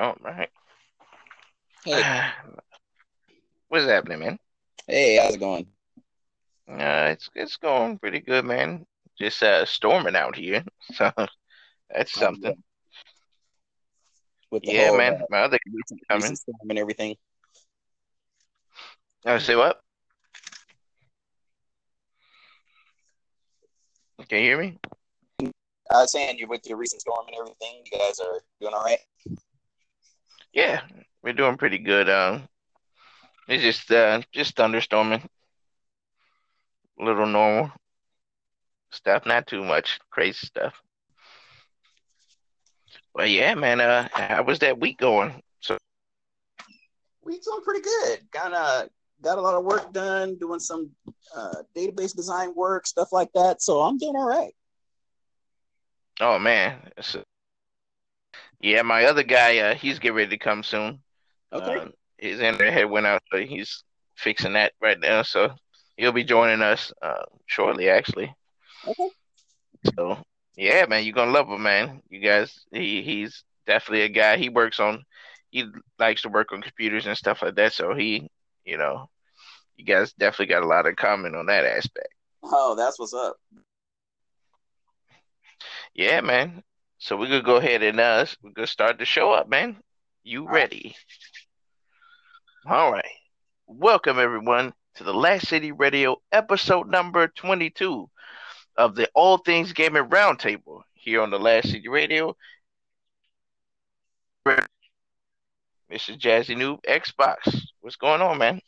All 0.00 0.16
right. 0.24 0.48
Hey, 1.84 2.02
What's 3.68 3.84
happening, 3.84 4.20
man? 4.20 4.38
hey, 4.86 5.18
how's 5.18 5.34
it 5.34 5.40
going? 5.40 5.66
Uh, 6.66 7.10
it's 7.12 7.28
it's 7.34 7.58
going 7.58 7.98
pretty 7.98 8.20
good, 8.20 8.46
man. 8.46 8.86
Just 9.18 9.42
uh, 9.42 9.66
storming 9.66 10.16
out 10.16 10.36
here, 10.36 10.64
so 10.94 11.12
that's 11.90 12.12
something. 12.12 12.54
With 14.50 14.62
the 14.62 14.72
Yeah, 14.72 14.88
whole 14.88 14.96
man. 14.96 15.12
uh, 15.20 15.26
My 15.28 15.40
other 15.40 15.58
recent, 15.70 16.00
coming. 16.08 16.34
storm 16.34 16.56
and 16.70 16.78
everything. 16.78 17.16
I 19.26 19.36
say 19.36 19.54
what? 19.54 19.82
Can 24.30 24.38
you 24.38 24.44
hear 24.44 24.58
me? 24.58 24.78
I 25.92 26.00
was 26.00 26.12
saying 26.12 26.38
you're 26.38 26.48
with 26.48 26.66
your 26.66 26.78
recent 26.78 27.02
storm 27.02 27.26
and 27.26 27.36
everything. 27.36 27.82
You 27.84 27.98
guys 27.98 28.18
are 28.18 28.40
doing 28.62 28.72
all 28.72 28.82
right. 28.82 28.98
Yeah, 30.52 30.80
we're 31.22 31.32
doing 31.32 31.56
pretty 31.56 31.78
good. 31.78 32.08
Um, 32.08 32.48
it's 33.48 33.62
just 33.62 33.90
uh, 33.90 34.20
just 34.32 34.56
thunderstorming, 34.56 35.24
a 37.00 37.04
little 37.04 37.26
normal 37.26 37.72
stuff, 38.90 39.26
not 39.26 39.46
too 39.46 39.64
much 39.64 39.98
crazy 40.10 40.46
stuff. 40.46 40.74
But 43.14 43.30
yeah, 43.30 43.54
man. 43.54 43.80
Uh, 43.80 44.08
how 44.12 44.42
was 44.42 44.60
that 44.60 44.78
week 44.80 44.98
going? 44.98 45.40
So 45.60 45.78
We 47.22 47.38
doing 47.38 47.60
pretty 47.62 47.82
good. 47.82 48.20
Kind 48.32 48.54
of 48.54 48.88
got 49.22 49.38
a 49.38 49.40
lot 49.40 49.54
of 49.54 49.64
work 49.64 49.92
done, 49.92 50.36
doing 50.36 50.60
some 50.60 50.90
uh, 51.36 51.62
database 51.76 52.14
design 52.14 52.54
work, 52.54 52.86
stuff 52.86 53.12
like 53.12 53.30
that. 53.34 53.62
So 53.62 53.80
I'm 53.80 53.98
doing 53.98 54.16
all 54.16 54.28
right. 54.28 54.54
Oh 56.20 56.38
man, 56.38 56.78
it's 56.96 57.14
a- 57.14 57.24
yeah, 58.60 58.82
my 58.82 59.04
other 59.06 59.22
guy, 59.22 59.58
uh, 59.58 59.74
he's 59.74 59.98
getting 59.98 60.16
ready 60.16 60.30
to 60.30 60.38
come 60.38 60.62
soon. 60.62 61.00
Okay. 61.52 61.78
Uh, 61.78 61.88
his 62.18 62.40
internet 62.40 62.88
went 62.88 63.06
out, 63.06 63.22
so 63.32 63.38
he's 63.38 63.82
fixing 64.16 64.52
that 64.52 64.72
right 64.80 65.00
now. 65.00 65.22
So 65.22 65.54
he'll 65.96 66.12
be 66.12 66.24
joining 66.24 66.62
us 66.62 66.92
uh, 67.02 67.24
shortly, 67.46 67.88
actually. 67.88 68.34
Okay. 68.86 69.08
So 69.96 70.18
yeah, 70.56 70.84
man, 70.86 71.04
you're 71.04 71.14
gonna 71.14 71.30
love 71.30 71.48
him, 71.48 71.62
man. 71.62 72.02
You 72.10 72.20
guys, 72.20 72.60
he 72.70 73.02
he's 73.02 73.44
definitely 73.66 74.02
a 74.02 74.08
guy. 74.08 74.36
He 74.36 74.50
works 74.50 74.78
on, 74.78 75.04
he 75.50 75.64
likes 75.98 76.22
to 76.22 76.28
work 76.28 76.52
on 76.52 76.60
computers 76.60 77.06
and 77.06 77.16
stuff 77.16 77.40
like 77.42 77.54
that. 77.54 77.72
So 77.72 77.94
he, 77.94 78.28
you 78.64 78.76
know, 78.76 79.08
you 79.76 79.86
guys 79.86 80.12
definitely 80.12 80.52
got 80.52 80.62
a 80.62 80.66
lot 80.66 80.86
of 80.86 80.96
comment 80.96 81.34
on 81.34 81.46
that 81.46 81.64
aspect. 81.64 82.08
Oh, 82.42 82.74
that's 82.76 82.98
what's 82.98 83.14
up. 83.14 83.36
Yeah, 85.94 86.20
man. 86.20 86.62
So 87.02 87.16
we're 87.16 87.28
gonna 87.28 87.40
go 87.40 87.56
ahead 87.56 87.82
and 87.82 87.98
uh, 87.98 88.26
we're 88.42 88.50
gonna 88.50 88.66
start 88.66 88.98
the 88.98 89.06
show 89.06 89.32
up, 89.32 89.48
man. 89.48 89.78
You 90.22 90.46
ready? 90.46 90.94
All 92.66 92.92
right. 92.92 93.02
Welcome 93.66 94.18
everyone 94.18 94.74
to 94.96 95.04
the 95.04 95.14
Last 95.14 95.48
City 95.48 95.72
Radio 95.72 96.20
episode 96.30 96.90
number 96.90 97.26
22 97.28 98.06
of 98.76 98.94
the 98.94 99.08
All 99.14 99.38
Things 99.38 99.72
Gaming 99.72 100.10
Roundtable 100.10 100.82
here 100.92 101.22
on 101.22 101.30
the 101.30 101.38
Last 101.38 101.70
City 101.70 101.88
Radio. 101.88 102.36
Mr. 104.46 104.60
Jazzy 105.90 106.54
Noob 106.54 106.84
Xbox. 106.84 107.64
What's 107.80 107.96
going 107.96 108.20
on, 108.20 108.36
man? 108.36 108.60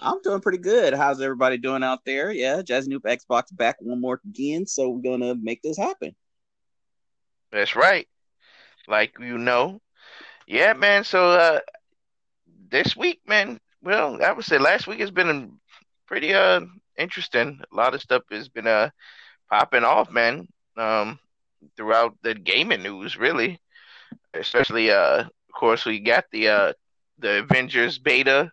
I'm 0.00 0.22
doing 0.22 0.40
pretty 0.40 0.58
good. 0.58 0.94
How's 0.94 1.20
everybody 1.20 1.58
doing 1.58 1.84
out 1.84 2.06
there? 2.06 2.32
Yeah, 2.32 2.62
Jazz 2.62 2.88
Noob 2.88 3.02
Xbox 3.02 3.54
back 3.54 3.76
one 3.80 4.00
more 4.00 4.18
again. 4.24 4.66
So 4.66 4.88
we're 4.88 5.02
gonna 5.02 5.34
make 5.34 5.60
this 5.60 5.76
happen. 5.76 6.16
That's 7.54 7.76
right. 7.76 8.08
Like 8.88 9.14
you 9.20 9.38
know. 9.38 9.80
Yeah, 10.46 10.74
man. 10.74 11.04
So 11.04 11.30
uh 11.32 11.60
this 12.70 12.96
week, 12.96 13.20
man, 13.26 13.60
well, 13.82 14.22
I 14.22 14.32
would 14.32 14.44
say 14.44 14.58
last 14.58 14.86
week 14.86 15.00
has 15.00 15.10
been 15.10 15.58
pretty 16.06 16.34
uh 16.34 16.62
interesting. 16.98 17.60
A 17.72 17.76
lot 17.76 17.94
of 17.94 18.02
stuff 18.02 18.24
has 18.30 18.48
been 18.48 18.66
uh 18.66 18.90
popping 19.50 19.84
off, 19.84 20.10
man. 20.10 20.48
Um 20.76 21.18
throughout 21.76 22.16
the 22.22 22.34
gaming 22.34 22.82
news, 22.82 23.18
really. 23.18 23.60
Especially 24.34 24.90
uh 24.90 25.20
of 25.26 25.54
course 25.54 25.86
we 25.86 26.00
got 26.00 26.26
the 26.32 26.48
uh 26.48 26.74
the 27.20 27.40
Avengers 27.40 27.98
beta 27.98 28.52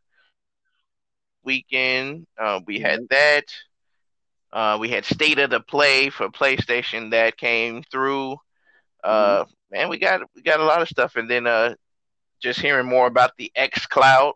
weekend. 1.43 2.27
Uh 2.39 2.61
we 2.67 2.79
had 2.79 3.01
that. 3.09 3.45
Uh 4.53 4.77
we 4.79 4.89
had 4.89 5.05
State 5.05 5.39
of 5.39 5.49
the 5.49 5.61
Play 5.61 6.09
for 6.09 6.29
PlayStation 6.29 7.11
that 7.11 7.37
came 7.37 7.83
through. 7.91 8.37
Uh 9.03 9.45
man, 9.71 9.89
we 9.89 9.97
got 9.97 10.21
we 10.35 10.41
got 10.41 10.59
a 10.59 10.65
lot 10.65 10.81
of 10.81 10.87
stuff 10.89 11.15
and 11.15 11.29
then 11.29 11.47
uh 11.47 11.75
just 12.41 12.59
hearing 12.59 12.87
more 12.87 13.07
about 13.07 13.31
the 13.37 13.51
X 13.55 13.85
Cloud 13.85 14.33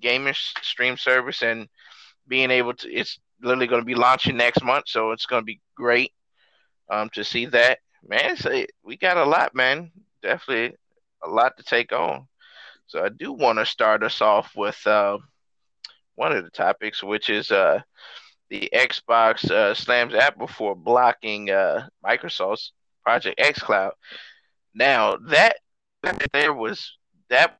gaming 0.00 0.34
stream 0.62 0.96
service 0.96 1.42
and 1.42 1.68
being 2.28 2.50
able 2.50 2.74
to 2.74 2.90
it's 2.92 3.18
literally 3.42 3.66
going 3.66 3.80
to 3.80 3.86
be 3.86 3.94
launching 3.94 4.36
next 4.36 4.62
month, 4.62 4.84
so 4.88 5.12
it's 5.12 5.26
going 5.26 5.42
to 5.42 5.46
be 5.46 5.60
great 5.74 6.12
um 6.90 7.08
to 7.10 7.24
see 7.24 7.46
that. 7.46 7.78
Man, 8.06 8.36
so 8.36 8.64
we 8.82 8.96
got 8.96 9.18
a 9.18 9.24
lot, 9.24 9.54
man. 9.54 9.90
Definitely 10.22 10.76
a 11.22 11.28
lot 11.28 11.56
to 11.58 11.62
take 11.62 11.92
on. 11.92 12.26
So 12.86 13.04
I 13.04 13.08
do 13.10 13.32
want 13.32 13.58
to 13.58 13.66
start 13.66 14.02
us 14.02 14.20
off 14.20 14.52
with 14.56 14.84
uh, 14.86 15.18
one 16.16 16.32
of 16.32 16.44
the 16.44 16.50
topics, 16.50 17.02
which 17.02 17.30
is 17.30 17.50
uh, 17.50 17.80
the 18.48 18.68
Xbox 18.74 19.48
uh, 19.50 19.74
slams 19.74 20.14
Apple 20.14 20.48
for 20.48 20.74
blocking 20.74 21.50
uh, 21.50 21.88
Microsoft's 22.04 22.72
Project 23.04 23.40
X 23.40 23.60
Cloud. 23.60 23.92
Now 24.74 25.16
that 25.28 25.56
there 26.32 26.54
was 26.54 26.96
that 27.28 27.58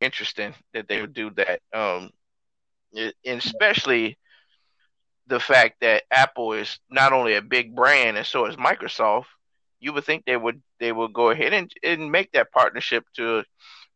interesting 0.00 0.54
that 0.72 0.88
they 0.88 1.00
would 1.00 1.14
do 1.14 1.30
that, 1.30 1.60
um, 1.72 2.10
and 2.94 3.12
especially 3.24 4.18
the 5.26 5.40
fact 5.40 5.80
that 5.80 6.04
Apple 6.10 6.52
is 6.52 6.78
not 6.90 7.12
only 7.12 7.34
a 7.34 7.42
big 7.42 7.74
brand 7.74 8.16
and 8.16 8.26
so 8.26 8.46
is 8.46 8.56
Microsoft. 8.56 9.26
You 9.80 9.92
would 9.92 10.04
think 10.04 10.24
they 10.24 10.36
would 10.36 10.62
they 10.80 10.92
would 10.92 11.12
go 11.12 11.30
ahead 11.30 11.52
and, 11.52 11.70
and 11.82 12.10
make 12.10 12.32
that 12.32 12.52
partnership 12.52 13.04
to 13.16 13.44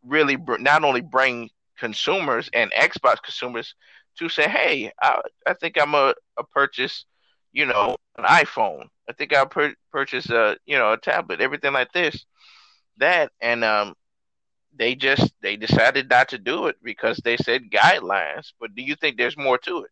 really 0.05 0.37
br- 0.37 0.59
not 0.59 0.85
only 0.85 1.01
bring 1.01 1.51
consumers 1.79 2.51
and 2.53 2.71
Xbox 2.73 3.23
consumers 3.23 3.75
to 4.19 4.29
say, 4.29 4.49
hey, 4.49 4.93
I, 5.01 5.21
I 5.47 5.55
think 5.55 5.81
I'm 5.81 5.95
a, 5.95 6.15
a 6.37 6.45
purchase, 6.45 7.07
you 7.53 7.67
know, 7.67 7.97
an 8.19 8.25
iPhone. 8.25 8.89
I 9.11 9.13
think 9.13 9.35
I'll 9.35 9.47
pur- 9.47 9.75
purchase 9.91 10.31
a 10.31 10.57
you 10.67 10.79
know 10.79 10.93
a 10.93 10.97
tablet, 10.97 11.41
everything 11.41 11.73
like 11.73 11.93
this, 11.93 12.25
that, 12.99 13.33
and 13.41 13.65
um, 13.65 13.95
they 14.77 14.95
just 14.95 15.33
they 15.43 15.57
decided 15.57 16.09
not 16.09 16.29
to 16.29 16.39
do 16.39 16.67
it 16.69 16.77
because 16.83 17.17
they 17.19 17.37
said 17.37 17.71
guidelines. 17.71 18.53
But 18.61 18.77
do 18.77 18.83
you 18.83 18.95
think 18.95 19.17
there's 19.17 19.37
more 19.37 19.59
to 19.59 19.79
it? 19.79 19.91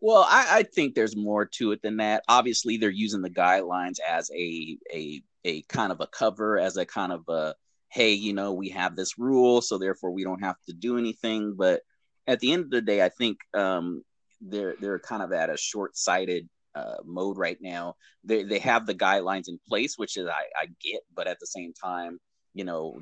Well, 0.00 0.24
I, 0.28 0.58
I 0.58 0.62
think 0.62 0.94
there's 0.94 1.16
more 1.16 1.46
to 1.46 1.72
it 1.72 1.82
than 1.82 1.96
that. 1.96 2.22
Obviously, 2.28 2.76
they're 2.76 2.90
using 2.90 3.22
the 3.22 3.30
guidelines 3.30 3.98
as 4.08 4.30
a 4.30 4.78
a 4.92 5.22
a 5.44 5.62
kind 5.62 5.90
of 5.90 6.00
a 6.00 6.06
cover, 6.06 6.58
as 6.58 6.76
a 6.76 6.86
kind 6.86 7.10
of 7.10 7.24
a 7.28 7.56
hey, 7.88 8.12
you 8.12 8.34
know, 8.34 8.52
we 8.52 8.68
have 8.68 8.94
this 8.94 9.18
rule, 9.18 9.62
so 9.62 9.78
therefore 9.78 10.12
we 10.12 10.22
don't 10.22 10.42
have 10.42 10.56
to 10.66 10.72
do 10.72 10.96
anything. 10.96 11.54
But 11.56 11.82
at 12.26 12.38
the 12.38 12.52
end 12.52 12.64
of 12.64 12.70
the 12.70 12.82
day, 12.82 13.02
I 13.02 13.08
think 13.08 13.38
um, 13.52 14.04
they're 14.40 14.76
they're 14.80 15.00
kind 15.00 15.22
of 15.22 15.32
at 15.32 15.50
a 15.50 15.56
short 15.56 15.96
sighted 15.96 16.48
uh, 16.74 16.96
mode 17.04 17.38
right 17.38 17.58
now. 17.60 17.96
They 18.24 18.42
they 18.42 18.58
have 18.60 18.86
the 18.86 18.94
guidelines 18.94 19.48
in 19.48 19.58
place, 19.68 19.96
which 19.96 20.16
is 20.16 20.26
I, 20.26 20.44
I 20.60 20.66
get, 20.82 21.02
but 21.14 21.26
at 21.26 21.38
the 21.40 21.46
same 21.46 21.72
time, 21.72 22.18
you 22.54 22.64
know, 22.64 22.98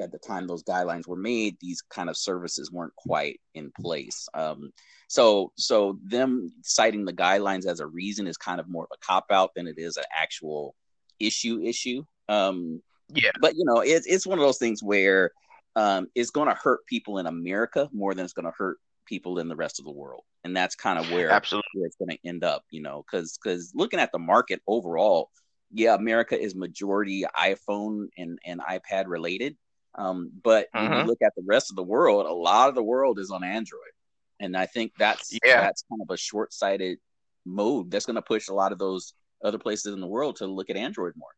at 0.00 0.10
the 0.12 0.18
time 0.18 0.46
those 0.46 0.64
guidelines 0.64 1.06
were 1.06 1.16
made, 1.16 1.56
these 1.60 1.80
kind 1.82 2.10
of 2.10 2.16
services 2.16 2.72
weren't 2.72 2.96
quite 2.96 3.40
in 3.54 3.70
place. 3.80 4.28
Um, 4.34 4.72
so 5.08 5.52
so 5.56 5.98
them 6.04 6.52
citing 6.62 7.04
the 7.04 7.12
guidelines 7.12 7.66
as 7.66 7.80
a 7.80 7.86
reason 7.86 8.26
is 8.26 8.36
kind 8.36 8.60
of 8.60 8.68
more 8.68 8.84
of 8.84 8.90
a 8.92 9.04
cop 9.06 9.26
out 9.30 9.54
than 9.54 9.66
it 9.66 9.78
is 9.78 9.96
an 9.96 10.04
actual 10.16 10.74
issue 11.20 11.60
issue. 11.62 12.04
Um, 12.28 12.82
Yeah, 13.14 13.30
but 13.40 13.54
you 13.54 13.64
know, 13.64 13.80
it's 13.80 14.06
it's 14.06 14.26
one 14.26 14.38
of 14.38 14.44
those 14.44 14.58
things 14.58 14.82
where 14.82 15.30
um, 15.76 16.08
it's 16.14 16.30
going 16.30 16.48
to 16.48 16.54
hurt 16.54 16.86
people 16.86 17.18
in 17.18 17.26
America 17.26 17.88
more 17.92 18.14
than 18.14 18.24
it's 18.24 18.32
going 18.32 18.46
to 18.46 18.52
hurt 18.56 18.78
people 19.06 19.38
in 19.38 19.48
the 19.48 19.56
rest 19.56 19.78
of 19.78 19.84
the 19.84 19.92
world, 19.92 20.24
and 20.44 20.56
that's 20.56 20.74
kind 20.76 20.98
of 20.98 21.08
where 21.08 21.42
absolutely. 21.42 21.70
where 21.72 21.86
it's 21.86 21.96
going 21.96 22.10
to 22.10 22.18
end 22.28 22.44
up. 22.44 22.64
You 22.70 22.82
know, 22.82 23.04
because 23.10 23.38
because 23.42 23.72
looking 23.74 24.00
at 24.00 24.12
the 24.12 24.18
market 24.18 24.62
overall, 24.66 25.30
yeah, 25.72 25.94
America 25.94 26.40
is 26.40 26.54
majority 26.54 27.24
iPhone 27.38 28.08
and 28.18 28.38
and 28.44 28.60
iPad 28.60 29.04
related. 29.08 29.56
Um, 29.96 30.30
but 30.42 30.68
when 30.74 30.92
you 30.92 31.02
Mhm. 31.02 31.06
look 31.06 31.18
at 31.22 31.34
the 31.36 31.44
rest 31.46 31.70
of 31.70 31.76
the 31.76 31.82
world, 31.84 32.26
a 32.26 32.32
lot 32.32 32.68
of 32.68 32.74
the 32.74 32.82
world 32.82 33.18
is 33.18 33.30
on 33.30 33.44
Android, 33.44 33.92
and 34.40 34.56
I 34.56 34.66
think 34.66 34.92
that's 34.98 35.40
Yeah. 35.44 35.56
that's 35.56 35.84
kind 35.90 36.02
of 36.02 36.10
a 36.12 36.16
short 36.18 36.52
sighted 36.52 36.98
mode 37.46 37.90
that's 37.90 38.06
going 38.06 38.16
to 38.16 38.22
push 38.22 38.48
a 38.48 38.54
lot 38.54 38.72
of 38.72 38.78
those 38.78 39.14
other 39.44 39.58
places 39.58 39.94
in 39.94 40.00
the 40.00 40.06
world 40.06 40.36
to 40.36 40.46
look 40.46 40.70
at 40.70 40.76
Android 40.76 41.14
more. 41.16 41.30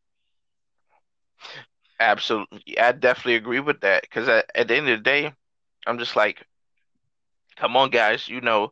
Absolutely. 1.99 2.77
I 2.79 2.91
definitely 2.91 3.35
agree 3.35 3.59
with 3.59 3.81
that 3.81 4.03
because 4.03 4.27
at, 4.29 4.49
at 4.55 4.67
the 4.67 4.75
end 4.77 4.89
of 4.89 4.99
the 4.99 5.03
day, 5.03 5.33
I'm 5.87 5.99
just 5.99 6.15
like, 6.17 6.46
come 7.57 7.75
on, 7.75 7.89
guys, 7.89 8.27
you 8.27 8.41
know, 8.41 8.71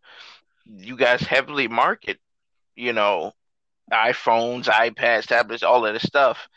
you 0.66 0.96
guys 0.98 1.22
heavily 1.22 1.68
market, 1.68 2.20
you 2.76 2.94
know, 2.94 3.34
iPhones, 3.92 4.66
iPads, 4.66 5.28
tablets, 5.28 5.64
all 5.64 5.86
of 5.86 5.94
this 5.94 6.04
stuff. 6.04 6.48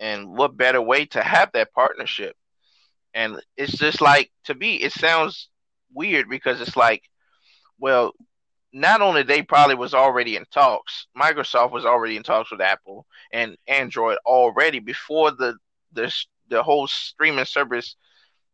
And 0.00 0.36
what 0.36 0.56
better 0.56 0.82
way 0.82 1.06
to 1.06 1.22
have 1.22 1.50
that 1.52 1.72
partnership? 1.72 2.36
And 3.14 3.40
it's 3.56 3.78
just 3.78 4.00
like 4.00 4.30
to 4.44 4.54
me, 4.54 4.76
it 4.76 4.92
sounds 4.92 5.48
weird 5.92 6.28
because 6.28 6.60
it's 6.60 6.76
like, 6.76 7.02
well, 7.78 8.12
not 8.72 9.00
only 9.00 9.22
they 9.22 9.42
probably 9.42 9.76
was 9.76 9.94
already 9.94 10.36
in 10.36 10.44
talks, 10.52 11.06
Microsoft 11.16 11.70
was 11.70 11.84
already 11.84 12.16
in 12.16 12.24
talks 12.24 12.50
with 12.50 12.60
Apple 12.60 13.06
and 13.32 13.56
Android 13.68 14.18
already 14.26 14.80
before 14.80 15.30
the 15.30 15.56
the 15.92 16.12
the 16.48 16.62
whole 16.62 16.86
streaming 16.88 17.44
service, 17.44 17.96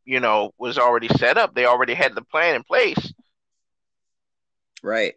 you 0.04 0.20
know, 0.20 0.52
was 0.58 0.78
already 0.78 1.08
set 1.08 1.38
up. 1.38 1.54
They 1.54 1.64
already 1.64 1.94
had 1.94 2.14
the 2.14 2.22
plan 2.22 2.54
in 2.56 2.62
place. 2.64 3.12
Right. 4.82 5.14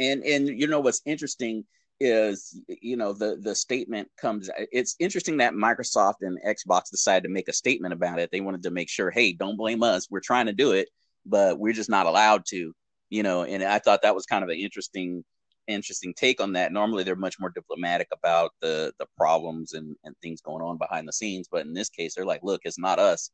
And 0.00 0.22
and 0.24 0.48
you 0.48 0.66
know 0.66 0.80
what's 0.80 1.02
interesting 1.06 1.64
is 1.98 2.60
you 2.68 2.96
know 2.96 3.12
the 3.12 3.36
the 3.40 3.54
statement 3.54 4.08
comes 4.20 4.50
it's 4.70 4.96
interesting 4.98 5.38
that 5.38 5.54
Microsoft 5.54 6.16
and 6.20 6.38
Xbox 6.46 6.90
decided 6.90 7.26
to 7.26 7.32
make 7.32 7.48
a 7.48 7.52
statement 7.52 7.94
about 7.94 8.18
it. 8.18 8.30
They 8.30 8.40
wanted 8.40 8.62
to 8.64 8.70
make 8.70 8.88
sure, 8.90 9.10
hey, 9.10 9.32
don't 9.32 9.56
blame 9.56 9.82
us. 9.82 10.08
We're 10.10 10.20
trying 10.20 10.46
to 10.46 10.52
do 10.52 10.72
it, 10.72 10.88
but 11.24 11.58
we're 11.58 11.72
just 11.72 11.90
not 11.90 12.06
allowed 12.06 12.44
to, 12.48 12.72
you 13.10 13.22
know, 13.22 13.44
and 13.44 13.62
I 13.62 13.78
thought 13.78 14.02
that 14.02 14.14
was 14.14 14.26
kind 14.26 14.44
of 14.44 14.50
an 14.50 14.56
interesting 14.58 15.24
interesting 15.66 16.14
take 16.14 16.40
on 16.40 16.52
that. 16.52 16.72
Normally 16.72 17.02
they're 17.02 17.16
much 17.16 17.36
more 17.40 17.50
diplomatic 17.50 18.08
about 18.12 18.52
the 18.60 18.92
the 18.98 19.06
problems 19.16 19.72
and, 19.72 19.96
and 20.04 20.14
things 20.22 20.40
going 20.42 20.62
on 20.62 20.78
behind 20.78 21.08
the 21.08 21.12
scenes, 21.12 21.48
but 21.50 21.66
in 21.66 21.72
this 21.74 21.88
case 21.88 22.14
they're 22.14 22.26
like, 22.26 22.40
look, 22.42 22.60
it's 22.64 22.78
not 22.78 22.98
us 22.98 23.30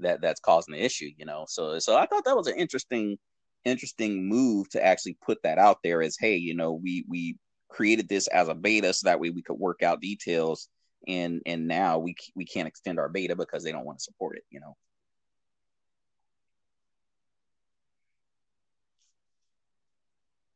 that 0.00 0.20
that's 0.20 0.40
causing 0.40 0.74
the 0.74 0.84
issue, 0.84 1.10
you 1.16 1.24
know. 1.24 1.44
So 1.48 1.78
so 1.78 1.96
I 1.96 2.06
thought 2.06 2.24
that 2.24 2.36
was 2.36 2.46
an 2.46 2.56
interesting 2.58 3.18
interesting 3.64 4.28
move 4.28 4.68
to 4.70 4.84
actually 4.84 5.16
put 5.24 5.42
that 5.42 5.58
out 5.58 5.78
there 5.82 6.02
as 6.02 6.16
hey, 6.18 6.36
you 6.36 6.54
know, 6.54 6.72
we 6.72 7.04
we 7.08 7.36
created 7.68 8.08
this 8.08 8.26
as 8.28 8.48
a 8.48 8.54
beta 8.54 8.92
so 8.92 9.08
that 9.08 9.20
way 9.20 9.30
we 9.30 9.42
could 9.42 9.58
work 9.58 9.82
out 9.82 10.00
details 10.00 10.68
and 11.08 11.42
and 11.46 11.66
now 11.66 11.98
we 11.98 12.14
we 12.34 12.44
can't 12.44 12.68
extend 12.68 12.98
our 12.98 13.08
beta 13.08 13.34
because 13.34 13.64
they 13.64 13.72
don't 13.72 13.86
want 13.86 13.98
to 13.98 14.04
support 14.04 14.36
it, 14.36 14.44
you 14.50 14.60
know. 14.60 14.76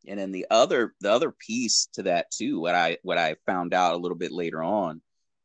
and 0.07 0.19
then 0.19 0.33
the 0.33 0.47
other 0.51 0.95
the 1.01 1.11
other 1.11 1.33
piece 1.33 1.89
to 1.93 2.03
that 2.05 2.31
too 2.31 2.61
what 2.61 2.75
i 2.75 2.97
what 3.03 3.19
i 3.19 3.35
found 3.47 3.75
out 3.75 3.95
a 3.95 3.97
little 3.97 4.17
bit 4.17 4.33
later 4.33 4.63
on 4.63 5.01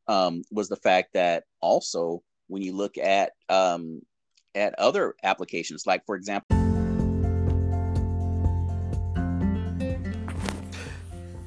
um, 0.08 0.42
was 0.52 0.68
the 0.68 0.76
fact 0.78 1.14
that 1.14 1.44
also 1.62 2.22
when 2.48 2.62
you 2.62 2.76
look 2.76 2.98
at 2.98 3.32
um, 3.50 4.02
at 4.56 4.78
other 4.78 5.16
applications 5.24 5.86
like 5.86 6.06
for 6.06 6.16
example 6.16 6.71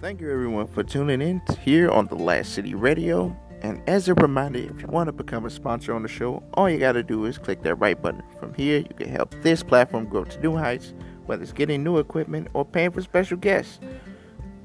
thank 0.05 0.21
you 0.21 0.31
everyone 0.31 0.67
for 0.67 0.83
tuning 0.83 1.23
in 1.23 1.41
here 1.63 1.89
on 1.91 2.07
the 2.09 2.15
last 2.15 2.53
city 2.53 2.75
radio 2.75 3.35
and 3.63 3.81
as 3.89 4.07
a 4.07 4.13
reminder 4.13 4.59
if 4.59 4.83
you 4.83 4.87
want 4.89 5.07
to 5.07 5.13
become 5.13 5.47
a 5.47 5.51
sponsor 5.51 5.95
on 5.95 6.03
the 6.03 6.09
show 6.09 6.43
all 6.53 6.69
you 6.69 6.79
got 6.79 6.93
to 6.93 7.03
do 7.03 7.25
is 7.25 7.39
click 7.39 7.63
that 7.63 7.75
right 7.77 8.03
button 8.03 8.23
from 8.39 8.53
here 8.53 8.81
you 8.81 8.95
can 8.99 9.09
help 9.09 9.35
this 9.41 9.63
platform 9.63 10.05
grow 10.05 10.23
to 10.23 10.39
new 10.41 10.55
heights 10.55 10.93
whether 11.25 11.43
it's 11.43 11.53
getting 11.53 11.83
new 11.83 11.97
equipment 11.97 12.49
or 12.53 12.67
paying 12.67 12.91
for 12.91 13.01
special 13.01 13.39
guests, 13.39 13.81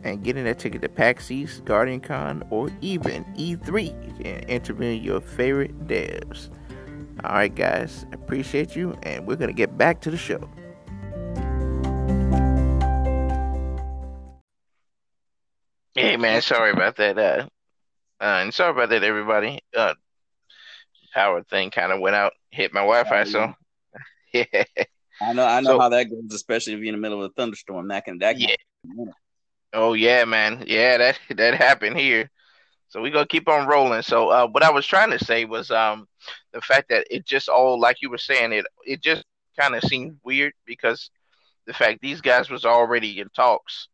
and 0.03 0.25
getting 0.25 0.45
a 0.45 0.53
ticket 0.53 0.81
to 0.81 0.89
PAX 0.89 1.31
East, 1.31 1.63
Guardian 1.63 2.01
Con, 2.01 2.43
or 2.49 2.69
even 2.81 3.23
E3 3.35 4.25
and 4.25 4.49
interviewing 4.49 5.01
your 5.01 5.21
favorite 5.21 5.87
devs. 5.87 6.49
Alright, 7.23 7.55
guys, 7.55 8.05
appreciate 8.11 8.75
you, 8.75 8.97
and 9.03 9.25
we're 9.25 9.35
going 9.35 9.49
to 9.49 9.53
get 9.53 9.77
back 9.77 9.99
to 10.01 10.11
the 10.11 10.17
show. 10.17 10.49
Man, 16.19 16.41
sorry 16.41 16.71
about 16.71 16.97
that. 16.97 17.17
Uh, 17.17 17.47
uh, 18.21 18.39
and 18.41 18.53
sorry 18.53 18.71
about 18.71 18.89
that, 18.89 19.03
everybody. 19.03 19.59
Uh, 19.75 19.93
power 21.13 21.43
thing 21.43 21.71
kind 21.71 21.91
of 21.91 21.99
went 21.99 22.15
out, 22.15 22.33
hit 22.51 22.73
my 22.73 22.81
Wi 22.81 23.03
Fi, 23.05 23.23
so 23.23 23.53
yeah. 24.33 24.45
I 25.21 25.33
know, 25.33 25.45
I 25.45 25.61
know 25.61 25.71
so, 25.71 25.79
how 25.79 25.89
that 25.89 26.09
goes, 26.09 26.33
especially 26.33 26.73
if 26.73 26.79
you're 26.79 26.89
in 26.89 26.95
the 26.95 27.01
middle 27.01 27.23
of 27.23 27.31
a 27.31 27.33
thunderstorm. 27.33 27.87
That 27.89 28.05
can, 28.05 28.19
that 28.19 28.37
can 28.37 28.49
yeah. 28.49 29.05
Oh 29.73 29.93
yeah, 29.93 30.25
man. 30.25 30.63
Yeah, 30.67 30.97
that 30.97 31.19
that 31.35 31.55
happened 31.55 31.97
here. 31.97 32.29
So 32.87 33.01
we 33.01 33.11
gonna 33.11 33.27
keep 33.27 33.47
on 33.47 33.67
rolling. 33.67 34.01
So 34.01 34.29
uh, 34.29 34.47
what 34.47 34.63
I 34.63 34.71
was 34.71 34.85
trying 34.85 35.11
to 35.11 35.23
say 35.23 35.45
was 35.45 35.71
um 35.71 36.07
the 36.53 36.61
fact 36.61 36.89
that 36.89 37.05
it 37.11 37.25
just 37.25 37.49
all 37.49 37.79
like 37.79 37.97
you 38.01 38.09
were 38.09 38.17
saying 38.17 38.53
it 38.53 38.65
it 38.85 39.01
just 39.01 39.23
kind 39.59 39.75
of 39.75 39.83
seemed 39.83 40.17
weird 40.23 40.53
because 40.65 41.11
the 41.67 41.73
fact 41.73 41.99
these 42.01 42.21
guys 42.21 42.49
was 42.49 42.65
already 42.65 43.19
in 43.19 43.29
talks 43.29 43.89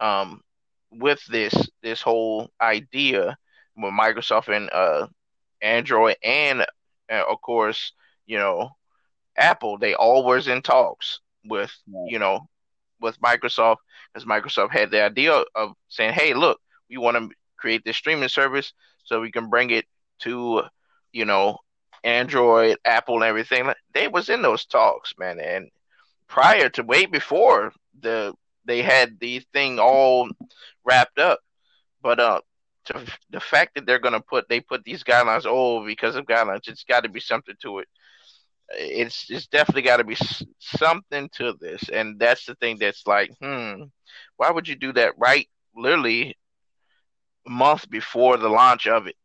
um 0.00 0.40
with 0.92 1.24
this 1.26 1.54
this 1.82 2.02
whole 2.02 2.50
idea 2.60 3.36
with 3.76 3.92
Microsoft 3.92 4.54
and 4.54 4.70
uh 4.72 5.06
Android 5.60 6.16
and 6.22 6.62
uh, 7.10 7.24
of 7.28 7.40
course 7.40 7.92
you 8.26 8.38
know 8.38 8.70
Apple, 9.36 9.78
they 9.78 9.94
all 9.94 10.24
was 10.24 10.48
in 10.48 10.62
talks 10.62 11.20
with 11.44 11.74
right. 11.92 12.10
you 12.10 12.18
know 12.18 12.48
with 13.00 13.20
Microsoft 13.20 13.78
because 14.12 14.26
Microsoft 14.26 14.70
had 14.70 14.90
the 14.90 15.02
idea 15.02 15.42
of 15.54 15.72
saying, 15.88 16.12
"Hey, 16.12 16.34
look, 16.34 16.60
we 16.88 16.98
want 16.98 17.16
to 17.16 17.30
create 17.56 17.84
this 17.84 17.96
streaming 17.96 18.28
service 18.28 18.72
so 19.04 19.20
we 19.20 19.32
can 19.32 19.48
bring 19.48 19.70
it 19.70 19.86
to 20.20 20.62
you 21.12 21.24
know 21.24 21.58
Android, 22.04 22.76
Apple, 22.84 23.16
and 23.16 23.24
everything." 23.24 23.72
They 23.94 24.08
was 24.08 24.28
in 24.28 24.42
those 24.42 24.66
talks, 24.66 25.14
man, 25.18 25.40
and 25.40 25.70
prior 26.28 26.68
to 26.70 26.82
way 26.82 27.06
before 27.06 27.72
the 28.00 28.34
they 28.64 28.82
had 28.82 29.18
the 29.18 29.40
thing 29.52 29.78
all 29.78 30.28
wrapped 30.84 31.18
up, 31.18 31.40
but 32.02 32.20
uh. 32.20 32.40
To, 32.86 33.00
the 33.30 33.38
fact 33.38 33.76
that 33.76 33.86
they're 33.86 34.00
gonna 34.00 34.20
put 34.20 34.48
they 34.48 34.58
put 34.58 34.82
these 34.82 35.04
guidelines 35.04 35.44
oh 35.46 35.86
because 35.86 36.16
of 36.16 36.26
guidelines 36.26 36.66
it's 36.66 36.82
got 36.82 37.04
to 37.04 37.08
be 37.08 37.20
something 37.20 37.54
to 37.62 37.78
it 37.78 37.86
it's 38.74 39.26
it's 39.30 39.46
definitely 39.46 39.82
got 39.82 39.98
to 39.98 40.04
be 40.04 40.16
something 40.58 41.28
to 41.36 41.54
this, 41.60 41.88
and 41.88 42.18
that's 42.18 42.46
the 42.46 42.54
thing 42.56 42.78
that's 42.78 43.06
like, 43.06 43.30
hmm, 43.40 43.84
why 44.36 44.50
would 44.50 44.68
you 44.68 44.76
do 44.76 44.92
that 44.94 45.14
right, 45.18 45.48
literally, 45.76 46.36
a 47.46 47.50
month 47.50 47.88
before 47.90 48.36
the 48.36 48.48
launch 48.48 48.86
of 48.86 49.06
it? 49.06 49.16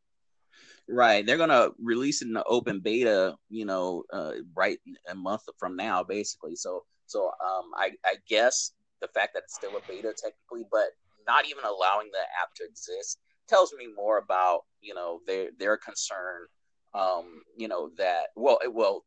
Right, 0.89 1.25
they're 1.25 1.37
gonna 1.37 1.69
release 1.81 2.21
it 2.21 2.27
in 2.27 2.33
the 2.33 2.43
open 2.43 2.79
beta, 2.79 3.35
you 3.49 3.65
know, 3.65 4.03
uh, 4.11 4.33
right 4.55 4.79
a 5.09 5.15
month 5.15 5.43
from 5.57 5.75
now, 5.75 6.03
basically. 6.03 6.55
So, 6.55 6.83
so 7.05 7.25
um, 7.25 7.71
I 7.75 7.91
I 8.05 8.15
guess 8.27 8.71
the 9.01 9.07
fact 9.09 9.33
that 9.33 9.43
it's 9.43 9.55
still 9.55 9.75
a 9.77 9.81
beta 9.87 10.13
technically, 10.15 10.65
but 10.71 10.87
not 11.27 11.45
even 11.45 11.63
allowing 11.63 12.09
the 12.11 12.25
app 12.41 12.53
to 12.55 12.63
exist 12.63 13.19
tells 13.47 13.73
me 13.73 13.87
more 13.95 14.17
about 14.17 14.61
you 14.81 14.93
know 14.93 15.19
their 15.25 15.49
their 15.57 15.77
concern 15.77 16.47
um 16.93 17.41
you 17.57 17.67
know 17.67 17.89
that 17.97 18.27
well 18.35 18.59
it, 18.63 18.73
well 18.73 19.05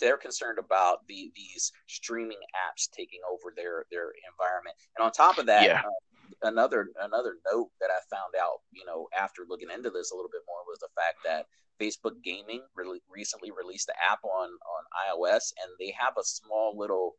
they're 0.00 0.16
concerned 0.16 0.58
about 0.58 1.06
the 1.06 1.30
these 1.36 1.72
streaming 1.86 2.40
apps 2.56 2.88
taking 2.90 3.20
over 3.30 3.52
their 3.54 3.84
their 3.90 4.12
environment. 4.32 4.74
And 4.96 5.04
on 5.04 5.12
top 5.12 5.38
of 5.38 5.46
that, 5.46 5.64
yeah. 5.64 5.82
uh, 5.84 6.48
another 6.48 6.88
another 7.00 7.36
note 7.52 7.70
that 7.80 7.90
I 7.90 8.00
found 8.10 8.34
out, 8.40 8.64
you 8.72 8.84
know, 8.84 9.08
after 9.16 9.42
looking 9.48 9.70
into 9.70 9.90
this 9.90 10.10
a 10.10 10.16
little 10.16 10.30
bit 10.32 10.42
more 10.48 10.64
was 10.66 10.80
the 10.80 10.88
fact 10.96 11.18
that 11.24 11.46
Facebook 11.78 12.22
Gaming 12.24 12.62
really 12.74 13.00
recently 13.08 13.50
released 13.50 13.86
the 13.86 13.94
app 14.00 14.24
on 14.24 14.48
on 14.48 14.82
iOS, 15.12 15.52
and 15.62 15.72
they 15.78 15.94
have 15.98 16.14
a 16.18 16.24
small 16.24 16.76
little 16.76 17.14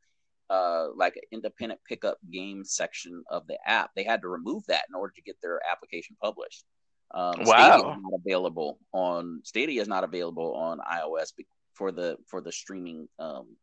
uh, 0.51 0.87
like 0.97 1.15
an 1.15 1.23
independent 1.31 1.79
pickup 1.87 2.17
game 2.29 2.63
section 2.65 3.23
of 3.31 3.47
the 3.47 3.57
app. 3.65 3.91
They 3.95 4.03
had 4.03 4.21
to 4.21 4.27
remove 4.27 4.63
that 4.67 4.83
in 4.89 4.95
order 4.95 5.13
to 5.15 5.21
get 5.21 5.37
their 5.41 5.61
application 5.71 6.17
published. 6.21 6.65
Um, 7.13 7.35
wow. 7.39 7.43
Stadia 7.45 7.77
is 7.77 7.97
not 8.01 8.19
available 8.25 8.79
on 8.91 9.41
Stadia 9.43 9.81
is 9.81 9.87
not 9.87 10.03
available 10.03 10.53
on 10.55 10.79
iOS 10.79 11.31
for 11.73 11.91
the 11.91 12.17
for 12.27 12.41
the 12.41 12.51
streaming 12.51 13.07
um, 13.17 13.55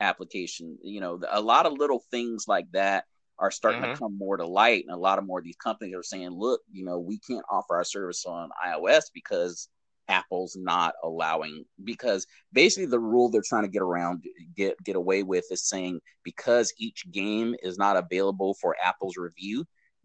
application. 0.00 0.78
You 0.82 1.00
know, 1.00 1.20
a 1.30 1.40
lot 1.40 1.66
of 1.66 1.72
little 1.72 2.02
things 2.12 2.44
like 2.46 2.70
that 2.72 3.04
are 3.38 3.50
starting 3.50 3.82
mm-hmm. 3.82 3.94
to 3.94 3.98
come 3.98 4.16
more 4.16 4.36
to 4.36 4.46
light, 4.46 4.84
and 4.86 4.94
a 4.94 4.98
lot 4.98 5.18
of 5.18 5.26
more 5.26 5.40
of 5.40 5.44
these 5.44 5.56
companies 5.56 5.96
are 5.96 6.02
saying, 6.02 6.30
"Look, 6.30 6.60
you 6.70 6.84
know, 6.84 7.00
we 7.00 7.18
can't 7.18 7.44
offer 7.50 7.74
our 7.76 7.84
service 7.84 8.24
on 8.24 8.50
iOS 8.64 9.04
because 9.12 9.68
Apple's 10.08 10.56
not 10.56 10.94
allowing." 11.02 11.64
Because 11.82 12.26
basically, 12.52 12.86
the 12.86 13.00
rule 13.00 13.30
they're 13.30 13.42
trying 13.44 13.64
to 13.64 13.70
get 13.70 13.82
around, 13.82 14.24
get 14.56 14.82
get 14.84 14.96
away 14.96 15.22
with, 15.22 15.44
is 15.50 15.68
saying 15.68 16.00
because 16.22 16.72
each 16.78 17.10
game 17.10 17.54
is 17.62 17.78
not 17.78 17.96
available 17.96 18.54
for 18.60 18.76
Apple's 18.82 19.16
review, 19.16 19.64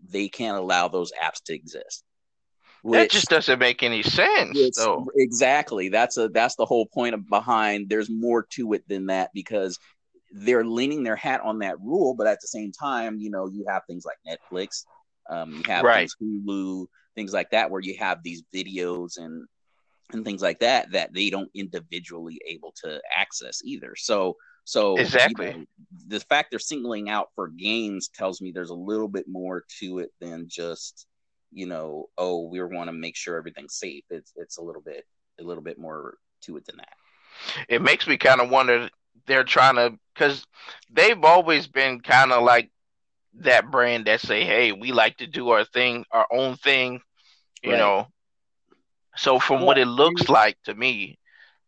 they 0.09 0.27
can't 0.27 0.57
allow 0.57 0.87
those 0.87 1.11
apps 1.21 1.43
to 1.45 1.53
exist. 1.53 2.03
Which, 2.83 2.97
that 2.97 3.09
just 3.11 3.29
doesn't 3.29 3.59
make 3.59 3.83
any 3.83 4.01
sense. 4.01 4.57
Though. 4.75 5.05
Exactly. 5.15 5.89
That's 5.89 6.17
a 6.17 6.29
that's 6.29 6.55
the 6.55 6.65
whole 6.65 6.87
point 6.87 7.13
of 7.13 7.29
behind. 7.29 7.89
There's 7.89 8.09
more 8.09 8.47
to 8.53 8.73
it 8.73 8.87
than 8.87 9.05
that 9.07 9.29
because 9.35 9.77
they're 10.31 10.65
leaning 10.65 11.03
their 11.03 11.15
hat 11.15 11.41
on 11.41 11.59
that 11.59 11.79
rule, 11.79 12.15
but 12.15 12.25
at 12.25 12.39
the 12.41 12.47
same 12.47 12.71
time, 12.71 13.17
you 13.19 13.29
know, 13.29 13.47
you 13.47 13.65
have 13.67 13.83
things 13.85 14.05
like 14.05 14.17
Netflix, 14.25 14.85
um, 15.29 15.51
you 15.51 15.63
have 15.67 15.83
right. 15.83 16.09
Hulu, 16.21 16.87
things 17.15 17.33
like 17.33 17.51
that, 17.51 17.69
where 17.69 17.81
you 17.81 17.97
have 17.99 18.23
these 18.23 18.41
videos 18.53 19.17
and 19.17 19.45
and 20.13 20.25
things 20.25 20.41
like 20.41 20.59
that 20.59 20.91
that 20.91 21.13
they 21.13 21.29
don't 21.29 21.49
individually 21.53 22.39
able 22.47 22.73
to 22.83 23.01
access 23.15 23.61
either. 23.63 23.95
So 23.95 24.37
so 24.63 24.97
exactly 24.97 25.47
you 25.47 25.51
know, 25.53 25.65
the 26.07 26.19
fact 26.19 26.51
they're 26.51 26.59
singling 26.59 27.09
out 27.09 27.29
for 27.35 27.47
games 27.47 28.09
tells 28.09 28.41
me 28.41 28.51
there's 28.51 28.69
a 28.69 28.75
little 28.75 29.07
bit 29.07 29.27
more 29.27 29.63
to 29.79 29.99
it 29.99 30.11
than 30.19 30.47
just 30.47 31.07
you 31.51 31.65
know, 31.65 32.09
oh, 32.17 32.47
we 32.47 32.63
want 32.63 32.87
to 32.87 32.93
make 32.93 33.15
sure 33.15 33.37
everything's 33.37 33.75
safe. 33.75 34.03
It's 34.09 34.33
it's 34.35 34.57
a 34.57 34.61
little 34.61 34.81
bit 34.81 35.05
a 35.39 35.43
little 35.43 35.63
bit 35.63 35.77
more 35.77 36.15
to 36.41 36.57
it 36.57 36.65
than 36.65 36.77
that. 36.77 36.93
It 37.67 37.81
makes 37.81 38.07
me 38.07 38.17
kind 38.17 38.41
of 38.41 38.49
wonder 38.49 38.89
they're 39.27 39.43
trying 39.43 39.75
to 39.75 39.97
because 40.13 40.45
they've 40.91 41.23
always 41.23 41.67
been 41.67 41.99
kind 41.99 42.31
of 42.31 42.43
like 42.43 42.71
that 43.39 43.69
brand 43.71 44.05
that 44.05 44.21
say, 44.21 44.43
"Hey, 44.45 44.71
we 44.71 44.91
like 44.91 45.17
to 45.17 45.27
do 45.27 45.49
our 45.49 45.65
thing, 45.65 46.05
our 46.11 46.27
own 46.31 46.55
thing," 46.57 47.01
you 47.63 47.71
right. 47.71 47.77
know. 47.77 48.07
So 49.21 49.37
from 49.37 49.57
well, 49.57 49.67
what 49.67 49.77
it 49.77 49.85
looks 49.85 50.29
like 50.29 50.57
to 50.63 50.73
me, 50.73 51.19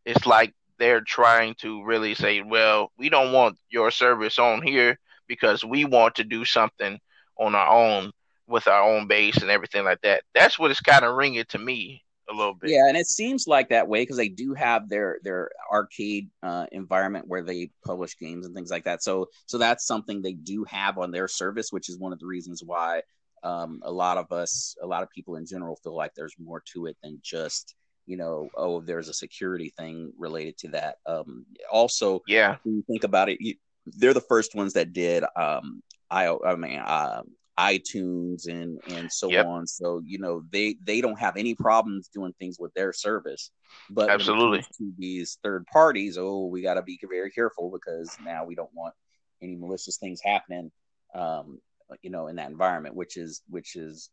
it's 0.05 0.25
like 0.25 0.55
they're 0.79 1.01
trying 1.01 1.53
to 1.60 1.83
really 1.83 2.15
say, 2.15 2.41
"Well, 2.41 2.91
we 2.98 3.10
don't 3.10 3.31
want 3.31 3.60
your 3.69 3.91
service 3.91 4.39
on 4.39 4.63
here 4.63 4.98
because 5.27 5.63
we 5.63 5.86
want 5.86 6.15
to 6.15 6.24
do 6.24 6.45
something 6.45 7.00
on 7.38 7.53
our 7.53 7.67
own 7.69 8.12
with 8.48 8.67
our 8.67 8.81
own 8.81 9.07
base 9.07 9.38
and 9.38 9.51
everything 9.51 9.83
like 9.83 10.01
that." 10.01 10.24
That's 10.33 10.57
what 10.57 10.72
it's 10.72 10.81
kind 10.81 11.05
of 11.05 11.15
ringing 11.15 11.45
to 11.50 11.60
me 11.60 12.03
a 12.27 12.33
little 12.33 12.55
bit. 12.55 12.72
Yeah, 12.72 12.88
and 12.88 12.98
it 12.98 13.05
seems 13.05 13.45
like 13.45 13.69
that 13.69 13.88
way 13.88 14.01
because 14.01 14.17
they 14.17 14.29
do 14.29 14.55
have 14.55 14.89
their 14.89 15.19
their 15.22 15.51
arcade 15.72 16.31
uh, 16.41 16.65
environment 16.72 17.27
where 17.27 17.43
they 17.43 17.69
publish 17.86 18.17
games 18.17 18.48
and 18.48 18.55
things 18.55 18.72
like 18.72 18.86
that. 18.86 19.03
So 19.03 19.27
so 19.45 19.60
that's 19.60 19.86
something 19.86 20.24
they 20.24 20.33
do 20.33 20.63
have 20.63 20.98
on 20.98 21.12
their 21.12 21.27
service, 21.27 21.72
which 21.72 21.88
is 21.88 22.00
one 22.00 22.13
of 22.13 22.19
the 22.19 22.25
reasons 22.25 22.63
why 22.63 23.03
um, 23.44 23.82
a 23.84 23.92
lot 23.92 24.18
of 24.18 24.32
us, 24.32 24.76
a 24.82 24.88
lot 24.88 25.04
of 25.04 25.10
people 25.10 25.36
in 25.36 25.46
general, 25.46 25.76
feel 25.78 25.96
like 25.96 26.14
there's 26.16 26.36
more 26.40 26.64
to 26.74 26.88
it 26.88 26.98
than 27.04 27.20
just 27.22 27.76
you 28.06 28.18
know, 28.18 28.50
oh, 28.58 28.82
there's 28.82 29.08
a 29.08 29.14
security 29.14 29.74
thing 29.78 30.12
related 30.18 30.58
to 30.58 30.68
that. 30.70 30.98
Um, 31.06 31.46
also, 31.72 32.22
yeah, 32.28 32.58
when 32.64 32.76
you 32.76 32.84
think 32.86 33.06
about 33.06 33.30
it, 33.30 33.40
you, 33.40 33.56
they're 33.86 34.14
the 34.14 34.20
first 34.20 34.56
ones 34.56 34.74
that 34.74 34.92
did 34.92 35.24
um, 35.38 35.82
I, 36.14 36.36
I 36.46 36.56
mean, 36.56 36.80
uh, 36.80 37.24
iTunes 37.60 38.48
and 38.48 38.80
and 38.90 39.12
so 39.12 39.30
yep. 39.30 39.46
on. 39.46 39.68
So 39.68 40.02
you 40.06 40.20
know 40.20 40.44
they 40.52 40.76
they 40.84 41.02
don't 41.02 41.20
have 41.20 41.38
any 41.38 41.56
problems 41.56 42.08
doing 42.08 42.34
things 42.40 42.58
with 42.60 42.74
their 42.74 42.94
service. 42.94 43.52
But 43.90 44.10
absolutely 44.10 44.62
to 44.78 44.94
these 44.98 45.38
third 45.44 45.66
parties, 45.68 46.18
oh, 46.18 46.46
we 46.46 46.62
got 46.62 46.76
to 46.76 46.82
be 46.82 47.00
very 47.10 47.32
careful 47.32 47.72
because 47.72 48.16
now 48.24 48.46
we 48.46 48.56
don't 48.56 48.74
want 48.74 48.94
any 49.42 49.56
malicious 49.56 49.98
things 49.98 50.22
happening. 50.24 50.72
Um, 51.16 51.60
you 52.02 52.10
know, 52.10 52.28
in 52.28 52.36
that 52.38 52.50
environment, 52.50 52.96
which 52.96 53.18
is 53.18 53.42
which 53.50 53.76
is 53.76 54.10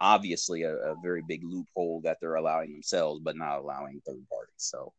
obviously 0.00 0.62
a, 0.62 0.74
a 0.74 0.94
very 1.02 1.22
big 1.26 1.42
loophole 1.44 2.00
that 2.04 2.18
they're 2.20 2.34
allowing 2.34 2.72
themselves, 2.72 3.20
but 3.22 3.36
not 3.36 3.58
allowing 3.58 4.00
third 4.06 4.24
parties. 4.30 4.54
So 4.56 4.92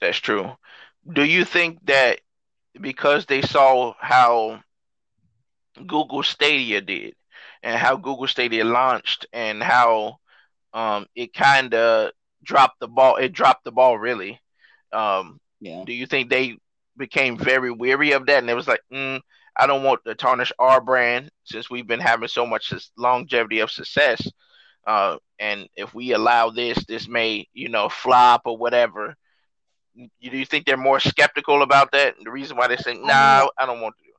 that's 0.00 0.18
true. 0.18 0.50
Do 1.12 1.24
you 1.24 1.44
think 1.44 1.84
that 1.86 2.20
because 2.80 3.26
they 3.26 3.42
saw 3.42 3.94
how 3.98 4.60
Google 5.86 6.22
Stadia 6.22 6.80
did 6.80 7.14
and 7.62 7.78
how 7.78 7.96
Google 7.96 8.26
Stadia 8.26 8.64
launched 8.64 9.26
and 9.32 9.62
how 9.62 10.16
um, 10.72 11.06
it 11.14 11.32
kind 11.32 11.74
of 11.74 12.12
dropped 12.42 12.80
the 12.80 12.88
ball. 12.88 13.16
It 13.16 13.32
dropped 13.32 13.64
the 13.64 13.72
ball 13.72 13.98
really. 13.98 14.40
Um, 14.92 15.40
yeah. 15.60 15.84
Do 15.84 15.92
you 15.92 16.06
think 16.06 16.30
they 16.30 16.56
became 16.96 17.36
very 17.36 17.70
weary 17.70 18.12
of 18.12 18.26
that 18.26 18.38
and 18.38 18.50
it 18.50 18.54
was 18.54 18.68
like, 18.68 18.80
mm, 18.92 19.20
I 19.60 19.66
don't 19.66 19.82
want 19.82 20.00
to 20.06 20.14
tarnish 20.14 20.52
our 20.58 20.80
brand 20.80 21.30
since 21.44 21.68
we've 21.68 21.86
been 21.86 22.00
having 22.00 22.28
so 22.28 22.46
much 22.46 22.72
longevity 22.96 23.60
of 23.60 23.70
success. 23.70 24.26
Uh, 24.86 25.18
and 25.38 25.68
if 25.76 25.92
we 25.94 26.12
allow 26.12 26.48
this, 26.48 26.82
this 26.86 27.06
may, 27.06 27.46
you 27.52 27.68
know, 27.68 27.90
flop 27.90 28.42
or 28.46 28.56
whatever. 28.56 29.14
You, 29.94 30.30
do 30.30 30.38
you 30.38 30.46
think 30.46 30.64
they're 30.64 30.78
more 30.78 30.98
skeptical 30.98 31.62
about 31.62 31.92
that? 31.92 32.14
The 32.24 32.30
reason 32.30 32.56
why 32.56 32.68
they 32.68 32.76
say, 32.76 32.94
"Nah, 32.94 33.48
I 33.58 33.66
don't 33.66 33.82
want 33.82 33.96
to 33.98 34.10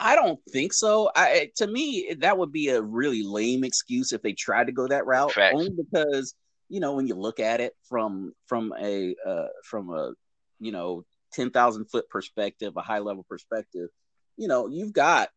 I 0.00 0.16
don't 0.16 0.40
think 0.50 0.72
so. 0.72 1.10
I 1.14 1.50
to 1.56 1.66
me 1.66 2.14
that 2.18 2.36
would 2.36 2.52
be 2.52 2.68
a 2.68 2.82
really 2.82 3.22
lame 3.22 3.64
excuse 3.64 4.12
if 4.12 4.22
they 4.22 4.32
tried 4.32 4.66
to 4.66 4.72
go 4.72 4.88
that 4.88 5.06
route. 5.06 5.32
Facts. 5.32 5.54
Only 5.54 5.70
because 5.70 6.34
you 6.68 6.80
know 6.80 6.94
when 6.94 7.06
you 7.06 7.14
look 7.14 7.40
at 7.40 7.60
it 7.60 7.74
from 7.88 8.32
from 8.46 8.74
a 8.78 9.14
uh, 9.26 9.48
from 9.64 9.90
a 9.90 10.12
you 10.58 10.72
know 10.72 11.04
ten 11.32 11.50
thousand 11.50 11.86
foot 11.86 12.08
perspective, 12.10 12.74
a 12.76 12.82
high 12.82 12.98
level 12.98 13.24
perspective, 13.28 13.88
you 14.36 14.48
know 14.48 14.66
you've 14.66 14.92
got 14.92 15.28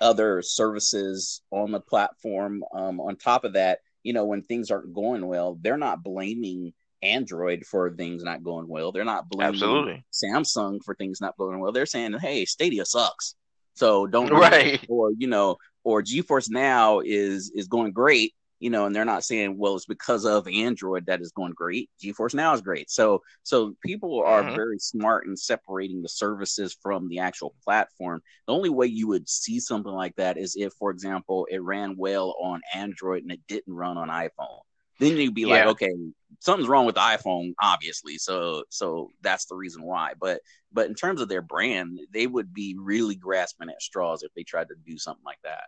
other 0.00 0.42
services 0.42 1.42
on 1.50 1.70
the 1.70 1.80
platform. 1.80 2.64
Um, 2.74 3.00
on 3.00 3.16
top 3.16 3.44
of 3.44 3.54
that, 3.54 3.80
you 4.02 4.12
know 4.12 4.24
when 4.24 4.42
things 4.42 4.70
aren't 4.70 4.92
going 4.92 5.26
well, 5.26 5.58
they're 5.60 5.76
not 5.76 6.02
blaming 6.02 6.72
Android 7.02 7.64
for 7.66 7.90
things 7.90 8.22
not 8.22 8.42
going 8.42 8.68
well. 8.68 8.92
They're 8.92 9.04
not 9.04 9.28
blaming 9.28 9.54
Absolutely. 9.54 10.04
Samsung 10.12 10.82
for 10.84 10.94
things 10.94 11.20
not 11.20 11.36
going 11.36 11.60
well. 11.60 11.72
They're 11.72 11.86
saying, 11.86 12.14
"Hey, 12.14 12.44
Stadia 12.44 12.84
sucks." 12.84 13.34
So 13.74 14.06
don't 14.06 14.30
right. 14.32 14.84
or 14.88 15.12
you 15.16 15.26
know, 15.26 15.56
or 15.84 16.02
GeForce 16.02 16.50
Now 16.50 17.00
is 17.00 17.50
is 17.54 17.68
going 17.68 17.92
great, 17.92 18.34
you 18.62 18.70
know, 18.70 18.86
and 18.86 18.94
they're 18.94 19.04
not 19.04 19.24
saying, 19.24 19.58
"Well, 19.58 19.74
it's 19.74 19.86
because 19.86 20.24
of 20.24 20.46
Android 20.46 21.06
that 21.06 21.20
is 21.20 21.32
going 21.32 21.52
great." 21.52 21.90
GeForce 22.02 22.34
Now 22.34 22.54
is 22.54 22.60
great. 22.60 22.90
So 22.90 23.22
so 23.42 23.74
people 23.84 24.22
are 24.24 24.42
mm-hmm. 24.42 24.54
very 24.54 24.78
smart 24.78 25.26
in 25.26 25.36
separating 25.36 26.00
the 26.00 26.08
services 26.08 26.76
from 26.80 27.08
the 27.08 27.18
actual 27.18 27.54
platform. 27.64 28.22
The 28.46 28.54
only 28.54 28.70
way 28.70 28.86
you 28.86 29.08
would 29.08 29.28
see 29.28 29.58
something 29.60 29.92
like 29.92 30.14
that 30.16 30.38
is 30.38 30.54
if, 30.56 30.72
for 30.74 30.90
example, 30.90 31.46
it 31.50 31.62
ran 31.62 31.96
well 31.96 32.36
on 32.40 32.60
Android 32.74 33.22
and 33.22 33.32
it 33.32 33.40
didn't 33.48 33.74
run 33.74 33.98
on 33.98 34.08
iPhone 34.08 34.60
then 35.02 35.16
you'd 35.16 35.34
be 35.34 35.42
yeah. 35.42 35.48
like, 35.48 35.66
okay, 35.66 35.92
something's 36.38 36.68
wrong 36.68 36.86
with 36.86 36.94
the 36.94 37.00
iPhone, 37.00 37.54
obviously. 37.60 38.18
So 38.18 38.64
so 38.68 39.10
that's 39.20 39.46
the 39.46 39.56
reason 39.56 39.82
why. 39.82 40.12
But 40.20 40.40
but 40.72 40.86
in 40.86 40.94
terms 40.94 41.20
of 41.20 41.28
their 41.28 41.42
brand, 41.42 41.98
they 42.12 42.26
would 42.26 42.54
be 42.54 42.76
really 42.78 43.16
grasping 43.16 43.68
at 43.68 43.82
straws 43.82 44.22
if 44.22 44.32
they 44.34 44.44
tried 44.44 44.68
to 44.68 44.74
do 44.86 44.98
something 44.98 45.24
like 45.24 45.40
that. 45.42 45.64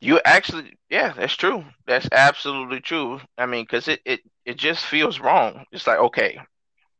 You 0.00 0.20
actually, 0.24 0.78
yeah, 0.88 1.12
that's 1.16 1.36
true. 1.36 1.64
That's 1.86 2.08
absolutely 2.12 2.80
true. 2.80 3.20
I 3.36 3.46
mean, 3.46 3.64
because 3.64 3.88
it, 3.88 4.00
it 4.04 4.20
it 4.44 4.56
just 4.56 4.84
feels 4.84 5.20
wrong. 5.20 5.64
It's 5.72 5.86
like, 5.86 5.98
okay, 5.98 6.38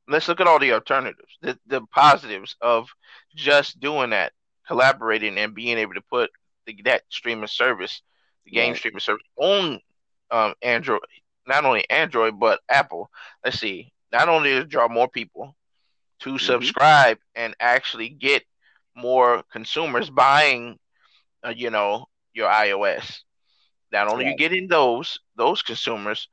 let's 0.08 0.28
look 0.28 0.40
at 0.40 0.46
all 0.46 0.58
the 0.58 0.72
alternatives, 0.72 1.38
the 1.40 1.58
the 1.66 1.82
positives 1.94 2.56
of 2.60 2.88
just 3.34 3.80
doing 3.80 4.10
that, 4.10 4.32
collaborating 4.66 5.38
and 5.38 5.54
being 5.54 5.78
able 5.78 5.94
to 5.94 6.02
put 6.02 6.30
the, 6.66 6.76
that 6.84 7.02
streaming 7.08 7.46
service, 7.46 8.02
the 8.44 8.50
game 8.50 8.70
right. 8.70 8.76
streaming 8.76 9.00
service 9.00 9.26
on 9.36 9.80
um, 10.30 10.54
Android, 10.62 11.00
not 11.46 11.64
only 11.64 11.88
Android 11.90 12.38
but 12.38 12.60
Apple. 12.68 13.10
Let's 13.44 13.60
see, 13.60 13.92
not 14.12 14.28
only 14.28 14.50
to 14.50 14.64
draw 14.64 14.88
more 14.88 15.08
people 15.08 15.56
to 16.20 16.30
mm-hmm. 16.30 16.38
subscribe 16.38 17.18
and 17.34 17.54
actually 17.60 18.08
get 18.08 18.42
more 18.96 19.42
consumers 19.52 20.10
buying, 20.10 20.78
uh, 21.44 21.52
you 21.54 21.70
know, 21.70 22.06
your 22.32 22.48
iOS. 22.48 23.20
Not 23.92 24.08
only 24.08 24.24
right. 24.24 24.32
you 24.32 24.36
getting 24.36 24.68
those 24.68 25.18
those 25.36 25.62
consumers, 25.62 26.28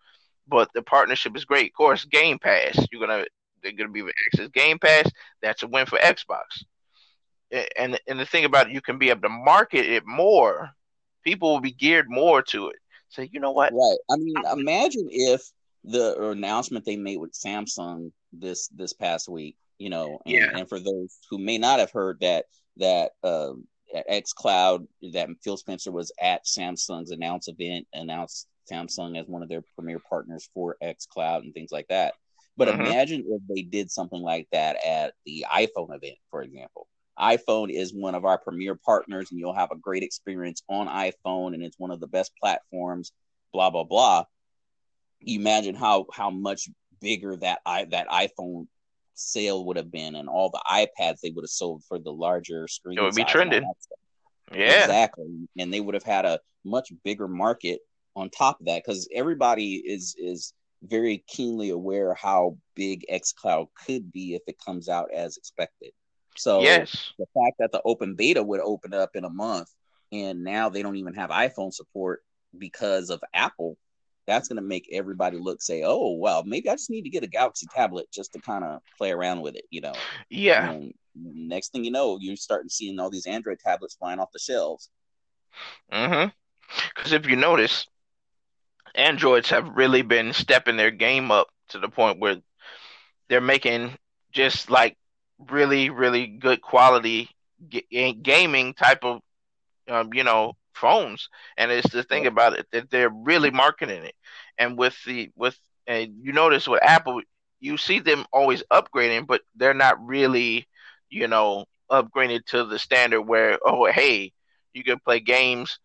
but 0.48 0.70
the 0.74 0.82
partnership 0.82 1.36
is 1.36 1.46
great. 1.46 1.72
Of 1.72 1.76
course, 1.76 2.06
Game 2.06 2.40
Pass. 2.40 2.86
You're 2.92 3.06
gonna 3.06 3.26
they're 3.64 3.72
gonna 3.72 3.90
be 3.90 4.04
with 4.04 4.16
access 4.28 4.50
Game 4.50 4.80
Pass. 4.80 5.10
That's 5.42 5.64
a 5.64 5.68
win 5.68 5.86
for 5.86 5.98
Xbox. 6.00 6.64
And 7.78 8.00
and 8.08 8.20
the 8.20 8.26
thing 8.26 8.46
about 8.46 8.68
it, 8.68 8.74
you 8.74 8.82
can 8.82 8.98
be 8.98 9.10
able 9.10 9.22
to 9.22 9.30
market 9.30 9.86
it 9.86 10.04
more. 10.06 10.70
People 11.24 11.54
will 11.54 11.62
be 11.62 11.72
geared 11.72 12.10
more 12.10 12.42
to 12.42 12.70
it 12.70 12.78
say, 13.10 13.30
you 13.32 13.40
know 13.40 13.52
what? 13.52 13.74
Right. 13.74 13.98
I 14.10 14.18
mean, 14.18 14.36
imagine 14.52 15.08
if 15.12 15.42
the 15.84 16.30
announcement 16.30 16.86
they 16.86 16.98
made 16.98 17.18
with 17.18 17.34
Samsung 17.34 18.12
this 18.34 18.68
this 18.70 18.94
past 18.94 19.30
week, 19.30 19.56
you 19.78 19.90
know, 19.90 20.20
and, 20.26 20.36
yeah. 20.36 20.50
and 20.54 20.68
for 20.68 20.80
those 20.80 21.18
who 21.30 21.38
may 21.38 21.58
not 21.58 21.80
have 21.80 21.92
heard 21.92 22.20
that 22.22 22.46
that 22.78 23.12
uh, 23.24 23.54
X 23.94 24.34
Cloud 24.34 24.88
that 25.14 25.30
Phil 25.44 25.58
Spencer 25.58 25.92
was 25.92 26.12
at 26.22 26.46
Samsung's 26.46 27.12
announce 27.12 27.48
event, 27.48 27.88
announced 27.94 28.48
Samsung 28.72 29.20
as 29.20 29.28
one 29.28 29.44
of 29.44 29.50
their 29.50 29.64
premier 29.76 30.00
partners 30.10 30.50
for 30.54 30.78
X 30.82 31.06
Cloud 31.06 31.44
and 31.44 31.54
things 31.54 31.72
like 31.72 31.88
that. 31.88 32.14
But 32.58 32.70
mm-hmm. 32.70 32.82
imagine 32.82 33.26
if 33.28 33.42
they 33.48 33.62
did 33.62 33.92
something 33.92 34.22
like 34.22 34.48
that 34.52 34.78
at 34.86 35.14
the 35.26 35.46
iPhone 35.52 35.96
event, 35.96 36.18
for 36.30 36.42
example 36.42 36.88
iPhone 37.20 37.72
is 37.72 37.94
one 37.94 38.16
of 38.16 38.26
our 38.26 38.38
premier 38.38 38.76
partners, 38.76 39.32
and 39.32 39.40
you'll 39.40 39.54
have 39.54 39.72
a 39.72 39.78
great 39.78 40.04
experience 40.04 40.62
on 40.70 40.88
iPhone, 40.88 41.54
and 41.54 41.64
it's 41.64 41.80
one 41.80 41.92
of 41.92 42.00
the 42.00 42.08
best 42.08 42.32
platforms. 42.40 43.12
Blah 43.54 43.72
blah 43.72 43.84
blah. 43.84 44.26
You 45.20 45.40
imagine 45.40 45.76
how 45.76 46.06
how 46.14 46.30
much 46.30 46.70
bigger 47.00 47.36
that 47.38 47.60
i 47.66 47.86
that 47.86 48.08
iPhone 48.10 48.68
sale 49.18 49.66
would 49.66 49.78
have 49.78 49.92
been, 49.92 50.16
and 50.16 50.30
all 50.30 50.50
the 50.50 50.62
iPads 50.70 51.20
they 51.22 51.32
would 51.32 51.44
have 51.44 51.50
sold 51.50 51.84
for 51.88 52.00
the 52.00 52.12
larger 52.12 52.68
screen. 52.68 52.98
It 52.98 53.02
would 53.02 53.16
be 53.16 53.24
trending. 53.24 53.64
Yeah, 54.54 54.84
exactly, 54.84 55.26
and 55.58 55.74
they 55.74 55.82
would 55.82 55.94
have 55.94 56.04
had 56.04 56.26
a 56.26 56.40
much 56.64 56.92
bigger 57.04 57.28
market 57.28 57.82
on 58.16 58.30
top 58.30 58.60
of 58.60 58.66
that 58.66 58.84
because 58.86 59.08
everybody 59.14 59.76
is 59.76 60.16
is 60.18 60.54
very 60.84 61.24
keenly 61.28 61.70
aware 61.70 62.14
how 62.14 62.58
big 62.76 63.06
xCloud 63.12 63.68
could 63.86 64.12
be 64.12 64.36
if 64.36 64.42
it 64.48 64.56
comes 64.64 64.90
out 64.90 65.10
as 65.14 65.38
expected. 65.38 65.92
So 66.36 66.62
yes. 66.62 67.14
the 67.18 67.26
fact 67.34 67.56
that 67.60 67.72
the 67.72 67.82
open 67.84 68.16
beta 68.16 68.44
would 68.44 68.60
open 68.60 68.94
up 68.94 69.16
in 69.16 69.26
a 69.26 69.30
month 69.30 69.70
and 70.12 70.44
now 70.44 70.70
they 70.70 70.84
don't 70.84 70.96
even 70.96 71.16
have 71.16 71.32
iPhone 71.32 71.74
support 71.74 72.22
because 72.58 73.10
of 73.10 73.22
Apple, 73.34 73.78
that's 74.28 74.48
going 74.50 74.58
to 74.58 74.62
make 74.64 74.90
everybody 74.92 75.38
look 75.38 75.62
say, 75.62 75.84
"Oh, 75.86 76.14
well, 76.14 76.44
maybe 76.44 76.70
I 76.70 76.76
just 76.76 76.92
need 76.92 77.04
to 77.04 77.10
get 77.10 77.24
a 77.24 77.28
Galaxy 77.28 77.68
tablet 77.74 78.08
just 78.12 78.34
to 78.34 78.40
kind 78.40 78.64
of 78.66 78.82
play 78.98 79.12
around 79.12 79.42
with 79.42 79.56
it," 79.56 79.66
you 79.72 79.82
know. 79.82 79.94
Yeah. 80.30 80.72
And 80.72 80.94
next 81.16 81.72
thing 81.72 81.86
you 81.86 81.92
know, 81.92 82.18
you're 82.20 82.36
starting 82.36 82.70
seeing 82.70 83.00
all 83.00 83.10
these 83.10 83.28
Android 83.28 83.60
tablets 83.60 83.96
flying 83.96 84.20
off 84.20 84.32
the 84.34 84.40
shelves. 84.40 84.90
mm-hmm 85.92 86.30
Cuz 86.96 87.14
if 87.14 87.28
you 87.28 87.36
notice, 87.36 87.88
Androids 88.96 89.50
have 89.50 89.76
really 89.78 90.02
been 90.02 90.34
stepping 90.34 90.78
their 90.78 90.92
game 90.92 91.32
up 91.32 91.48
to 91.70 91.80
the 91.80 91.90
point 91.90 92.20
where 92.20 92.42
they're 93.30 93.42
making 93.42 93.98
just 94.32 94.70
like 94.70 94.98
really, 95.50 95.90
really 95.90 96.28
good 96.28 96.62
quality 96.62 97.30
g- 97.70 98.14
gaming 98.14 98.74
type 98.74 99.04
of, 99.04 99.22
um, 99.90 100.14
you 100.14 100.24
know, 100.24 100.56
phones. 100.78 101.30
And 101.58 101.72
it's 101.72 101.92
the 101.92 102.04
thing 102.04 102.28
about 102.28 102.58
it 102.58 102.68
that 102.72 102.90
they're 102.90 103.10
really 103.10 103.52
marketing 103.52 104.04
it. 104.04 104.16
And 104.58 104.78
with 104.78 104.96
the 105.06 105.30
with 105.36 105.58
and 105.88 106.14
you 106.22 106.34
notice 106.34 106.68
with 106.68 106.84
Apple, 106.84 107.22
you 107.60 107.78
see 107.78 108.00
them 108.00 108.26
always 108.32 108.64
upgrading, 108.72 109.28
but 109.28 109.42
they're 109.56 109.74
not 109.74 110.06
really, 110.06 110.68
you 111.10 111.28
know, 111.28 111.66
upgraded 111.92 112.46
to 112.48 112.66
the 112.66 112.80
standard 112.80 113.22
where 113.22 113.60
oh 113.66 113.86
hey, 113.92 114.32
you 114.74 114.84
can 114.84 115.00
play 115.00 115.20
games, 115.20 115.80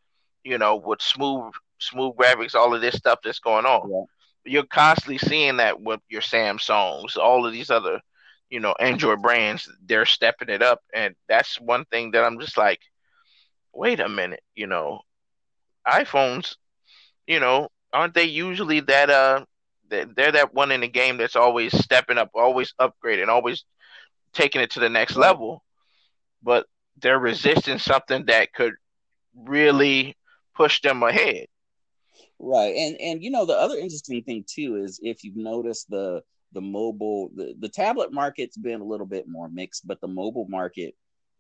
you 0.45 0.59
know, 0.59 0.77
with 0.77 1.03
smooth 1.03 1.53
smooth 1.79 2.17
graphics, 2.17 2.55
all 2.55 2.75
of 2.75 2.81
this 2.81 2.95
stuff 2.95 3.19
that's 3.25 3.41
going 3.41 3.67
on. 3.67 3.91
Yeah. 3.91 4.05
You're 4.45 4.67
constantly 4.67 5.19
seeing 5.19 5.59
that 5.59 5.81
with 5.81 6.01
your 6.09 6.21
Samsungs, 6.21 7.17
all 7.17 7.47
of 7.47 7.53
these 7.53 7.71
other, 7.71 8.01
you 8.51 8.61
know, 8.61 8.75
Android 8.81 9.23
brands. 9.23 9.71
They're 9.85 10.07
stepping 10.07 10.49
it 10.49 10.63
up, 10.63 10.81
and 10.93 11.15
that's 11.29 11.61
one 11.61 11.85
thing 11.87 12.11
that 12.13 12.25
I'm 12.25 12.41
just 12.41 12.57
like, 12.57 12.81
wait 13.73 14.01
a 14.01 14.09
minute, 14.09 14.43
you 14.55 14.67
know, 14.67 15.01
iPhones, 15.87 16.57
you 17.27 17.41
know, 17.41 17.69
aren't 17.93 18.15
they 18.15 18.25
usually 18.25 18.81
that 18.81 19.11
uh 19.11 19.45
they're 19.89 20.33
that 20.33 20.55
one 20.55 20.73
in 20.73 20.81
the 20.81 20.89
game 20.89 21.19
that's 21.19 21.37
always 21.37 21.77
stepping 21.77 22.19
up, 22.19 22.31
always 22.35 22.73
upgrading, 22.81 23.29
always 23.29 23.65
taking 24.33 24.63
it 24.63 24.71
to 24.71 24.81
the 24.81 24.89
next 24.89 25.17
level. 25.17 25.63
But 26.43 26.67
they're 26.97 27.19
resisting 27.19 27.79
something 27.79 28.27
that 28.27 28.53
could 28.55 28.75
really 29.35 30.17
push 30.55 30.81
them 30.81 31.03
ahead. 31.03 31.47
Right. 32.39 32.75
And 32.75 32.97
and 33.01 33.23
you 33.23 33.31
know 33.31 33.45
the 33.45 33.55
other 33.55 33.77
interesting 33.77 34.23
thing 34.25 34.45
too 34.47 34.77
is 34.77 34.99
if 35.03 35.25
you've 35.25 35.37
noticed 35.37 35.89
the 35.91 36.23
the 36.53 36.61
mobile 36.61 37.31
the, 37.35 37.55
the 37.59 37.69
tablet 37.69 38.13
market's 38.13 38.57
been 38.57 38.81
a 38.81 38.85
little 38.85 39.07
bit 39.07 39.27
more 39.29 39.49
mixed, 39.49 39.87
but 39.87 40.01
the 40.01 40.09
mobile 40.09 40.47
market 40.49 40.95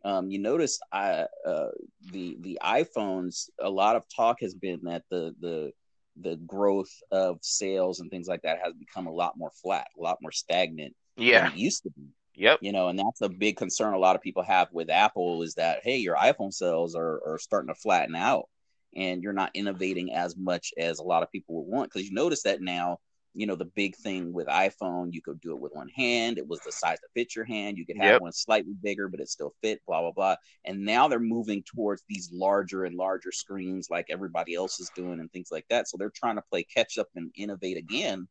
um, 0.04 0.30
you 0.30 0.38
notice 0.38 0.80
I, 0.92 1.26
uh, 1.46 1.68
the 2.10 2.36
the 2.40 2.58
iPhones. 2.62 3.48
A 3.60 3.70
lot 3.70 3.96
of 3.96 4.04
talk 4.14 4.38
has 4.40 4.54
been 4.54 4.80
that 4.82 5.04
the 5.10 5.34
the 5.40 5.72
the 6.20 6.36
growth 6.36 6.92
of 7.10 7.38
sales 7.40 8.00
and 8.00 8.10
things 8.10 8.28
like 8.28 8.42
that 8.42 8.60
has 8.62 8.74
become 8.74 9.06
a 9.06 9.12
lot 9.12 9.36
more 9.36 9.50
flat, 9.62 9.88
a 9.98 10.02
lot 10.02 10.18
more 10.20 10.32
stagnant. 10.32 10.94
Yeah, 11.16 11.48
it 11.48 11.56
used 11.56 11.84
to 11.84 11.90
be. 11.90 12.08
Yep. 12.34 12.60
You 12.62 12.72
know, 12.72 12.88
and 12.88 12.98
that's 12.98 13.20
a 13.20 13.28
big 13.28 13.56
concern 13.56 13.92
a 13.92 13.98
lot 13.98 14.16
of 14.16 14.22
people 14.22 14.42
have 14.42 14.68
with 14.72 14.88
Apple 14.90 15.42
is 15.42 15.54
that 15.54 15.80
hey, 15.82 15.98
your 15.98 16.16
iPhone 16.16 16.52
sales 16.52 16.94
are 16.94 17.20
are 17.26 17.38
starting 17.38 17.68
to 17.68 17.80
flatten 17.80 18.16
out, 18.16 18.48
and 18.96 19.22
you're 19.22 19.32
not 19.32 19.50
innovating 19.54 20.12
as 20.12 20.36
much 20.36 20.72
as 20.76 20.98
a 20.98 21.04
lot 21.04 21.22
of 21.22 21.30
people 21.30 21.56
would 21.56 21.72
want. 21.72 21.92
Because 21.92 22.08
you 22.08 22.14
notice 22.14 22.42
that 22.42 22.60
now 22.60 22.98
you 23.34 23.46
know 23.46 23.54
the 23.54 23.64
big 23.64 23.96
thing 23.96 24.32
with 24.32 24.46
iphone 24.48 25.12
you 25.12 25.22
could 25.22 25.40
do 25.40 25.52
it 25.52 25.58
with 25.58 25.72
one 25.74 25.88
hand 25.88 26.38
it 26.38 26.46
was 26.46 26.60
the 26.60 26.72
size 26.72 26.98
to 27.00 27.08
fit 27.14 27.34
your 27.34 27.44
hand 27.44 27.78
you 27.78 27.86
could 27.86 27.96
have 27.96 28.12
yep. 28.12 28.20
one 28.20 28.32
slightly 28.32 28.74
bigger 28.82 29.08
but 29.08 29.20
it 29.20 29.28
still 29.28 29.54
fit 29.62 29.80
blah 29.86 30.00
blah 30.00 30.10
blah. 30.12 30.36
And 30.64 30.84
now 30.84 31.08
they're 31.08 31.18
moving 31.18 31.62
towards 31.62 32.02
these 32.08 32.30
larger 32.32 32.84
and 32.84 32.96
larger 32.96 33.32
screens 33.32 33.88
like 33.90 34.06
everybody 34.10 34.54
else 34.54 34.80
is 34.80 34.90
doing 34.94 35.20
and 35.20 35.30
things 35.32 35.48
like 35.50 35.66
that. 35.70 35.88
So 35.88 35.96
they're 35.96 36.10
trying 36.10 36.36
to 36.36 36.42
play 36.50 36.64
catch 36.64 36.98
up 36.98 37.08
and 37.14 37.30
innovate 37.36 37.76
again 37.76 38.28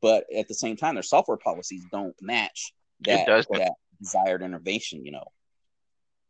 but 0.00 0.24
at 0.36 0.46
the 0.46 0.54
same 0.54 0.76
time 0.76 0.94
their 0.94 1.02
software 1.02 1.36
policies 1.36 1.84
don't 1.90 2.14
match 2.20 2.72
that, 3.00 3.26
that 3.26 3.72
desired 4.00 4.42
innovation 4.42 5.04
you 5.04 5.12
know? 5.12 5.24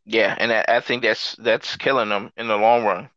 Yeah 0.07 0.35
and 0.38 0.52
I 0.52 0.80
think 0.80 1.02
that's 1.02 1.37
that's 1.37 1.76
killing 1.76 2.09
them 2.09 2.33
in 2.37 2.49
the 2.49 2.57
long 2.57 2.85
run 2.85 3.11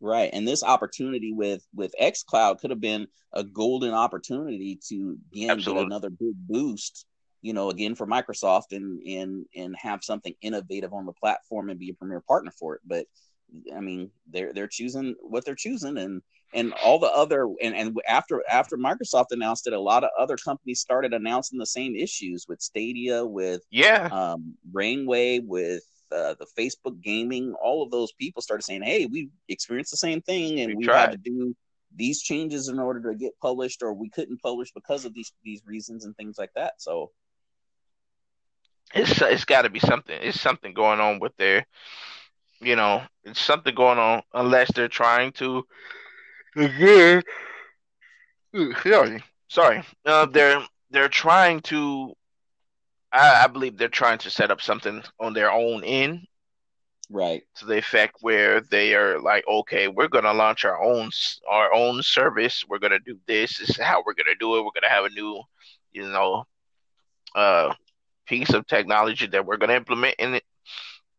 Right. 0.00 0.30
And 0.32 0.46
this 0.46 0.62
opportunity 0.62 1.32
with 1.32 1.66
with 1.74 1.94
xCloud 2.00 2.60
could 2.60 2.70
have 2.70 2.80
been 2.80 3.08
a 3.32 3.42
golden 3.42 3.92
opportunity 3.92 4.78
to 4.88 5.18
again 5.32 5.50
Absolutely. 5.50 5.82
get 5.82 5.86
another 5.86 6.10
big 6.10 6.34
boost, 6.48 7.06
you 7.42 7.52
know, 7.52 7.70
again 7.70 7.94
for 7.94 8.06
Microsoft 8.06 8.72
and 8.72 9.02
and 9.02 9.46
and 9.56 9.76
have 9.76 10.04
something 10.04 10.34
innovative 10.40 10.92
on 10.92 11.06
the 11.06 11.12
platform 11.12 11.70
and 11.70 11.80
be 11.80 11.90
a 11.90 11.94
premier 11.94 12.20
partner 12.20 12.52
for 12.58 12.76
it. 12.76 12.80
But 12.86 13.06
I 13.74 13.80
mean, 13.80 14.10
they're 14.30 14.52
they're 14.52 14.68
choosing 14.68 15.16
what 15.20 15.44
they're 15.44 15.54
choosing 15.54 15.98
and 15.98 16.22
and 16.54 16.72
all 16.82 16.98
the 16.98 17.08
other 17.08 17.48
and, 17.60 17.74
and 17.74 17.96
after 18.08 18.42
after 18.48 18.76
Microsoft 18.76 19.32
announced 19.32 19.66
it, 19.66 19.72
a 19.72 19.80
lot 19.80 20.04
of 20.04 20.10
other 20.18 20.36
companies 20.36 20.80
started 20.80 21.12
announcing 21.12 21.58
the 21.58 21.66
same 21.66 21.94
issues 21.94 22.46
with 22.48 22.60
Stadia, 22.60 23.24
with 23.24 23.62
yeah, 23.70 24.08
um, 24.12 24.54
Rainway, 24.72 25.40
with 25.40 25.82
uh, 26.12 26.34
the 26.38 26.46
Facebook 26.58 27.00
gaming, 27.02 27.54
all 27.62 27.82
of 27.82 27.90
those 27.90 28.12
people 28.12 28.42
started 28.42 28.62
saying, 28.62 28.82
"Hey, 28.82 29.06
we 29.06 29.30
experienced 29.48 29.90
the 29.90 29.96
same 29.96 30.20
thing, 30.22 30.60
and 30.60 30.76
we, 30.76 30.86
we 30.86 30.92
had 30.92 31.12
to 31.12 31.18
do 31.18 31.54
these 31.94 32.22
changes 32.22 32.68
in 32.68 32.78
order 32.78 33.10
to 33.10 33.18
get 33.18 33.38
published, 33.40 33.82
or 33.82 33.92
we 33.94 34.08
couldn't 34.10 34.42
publish 34.42 34.72
because 34.72 35.04
of 35.04 35.14
these 35.14 35.32
these 35.44 35.62
reasons 35.66 36.04
and 36.04 36.16
things 36.16 36.38
like 36.38 36.52
that." 36.54 36.74
So 36.78 37.10
it's 38.94 39.20
it's 39.20 39.44
got 39.44 39.62
to 39.62 39.70
be 39.70 39.80
something. 39.80 40.18
It's 40.20 40.40
something 40.40 40.72
going 40.72 41.00
on 41.00 41.18
with 41.18 41.36
their, 41.36 41.66
you 42.60 42.76
know, 42.76 43.02
it's 43.24 43.40
something 43.40 43.74
going 43.74 43.98
on 43.98 44.22
unless 44.32 44.72
they're 44.72 44.88
trying 44.88 45.32
to 45.32 45.66
again. 46.56 47.22
Sorry, 48.82 49.22
sorry. 49.48 49.82
Uh, 50.04 50.26
they're 50.26 50.62
they're 50.90 51.08
trying 51.08 51.60
to 51.60 52.14
I, 53.12 53.44
I 53.44 53.46
believe 53.46 53.76
they're 53.76 53.88
trying 53.88 54.18
to 54.18 54.30
set 54.30 54.50
up 54.50 54.60
something 54.60 55.02
on 55.18 55.32
their 55.32 55.50
own 55.50 55.84
end 55.84 56.26
right. 57.10 57.42
to 57.56 57.66
the 57.66 57.78
effect 57.78 58.16
where 58.20 58.60
they 58.60 58.94
are 58.94 59.20
like 59.20 59.44
okay 59.48 59.88
we're 59.88 60.08
going 60.08 60.24
to 60.24 60.32
launch 60.32 60.64
our 60.64 60.82
own 60.82 61.10
our 61.48 61.72
own 61.72 62.02
service. 62.02 62.64
We're 62.68 62.78
going 62.78 62.92
to 62.92 62.98
do 62.98 63.18
this. 63.26 63.58
This 63.58 63.70
is 63.70 63.76
how 63.78 64.02
we're 64.04 64.14
going 64.14 64.26
to 64.26 64.38
do 64.38 64.56
it. 64.56 64.60
We're 64.60 64.72
going 64.72 64.82
to 64.82 64.88
have 64.88 65.04
a 65.04 65.10
new 65.10 65.42
you 65.92 66.08
know 66.08 66.44
uh 67.34 67.74
piece 68.26 68.52
of 68.52 68.66
technology 68.66 69.26
that 69.26 69.44
we're 69.44 69.56
going 69.56 69.70
to 69.70 69.76
implement 69.76 70.14
in 70.18 70.34
it 70.34 70.44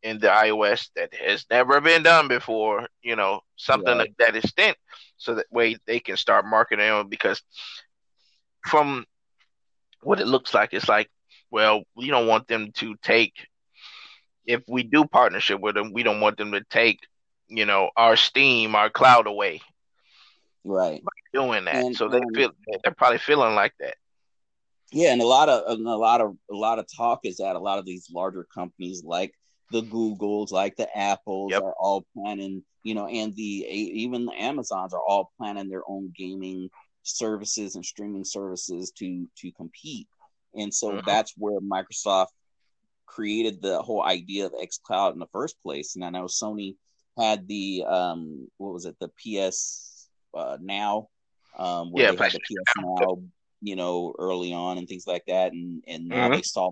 in 0.02 0.20
the 0.20 0.28
iOS 0.28 0.90
that 0.96 1.14
has 1.14 1.46
never 1.50 1.82
been 1.82 2.04
done 2.04 2.28
before 2.28 2.88
you 3.02 3.16
know 3.16 3.42
something 3.58 3.90
right. 3.90 3.98
like 3.98 4.14
that 4.18 4.36
extent 4.36 4.78
so 5.18 5.36
that 5.36 5.46
way 5.52 5.76
they 5.86 6.00
can 6.00 6.16
start 6.16 6.46
marketing 6.46 6.86
it 6.86 7.10
because 7.10 7.42
from 8.66 9.06
what 10.02 10.20
it 10.20 10.28
looks 10.28 10.54
like 10.54 10.74
it's 10.74 10.88
like 10.88 11.10
well, 11.52 11.84
we 11.96 12.08
don't 12.08 12.28
want 12.28 12.48
them 12.48 12.72
to 12.74 12.96
take 13.02 13.34
if 14.50 14.64
we 14.68 14.82
do 14.82 15.06
partnership 15.06 15.62
with 15.62 15.76
them, 15.76 15.94
we 15.94 16.02
don't 16.02 16.22
want 16.22 16.38
them 16.38 16.54
to 16.54 16.64
take, 16.72 17.00
you 17.48 17.68
know, 17.68 17.92
our 17.96 18.16
steam, 18.16 18.74
our 18.74 18.90
cloud 18.90 19.28
away. 19.28 19.62
Right. 20.64 21.04
By 21.04 21.40
doing 21.40 21.66
that. 21.66 21.76
And, 21.76 21.96
so 21.96 22.10
they 22.10 22.18
um, 22.18 22.34
feel 22.34 22.52
they're 22.84 22.94
probably 22.94 23.20
feeling 23.20 23.54
like 23.54 23.74
that. 23.80 23.96
Yeah, 24.92 25.14
and 25.14 25.22
a 25.22 25.28
lot 25.28 25.50
of 25.50 25.78
a 25.78 25.80
lot 25.80 26.20
of 26.20 26.36
a 26.52 26.56
lot 26.56 26.80
of 26.80 26.88
talk 26.98 27.20
is 27.24 27.38
that 27.38 27.56
a 27.56 27.60
lot 27.60 27.78
of 27.78 27.86
these 27.86 28.10
larger 28.12 28.48
companies 28.52 29.04
like 29.06 29.32
the 29.72 29.84
Googles, 29.84 30.52
like 30.52 30.76
the 30.78 30.90
Apples, 30.98 31.52
yep. 31.52 31.62
are 31.62 31.76
all 31.80 32.08
planning, 32.18 32.64
you 32.82 32.96
know, 32.96 33.06
and 33.06 33.36
the 33.36 33.44
even 33.44 34.26
the 34.26 34.34
Amazons 34.34 34.96
are 34.96 35.04
all 35.08 35.32
planning 35.38 35.70
their 35.70 35.84
own 35.88 36.12
gaming 36.18 36.72
services 37.04 37.76
and 37.76 37.86
streaming 37.86 38.26
services 38.26 38.92
to 38.98 39.28
to 39.38 39.52
compete 39.52 40.08
and 40.56 40.74
so 40.74 40.92
mm-hmm. 40.92 41.06
that's 41.06 41.34
where 41.38 41.60
Microsoft 41.60 42.28
created 43.06 43.62
the 43.62 43.82
whole 43.82 44.04
idea 44.04 44.46
of 44.46 44.54
xCloud 44.54 45.14
in 45.14 45.20
the 45.20 45.28
first 45.28 45.62
place. 45.62 45.96
And 45.96 46.06
I 46.06 46.10
know 46.10 46.26
Sony 46.26 46.76
had 47.18 47.48
the 47.48 47.84
um, 47.88 48.48
what 48.58 48.74
was 48.74 48.86
it, 48.86 48.96
the 49.00 49.10
PS 49.10 50.08
uh, 50.34 50.58
Now, 50.62 51.10
um, 51.58 51.92
where 51.92 52.06
yeah, 52.06 52.12
they 52.12 52.24
had 52.24 52.34
the 52.34 52.40
PS 52.40 52.74
Now, 52.78 53.22
you 53.62 53.76
know, 53.76 54.14
early 54.18 54.54
on 54.54 54.78
and 54.78 54.88
things 54.88 55.08
like 55.08 55.26
that, 55.28 55.52
and 55.52 55.84
and 55.88 56.08
now 56.08 56.26
mm-hmm. 56.26 56.36
they 56.36 56.42
saw 56.42 56.70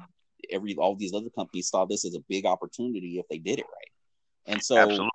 every 0.49 0.75
all 0.75 0.95
these 0.95 1.13
other 1.13 1.29
companies 1.29 1.69
saw 1.69 1.85
this 1.85 2.05
as 2.05 2.15
a 2.15 2.23
big 2.29 2.45
opportunity 2.45 3.19
if 3.19 3.27
they 3.29 3.39
did 3.39 3.59
it 3.59 3.65
right, 3.65 4.53
and 4.53 4.63
so. 4.63 4.77
Absolutely. 4.77 5.09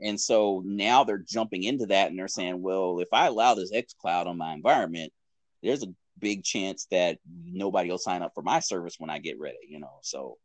And 0.00 0.20
so 0.20 0.62
now 0.64 1.02
they're 1.02 1.18
jumping 1.18 1.64
into 1.64 1.86
that 1.86 2.08
and 2.08 2.16
they're 2.16 2.28
saying, 2.28 2.62
well, 2.62 3.00
if 3.00 3.08
I 3.12 3.26
allow 3.26 3.54
this 3.54 3.72
X 3.74 3.96
Cloud 4.00 4.28
on 4.28 4.38
my 4.38 4.52
environment, 4.52 5.12
there's 5.60 5.82
a 5.82 5.88
big 6.18 6.44
chance 6.44 6.86
that 6.90 7.18
nobody 7.26 7.90
will 7.90 7.98
sign 7.98 8.22
up 8.22 8.32
for 8.34 8.42
my 8.42 8.60
service 8.60 8.96
when 8.98 9.10
I 9.10 9.18
get 9.18 9.38
ready, 9.38 9.58
you 9.68 9.80
know. 9.80 9.98
So 10.02 10.36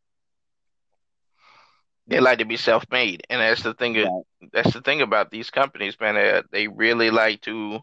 they 2.07 2.19
like 2.19 2.39
to 2.39 2.45
be 2.45 2.57
self-made, 2.57 3.23
and 3.29 3.41
that's 3.41 3.63
the 3.63 3.73
thing. 3.73 3.95
Right. 3.95 4.23
That's 4.51 4.73
the 4.73 4.81
thing 4.81 5.01
about 5.01 5.31
these 5.31 5.49
companies, 5.49 5.97
man. 5.99 6.15
They, 6.15 6.41
they 6.51 6.67
really 6.67 7.12
like 7.12 7.41
to. 7.41 7.79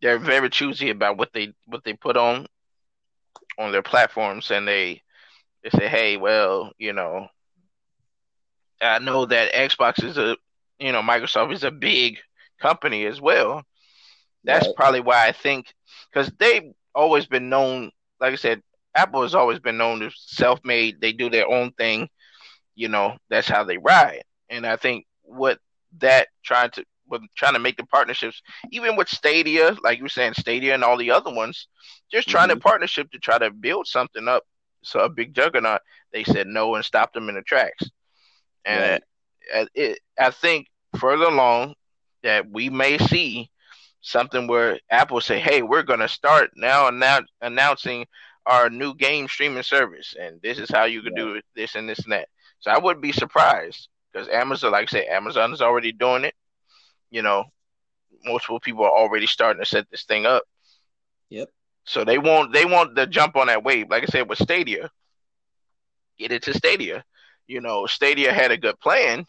They're 0.00 0.18
very 0.18 0.50
choosy 0.50 0.90
about 0.90 1.18
what 1.18 1.30
they 1.32 1.52
what 1.66 1.84
they 1.84 1.92
put 1.92 2.16
on 2.16 2.46
on 3.58 3.72
their 3.72 3.82
platforms, 3.82 4.50
and 4.50 4.66
they 4.66 5.02
they 5.62 5.70
say, 5.70 5.88
"Hey, 5.88 6.16
well, 6.16 6.72
you 6.78 6.92
know, 6.92 7.28
I 8.80 8.98
know 8.98 9.26
that 9.26 9.52
Xbox 9.52 10.02
is 10.02 10.18
a, 10.18 10.36
you 10.78 10.92
know, 10.92 11.02
Microsoft 11.02 11.52
is 11.52 11.64
a 11.64 11.70
big 11.70 12.18
company 12.60 13.06
as 13.06 13.20
well. 13.20 13.62
That's 14.44 14.66
right. 14.66 14.76
probably 14.76 15.00
why 15.00 15.28
I 15.28 15.32
think 15.32 15.72
because 16.12 16.32
they 16.38 16.72
always 16.94 17.26
been 17.26 17.48
known, 17.48 17.90
like 18.20 18.32
I 18.32 18.36
said, 18.36 18.62
Apple 18.94 19.22
has 19.22 19.34
always 19.34 19.58
been 19.58 19.78
known 19.78 20.02
as 20.02 20.14
self-made. 20.16 21.00
They 21.00 21.12
do 21.12 21.30
their 21.30 21.48
own 21.48 21.72
thing. 21.72 22.08
You 22.74 22.88
know, 22.88 23.16
that's 23.30 23.48
how 23.48 23.64
they 23.64 23.78
ride. 23.78 24.22
And 24.50 24.66
I 24.66 24.76
think 24.76 25.06
what 25.22 25.58
that 25.98 26.28
trying 26.44 26.70
to 26.70 26.84
with 27.08 27.22
trying 27.36 27.52
to 27.52 27.58
make 27.58 27.76
the 27.76 27.86
partnerships, 27.86 28.42
even 28.70 28.96
with 28.96 29.08
Stadia, 29.08 29.76
like 29.82 29.98
you 29.98 30.04
were 30.04 30.08
saying, 30.08 30.34
Stadia 30.34 30.74
and 30.74 30.82
all 30.82 30.96
the 30.96 31.10
other 31.10 31.32
ones, 31.32 31.68
just 32.10 32.28
trying 32.28 32.48
mm-hmm. 32.48 32.58
to 32.58 32.62
partnership 32.62 33.10
to 33.10 33.18
try 33.18 33.38
to 33.38 33.50
build 33.50 33.86
something 33.86 34.26
up. 34.28 34.44
So 34.82 35.00
a 35.00 35.08
big 35.08 35.34
juggernaut, 35.34 35.82
they 36.12 36.24
said 36.24 36.46
no 36.46 36.74
and 36.74 36.84
stopped 36.84 37.14
them 37.14 37.28
in 37.28 37.34
the 37.34 37.42
tracks. 37.42 37.84
And 38.64 39.02
right. 39.52 39.62
it, 39.62 39.68
it, 39.74 39.98
I 40.18 40.30
think 40.30 40.68
further 40.98 41.26
along 41.26 41.74
that 42.22 42.50
we 42.50 42.70
may 42.70 42.98
see 42.98 43.50
something 44.02 44.46
where 44.46 44.78
Apple 44.90 45.20
say, 45.20 45.40
"Hey, 45.40 45.62
we're 45.62 45.82
going 45.82 46.00
to 46.00 46.08
start 46.08 46.50
now 46.54 46.88
and 46.88 47.00
now 47.00 47.20
announcing 47.40 48.06
our 48.44 48.68
new 48.68 48.94
game 48.94 49.28
streaming 49.28 49.62
service, 49.62 50.14
and 50.20 50.40
this 50.42 50.58
is 50.58 50.68
how 50.70 50.84
you 50.84 51.02
can 51.02 51.14
yeah. 51.16 51.22
do 51.22 51.34
it, 51.34 51.44
this 51.56 51.74
and 51.74 51.88
this 51.88 52.00
and 52.00 52.12
that." 52.12 52.28
So 52.60 52.70
I 52.70 52.78
wouldn't 52.78 53.02
be 53.02 53.12
surprised 53.12 53.88
because 54.12 54.28
Amazon, 54.28 54.72
like 54.72 54.88
I 54.88 54.90
say, 54.90 55.06
Amazon 55.06 55.52
is 55.52 55.62
already 55.62 55.92
doing 55.92 56.24
it. 56.24 56.34
You 57.10 57.22
know, 57.22 57.44
multiple 58.24 58.60
people 58.60 58.84
are 58.84 58.90
already 58.90 59.26
starting 59.26 59.62
to 59.62 59.68
set 59.68 59.90
this 59.90 60.04
thing 60.04 60.26
up. 60.26 60.44
Yep. 61.30 61.48
So 61.84 62.04
they 62.04 62.18
want 62.18 62.52
they 62.52 62.64
want 62.64 62.96
to 62.96 63.06
jump 63.06 63.36
on 63.36 63.46
that 63.46 63.64
wave. 63.64 63.88
Like 63.90 64.02
I 64.02 64.06
said 64.06 64.28
with 64.28 64.38
Stadia, 64.38 64.90
get 66.18 66.32
it 66.32 66.42
to 66.44 66.54
Stadia. 66.54 67.04
You 67.46 67.60
know, 67.60 67.86
Stadia 67.86 68.32
had 68.32 68.50
a 68.50 68.56
good 68.56 68.78
plan, 68.80 69.26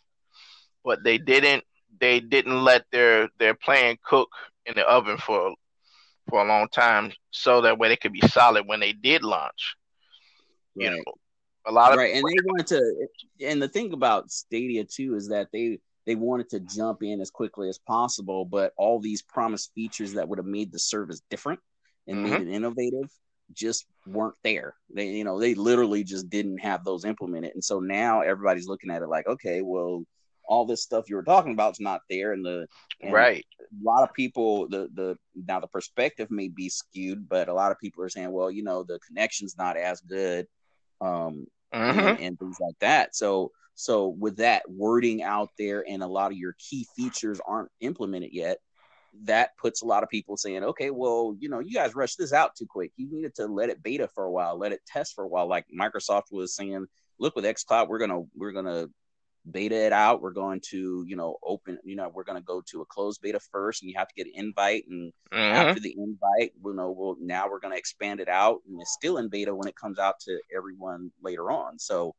but 0.84 1.04
they 1.04 1.18
didn't 1.18 1.64
they 2.00 2.20
didn't 2.20 2.64
let 2.64 2.86
their 2.92 3.30
their 3.40 3.54
plan 3.54 3.98
cook 4.04 4.30
in 4.66 4.76
the 4.76 4.84
oven 4.84 5.18
for 5.18 5.54
for 6.30 6.42
a 6.42 6.48
long 6.48 6.68
time, 6.70 7.12
so 7.32 7.62
that 7.62 7.78
way 7.78 7.90
they 7.90 7.98
could 7.98 8.14
be 8.14 8.28
solid 8.28 8.66
when 8.66 8.80
they 8.80 8.94
did 8.94 9.24
launch. 9.24 9.76
You 10.76 10.90
right. 10.90 10.98
know, 10.98 11.14
a 11.66 11.72
lot 11.72 11.92
of 11.92 11.98
right, 11.98 12.14
and 12.14 12.24
they 12.24 12.34
wanted 12.46 12.68
to. 12.68 13.08
And 13.46 13.62
the 13.62 13.68
thing 13.68 13.94
about 13.94 14.32
Stadia 14.32 14.86
too 14.86 15.16
is 15.16 15.30
that 15.30 15.50
they 15.52 15.80
they 16.06 16.16
wanted 16.16 16.50
to 16.50 16.60
jump 16.60 17.04
in 17.04 17.22
as 17.22 17.30
quickly 17.30 17.70
as 17.70 17.80
possible, 17.80 18.46
but 18.46 18.74
all 18.78 19.00
these 19.00 19.22
promised 19.22 19.72
features 19.74 20.14
that 20.14 20.28
would 20.28 20.40
have 20.40 20.46
made 20.46 20.72
the 20.72 20.80
service 20.80 21.22
different 21.30 21.60
and 22.08 22.18
mm-hmm. 22.18 22.32
made 22.32 22.42
it 22.42 22.54
innovative 22.54 23.10
just 23.54 23.86
weren't 24.06 24.36
there. 24.44 24.74
They, 24.94 25.08
you 25.08 25.24
know, 25.24 25.40
they 25.40 25.54
literally 25.54 26.04
just 26.04 26.30
didn't 26.30 26.58
have 26.60 26.84
those 26.84 27.06
implemented, 27.06 27.52
and 27.54 27.64
so 27.64 27.80
now 27.80 28.22
everybody's 28.22 28.68
looking 28.68 28.92
at 28.92 29.02
it 29.02 29.08
like, 29.08 29.28
okay, 29.28 29.62
well, 29.62 30.04
all 30.46 30.66
this 30.66 30.84
stuff 30.84 31.10
you 31.10 31.16
were 31.16 31.24
talking 31.24 31.54
about 31.54 31.74
is 31.74 31.80
not 31.80 32.02
there, 32.10 32.34
and 32.34 32.46
the 32.46 32.68
and 33.02 33.14
right. 33.14 33.46
A 33.62 33.84
lot 33.84 34.04
of 34.04 34.14
people, 34.14 34.68
the 34.68 34.90
the 34.94 35.18
now 35.36 35.60
the 35.60 35.68
perspective 35.68 36.30
may 36.30 36.48
be 36.48 36.70
skewed, 36.70 37.28
but 37.28 37.50
a 37.50 37.54
lot 37.54 37.72
of 37.72 37.80
people 37.80 38.04
are 38.04 38.10
saying, 38.10 38.32
well, 38.32 38.52
you 38.52 38.64
know, 38.64 38.84
the 38.84 39.00
connection's 39.08 39.58
not 39.58 39.78
as 39.78 40.02
good, 40.02 40.48
um, 41.02 41.48
mm-hmm. 41.74 42.00
and, 42.00 42.20
and 42.20 42.40
things 42.40 42.58
like 42.60 42.78
that. 42.80 43.16
So 43.16 43.52
so 43.76 44.10
with 44.10 44.38
that 44.38 44.70
wording 44.70 45.24
out 45.24 45.50
there, 45.58 45.84
and 45.88 46.04
a 46.04 46.08
lot 46.08 46.32
of 46.32 46.38
your 46.38 46.56
key 46.60 46.88
features 46.96 47.42
aren't 47.46 47.72
implemented 47.80 48.32
yet, 48.32 48.60
that 49.24 49.58
puts 49.58 49.82
a 49.82 49.86
lot 49.86 50.04
of 50.04 50.10
people 50.10 50.38
saying, 50.38 50.64
okay, 50.64 50.90
well, 50.90 51.36
you 51.40 51.50
know, 51.50 51.60
you 51.60 51.74
guys 51.74 51.96
rushed 51.96 52.18
this 52.18 52.34
out 52.34 52.56
too 52.56 52.68
quick. 52.68 52.92
You 52.98 53.08
needed 53.12 53.36
to 53.36 53.48
let 53.48 53.70
it 53.70 53.84
beta 53.84 54.08
for 54.08 54.26
a 54.26 54.32
while, 54.32 54.58
let 54.58 54.72
it 54.72 54.82
test 54.86 55.14
for 55.16 55.24
a 55.24 55.28
while. 55.28 55.48
Like 55.48 55.66
Microsoft 55.78 56.32
was 56.32 56.56
saying, 56.56 56.86
look 57.20 57.36
with 57.36 57.46
xCloud, 57.46 57.88
we're 57.88 58.00
gonna 58.00 58.22
we're 58.36 58.52
gonna 58.52 58.88
beta 59.50 59.76
it 59.76 59.94
out. 59.94 60.22
We're 60.22 60.32
going 60.32 60.62
to, 60.70 61.04
you 61.08 61.16
know, 61.16 61.38
open, 61.44 61.78
you 61.84 61.96
know, 61.96 62.10
we're 62.14 62.24
going 62.24 62.40
to 62.40 62.46
go 62.46 62.62
to 62.72 62.82
a 62.82 62.86
closed 62.86 63.22
beta 63.22 63.40
first 63.52 63.82
and 63.82 63.90
you 63.90 63.98
have 63.98 64.08
to 64.08 64.16
get 64.16 64.28
an 64.28 64.34
invite. 64.36 64.86
And 64.90 65.12
mm-hmm. 65.32 65.38
after 65.38 65.80
the 65.80 65.96
invite, 65.98 66.54
we 66.62 66.74
know, 66.74 66.92
we'll 66.92 67.18
now 67.20 67.50
we're 67.50 67.60
going 67.60 67.74
to 67.74 67.78
expand 67.78 68.20
it 68.20 68.30
out 68.30 68.60
and 68.68 68.80
it's 68.82 68.94
still 68.94 69.18
in 69.18 69.30
beta 69.30 69.54
when 69.54 69.68
it 69.68 69.76
comes 69.76 70.00
out 70.00 70.20
to 70.22 70.40
everyone 70.56 71.12
later 71.22 71.52
on. 71.52 71.78
So, 71.80 72.16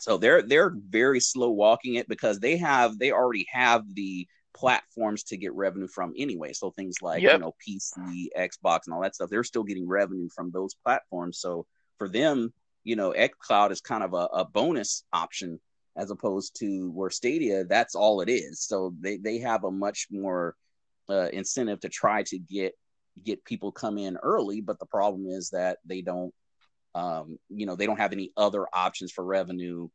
so 0.00 0.16
they're, 0.16 0.42
they're 0.42 0.74
very 0.88 1.20
slow 1.20 1.50
walking 1.50 1.94
it 1.94 2.08
because 2.08 2.38
they 2.40 2.56
have, 2.58 2.98
they 2.98 3.12
already 3.12 3.46
have 3.50 3.82
the 3.94 4.26
platforms 4.56 5.24
to 5.24 5.36
get 5.36 5.52
revenue 5.54 5.88
from 5.88 6.12
anyway. 6.16 6.52
So 6.52 6.70
things 6.70 6.96
like, 7.02 7.22
yep. 7.22 7.34
you 7.34 7.38
know, 7.40 7.54
PC, 7.66 8.26
Xbox 8.36 8.80
and 8.86 8.94
all 8.94 9.02
that 9.02 9.14
stuff, 9.14 9.30
they're 9.30 9.44
still 9.44 9.64
getting 9.64 9.88
revenue 9.88 10.28
from 10.34 10.50
those 10.52 10.74
platforms. 10.74 11.40
So 11.40 11.66
for 11.98 12.08
them, 12.08 12.52
you 12.84 12.96
know, 12.96 13.12
xCloud 13.12 13.72
is 13.72 13.80
kind 13.80 14.04
of 14.04 14.14
a, 14.14 14.28
a 14.32 14.44
bonus 14.44 15.04
option 15.12 15.58
as 15.96 16.10
opposed 16.10 16.58
to 16.58 16.90
where 16.90 17.10
Stadia, 17.10 17.64
that's 17.64 17.94
all 17.94 18.20
it 18.20 18.28
is. 18.28 18.60
So 18.60 18.94
they, 19.00 19.16
they 19.16 19.38
have 19.38 19.64
a 19.64 19.70
much 19.70 20.08
more 20.10 20.56
uh, 21.08 21.28
incentive 21.32 21.80
to 21.80 21.88
try 21.88 22.22
to 22.24 22.38
get 22.38 22.74
get 23.22 23.44
people 23.44 23.70
come 23.70 23.96
in 23.96 24.16
early. 24.22 24.60
But 24.60 24.78
the 24.78 24.86
problem 24.86 25.26
is 25.28 25.50
that 25.50 25.78
they 25.84 26.00
don't, 26.02 26.34
um, 26.94 27.38
you 27.48 27.66
know, 27.66 27.76
they 27.76 27.86
don't 27.86 28.00
have 28.00 28.12
any 28.12 28.32
other 28.36 28.66
options 28.72 29.12
for 29.12 29.24
revenue 29.24 29.88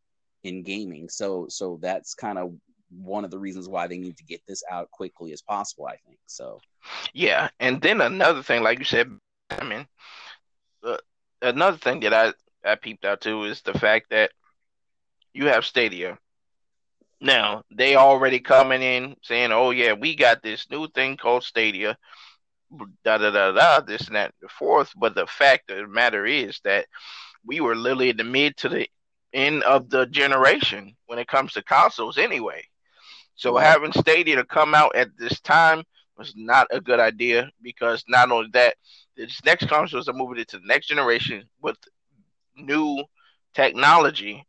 in 0.44 0.64
gaming. 0.64 1.10
So 1.10 1.48
so 1.50 1.80
that's 1.82 2.14
kind 2.14 2.38
of 2.38 2.54
one 2.90 3.26
of 3.26 3.32
the 3.32 3.40
reasons 3.40 3.68
why 3.68 3.88
they 3.88 3.98
need 3.98 4.18
to 4.18 4.24
get 4.24 4.42
this 4.48 4.64
out 4.72 4.90
quickly 4.92 5.34
as 5.34 5.42
possible. 5.42 5.88
I 5.88 5.98
think 6.06 6.20
so. 6.26 6.60
Yeah, 7.14 7.50
and 7.60 7.82
then 7.82 8.02
another 8.02 8.42
thing, 8.42 8.64
like 8.64 8.80
you 8.80 8.86
said, 8.86 9.12
I 9.50 9.64
mean, 9.64 9.86
uh, 10.84 10.98
another 11.42 11.78
thing 11.78 12.00
that 12.02 12.14
I 12.14 12.34
I 12.64 12.76
peeped 12.76 13.06
out 13.06 13.22
too 13.22 13.44
is 13.44 13.62
the 13.62 13.78
fact 13.78 14.10
that 14.12 14.32
you 15.34 15.48
have 15.48 15.66
Stadia. 15.66 16.18
Now 17.22 17.64
they 17.72 17.96
already 17.96 18.40
coming 18.40 18.82
in 18.82 19.16
saying, 19.24 19.52
"Oh 19.52 19.72
yeah, 19.72 19.94
we 19.94 20.16
got 20.16 20.42
this 20.42 20.70
new 20.70 20.88
thing 20.88 21.18
called 21.18 21.44
Stadia." 21.44 21.98
Da 23.04 23.18
da 23.18 23.32
da 23.32 23.52
da. 23.52 23.80
This 23.82 24.08
and 24.08 24.16
that, 24.16 24.26
and 24.26 24.34
the 24.42 24.50
fourth. 24.50 24.92
But 24.96 25.16
the 25.16 25.28
fact 25.28 25.70
of 25.72 25.78
the 25.78 25.88
matter 25.88 26.26
is 26.26 26.60
that 26.64 26.86
we 27.46 27.60
were 27.60 27.76
literally 27.76 28.10
in 28.10 28.18
the 28.18 28.24
mid 28.24 28.56
to 28.58 28.70
the 28.70 28.88
end 29.34 29.64
of 29.64 29.90
the 29.90 30.06
generation 30.08 30.96
when 31.08 31.20
it 31.20 31.28
comes 31.28 31.54
to 31.54 31.64
consoles, 31.64 32.18
anyway. 32.18 32.64
So 33.36 33.56
right. 33.56 33.66
having 33.66 33.92
Stadia 33.92 34.36
to 34.36 34.46
come 34.46 34.76
out 34.76 34.96
at 34.96 35.10
this 35.18 35.40
time 35.42 35.84
was 36.18 36.34
not 36.36 36.68
a 36.72 36.82
good 36.82 37.00
idea 37.00 37.50
because 37.62 38.04
not 38.08 38.32
only 38.32 38.50
that, 38.54 38.76
this 39.16 39.44
next 39.46 39.68
consoles 39.68 40.08
are 40.10 40.14
moving 40.14 40.40
into 40.40 40.58
the 40.58 40.68
next 40.68 40.88
generation 40.88 41.44
with 41.62 41.78
new 42.56 43.04
technology 43.54 44.46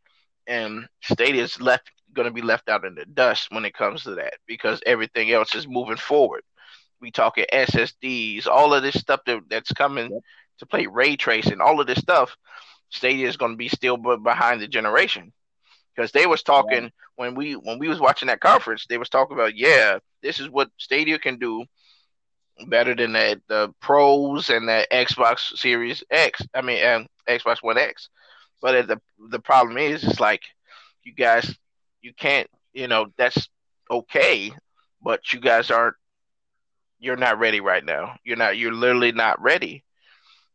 and 0.50 0.88
Stadia 1.00 1.42
is 1.42 1.60
left 1.60 1.90
going 2.12 2.26
to 2.26 2.34
be 2.34 2.42
left 2.42 2.68
out 2.68 2.84
in 2.84 2.96
the 2.96 3.04
dust 3.06 3.48
when 3.52 3.64
it 3.64 3.72
comes 3.72 4.02
to 4.02 4.16
that 4.16 4.34
because 4.46 4.82
everything 4.84 5.30
else 5.30 5.54
is 5.54 5.68
moving 5.68 5.96
forward. 5.96 6.42
We 7.00 7.12
talking 7.12 7.46
SSDs, 7.52 8.46
all 8.48 8.74
of 8.74 8.82
this 8.82 8.98
stuff 8.98 9.20
that, 9.26 9.42
that's 9.48 9.72
coming 9.72 10.10
yep. 10.10 10.22
to 10.58 10.66
play 10.66 10.86
ray 10.86 11.16
tracing, 11.16 11.60
all 11.60 11.80
of 11.80 11.86
this 11.86 12.00
stuff. 12.00 12.36
Stadia 12.90 13.28
is 13.28 13.36
going 13.36 13.52
to 13.52 13.56
be 13.56 13.68
still 13.68 13.96
behind 13.96 14.60
the 14.60 14.66
generation 14.66 15.32
because 15.94 16.10
they 16.10 16.26
was 16.26 16.42
talking 16.42 16.90
when 17.14 17.36
we 17.36 17.52
when 17.52 17.78
we 17.78 17.88
was 17.88 18.00
watching 18.00 18.26
that 18.26 18.40
conference, 18.40 18.86
they 18.88 18.98
was 18.98 19.08
talking 19.08 19.36
about 19.36 19.56
yeah, 19.56 19.98
this 20.22 20.40
is 20.40 20.50
what 20.50 20.70
Stadia 20.78 21.18
can 21.18 21.38
do 21.38 21.64
better 22.66 22.94
than 22.94 23.12
the, 23.12 23.40
the 23.48 23.72
pros 23.80 24.50
and 24.50 24.68
the 24.68 24.86
Xbox 24.92 25.56
Series 25.56 26.02
X. 26.10 26.42
I 26.54 26.62
mean, 26.62 26.84
um, 26.84 27.06
Xbox 27.28 27.62
One 27.62 27.78
X. 27.78 28.08
But 28.61 28.88
the 28.88 29.01
the 29.31 29.40
problem 29.40 29.79
is, 29.79 30.05
it's 30.05 30.20
like 30.20 30.42
you 31.05 31.14
guys, 31.14 31.57
you 32.03 32.12
can't, 32.12 32.49
you 32.73 32.88
know, 32.88 33.07
that's 33.16 33.49
okay, 33.90 34.53
but 35.03 35.33
you 35.33 35.40
guys 35.40 35.70
aren't. 35.70 35.96
You're 36.99 37.16
not 37.16 37.38
ready 37.38 37.61
right 37.61 37.85
now. 37.85 38.16
You're 38.25 38.37
not. 38.37 38.59
You're 38.59 38.75
literally 38.75 39.12
not 39.12 39.40
ready. 39.40 39.85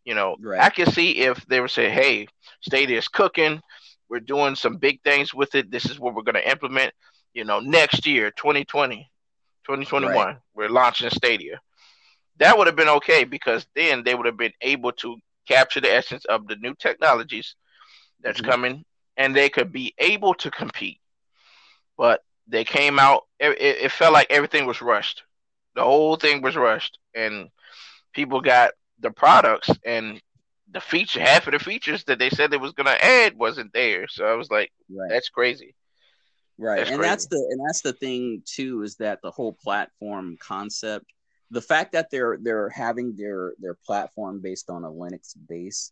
You 0.03 0.13
know, 0.13 0.35
right. 0.39 0.61
I 0.61 0.69
can 0.69 0.91
see 0.91 1.17
if 1.17 1.43
they 1.47 1.59
were 1.59 1.67
say, 1.67 1.89
"Hey, 1.89 2.27
Stadia 2.61 2.97
is 2.97 3.07
cooking. 3.07 3.61
We're 4.09 4.19
doing 4.19 4.55
some 4.55 4.77
big 4.77 5.01
things 5.01 5.33
with 5.33 5.55
it. 5.55 5.71
This 5.71 5.85
is 5.85 5.99
what 5.99 6.13
we're 6.13 6.21
going 6.21 6.35
to 6.35 6.49
implement." 6.49 6.93
You 7.33 7.43
know, 7.43 7.59
next 7.59 8.05
year, 8.05 8.31
2020, 8.31 9.09
2021, 9.65 10.15
right. 10.15 10.37
we're 10.53 10.69
launching 10.69 11.09
Stadia. 11.09 11.59
That 12.37 12.57
would 12.57 12.67
have 12.67 12.75
been 12.75 12.89
okay 12.89 13.23
because 13.23 13.65
then 13.75 14.03
they 14.03 14.13
would 14.13 14.25
have 14.25 14.37
been 14.37 14.53
able 14.61 14.91
to 14.93 15.17
capture 15.47 15.81
the 15.81 15.91
essence 15.91 16.25
of 16.25 16.47
the 16.47 16.55
new 16.57 16.75
technologies 16.75 17.55
that's 18.21 18.41
mm-hmm. 18.41 18.51
coming, 18.51 18.85
and 19.17 19.35
they 19.35 19.49
could 19.49 19.71
be 19.71 19.93
able 19.97 20.33
to 20.35 20.51
compete. 20.51 20.99
But 21.97 22.21
they 22.47 22.63
came 22.63 22.99
out. 22.99 23.23
It, 23.39 23.59
it, 23.59 23.91
felt 23.91 24.13
like 24.13 24.27
everything 24.29 24.65
was 24.65 24.81
rushed. 24.81 25.23
The 25.75 25.83
whole 25.83 26.15
thing 26.15 26.41
was 26.41 26.55
rushed, 26.55 26.99
and 27.13 27.49
people 28.13 28.41
got 28.41 28.71
the 28.99 29.11
products 29.11 29.69
and 29.85 30.21
the 30.71 30.81
feature. 30.81 31.21
Half 31.21 31.47
of 31.47 31.53
the 31.53 31.59
features 31.59 32.03
that 32.05 32.19
they 32.19 32.29
said 32.29 32.51
they 32.51 32.57
was 32.57 32.73
gonna 32.73 32.97
add 33.01 33.37
wasn't 33.37 33.73
there. 33.73 34.07
So 34.07 34.25
I 34.25 34.33
was 34.33 34.49
like, 34.49 34.71
right. 34.89 35.09
"That's 35.09 35.29
crazy." 35.29 35.75
Right, 36.57 36.77
that's 36.77 36.89
and 36.89 36.99
crazy. 36.99 37.09
that's 37.09 37.27
the 37.27 37.47
and 37.51 37.67
that's 37.67 37.81
the 37.81 37.93
thing 37.93 38.41
too 38.45 38.83
is 38.83 38.95
that 38.97 39.21
the 39.21 39.31
whole 39.31 39.53
platform 39.53 40.37
concept, 40.39 41.05
the 41.51 41.61
fact 41.61 41.93
that 41.93 42.09
they're 42.11 42.37
they're 42.41 42.69
having 42.69 43.15
their 43.15 43.53
their 43.59 43.77
platform 43.85 44.39
based 44.41 44.69
on 44.69 44.85
a 44.85 44.89
Linux 44.89 45.35
base, 45.47 45.91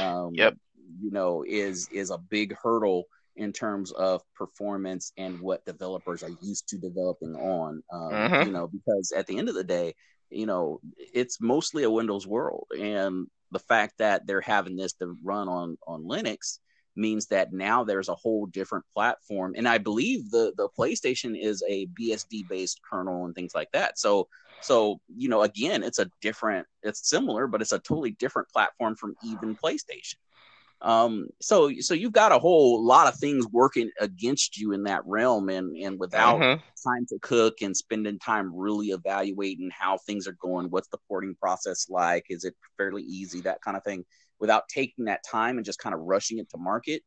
um, 0.00 0.32
yep 0.34 0.56
you 1.00 1.10
know 1.10 1.44
is 1.46 1.88
is 1.88 2.10
a 2.10 2.18
big 2.18 2.56
hurdle 2.62 3.04
in 3.36 3.52
terms 3.52 3.92
of 3.92 4.22
performance 4.34 5.12
and 5.16 5.40
what 5.40 5.64
developers 5.64 6.22
are 6.22 6.36
used 6.42 6.68
to 6.68 6.76
developing 6.76 7.34
on 7.34 7.82
um, 7.92 8.10
mm-hmm. 8.10 8.46
you 8.46 8.52
know 8.52 8.68
because 8.68 9.12
at 9.16 9.26
the 9.26 9.38
end 9.38 9.48
of 9.48 9.54
the 9.54 9.64
day 9.64 9.94
you 10.32 10.46
know 10.46 10.80
it's 10.96 11.40
mostly 11.40 11.84
a 11.84 11.90
windows 11.90 12.26
world. 12.26 12.66
And 12.78 13.26
the 13.50 13.58
fact 13.58 13.98
that 13.98 14.26
they're 14.26 14.40
having 14.40 14.76
this 14.76 14.94
to 14.94 15.16
run 15.22 15.48
on 15.48 15.76
on 15.86 16.04
linux 16.04 16.58
means 16.94 17.26
that 17.26 17.52
now 17.52 17.84
there's 17.84 18.08
a 18.08 18.14
whole 18.14 18.46
different 18.46 18.84
platform. 18.92 19.54
And 19.56 19.68
i 19.68 19.78
believe 19.78 20.30
the 20.30 20.52
the 20.56 20.68
playstation 20.78 21.38
is 21.38 21.62
a 21.68 21.86
bsd 21.98 22.48
based 22.48 22.80
kernel 22.88 23.26
and 23.26 23.34
things 23.34 23.54
like 23.54 23.70
that. 23.72 23.98
So 23.98 24.28
so 24.60 25.00
you 25.14 25.28
know 25.28 25.42
again 25.42 25.82
it's 25.82 25.98
a 25.98 26.10
different 26.20 26.66
it's 26.82 27.08
similar 27.08 27.46
but 27.46 27.60
it's 27.60 27.72
a 27.72 27.78
totally 27.78 28.12
different 28.12 28.48
platform 28.48 28.94
from 28.96 29.14
even 29.24 29.56
playstation 29.56 30.14
um 30.82 31.26
so 31.40 31.72
so 31.80 31.94
you've 31.94 32.12
got 32.12 32.32
a 32.32 32.38
whole 32.38 32.84
lot 32.84 33.06
of 33.06 33.18
things 33.18 33.46
working 33.48 33.90
against 34.00 34.58
you 34.58 34.72
in 34.72 34.82
that 34.82 35.02
realm 35.06 35.48
and 35.48 35.76
and 35.76 35.98
without 35.98 36.40
mm-hmm. 36.40 36.60
time 36.88 37.06
to 37.08 37.18
cook 37.22 37.62
and 37.62 37.76
spending 37.76 38.18
time 38.18 38.52
really 38.54 38.88
evaluating 38.88 39.70
how 39.72 39.96
things 39.98 40.26
are 40.26 40.36
going 40.40 40.66
what's 40.70 40.88
the 40.88 40.98
porting 41.08 41.34
process 41.40 41.88
like 41.88 42.26
is 42.28 42.44
it 42.44 42.54
fairly 42.76 43.02
easy 43.02 43.40
that 43.40 43.62
kind 43.62 43.76
of 43.76 43.84
thing 43.84 44.04
without 44.40 44.68
taking 44.68 45.04
that 45.04 45.20
time 45.30 45.56
and 45.56 45.64
just 45.64 45.78
kind 45.78 45.94
of 45.94 46.00
rushing 46.00 46.38
it 46.38 46.50
to 46.50 46.58
market 46.58 47.02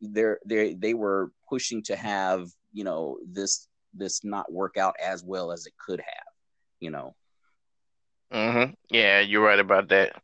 they're 0.00 0.38
they 0.44 0.74
they 0.74 0.94
were 0.94 1.30
pushing 1.48 1.82
to 1.82 1.94
have 1.94 2.48
you 2.72 2.84
know 2.84 3.18
this 3.26 3.68
this 3.94 4.24
not 4.24 4.52
work 4.52 4.76
out 4.76 4.94
as 5.04 5.22
well 5.22 5.52
as 5.52 5.66
it 5.66 5.72
could 5.84 6.00
have 6.00 6.30
you 6.80 6.90
know? 6.90 7.14
Mhm 8.32 8.74
yeah 8.90 9.20
you're 9.20 9.44
right 9.44 9.58
about 9.58 9.88
that. 9.88 10.20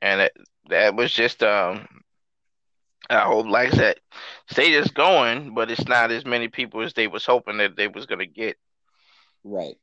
And 0.00 0.22
it, 0.22 0.36
that 0.68 0.94
was 0.94 1.12
just 1.12 1.42
um 1.42 1.86
I 3.10 3.20
hope, 3.20 3.46
like 3.46 3.72
I 3.74 3.76
said, 3.76 3.96
Stadia's 4.50 4.90
going, 4.90 5.54
but 5.54 5.70
it's 5.70 5.86
not 5.86 6.10
as 6.10 6.24
many 6.24 6.48
people 6.48 6.82
as 6.82 6.94
they 6.94 7.08
was 7.08 7.26
hoping 7.26 7.58
that 7.58 7.76
they 7.76 7.88
was 7.88 8.06
gonna 8.06 8.26
get. 8.26 8.56
Right. 9.44 9.76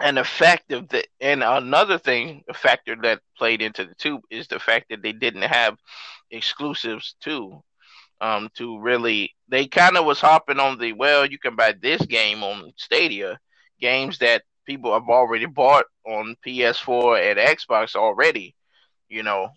And 0.00 0.16
the 0.16 0.24
fact 0.24 0.72
of 0.72 0.88
the 0.88 1.04
and 1.20 1.42
another 1.42 1.98
thing, 1.98 2.42
a 2.48 2.54
factor 2.54 2.96
that 3.02 3.20
played 3.36 3.62
into 3.62 3.84
the 3.84 3.94
two 3.94 4.20
is 4.30 4.48
the 4.48 4.58
fact 4.58 4.86
that 4.90 5.02
they 5.02 5.12
didn't 5.12 5.42
have 5.42 5.76
exclusives 6.30 7.14
too. 7.20 7.62
Um, 8.20 8.50
to 8.54 8.78
really, 8.78 9.34
they 9.48 9.66
kind 9.66 9.96
of 9.96 10.04
was 10.04 10.20
hopping 10.20 10.60
on 10.60 10.78
the 10.78 10.92
well, 10.92 11.26
you 11.26 11.38
can 11.38 11.56
buy 11.56 11.72
this 11.80 12.04
game 12.06 12.42
on 12.44 12.72
Stadia, 12.76 13.38
games 13.80 14.18
that 14.18 14.42
people 14.66 14.92
have 14.92 15.08
already 15.08 15.46
bought 15.46 15.86
on 16.06 16.36
PS4 16.46 17.30
and 17.30 17.38
Xbox 17.38 17.96
already. 17.96 18.54
You 19.08 19.22
know, 19.22 19.50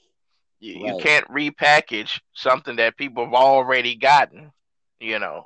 you, 0.60 0.84
right. 0.84 0.96
you 0.96 1.00
can't 1.02 1.28
repackage 1.28 2.22
something 2.34 2.78
that 2.78 2.98
people 2.98 3.26
have 3.26 3.34
already 3.34 3.96
gotten. 3.96 4.52
You 5.00 5.20
know, 5.20 5.46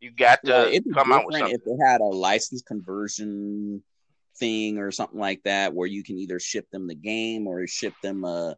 you 0.00 0.10
got 0.10 0.44
to 0.44 0.52
right. 0.52 0.82
come 0.94 1.12
out 1.12 1.26
with 1.26 1.36
something. 1.38 1.54
If 1.54 1.64
they 1.64 1.84
had 1.86 2.00
a 2.00 2.04
license 2.04 2.62
conversion 2.62 3.82
thing 4.38 4.78
or 4.78 4.90
something 4.90 5.18
like 5.18 5.42
that, 5.44 5.74
where 5.74 5.88
you 5.88 6.02
can 6.02 6.18
either 6.18 6.38
ship 6.38 6.66
them 6.70 6.86
the 6.86 6.94
game 6.94 7.46
or 7.46 7.66
ship 7.66 7.94
them 8.02 8.24
a, 8.24 8.56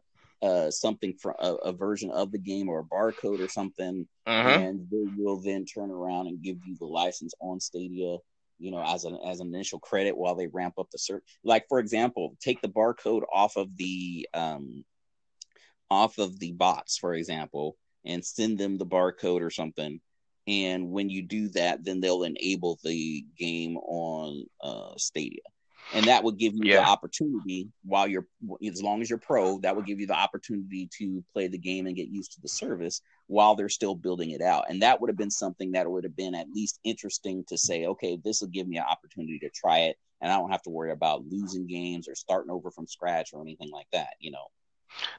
something 0.71 1.13
for 1.13 1.35
a, 1.39 1.53
a, 1.55 1.71
version 1.73 2.11
of 2.11 2.31
the 2.31 2.37
game 2.37 2.69
or 2.69 2.79
a 2.79 2.83
barcode 2.83 3.39
or 3.39 3.47
something, 3.47 4.07
mm-hmm. 4.27 4.63
and 4.63 4.87
they 4.91 5.05
will 5.17 5.41
then 5.41 5.65
turn 5.65 5.91
around 5.91 6.27
and 6.27 6.41
give 6.41 6.57
you 6.65 6.75
the 6.79 6.85
license 6.85 7.33
on 7.41 7.59
Stadia 7.59 8.17
you 8.59 8.71
know, 8.71 8.83
as 8.85 9.05
an 9.05 9.17
as 9.25 9.39
an 9.39 9.47
initial 9.47 9.79
credit 9.79 10.15
while 10.15 10.35
they 10.35 10.47
ramp 10.47 10.75
up 10.77 10.89
the 10.91 10.97
search. 10.97 11.23
Like 11.43 11.65
for 11.67 11.79
example, 11.79 12.35
take 12.41 12.61
the 12.61 12.67
barcode 12.67 13.23
off 13.33 13.55
of 13.55 13.75
the 13.77 14.27
um 14.33 14.83
off 15.91 16.17
of 16.17 16.39
the 16.39 16.51
bots, 16.53 16.97
for 16.97 17.13
example, 17.13 17.77
and 18.05 18.23
send 18.23 18.57
them 18.57 18.77
the 18.77 18.85
barcode 18.85 19.41
or 19.41 19.49
something. 19.49 19.99
And 20.47 20.89
when 20.91 21.09
you 21.09 21.21
do 21.21 21.49
that, 21.49 21.83
then 21.83 22.01
they'll 22.01 22.23
enable 22.23 22.79
the 22.83 23.25
game 23.37 23.77
on 23.77 24.45
uh, 24.63 24.93
Stadia. 24.97 25.41
And 25.93 26.05
that 26.05 26.23
would 26.23 26.37
give 26.37 26.53
you 26.53 26.61
yeah. 26.63 26.81
the 26.81 26.87
opportunity 26.87 27.69
while 27.83 28.07
you're, 28.07 28.27
as 28.63 28.81
long 28.81 29.01
as 29.01 29.09
you're 29.09 29.17
pro, 29.17 29.59
that 29.61 29.75
would 29.75 29.85
give 29.85 29.99
you 29.99 30.05
the 30.05 30.17
opportunity 30.17 30.87
to 30.99 31.23
play 31.33 31.47
the 31.47 31.57
game 31.57 31.87
and 31.87 31.95
get 31.95 32.09
used 32.09 32.33
to 32.33 32.41
the 32.41 32.47
service 32.47 33.01
while 33.27 33.55
they're 33.55 33.69
still 33.69 33.95
building 33.95 34.31
it 34.31 34.41
out. 34.41 34.65
And 34.69 34.83
that 34.83 35.01
would 35.01 35.09
have 35.09 35.17
been 35.17 35.31
something 35.31 35.71
that 35.71 35.89
would 35.89 36.03
have 36.03 36.15
been 36.15 36.35
at 36.35 36.49
least 36.53 36.79
interesting 36.83 37.43
to 37.47 37.57
say, 37.57 37.85
okay, 37.85 38.19
this 38.23 38.41
will 38.41 38.49
give 38.49 38.67
me 38.67 38.77
an 38.77 38.85
opportunity 38.89 39.39
to 39.39 39.49
try 39.49 39.79
it. 39.79 39.97
And 40.21 40.31
I 40.31 40.37
don't 40.37 40.51
have 40.51 40.63
to 40.63 40.69
worry 40.69 40.91
about 40.91 41.25
losing 41.27 41.65
games 41.65 42.07
or 42.07 42.13
starting 42.13 42.51
over 42.51 42.69
from 42.69 42.87
scratch 42.87 43.31
or 43.33 43.41
anything 43.41 43.71
like 43.71 43.87
that, 43.91 44.09
you 44.19 44.31
know 44.31 44.47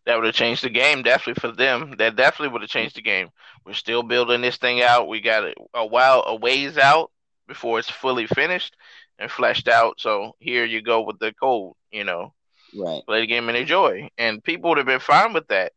that 0.07 0.17
would 0.17 0.27
have 0.27 0.35
changed 0.35 0.65
the 0.65 0.71
game 0.71 1.03
definitely 1.03 1.41
for 1.41 1.55
them. 1.55 1.95
That 1.99 2.17
definitely 2.17 2.53
would 2.53 2.63
have 2.63 2.71
changed 2.71 2.97
the 2.97 3.03
game. 3.03 3.29
We're 3.65 3.73
still 3.75 4.03
building 4.03 4.41
this 4.41 4.57
thing 4.57 4.83
out. 4.83 5.09
We 5.09 5.21
got 5.21 5.45
a, 5.45 5.55
a 5.75 5.87
while, 5.87 6.25
a 6.27 6.37
ways 6.37 6.79
out 6.79 7.11
before 7.47 7.79
it's 7.79 7.91
fully 7.91 8.27
finished 8.27 8.77
and 9.19 9.31
fleshed 9.31 9.69
out. 9.69 9.95
So 9.99 10.35
here 10.39 10.65
you 10.65 10.83
go 10.83 11.03
with 11.03 11.19
the 11.19 11.33
code. 11.33 11.73
You 11.91 12.05
know, 12.05 12.33
right? 12.79 13.03
Play 13.07 13.21
the 13.21 13.27
game 13.27 13.49
and 13.49 13.59
enjoy. 13.59 14.09
And 14.19 14.43
people 14.43 14.71
would 14.71 14.79
have 14.79 14.87
been 14.87 15.01
fine 15.01 15.33
with 15.33 15.49
that. 15.49 15.73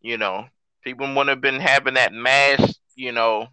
You 0.00 0.18
know, 0.18 0.46
people 0.82 1.06
wouldn't 1.06 1.28
have 1.28 1.40
been 1.40 1.60
having 1.60 1.94
that 1.94 2.12
mass. 2.12 2.74
You 2.94 3.12
know, 3.12 3.48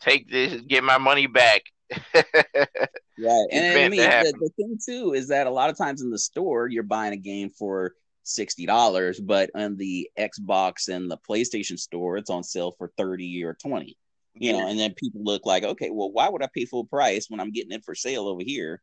take 0.00 0.30
this, 0.30 0.60
get 0.62 0.84
my 0.84 0.98
money 0.98 1.26
back. 1.26 1.62
right, 2.14 3.46
and 3.52 3.78
I 3.78 3.88
mean 3.88 4.00
the, 4.00 4.34
the 4.40 4.50
thing 4.56 4.76
too 4.84 5.12
is 5.14 5.28
that 5.28 5.46
a 5.46 5.50
lot 5.50 5.70
of 5.70 5.78
times 5.78 6.02
in 6.02 6.10
the 6.10 6.18
store 6.18 6.66
you're 6.66 6.82
buying 6.82 7.12
a 7.12 7.16
game 7.16 7.50
for 7.50 7.94
sixty 8.26 8.66
dollars, 8.66 9.20
but 9.20 9.50
on 9.54 9.76
the 9.76 10.10
Xbox 10.18 10.88
and 10.88 11.10
the 11.10 11.18
PlayStation 11.18 11.78
store, 11.78 12.16
it's 12.16 12.30
on 12.30 12.42
sale 12.42 12.72
for 12.76 12.92
thirty 12.96 13.42
or 13.44 13.54
twenty. 13.54 13.96
You 14.38 14.52
know, 14.52 14.68
and 14.68 14.78
then 14.78 14.92
people 14.92 15.24
look 15.24 15.46
like, 15.46 15.64
okay, 15.64 15.88
well, 15.90 16.12
why 16.12 16.28
would 16.28 16.42
I 16.42 16.48
pay 16.54 16.66
full 16.66 16.84
price 16.84 17.30
when 17.30 17.40
I'm 17.40 17.52
getting 17.52 17.72
it 17.72 17.84
for 17.86 17.94
sale 17.94 18.28
over 18.28 18.42
here? 18.44 18.82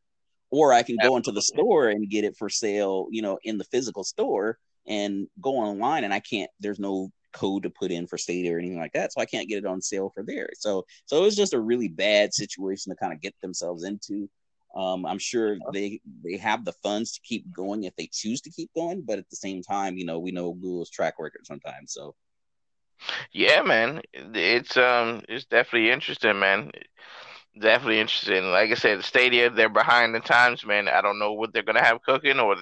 Or 0.50 0.74
I 0.74 0.82
can 0.82 0.98
go 1.02 1.16
into 1.16 1.32
the 1.32 1.44
store 1.44 1.90
and 1.90 2.10
get 2.10 2.24
it 2.24 2.36
for 2.38 2.50
sale, 2.50 3.08
you 3.12 3.22
know, 3.22 3.38
in 3.44 3.60
the 3.60 3.64
physical 3.66 4.04
store 4.04 4.58
and 4.88 5.28
go 5.40 5.58
online 5.58 6.04
and 6.04 6.14
I 6.14 6.20
can't 6.20 6.50
there's 6.60 6.80
no 6.80 7.12
code 7.34 7.64
to 7.64 7.70
put 7.70 7.92
in 7.92 8.08
for 8.08 8.18
Stadia 8.18 8.56
or 8.56 8.60
anything 8.60 8.80
like 8.80 8.94
that. 8.94 9.14
So 9.14 9.22
I 9.22 9.26
can't 9.26 9.50
get 9.50 9.60
it 9.60 9.66
on 9.66 9.82
sale 9.82 10.12
for 10.14 10.24
there. 10.24 10.50
So 10.56 10.86
so 11.06 11.18
it 11.18 11.22
was 11.22 11.36
just 11.36 11.54
a 11.54 11.60
really 11.60 11.88
bad 11.88 12.34
situation 12.34 12.92
to 12.92 12.96
kind 12.96 13.14
of 13.14 13.22
get 13.22 13.36
themselves 13.42 13.84
into. 13.84 14.30
Um, 14.76 15.06
I'm 15.06 15.20
sure 15.20 15.58
they 15.72 16.02
they 16.24 16.38
have 16.38 16.66
the 16.66 16.74
funds 16.74 17.14
to 17.14 17.22
keep 17.22 17.52
going 17.52 17.84
if 17.84 17.96
they 17.96 18.10
choose 18.12 18.42
to 18.42 18.50
keep 18.50 18.72
going, 18.74 19.02
but 19.02 19.20
at 19.20 19.30
the 19.30 19.36
same 19.36 19.62
time, 19.62 19.98
you 19.98 20.06
know, 20.06 20.18
we 20.20 20.32
know 20.32 20.54
Google's 20.54 20.90
track 20.90 21.16
record 21.20 21.46
sometimes. 21.46 21.94
So, 21.94 22.16
yeah, 23.32 23.62
man, 23.62 24.02
it's 24.14 24.76
um, 24.76 25.22
it's 25.30 25.46
definitely 25.46 25.92
interesting, 25.92 26.40
man. 26.40 26.72
Definitely 27.60 28.00
interesting. 28.00 28.46
Like 28.46 28.72
I 28.72 28.74
said, 28.74 29.00
the 29.00 29.04
Stadia 29.04 29.52
they're 29.52 29.70
behind 29.70 30.16
the 30.16 30.20
times, 30.20 30.66
man. 30.66 30.88
I 30.88 31.02
don't 31.02 31.20
know 31.20 31.34
what 31.34 31.54
they're 31.54 31.62
gonna 31.62 31.84
have 31.84 32.02
cooking, 32.02 32.40
or 32.40 32.56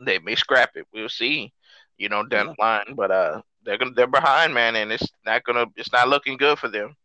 they 0.00 0.18
may 0.18 0.34
scrap 0.34 0.70
it. 0.76 0.86
We'll 0.94 1.10
see, 1.10 1.52
you 1.98 2.08
know, 2.08 2.24
down 2.24 2.46
the 2.46 2.54
line. 2.58 2.94
But 2.96 3.10
uh, 3.10 3.42
they're 3.64 3.76
gonna 3.76 3.92
they're 3.94 4.06
behind, 4.06 4.54
man, 4.54 4.76
and 4.76 4.90
it's 4.92 5.06
not 5.26 5.44
gonna 5.44 5.66
it's 5.76 5.92
not 5.92 6.08
looking 6.08 6.38
good 6.38 6.58
for 6.58 6.68
them 6.68 6.96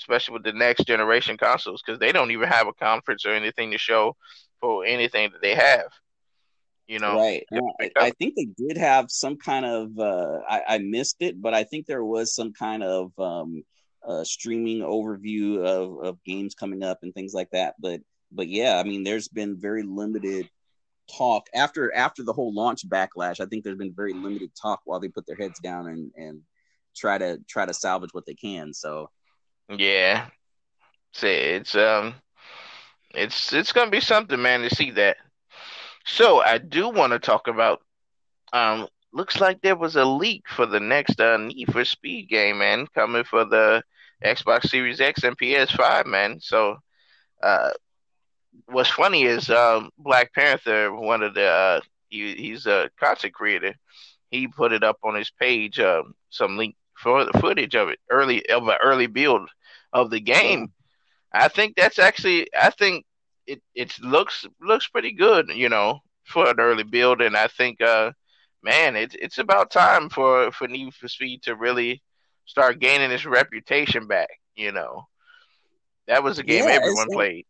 especially 0.00 0.34
with 0.34 0.44
the 0.44 0.52
next 0.52 0.86
generation 0.86 1.36
consoles, 1.36 1.82
because 1.84 1.98
they 1.98 2.12
don't 2.12 2.30
even 2.30 2.48
have 2.48 2.66
a 2.66 2.72
conference 2.72 3.24
or 3.26 3.32
anything 3.32 3.70
to 3.70 3.78
show 3.78 4.16
for 4.60 4.84
anything 4.84 5.30
that 5.32 5.42
they 5.42 5.54
have. 5.54 5.86
You 6.86 6.98
know, 6.98 7.14
right? 7.14 7.44
I, 7.80 7.90
I, 7.96 8.10
think 8.10 8.34
they 8.34 8.48
did 8.56 8.76
have 8.76 9.12
some 9.12 9.36
kind 9.36 9.64
of. 9.64 9.96
Uh, 9.96 10.40
I, 10.48 10.62
I, 10.68 10.78
missed 10.78 11.18
it, 11.20 11.40
but 11.40 11.54
I 11.54 11.62
think 11.62 11.86
there 11.86 12.04
was 12.04 12.34
some 12.34 12.52
kind 12.52 12.82
of 12.82 13.16
um, 13.16 13.62
uh, 14.04 14.24
streaming 14.24 14.80
overview 14.80 15.64
of, 15.64 16.04
of 16.04 16.24
games 16.24 16.56
coming 16.56 16.82
up 16.82 16.98
and 17.02 17.14
things 17.14 17.32
like 17.32 17.48
that. 17.52 17.76
But 17.78 18.00
but 18.32 18.48
yeah, 18.48 18.78
I 18.78 18.82
mean, 18.82 19.04
there's 19.04 19.28
been 19.28 19.56
very 19.56 19.84
limited 19.84 20.48
talk 21.16 21.46
after 21.54 21.94
after 21.94 22.24
the 22.24 22.32
whole 22.32 22.52
launch 22.52 22.88
backlash. 22.88 23.40
I 23.40 23.46
think 23.46 23.62
there's 23.62 23.78
been 23.78 23.94
very 23.94 24.12
limited 24.12 24.50
talk 24.60 24.80
while 24.84 24.98
they 24.98 25.08
put 25.08 25.26
their 25.26 25.36
heads 25.36 25.60
down 25.60 25.86
and 25.86 26.10
and 26.16 26.40
try 26.96 27.18
to 27.18 27.38
try 27.48 27.66
to 27.66 27.74
salvage 27.74 28.10
what 28.12 28.26
they 28.26 28.34
can. 28.34 28.72
So 28.74 29.10
yeah. 29.76 30.28
Say 31.12 31.54
it's 31.54 31.74
um 31.74 32.14
it's 33.14 33.52
it's 33.52 33.72
gonna 33.72 33.90
be 33.90 34.00
something, 34.00 34.40
man, 34.40 34.62
to 34.62 34.74
see 34.74 34.90
that. 34.92 35.16
So 36.06 36.40
I 36.40 36.58
do 36.58 36.88
want 36.88 37.12
to 37.12 37.18
talk 37.18 37.48
about 37.48 37.82
um 38.52 38.88
looks 39.12 39.40
like 39.40 39.60
there 39.62 39.76
was 39.76 39.96
a 39.96 40.04
leak 40.04 40.44
for 40.48 40.66
the 40.66 40.80
next 40.80 41.20
uh, 41.20 41.36
Need 41.38 41.72
for 41.72 41.84
Speed 41.84 42.28
game, 42.28 42.58
man, 42.58 42.86
coming 42.94 43.24
for 43.24 43.44
the 43.44 43.82
Xbox 44.24 44.68
Series 44.68 45.00
X 45.00 45.24
and 45.24 45.36
PS5, 45.38 46.06
man. 46.06 46.40
So 46.40 46.78
uh 47.42 47.70
what's 48.66 48.90
funny 48.90 49.24
is 49.24 49.50
um 49.50 49.90
Black 49.98 50.32
Panther, 50.34 50.92
one 50.94 51.22
of 51.22 51.34
the 51.34 51.46
uh 51.46 51.80
he, 52.08 52.34
he's 52.34 52.66
a 52.66 52.90
content 52.98 53.34
creator, 53.34 53.74
he 54.30 54.48
put 54.48 54.72
it 54.72 54.82
up 54.84 54.98
on 55.04 55.14
his 55.14 55.30
page, 55.30 55.78
um, 55.80 56.14
some 56.30 56.56
link 56.58 56.76
for 56.96 57.24
the 57.24 57.38
footage 57.38 57.74
of 57.76 57.88
it 57.88 57.98
early 58.10 58.48
of 58.50 58.68
an 58.68 58.76
early 58.82 59.06
build 59.06 59.48
of 59.92 60.10
the 60.10 60.20
game. 60.20 60.72
I 61.32 61.48
think 61.48 61.76
that's 61.76 61.98
actually 61.98 62.48
I 62.58 62.70
think 62.70 63.04
it 63.46 63.62
it 63.74 63.98
looks 64.00 64.46
looks 64.60 64.88
pretty 64.88 65.12
good, 65.12 65.48
you 65.50 65.68
know, 65.68 66.00
for 66.24 66.48
an 66.48 66.60
early 66.60 66.84
build, 66.84 67.20
and 67.20 67.36
I 67.36 67.48
think 67.48 67.80
uh 67.80 68.12
man, 68.62 68.96
it's 68.96 69.14
it's 69.18 69.38
about 69.38 69.70
time 69.70 70.08
for 70.08 70.50
for 70.52 70.68
Need 70.68 70.94
for 70.94 71.08
Speed 71.08 71.42
to 71.44 71.54
really 71.56 72.02
start 72.46 72.80
gaining 72.80 73.10
its 73.10 73.26
reputation 73.26 74.06
back. 74.06 74.30
You 74.54 74.72
know, 74.72 75.04
that 76.06 76.22
was 76.22 76.38
a 76.38 76.42
game 76.42 76.64
yeah, 76.66 76.74
everyone 76.74 77.08
played. 77.10 77.46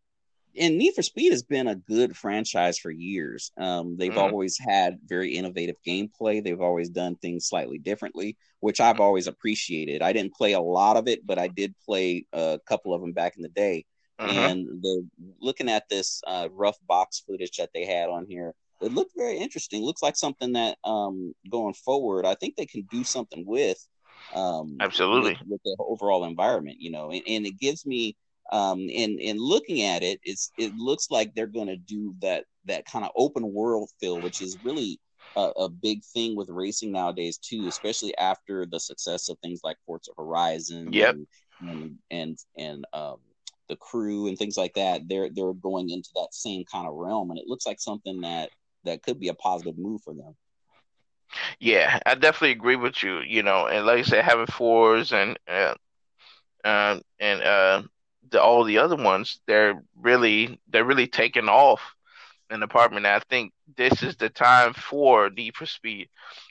And 0.57 0.77
Need 0.77 0.93
for 0.93 1.01
Speed 1.01 1.31
has 1.31 1.43
been 1.43 1.67
a 1.67 1.75
good 1.75 2.15
franchise 2.15 2.77
for 2.77 2.91
years. 2.91 3.51
Um, 3.57 3.97
they've 3.97 4.11
mm-hmm. 4.11 4.19
always 4.19 4.57
had 4.57 4.99
very 5.05 5.35
innovative 5.35 5.77
gameplay. 5.85 6.43
They've 6.43 6.61
always 6.61 6.89
done 6.89 7.15
things 7.15 7.47
slightly 7.47 7.77
differently, 7.77 8.37
which 8.59 8.81
I've 8.81 8.99
always 8.99 9.27
appreciated. 9.27 10.01
I 10.01 10.13
didn't 10.13 10.33
play 10.33 10.53
a 10.53 10.59
lot 10.59 10.97
of 10.97 11.07
it, 11.07 11.25
but 11.25 11.39
I 11.39 11.47
did 11.47 11.75
play 11.85 12.25
a 12.33 12.59
couple 12.65 12.93
of 12.93 13.01
them 13.01 13.13
back 13.13 13.37
in 13.37 13.43
the 13.43 13.49
day. 13.49 13.85
Mm-hmm. 14.19 14.37
And 14.37 14.67
the 14.81 15.07
looking 15.39 15.69
at 15.69 15.89
this 15.89 16.21
uh, 16.27 16.49
rough 16.51 16.77
box 16.87 17.23
footage 17.25 17.57
that 17.57 17.71
they 17.73 17.85
had 17.85 18.09
on 18.09 18.25
here, 18.27 18.53
it 18.81 18.93
looked 18.93 19.13
very 19.15 19.37
interesting. 19.37 19.83
Looks 19.83 20.03
like 20.03 20.15
something 20.15 20.53
that 20.53 20.77
um, 20.83 21.33
going 21.49 21.73
forward, 21.73 22.25
I 22.25 22.35
think 22.35 22.55
they 22.55 22.65
can 22.65 22.87
do 22.91 23.03
something 23.03 23.45
with. 23.45 23.77
Um, 24.35 24.77
Absolutely, 24.79 25.31
with, 25.31 25.49
with 25.49 25.61
the 25.63 25.75
overall 25.79 26.25
environment, 26.25 26.77
you 26.79 26.91
know, 26.91 27.09
and, 27.09 27.23
and 27.27 27.45
it 27.45 27.59
gives 27.59 27.85
me 27.85 28.15
um, 28.51 28.89
and 28.95 29.19
and 29.19 29.39
looking 29.39 29.83
at 29.83 30.03
it, 30.03 30.19
it's 30.23 30.51
it 30.57 30.75
looks 30.75 31.09
like 31.09 31.33
they're 31.33 31.47
going 31.47 31.67
to 31.67 31.77
do 31.77 32.13
that 32.21 32.45
that 32.65 32.85
kind 32.85 33.05
of 33.05 33.11
open 33.15 33.53
world 33.53 33.89
feel, 33.99 34.19
which 34.21 34.41
is 34.41 34.57
really 34.63 34.99
a, 35.35 35.51
a, 35.57 35.69
big 35.69 36.03
thing 36.03 36.35
with 36.35 36.49
racing 36.49 36.91
nowadays 36.91 37.37
too, 37.37 37.65
especially 37.67 38.15
after 38.17 38.65
the 38.65 38.79
success 38.79 39.29
of 39.29 39.37
things 39.39 39.61
like 39.63 39.77
Forza 39.85 40.11
Horizon, 40.17 40.91
yep. 40.91 41.15
and 41.15 41.27
and 41.61 41.97
and, 42.11 42.37
and 42.57 42.85
um, 42.93 43.17
the 43.69 43.77
crew 43.77 44.27
and 44.27 44.37
things 44.37 44.57
like 44.57 44.73
that. 44.73 45.07
They're 45.07 45.29
they're 45.29 45.53
going 45.53 45.89
into 45.89 46.09
that 46.15 46.33
same 46.33 46.65
kind 46.65 46.87
of 46.87 46.93
realm, 46.95 47.31
and 47.31 47.39
it 47.39 47.47
looks 47.47 47.65
like 47.65 47.79
something 47.79 48.21
that 48.21 48.49
that 48.83 49.03
could 49.03 49.19
be 49.19 49.29
a 49.29 49.33
positive 49.33 49.77
move 49.77 50.01
for 50.03 50.13
them. 50.13 50.35
Yeah, 51.59 51.99
I 52.05 52.15
definitely 52.15 52.51
agree 52.51 52.75
with 52.75 53.01
you. 53.01 53.19
You 53.21 53.43
know, 53.43 53.67
and 53.67 53.85
like 53.85 53.99
I 53.99 54.01
said, 54.03 54.25
having 54.25 54.47
Forza 54.47 55.15
and 55.15 55.39
uh, 55.47 55.75
uh, 56.67 56.99
and 57.19 57.41
uh, 57.41 57.83
the, 58.31 58.41
all 58.41 58.63
the 58.63 58.79
other 58.79 58.95
ones, 58.95 59.39
they're 59.47 59.81
really 59.99 60.59
they're 60.69 60.85
really 60.85 61.07
taking 61.07 61.49
off 61.49 61.81
in 62.49 62.59
the 62.59 62.67
department. 62.67 63.05
I 63.05 63.19
think 63.29 63.53
this 63.77 64.03
is 64.03 64.15
the 64.15 64.29
time 64.29 64.73
for 64.73 65.29
Need 65.29 65.55
for 65.55 65.65
Speed 65.65 66.09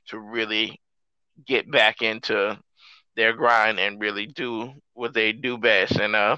to 0.08 0.18
really 0.18 0.80
get 1.46 1.70
back 1.70 2.02
into 2.02 2.58
their 3.16 3.32
grind 3.32 3.78
and 3.80 4.00
really 4.00 4.26
do 4.26 4.72
what 4.94 5.14
they 5.14 5.32
do 5.32 5.58
best. 5.58 5.98
And 5.98 6.14
uh, 6.14 6.36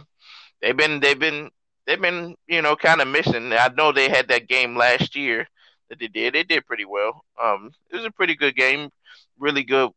they've 0.60 0.76
been 0.76 1.00
they've 1.00 1.18
been 1.18 1.50
they've 1.86 2.00
been 2.00 2.36
you 2.46 2.62
know 2.62 2.76
kind 2.76 3.00
of 3.00 3.08
missing. 3.08 3.52
I 3.52 3.68
know 3.76 3.92
they 3.92 4.08
had 4.08 4.28
that 4.28 4.48
game 4.48 4.76
last 4.76 5.16
year 5.16 5.46
that 5.88 5.98
they 5.98 6.08
did. 6.08 6.34
They 6.34 6.44
did 6.44 6.66
pretty 6.66 6.84
well. 6.84 7.24
Um, 7.42 7.72
it 7.90 7.96
was 7.96 8.06
a 8.06 8.10
pretty 8.10 8.34
good 8.34 8.56
game, 8.56 8.90
really 9.38 9.64
good. 9.64 9.90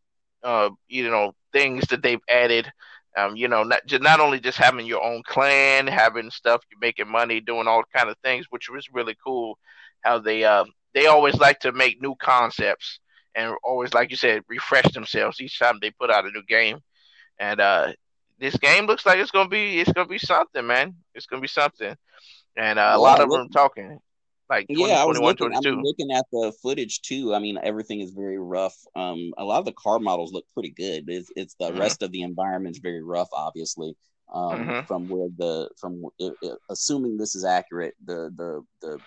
Uh, 0.43 0.69
you 0.87 1.09
know 1.09 1.33
things 1.53 1.87
that 1.87 2.03
they've 2.03 2.21
added 2.29 2.71
um, 3.17 3.35
you 3.35 3.47
know, 3.47 3.63
not 3.63 3.85
just 3.85 4.01
not 4.01 4.19
only 4.19 4.39
just 4.39 4.57
having 4.57 4.85
your 4.85 5.03
own 5.03 5.23
clan, 5.25 5.87
having 5.87 6.29
stuff, 6.31 6.61
you're 6.69 6.79
making 6.79 7.09
money, 7.09 7.39
doing 7.39 7.67
all 7.67 7.83
kind 7.95 8.09
of 8.09 8.17
things, 8.23 8.47
which 8.49 8.69
was 8.69 8.89
really 8.91 9.15
cool. 9.23 9.57
How 10.01 10.19
they 10.19 10.43
uh, 10.43 10.65
they 10.93 11.07
always 11.07 11.35
like 11.35 11.59
to 11.59 11.71
make 11.71 12.01
new 12.01 12.15
concepts 12.15 12.99
and 13.35 13.53
always, 13.63 13.93
like 13.93 14.11
you 14.11 14.17
said, 14.17 14.41
refresh 14.47 14.91
themselves 14.93 15.41
each 15.41 15.59
time 15.59 15.77
they 15.81 15.91
put 15.91 16.09
out 16.09 16.25
a 16.25 16.31
new 16.31 16.43
game. 16.47 16.79
And 17.39 17.59
uh, 17.59 17.93
this 18.39 18.55
game 18.57 18.85
looks 18.85 19.05
like 19.05 19.19
it's 19.19 19.31
gonna 19.31 19.49
be 19.49 19.79
it's 19.79 19.91
gonna 19.91 20.07
be 20.07 20.17
something, 20.17 20.65
man. 20.65 20.95
It's 21.13 21.25
gonna 21.25 21.41
be 21.41 21.47
something. 21.47 21.95
And 22.57 22.79
uh, 22.79 22.91
a 22.93 22.99
lot 22.99 23.19
of 23.21 23.29
them 23.29 23.49
talking 23.49 23.99
like 24.49 24.67
20, 24.67 24.89
yeah, 24.89 25.01
I 25.01 25.05
was 25.05 25.19
looking, 25.19 25.53
I'm 25.53 25.81
looking 25.81 26.11
at 26.11 26.25
the 26.31 26.53
footage 26.61 27.01
too. 27.01 27.33
I 27.33 27.39
mean, 27.39 27.57
everything 27.61 28.01
is 28.01 28.11
very 28.11 28.37
rough. 28.37 28.75
Um, 28.95 29.33
a 29.37 29.43
lot 29.43 29.59
of 29.59 29.65
the 29.65 29.73
car 29.73 29.99
models 29.99 30.31
look 30.33 30.45
pretty 30.53 30.71
good. 30.71 31.05
It's, 31.07 31.31
it's 31.35 31.55
the 31.59 31.69
mm-hmm. 31.69 31.79
rest 31.79 32.03
of 32.03 32.11
the 32.11 32.21
environment 32.21 32.75
is 32.75 32.81
very 32.81 33.03
rough, 33.03 33.29
obviously. 33.33 33.95
Um, 34.33 34.67
mm-hmm. 34.67 34.85
from 34.87 35.07
where 35.07 35.29
the 35.37 35.69
from 35.79 36.03
it, 36.17 36.33
it, 36.41 36.57
assuming 36.71 37.15
this 37.15 37.35
is 37.35 37.45
accurate, 37.45 37.93
the 38.03 38.33
the 38.35 38.65
the 38.81 38.99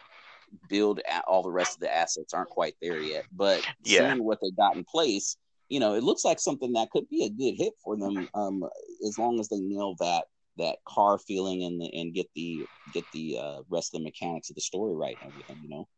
build 0.68 1.00
all 1.26 1.42
the 1.42 1.50
rest 1.50 1.76
of 1.76 1.80
the 1.80 1.94
assets 1.94 2.32
aren't 2.32 2.50
quite 2.50 2.74
there 2.80 3.00
yet. 3.00 3.24
But 3.32 3.66
yeah. 3.82 4.12
seeing 4.12 4.24
what 4.24 4.38
they 4.40 4.50
got 4.52 4.76
in 4.76 4.84
place, 4.84 5.36
you 5.68 5.80
know, 5.80 5.94
it 5.94 6.02
looks 6.02 6.24
like 6.24 6.40
something 6.40 6.72
that 6.74 6.90
could 6.90 7.08
be 7.08 7.24
a 7.24 7.30
good 7.30 7.54
hit 7.56 7.72
for 7.82 7.96
them. 7.96 8.28
Um, 8.34 8.62
as 9.06 9.18
long 9.18 9.40
as 9.40 9.48
they 9.48 9.58
nail 9.58 9.96
that 9.98 10.24
that 10.58 10.78
car 10.86 11.18
feeling 11.18 11.64
and 11.64 11.80
the, 11.80 11.90
and 11.94 12.14
get 12.14 12.28
the 12.34 12.68
get 12.92 13.06
the 13.12 13.38
uh, 13.38 13.60
rest 13.70 13.94
of 13.94 14.00
the 14.00 14.04
mechanics 14.04 14.50
of 14.50 14.56
the 14.56 14.62
story 14.62 14.94
right 14.94 15.18
and 15.20 15.28
everything, 15.30 15.60
you 15.62 15.68
know. 15.68 15.88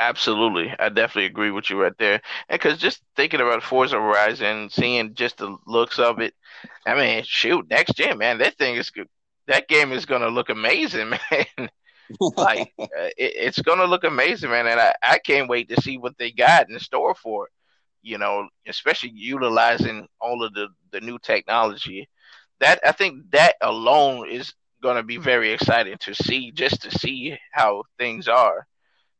Absolutely, 0.00 0.74
I 0.78 0.88
definitely 0.88 1.26
agree 1.26 1.50
with 1.50 1.70
you 1.70 1.80
right 1.80 1.96
there. 1.98 2.20
And 2.48 2.60
because 2.60 2.78
just 2.78 3.02
thinking 3.16 3.40
about 3.40 3.62
Forza 3.62 3.96
Horizon, 3.96 4.68
seeing 4.70 5.14
just 5.14 5.38
the 5.38 5.56
looks 5.66 5.98
of 5.98 6.20
it, 6.20 6.34
I 6.86 6.94
mean, 6.94 7.22
shoot, 7.26 7.68
next 7.70 7.94
gen, 7.96 8.18
man, 8.18 8.38
that 8.38 8.56
thing 8.58 8.76
is 8.76 8.90
good. 8.90 9.08
That 9.46 9.68
game 9.68 9.92
is 9.92 10.06
gonna 10.06 10.28
look 10.28 10.48
amazing, 10.50 11.10
man. 11.30 11.68
like 12.36 12.72
uh, 12.98 13.10
it, 13.16 13.32
it's 13.36 13.60
gonna 13.62 13.84
look 13.84 14.04
amazing, 14.04 14.50
man, 14.50 14.66
and 14.66 14.80
I, 14.80 14.94
I 15.02 15.18
can't 15.18 15.48
wait 15.48 15.68
to 15.70 15.80
see 15.80 15.98
what 15.98 16.16
they 16.18 16.30
got 16.32 16.68
in 16.70 16.78
store 16.78 17.14
for 17.14 17.46
it. 17.46 17.52
You 18.02 18.18
know, 18.18 18.48
especially 18.66 19.12
utilizing 19.14 20.06
all 20.20 20.44
of 20.44 20.54
the 20.54 20.68
the 20.92 21.00
new 21.00 21.18
technology 21.18 22.08
that 22.60 22.80
I 22.84 22.92
think 22.92 23.30
that 23.32 23.56
alone 23.60 24.30
is 24.30 24.52
going 24.82 24.96
to 24.96 25.02
be 25.02 25.16
very 25.16 25.52
exciting 25.52 25.96
to 26.00 26.14
see, 26.14 26.50
just 26.52 26.82
to 26.82 26.98
see 26.98 27.36
how 27.52 27.84
things 27.98 28.28
are, 28.28 28.66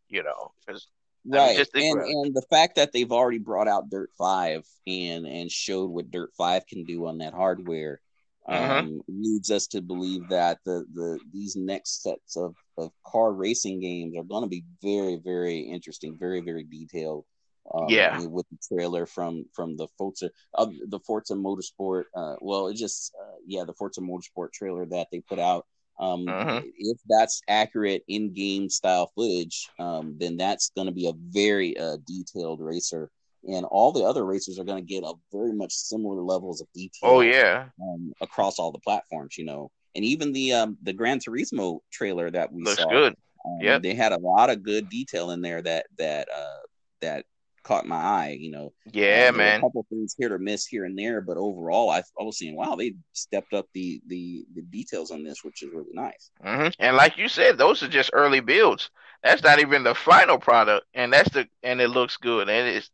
you 0.08 0.22
know, 0.22 0.52
because 0.66 0.86
right. 1.26 1.58
I 1.58 1.78
mean, 1.78 1.98
and 1.98 2.26
and 2.26 2.34
the 2.34 2.46
fact 2.50 2.76
that 2.76 2.92
they've 2.92 3.12
already 3.12 3.38
brought 3.38 3.68
out 3.68 3.90
Dirt 3.90 4.10
Five 4.16 4.64
and 4.86 5.26
and 5.26 5.50
showed 5.50 5.90
what 5.90 6.10
Dirt 6.10 6.30
Five 6.36 6.66
can 6.66 6.84
do 6.84 7.06
on 7.06 7.18
that 7.18 7.34
hardware. 7.34 8.00
Mm-hmm. 8.48 8.72
Um, 8.72 9.00
leads 9.06 9.50
us 9.50 9.66
to 9.68 9.82
believe 9.82 10.28
that 10.30 10.58
the, 10.64 10.84
the 10.94 11.20
these 11.32 11.56
next 11.56 12.02
sets 12.02 12.36
of, 12.36 12.56
of 12.78 12.90
car 13.06 13.32
racing 13.32 13.80
games 13.80 14.16
are 14.16 14.24
going 14.24 14.42
to 14.42 14.48
be 14.48 14.64
very 14.82 15.20
very 15.22 15.58
interesting, 15.60 16.16
very 16.18 16.40
very 16.40 16.64
detailed. 16.64 17.26
Um, 17.72 17.86
yeah, 17.88 18.20
with 18.26 18.46
the 18.50 18.58
trailer 18.66 19.06
from 19.06 19.44
from 19.54 19.76
the 19.76 19.86
Forza 19.96 20.30
uh, 20.54 20.66
the 20.88 20.98
Forza 21.00 21.34
Motorsport. 21.34 22.04
Uh, 22.14 22.36
well, 22.40 22.66
it 22.66 22.74
just 22.74 23.14
uh, 23.20 23.36
yeah, 23.46 23.64
the 23.64 23.74
Forza 23.74 24.00
Motorsport 24.00 24.52
trailer 24.52 24.86
that 24.86 25.08
they 25.12 25.20
put 25.20 25.38
out. 25.38 25.66
Um, 26.00 26.26
uh-huh. 26.28 26.62
If 26.78 26.98
that's 27.06 27.42
accurate 27.46 28.02
in-game 28.08 28.70
style 28.70 29.12
footage, 29.14 29.68
um, 29.78 30.16
then 30.18 30.38
that's 30.38 30.70
going 30.74 30.86
to 30.86 30.92
be 30.92 31.08
a 31.08 31.12
very 31.12 31.76
uh, 31.78 31.98
detailed 32.06 32.60
racer, 32.60 33.10
and 33.44 33.66
all 33.66 33.92
the 33.92 34.04
other 34.04 34.24
racers 34.24 34.58
are 34.58 34.64
going 34.64 34.84
to 34.84 34.94
get 34.94 35.04
a 35.04 35.12
very 35.30 35.52
much 35.52 35.72
similar 35.72 36.22
levels 36.22 36.60
of 36.60 36.66
detail. 36.74 37.10
Oh 37.10 37.20
yeah, 37.20 37.66
um, 37.80 38.12
across 38.20 38.58
all 38.58 38.72
the 38.72 38.78
platforms, 38.78 39.36
you 39.38 39.44
know, 39.44 39.70
and 39.94 40.04
even 40.04 40.32
the 40.32 40.54
um, 40.54 40.78
the 40.82 40.92
Gran 40.92 41.20
Turismo 41.20 41.80
trailer 41.92 42.30
that 42.30 42.52
we 42.52 42.64
looks 42.64 42.82
saw, 42.82 42.88
good. 42.88 43.14
Um, 43.44 43.58
yeah, 43.60 43.78
they 43.78 43.94
had 43.94 44.12
a 44.12 44.18
lot 44.18 44.50
of 44.50 44.62
good 44.62 44.88
detail 44.88 45.30
in 45.30 45.40
there 45.40 45.62
that 45.62 45.86
that 45.98 46.28
uh, 46.34 46.66
that 47.02 47.24
caught 47.62 47.86
my 47.86 47.96
eye. 47.96 48.36
You 48.38 48.50
know, 48.50 48.72
yeah, 48.92 49.30
uh, 49.32 49.36
man. 49.36 49.58
A 49.58 49.62
couple 49.62 49.86
things 49.88 50.14
here 50.18 50.28
to 50.28 50.38
miss 50.38 50.66
here 50.66 50.84
and 50.84 50.98
there, 50.98 51.20
but 51.20 51.36
overall, 51.36 51.90
I, 51.90 51.98
I 51.98 52.22
was 52.22 52.38
seeing 52.38 52.56
wow, 52.56 52.76
they 52.76 52.94
stepped 53.12 53.52
up 53.52 53.66
the 53.74 54.00
the 54.06 54.44
the 54.54 54.62
details 54.62 55.10
on 55.10 55.22
this, 55.24 55.44
which 55.44 55.62
is 55.62 55.70
really 55.72 55.92
nice. 55.92 56.30
Mm-hmm. 56.44 56.68
And 56.78 56.96
like 56.96 57.16
you 57.18 57.28
said, 57.28 57.58
those 57.58 57.82
are 57.82 57.88
just 57.88 58.10
early 58.12 58.40
builds. 58.40 58.90
That's 59.22 59.42
not 59.42 59.60
even 59.60 59.84
the 59.84 59.94
final 59.94 60.38
product, 60.38 60.86
and 60.94 61.12
that's 61.12 61.30
the 61.30 61.46
and 61.62 61.80
it 61.80 61.88
looks 61.88 62.16
good. 62.16 62.48
And 62.48 62.68
it's, 62.68 62.90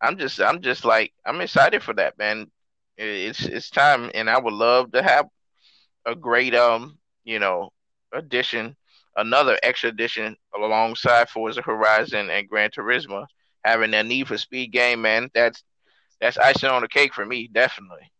I'm 0.00 0.18
just 0.18 0.40
I'm 0.40 0.60
just 0.60 0.84
like 0.84 1.12
I'm 1.24 1.40
excited 1.40 1.82
for 1.82 1.94
that, 1.94 2.18
man. 2.18 2.50
It's 2.96 3.44
it's 3.44 3.70
time, 3.70 4.10
and 4.14 4.28
I 4.28 4.38
would 4.38 4.54
love 4.54 4.92
to 4.92 5.02
have 5.02 5.26
a 6.04 6.14
great 6.14 6.54
um 6.54 6.98
you 7.24 7.38
know 7.38 7.70
addition 8.12 8.76
another 9.16 9.58
extra 9.62 9.88
edition 9.88 10.36
alongside 10.56 11.28
Forza 11.28 11.62
Horizon 11.62 12.30
and 12.30 12.48
Gran 12.48 12.70
Turismo 12.70 13.26
having 13.64 13.92
that 13.92 14.06
Need 14.06 14.28
for 14.28 14.38
Speed 14.38 14.72
game, 14.72 15.02
man, 15.02 15.30
that's 15.34 15.62
that's 16.20 16.38
icing 16.38 16.70
on 16.70 16.82
the 16.82 16.88
cake 16.88 17.14
for 17.14 17.26
me, 17.26 17.48
definitely. 17.52 18.10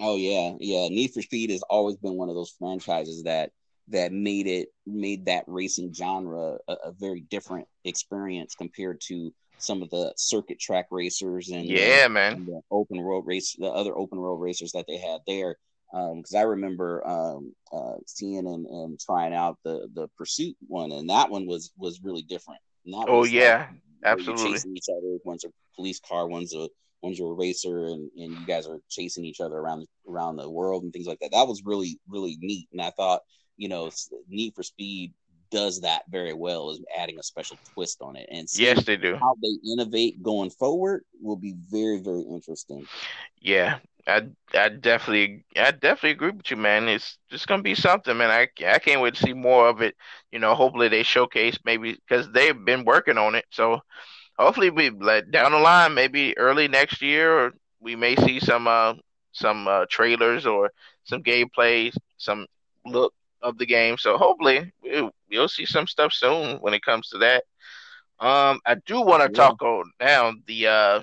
Oh 0.00 0.16
yeah, 0.16 0.52
yeah. 0.60 0.88
Need 0.88 1.12
for 1.12 1.22
Speed 1.22 1.50
has 1.50 1.62
always 1.62 1.96
been 1.96 2.14
one 2.14 2.28
of 2.28 2.34
those 2.34 2.54
franchises 2.58 3.22
that 3.24 3.50
that 3.88 4.12
made 4.12 4.46
it 4.46 4.68
made 4.84 5.26
that 5.26 5.44
racing 5.46 5.92
genre 5.92 6.58
a, 6.68 6.72
a 6.84 6.92
very 6.92 7.20
different 7.20 7.66
experience 7.84 8.54
compared 8.54 9.00
to 9.00 9.32
some 9.58 9.82
of 9.82 9.90
the 9.90 10.12
circuit 10.16 10.58
track 10.58 10.86
racers 10.90 11.48
and 11.48 11.64
yeah, 11.64 12.08
man, 12.08 12.34
and 12.34 12.46
the 12.46 12.60
open 12.70 13.00
road 13.00 13.24
race, 13.26 13.54
the 13.58 13.66
other 13.66 13.96
open 13.96 14.18
road 14.18 14.36
racers 14.36 14.72
that 14.72 14.86
they 14.86 14.98
had 14.98 15.20
there. 15.26 15.56
Because 15.92 16.34
um, 16.34 16.40
I 16.40 16.42
remember 16.42 17.06
um, 17.06 17.54
uh, 17.72 17.94
seeing 18.06 18.46
and, 18.46 18.66
and 18.66 19.00
trying 19.00 19.32
out 19.32 19.58
the 19.64 19.88
the 19.94 20.08
Pursuit 20.18 20.56
one, 20.66 20.92
and 20.92 21.08
that 21.10 21.30
one 21.30 21.46
was 21.46 21.70
was 21.78 22.00
really 22.02 22.22
different. 22.22 22.60
oh 22.92 23.24
yeah, 23.24 23.68
like, 23.70 23.80
Absolutely. 24.06 24.52
chasing 24.52 24.76
each 24.76 24.88
other. 24.90 25.18
One's 25.24 25.44
a 25.44 25.48
police 25.74 26.00
car, 26.00 26.26
one's 26.26 26.54
a 26.54 26.68
one's 27.02 27.20
a 27.20 27.24
racer, 27.24 27.86
and, 27.86 28.10
and 28.16 28.32
you 28.32 28.46
guys 28.46 28.66
are 28.66 28.80
chasing 28.88 29.24
each 29.24 29.40
other 29.40 29.56
around 29.56 29.86
around 30.08 30.36
the 30.36 30.48
world 30.48 30.82
and 30.82 30.92
things 30.92 31.06
like 31.06 31.18
that. 31.20 31.32
That 31.32 31.48
was 31.48 31.62
really 31.64 31.98
really 32.08 32.36
neat, 32.40 32.68
and 32.72 32.80
I 32.80 32.90
thought 32.90 33.20
you 33.56 33.68
know 33.68 33.90
Need 34.28 34.54
for 34.54 34.62
Speed 34.62 35.12
does 35.50 35.80
that 35.80 36.02
very 36.10 36.32
well 36.32 36.70
is 36.70 36.82
adding 36.98 37.18
a 37.18 37.22
special 37.22 37.58
twist 37.72 37.98
on 38.02 38.16
it 38.16 38.28
and 38.32 38.48
yes 38.54 38.84
they 38.84 38.96
do 38.96 39.14
how 39.14 39.36
they 39.40 39.70
innovate 39.72 40.20
going 40.22 40.50
forward 40.50 41.02
will 41.22 41.36
be 41.36 41.54
very 41.70 41.98
very 41.98 42.22
interesting 42.22 42.84
yeah 43.40 43.78
I 44.06 44.22
I 44.54 44.68
definitely 44.68 45.44
I 45.56 45.72
definitely 45.72 46.10
agree 46.12 46.30
with 46.30 46.50
you, 46.50 46.56
man. 46.56 46.88
It's 46.88 47.18
just 47.30 47.46
gonna 47.48 47.62
be 47.62 47.74
something, 47.74 48.16
man. 48.16 48.30
I 48.30 48.48
I 48.66 48.78
can't 48.78 49.00
wait 49.00 49.14
to 49.14 49.22
see 49.22 49.32
more 49.32 49.68
of 49.68 49.82
it. 49.82 49.96
You 50.30 50.38
know, 50.38 50.54
hopefully 50.54 50.88
they 50.88 51.02
showcase 51.02 51.58
maybe 51.64 51.94
because 51.94 52.30
they've 52.30 52.64
been 52.64 52.84
working 52.84 53.18
on 53.18 53.34
it. 53.34 53.46
So 53.50 53.80
hopefully 54.38 54.70
we 54.70 54.90
like 54.90 55.30
down 55.30 55.52
the 55.52 55.58
line, 55.58 55.94
maybe 55.94 56.36
early 56.38 56.68
next 56.68 57.02
year, 57.02 57.36
or 57.36 57.54
we 57.80 57.96
may 57.96 58.14
see 58.16 58.38
some 58.38 58.68
uh 58.68 58.94
some 59.32 59.68
uh, 59.68 59.84
trailers 59.90 60.46
or 60.46 60.70
some 61.04 61.22
gameplay, 61.22 61.92
some 62.16 62.46
look 62.86 63.12
of 63.42 63.58
the 63.58 63.66
game. 63.66 63.98
So 63.98 64.16
hopefully 64.16 64.72
we'll, 64.82 65.10
we'll 65.30 65.48
see 65.48 65.66
some 65.66 65.86
stuff 65.86 66.12
soon 66.12 66.56
when 66.58 66.74
it 66.74 66.82
comes 66.82 67.08
to 67.10 67.18
that. 67.18 67.44
Um, 68.18 68.60
I 68.64 68.76
do 68.86 69.02
want 69.02 69.22
to 69.22 69.30
yeah. 69.30 69.48
talk 69.48 69.62
on 69.62 69.90
now 70.00 70.32
the 70.46 70.68
uh 70.68 71.00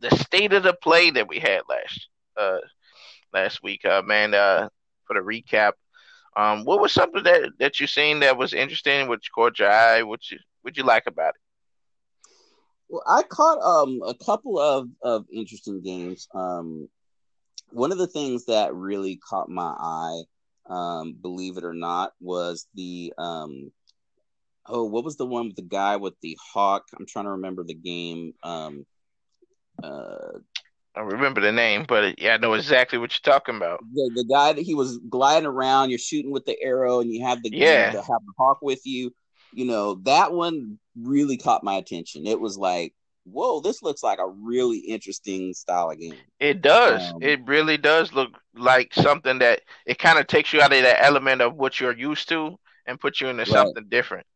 the 0.00 0.10
state 0.16 0.52
of 0.52 0.62
the 0.62 0.74
play 0.74 1.10
that 1.10 1.28
we 1.28 1.38
had 1.38 1.62
last 1.68 2.07
uh 2.38 2.58
last 3.32 3.62
week, 3.62 3.84
uh 3.84 4.02
man. 4.02 4.34
Uh, 4.34 4.68
for 5.06 5.14
the 5.14 5.20
recap, 5.20 5.72
um, 6.36 6.64
what 6.64 6.80
was 6.80 6.92
something 6.92 7.22
that 7.24 7.50
that 7.58 7.80
you 7.80 7.86
seen 7.86 8.20
that 8.20 8.36
was 8.36 8.52
interesting, 8.52 9.08
which 9.08 9.32
caught 9.34 9.58
your 9.58 9.70
eye? 9.70 10.02
What 10.02 10.30
you 10.30 10.38
what 10.62 10.76
you 10.76 10.84
like 10.84 11.06
about 11.06 11.34
it? 11.34 11.40
Well, 12.88 13.02
I 13.06 13.22
caught 13.22 13.58
um 13.60 14.00
a 14.06 14.14
couple 14.14 14.58
of 14.58 14.88
of 15.02 15.24
interesting 15.32 15.82
games. 15.82 16.28
Um, 16.34 16.88
one 17.70 17.92
of 17.92 17.98
the 17.98 18.06
things 18.06 18.46
that 18.46 18.74
really 18.74 19.18
caught 19.28 19.48
my 19.48 19.74
eye, 19.78 20.22
um, 20.70 21.16
believe 21.20 21.56
it 21.56 21.64
or 21.64 21.74
not, 21.74 22.12
was 22.20 22.66
the 22.74 23.12
um 23.18 23.72
oh, 24.66 24.84
what 24.84 25.04
was 25.04 25.16
the 25.16 25.26
one 25.26 25.46
with 25.48 25.56
the 25.56 25.62
guy 25.62 25.96
with 25.96 26.14
the 26.22 26.38
hawk? 26.52 26.84
I'm 26.98 27.06
trying 27.06 27.24
to 27.24 27.32
remember 27.32 27.64
the 27.64 27.74
game. 27.74 28.34
Um, 28.42 28.86
uh, 29.82 30.38
I 30.98 31.02
remember 31.02 31.40
the 31.40 31.52
name, 31.52 31.84
but 31.86 32.20
yeah, 32.20 32.34
I 32.34 32.36
know 32.38 32.54
exactly 32.54 32.98
what 32.98 33.12
you're 33.12 33.32
talking 33.32 33.54
about. 33.54 33.78
The, 33.94 34.10
the 34.16 34.24
guy 34.24 34.52
that 34.52 34.62
he 34.62 34.74
was 34.74 34.98
gliding 35.08 35.46
around, 35.46 35.90
you're 35.90 35.98
shooting 35.98 36.32
with 36.32 36.44
the 36.44 36.60
arrow, 36.60 36.98
and 36.98 37.12
you 37.12 37.24
have 37.24 37.40
the 37.40 37.50
yeah, 37.52 37.92
to 37.92 37.98
have 37.98 38.06
the 38.26 38.32
hawk 38.36 38.58
with 38.62 38.80
you. 38.84 39.14
You 39.52 39.66
know 39.66 39.94
that 40.04 40.32
one 40.32 40.80
really 41.00 41.36
caught 41.36 41.62
my 41.62 41.76
attention. 41.76 42.26
It 42.26 42.40
was 42.40 42.58
like, 42.58 42.94
whoa, 43.22 43.60
this 43.60 43.80
looks 43.80 44.02
like 44.02 44.18
a 44.18 44.28
really 44.28 44.78
interesting 44.78 45.54
style 45.54 45.90
of 45.92 46.00
game. 46.00 46.16
It 46.40 46.62
does. 46.62 47.12
Um, 47.12 47.22
it 47.22 47.46
really 47.46 47.76
does 47.76 48.12
look 48.12 48.30
like 48.56 48.92
something 48.92 49.38
that 49.38 49.60
it 49.86 50.00
kind 50.00 50.18
of 50.18 50.26
takes 50.26 50.52
you 50.52 50.60
out 50.60 50.72
of 50.72 50.82
that 50.82 51.04
element 51.04 51.42
of 51.42 51.54
what 51.54 51.78
you're 51.78 51.96
used 51.96 52.28
to 52.30 52.58
and 52.86 52.98
puts 52.98 53.20
you 53.20 53.28
into 53.28 53.42
right. 53.42 53.48
something 53.48 53.84
different. 53.88 54.26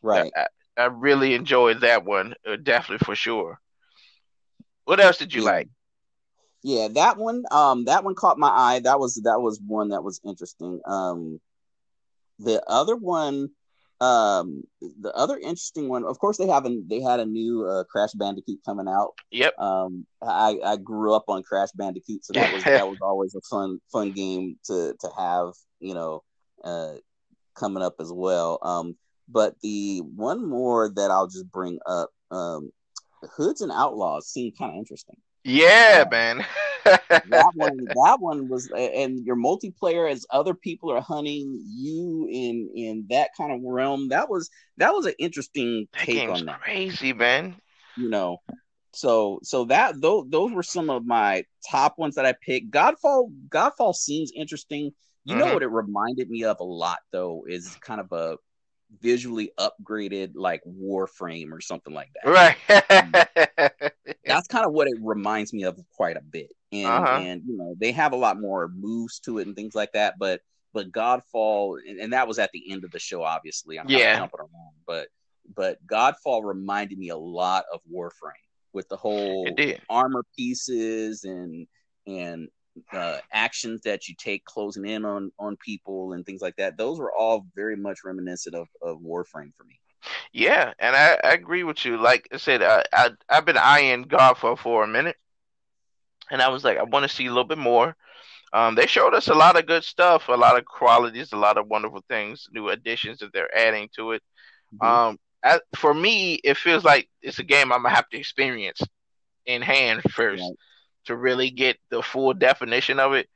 Right. 0.00 0.32
I, 0.34 0.46
I 0.80 0.84
really 0.86 1.34
enjoyed 1.34 1.82
that 1.82 2.06
one, 2.06 2.34
uh, 2.48 2.56
definitely 2.56 3.04
for 3.04 3.14
sure. 3.14 3.60
What 4.90 4.98
else 4.98 5.18
did 5.18 5.32
you 5.32 5.42
like? 5.42 5.68
Yeah, 6.64 6.88
that 6.94 7.16
one, 7.16 7.44
um, 7.52 7.84
that 7.84 8.02
one 8.02 8.16
caught 8.16 8.40
my 8.40 8.48
eye. 8.48 8.80
That 8.80 8.98
was 8.98 9.20
that 9.22 9.40
was 9.40 9.60
one 9.64 9.90
that 9.90 10.02
was 10.02 10.20
interesting. 10.26 10.80
Um, 10.84 11.40
the 12.40 12.60
other 12.66 12.96
one, 12.96 13.50
um, 14.00 14.64
the 14.80 15.12
other 15.14 15.38
interesting 15.38 15.88
one, 15.88 16.04
of 16.04 16.18
course, 16.18 16.38
they 16.38 16.48
haven't. 16.48 16.88
they 16.88 17.00
had 17.00 17.20
a 17.20 17.24
new 17.24 17.64
uh, 17.68 17.84
Crash 17.84 18.14
Bandicoot 18.14 18.64
coming 18.66 18.88
out. 18.88 19.12
Yep. 19.30 19.56
Um, 19.60 20.06
I 20.20 20.58
I 20.64 20.76
grew 20.76 21.14
up 21.14 21.26
on 21.28 21.44
Crash 21.44 21.70
Bandicoot, 21.72 22.24
so 22.24 22.32
that 22.32 22.52
was 22.52 22.64
that 22.64 22.88
was 22.88 22.98
always 23.00 23.36
a 23.36 23.40
fun 23.42 23.78
fun 23.92 24.10
game 24.10 24.56
to 24.64 24.96
to 24.98 25.08
have. 25.16 25.52
You 25.78 25.94
know, 25.94 26.24
uh, 26.64 26.94
coming 27.54 27.84
up 27.84 27.94
as 28.00 28.12
well. 28.12 28.58
Um, 28.62 28.96
but 29.28 29.54
the 29.62 30.00
one 30.00 30.44
more 30.44 30.90
that 30.96 31.12
I'll 31.12 31.28
just 31.28 31.48
bring 31.48 31.78
up, 31.86 32.10
um, 32.32 32.72
Hoods 33.36 33.60
and 33.60 33.72
Outlaws 33.72 34.28
seemed 34.28 34.58
kind 34.58 34.72
of 34.72 34.78
interesting. 34.78 35.16
Yeah, 35.44 36.04
uh, 36.06 36.10
man. 36.10 36.44
that 36.84 37.52
one, 37.54 37.76
that 37.84 38.16
one 38.20 38.48
was, 38.48 38.70
and 38.70 39.24
your 39.24 39.36
multiplayer 39.36 40.10
as 40.10 40.26
other 40.30 40.54
people 40.54 40.92
are 40.92 41.00
hunting 41.00 41.62
you 41.66 42.28
in 42.30 42.70
in 42.74 43.06
that 43.10 43.30
kind 43.36 43.52
of 43.52 43.60
realm. 43.62 44.08
That 44.08 44.28
was 44.28 44.50
that 44.76 44.92
was 44.92 45.06
an 45.06 45.14
interesting 45.18 45.88
that 45.92 46.04
take 46.04 46.28
on 46.28 46.46
that. 46.46 46.60
Crazy, 46.60 47.12
man. 47.12 47.56
You 47.96 48.10
know, 48.10 48.38
so 48.92 49.40
so 49.42 49.64
that 49.66 50.00
those 50.00 50.26
those 50.28 50.52
were 50.52 50.62
some 50.62 50.90
of 50.90 51.06
my 51.06 51.44
top 51.70 51.98
ones 51.98 52.16
that 52.16 52.26
I 52.26 52.34
picked. 52.44 52.70
Godfall 52.70 53.30
Godfall 53.48 53.94
seems 53.94 54.32
interesting. 54.34 54.92
You 55.24 55.34
mm-hmm. 55.34 55.38
know 55.38 55.54
what 55.54 55.62
it 55.62 55.68
reminded 55.68 56.28
me 56.28 56.44
of 56.44 56.60
a 56.60 56.64
lot 56.64 56.98
though 57.12 57.44
is 57.48 57.76
kind 57.80 58.00
of 58.00 58.12
a 58.12 58.36
visually 59.00 59.52
upgraded 59.58 60.32
like 60.34 60.62
Warframe 60.64 61.52
or 61.52 61.60
something 61.60 61.94
like 61.94 62.10
that. 62.14 62.56
Right. 62.68 63.92
That's 64.24 64.48
kind 64.48 64.66
of 64.66 64.72
what 64.72 64.88
it 64.88 64.96
reminds 65.00 65.52
me 65.52 65.64
of 65.64 65.78
quite 65.94 66.16
a 66.16 66.22
bit. 66.22 66.52
And 66.72 66.86
uh-huh. 66.86 67.20
and 67.22 67.42
you 67.46 67.56
know, 67.56 67.74
they 67.78 67.92
have 67.92 68.12
a 68.12 68.16
lot 68.16 68.40
more 68.40 68.68
moves 68.68 69.20
to 69.20 69.38
it 69.38 69.46
and 69.46 69.56
things 69.56 69.74
like 69.74 69.92
that, 69.92 70.18
but 70.18 70.40
but 70.72 70.92
Godfall 70.92 71.78
and, 71.86 71.98
and 71.98 72.12
that 72.12 72.28
was 72.28 72.38
at 72.38 72.50
the 72.52 72.70
end 72.70 72.84
of 72.84 72.90
the 72.90 72.98
show 72.98 73.22
obviously. 73.22 73.78
I'm 73.78 73.88
yeah. 73.88 74.18
jumping 74.18 74.40
around, 74.40 74.74
but 74.86 75.08
but 75.54 75.84
Godfall 75.86 76.44
reminded 76.44 76.98
me 76.98 77.08
a 77.08 77.16
lot 77.16 77.64
of 77.72 77.80
Warframe 77.92 78.32
with 78.72 78.88
the 78.88 78.96
whole 78.96 79.48
armor 79.88 80.24
pieces 80.36 81.24
and 81.24 81.66
and 82.06 82.48
uh, 82.92 83.18
actions 83.32 83.82
that 83.82 84.08
you 84.08 84.14
take 84.16 84.44
closing 84.44 84.86
in 84.86 85.04
on 85.04 85.32
on 85.38 85.56
people 85.56 86.12
and 86.12 86.24
things 86.24 86.40
like 86.40 86.56
that. 86.56 86.76
Those 86.76 86.98
were 86.98 87.12
all 87.12 87.46
very 87.54 87.76
much 87.76 88.00
reminiscent 88.04 88.54
of, 88.54 88.68
of 88.82 88.98
Warframe 88.98 89.54
for 89.56 89.64
me. 89.64 89.78
Yeah, 90.32 90.72
and 90.78 90.96
I, 90.96 91.18
I 91.22 91.32
agree 91.32 91.64
with 91.64 91.84
you. 91.84 91.96
Like 91.98 92.28
I 92.32 92.36
said, 92.36 92.62
I, 92.62 92.84
I 92.92 93.10
I've 93.28 93.44
been 93.44 93.58
eyeing 93.58 94.06
Godfall 94.06 94.58
for 94.58 94.84
a 94.84 94.88
minute, 94.88 95.16
and 96.30 96.40
I 96.40 96.48
was 96.48 96.64
like, 96.64 96.78
I 96.78 96.84
want 96.84 97.08
to 97.08 97.14
see 97.14 97.26
a 97.26 97.30
little 97.30 97.44
bit 97.44 97.58
more. 97.58 97.96
Um, 98.52 98.74
they 98.74 98.86
showed 98.86 99.14
us 99.14 99.28
a 99.28 99.34
lot 99.34 99.56
of 99.56 99.66
good 99.66 99.84
stuff, 99.84 100.28
a 100.28 100.32
lot 100.32 100.58
of 100.58 100.64
qualities, 100.64 101.32
a 101.32 101.36
lot 101.36 101.56
of 101.56 101.68
wonderful 101.68 102.02
things, 102.08 102.48
new 102.50 102.68
additions 102.70 103.18
that 103.18 103.32
they're 103.32 103.56
adding 103.56 103.88
to 103.94 104.12
it. 104.12 104.22
Mm-hmm. 104.74 105.16
Um, 105.46 105.58
for 105.76 105.94
me, 105.94 106.34
it 106.34 106.56
feels 106.56 106.84
like 106.84 107.08
it's 107.22 107.38
a 107.38 107.44
game 107.44 107.72
I'm 107.72 107.82
gonna 107.82 107.94
have 107.94 108.08
to 108.08 108.18
experience 108.18 108.80
in 109.46 109.62
hand 109.62 110.02
first. 110.12 110.42
Right 110.42 110.56
to 111.06 111.16
really 111.16 111.50
get 111.50 111.78
the 111.90 112.02
full 112.02 112.34
definition 112.34 112.98
of 112.98 113.14
it. 113.14 113.28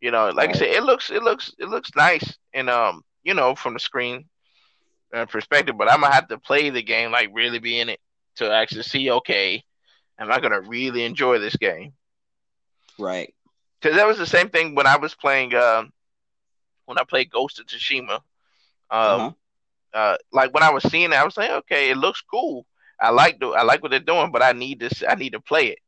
You 0.00 0.10
know, 0.10 0.26
like 0.26 0.48
right. 0.48 0.56
I 0.56 0.58
said, 0.58 0.68
it 0.68 0.82
looks 0.82 1.10
it 1.10 1.22
looks 1.22 1.54
it 1.58 1.68
looks 1.68 1.90
nice 1.96 2.36
and 2.52 2.68
um, 2.68 3.02
you 3.24 3.34
know, 3.34 3.54
from 3.54 3.74
the 3.74 3.80
screen 3.80 4.26
uh, 5.14 5.26
perspective, 5.26 5.76
but 5.78 5.90
I'm 5.90 6.00
gonna 6.00 6.14
have 6.14 6.28
to 6.28 6.38
play 6.38 6.70
the 6.70 6.82
game 6.82 7.12
like 7.12 7.30
really 7.32 7.58
be 7.58 7.80
in 7.80 7.88
it 7.88 8.00
to 8.36 8.52
actually 8.52 8.82
see 8.82 9.10
okay, 9.10 9.64
am 10.18 10.30
I 10.30 10.40
gonna 10.40 10.60
really 10.60 11.04
enjoy 11.04 11.38
this 11.38 11.56
game? 11.56 11.92
Right. 12.98 13.32
Because 13.80 13.96
that 13.96 14.06
was 14.06 14.18
the 14.18 14.26
same 14.26 14.48
thing 14.48 14.74
when 14.74 14.86
I 14.86 14.96
was 14.96 15.14
playing 15.14 15.54
uh, 15.54 15.84
when 16.84 16.98
I 16.98 17.04
played 17.04 17.30
Ghost 17.30 17.58
of 17.58 17.66
Tsushima. 17.66 18.20
Um, 18.88 19.20
uh-huh. 19.20 19.32
uh, 19.94 20.16
like 20.32 20.54
when 20.54 20.62
I 20.62 20.70
was 20.70 20.82
seeing 20.84 21.12
it, 21.12 21.18
I 21.18 21.24
was 21.24 21.36
like, 21.36 21.50
okay, 21.50 21.90
it 21.90 21.96
looks 21.96 22.22
cool. 22.22 22.66
I 23.00 23.10
like 23.10 23.40
the 23.40 23.48
I 23.48 23.62
like 23.62 23.82
what 23.82 23.90
they're 23.90 24.00
doing, 24.00 24.30
but 24.30 24.42
I 24.42 24.52
need 24.52 24.80
this. 24.80 25.02
I 25.06 25.14
need 25.14 25.32
to 25.32 25.40
play 25.40 25.68
it. 25.68 25.78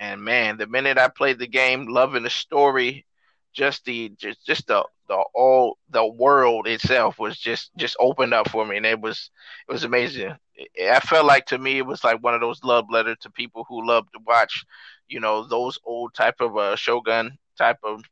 And 0.00 0.22
man, 0.22 0.56
the 0.56 0.66
minute 0.66 0.96
I 0.98 1.08
played 1.08 1.38
the 1.38 1.46
game, 1.46 1.86
loving 1.86 2.22
the 2.22 2.30
story, 2.30 3.04
just 3.52 3.84
the 3.84 4.08
just 4.18 4.46
just 4.46 4.66
the 4.66 4.84
the 5.08 5.22
all 5.34 5.76
the 5.90 6.06
world 6.06 6.66
itself 6.66 7.18
was 7.18 7.36
just 7.36 7.70
just 7.76 7.96
opened 8.00 8.32
up 8.32 8.48
for 8.48 8.64
me, 8.64 8.78
and 8.78 8.86
it 8.86 8.98
was 8.98 9.30
it 9.68 9.72
was 9.72 9.84
amazing. 9.84 10.34
I 10.90 11.00
felt 11.00 11.26
like 11.26 11.46
to 11.46 11.58
me 11.58 11.78
it 11.78 11.86
was 11.86 12.02
like 12.02 12.22
one 12.22 12.34
of 12.34 12.40
those 12.40 12.64
love 12.64 12.86
letters 12.90 13.18
to 13.20 13.30
people 13.30 13.66
who 13.68 13.86
love 13.86 14.10
to 14.12 14.20
watch, 14.26 14.64
you 15.08 15.20
know, 15.20 15.46
those 15.46 15.78
old 15.84 16.14
type 16.14 16.36
of 16.40 16.56
uh, 16.56 16.76
Shogun 16.76 17.36
type 17.58 17.78
of 17.84 18.02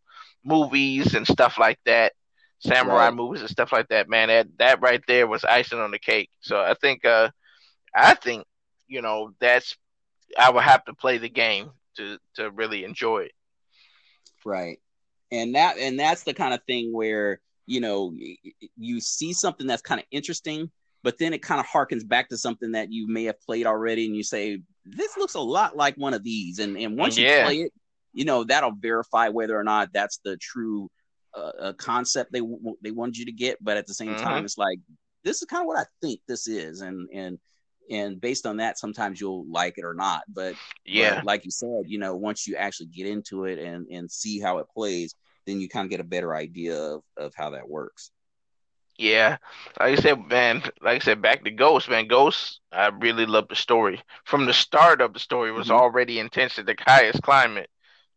movies 0.45 1.14
and 1.14 1.26
stuff 1.26 1.59
like 1.59 1.78
that, 1.86 2.12
samurai 2.59 3.07
right. 3.07 3.14
movies 3.14 3.41
and 3.41 3.51
stuff 3.51 3.72
like 3.72 3.89
that. 3.89 4.11
Man, 4.11 4.28
that 4.28 4.49
that 4.59 4.82
right 4.82 5.03
there 5.09 5.26
was 5.26 5.45
icing 5.45 5.78
on 5.78 5.91
the 5.91 5.99
cake. 5.99 6.30
So 6.41 6.61
I 6.61 6.74
think 6.74 7.07
uh 7.07 7.30
I 7.95 8.12
think 8.14 8.45
you 8.89 9.01
know 9.01 9.32
that's 9.41 9.74
I 10.39 10.51
would 10.51 10.64
have 10.64 10.84
to 10.84 10.95
play 10.95 11.16
the 11.16 11.30
game 11.30 11.70
to 11.99 12.18
to 12.36 12.51
really 12.51 12.84
enjoy 12.84 13.20
it. 13.20 13.32
Right. 14.44 14.78
And 15.30 15.55
that 15.55 15.78
and 15.78 15.99
that's 15.99 16.22
the 16.22 16.34
kind 16.34 16.55
of 16.55 16.62
thing 16.64 16.92
where, 16.92 17.40
you 17.66 17.80
know, 17.80 18.14
you 18.76 19.01
see 19.01 19.32
something 19.32 19.66
that's 19.66 19.82
kind 19.82 20.01
of 20.01 20.07
interesting, 20.11 20.70
but 21.03 21.18
then 21.18 21.34
it 21.34 21.42
kind 21.42 21.61
of 21.61 21.66
harkens 21.66 22.07
back 22.07 22.30
to 22.30 22.38
something 22.38 22.72
that 22.72 22.90
you 22.90 23.07
may 23.09 23.24
have 23.24 23.40
played 23.42 23.66
already 23.66 24.07
and 24.07 24.16
you 24.16 24.22
say, 24.22 24.62
this 24.86 25.16
looks 25.18 25.34
a 25.34 25.40
lot 25.40 25.76
like 25.76 25.96
one 25.96 26.14
of 26.14 26.24
these. 26.24 26.59
And 26.61 26.78
and 26.78 26.96
once 26.96 27.18
yeah. 27.18 27.40
you 27.40 27.44
play 27.44 27.57
it, 27.62 27.72
you 28.14 28.24
know, 28.24 28.44
that'll 28.44 28.72
verify 28.72 29.28
whether 29.28 29.59
or 29.59 29.64
not 29.64 29.90
that's 29.92 30.18
the 30.24 30.36
true 30.38 30.90
uh, 31.36 31.53
uh 31.61 31.72
concept 31.74 32.32
they 32.32 32.40
they 32.82 32.90
wanted 32.90 33.18
you 33.18 33.26
to 33.26 33.32
get, 33.32 33.62
but 33.62 33.76
at 33.76 33.86
the 33.86 33.94
same 33.94 34.14
mm-hmm. 34.14 34.24
time 34.24 34.44
it's 34.44 34.57
like 34.57 34.78
this 35.24 35.42
is 35.42 35.44
kind 35.44 35.62
of 35.62 35.66
what 35.66 35.78
I 35.78 35.84
think 36.01 36.20
this 36.26 36.49
is 36.49 36.80
and 36.80 37.07
and 37.12 37.38
and 37.91 38.20
based 38.20 38.47
on 38.47 38.59
that 38.59 38.78
sometimes 38.78 39.20
you'll 39.20 39.47
like 39.51 39.78
it 39.78 39.84
or 39.84 39.95
not 39.95 40.22
but 40.28 40.55
yeah. 40.84 41.16
but 41.16 41.24
like 41.24 41.45
you 41.45 41.51
said 41.51 41.82
you 41.86 41.99
know 41.99 42.16
once 42.16 42.47
you 42.47 42.57
actually 42.57 42.86
get 42.86 43.07
into 43.07 43.45
it 43.45 43.59
and 43.59 43.86
and 43.91 44.11
see 44.11 44.41
how 44.41 44.59
it 44.59 44.66
plays 44.74 45.14
then 45.49 45.61
you 45.61 45.68
kind 45.68 45.86
of 45.86 45.91
get 45.91 46.01
a 46.01 46.05
better 46.05 46.34
idea 46.34 46.76
of, 46.76 47.03
of 47.16 47.32
how 47.34 47.51
that 47.51 47.68
works. 47.68 48.11
Yeah. 48.99 49.39
Like 49.80 49.99
i 49.99 50.03
said 50.03 50.28
man 50.28 50.62
like 50.82 50.97
i 50.97 50.99
said 50.99 51.22
back 51.22 51.45
to 51.45 51.51
ghost 51.51 51.89
man 51.89 52.09
ghost 52.09 52.61
i 52.72 52.89
really 52.89 53.26
love 53.26 53.49
the 53.49 53.57
story. 53.57 54.03
From 54.24 54.45
the 54.45 54.53
start 54.53 55.01
of 55.01 55.14
the 55.14 55.20
story 55.20 55.53
was 55.53 55.68
mm-hmm. 55.68 55.76
already 55.76 56.18
intense 56.18 56.59
at 56.59 56.66
the 56.66 56.76
highest 56.78 57.22
climate. 57.22 57.70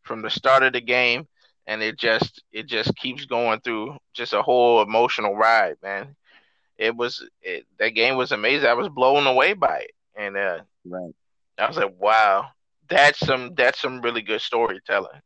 From 0.03 0.23
the 0.23 0.31
start 0.31 0.63
of 0.63 0.73
the 0.73 0.81
game, 0.81 1.27
and 1.67 1.83
it 1.83 1.99
just 1.99 2.43
it 2.51 2.65
just 2.65 2.95
keeps 2.95 3.25
going 3.25 3.61
through 3.61 3.95
just 4.13 4.33
a 4.33 4.41
whole 4.41 4.81
emotional 4.81 5.35
ride, 5.35 5.75
man. 5.83 6.15
It 6.81 6.95
was 6.95 7.23
it, 7.43 7.67
that 7.77 7.89
game 7.89 8.17
was 8.17 8.31
amazing. 8.31 8.67
I 8.67 8.73
was 8.73 8.89
blown 8.89 9.27
away 9.27 9.53
by 9.53 9.81
it, 9.81 9.91
and 10.15 10.35
uh, 10.35 10.61
right. 10.83 11.13
I 11.59 11.67
was 11.67 11.77
like, 11.77 11.93
wow, 11.99 12.47
that's 12.89 13.19
some 13.19 13.53
that's 13.55 13.79
some 13.79 14.01
really 14.01 14.23
good 14.23 14.41
storytelling. 14.41 15.21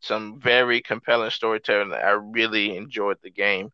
Some 0.00 0.40
very 0.40 0.82
compelling 0.82 1.30
storytelling. 1.30 1.92
I 1.92 2.10
really 2.10 2.76
enjoyed 2.76 3.18
the 3.22 3.30
game. 3.30 3.70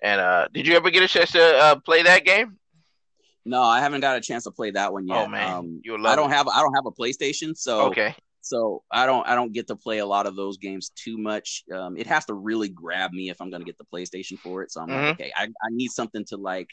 And 0.00 0.20
uh, 0.20 0.46
did 0.54 0.68
you 0.68 0.76
ever 0.76 0.90
get 0.90 1.02
a 1.02 1.08
chance 1.08 1.32
to 1.32 1.42
uh, 1.42 1.76
play 1.80 2.04
that 2.04 2.24
game? 2.24 2.58
No, 3.44 3.62
I 3.62 3.80
haven't 3.80 4.00
got 4.00 4.16
a 4.16 4.20
chance 4.20 4.44
to 4.44 4.52
play 4.52 4.70
that 4.70 4.92
one 4.92 5.08
yet. 5.08 5.24
Oh 5.24 5.26
man, 5.26 5.52
um, 5.52 5.80
you 5.82 5.96
I 6.06 6.14
don't 6.14 6.30
it. 6.30 6.34
have 6.34 6.46
I 6.46 6.60
don't 6.60 6.74
have 6.74 6.86
a 6.86 6.92
PlayStation, 6.92 7.56
so 7.56 7.86
okay. 7.88 8.14
So 8.46 8.84
I 8.92 9.06
don't 9.06 9.26
I 9.26 9.34
don't 9.34 9.52
get 9.52 9.66
to 9.68 9.76
play 9.76 9.98
a 9.98 10.06
lot 10.06 10.26
of 10.26 10.36
those 10.36 10.56
games 10.56 10.90
too 10.94 11.18
much. 11.18 11.64
Um, 11.72 11.96
it 11.96 12.06
has 12.06 12.24
to 12.26 12.34
really 12.34 12.68
grab 12.68 13.12
me 13.12 13.28
if 13.28 13.40
I'm 13.40 13.50
going 13.50 13.60
to 13.60 13.66
get 13.66 13.76
the 13.76 13.84
PlayStation 13.84 14.38
for 14.38 14.62
it. 14.62 14.70
So 14.70 14.80
I'm 14.80 14.88
mm-hmm. 14.88 15.06
like, 15.06 15.20
okay, 15.20 15.32
I, 15.36 15.44
I 15.44 15.68
need 15.70 15.90
something 15.90 16.24
to 16.26 16.36
like 16.36 16.68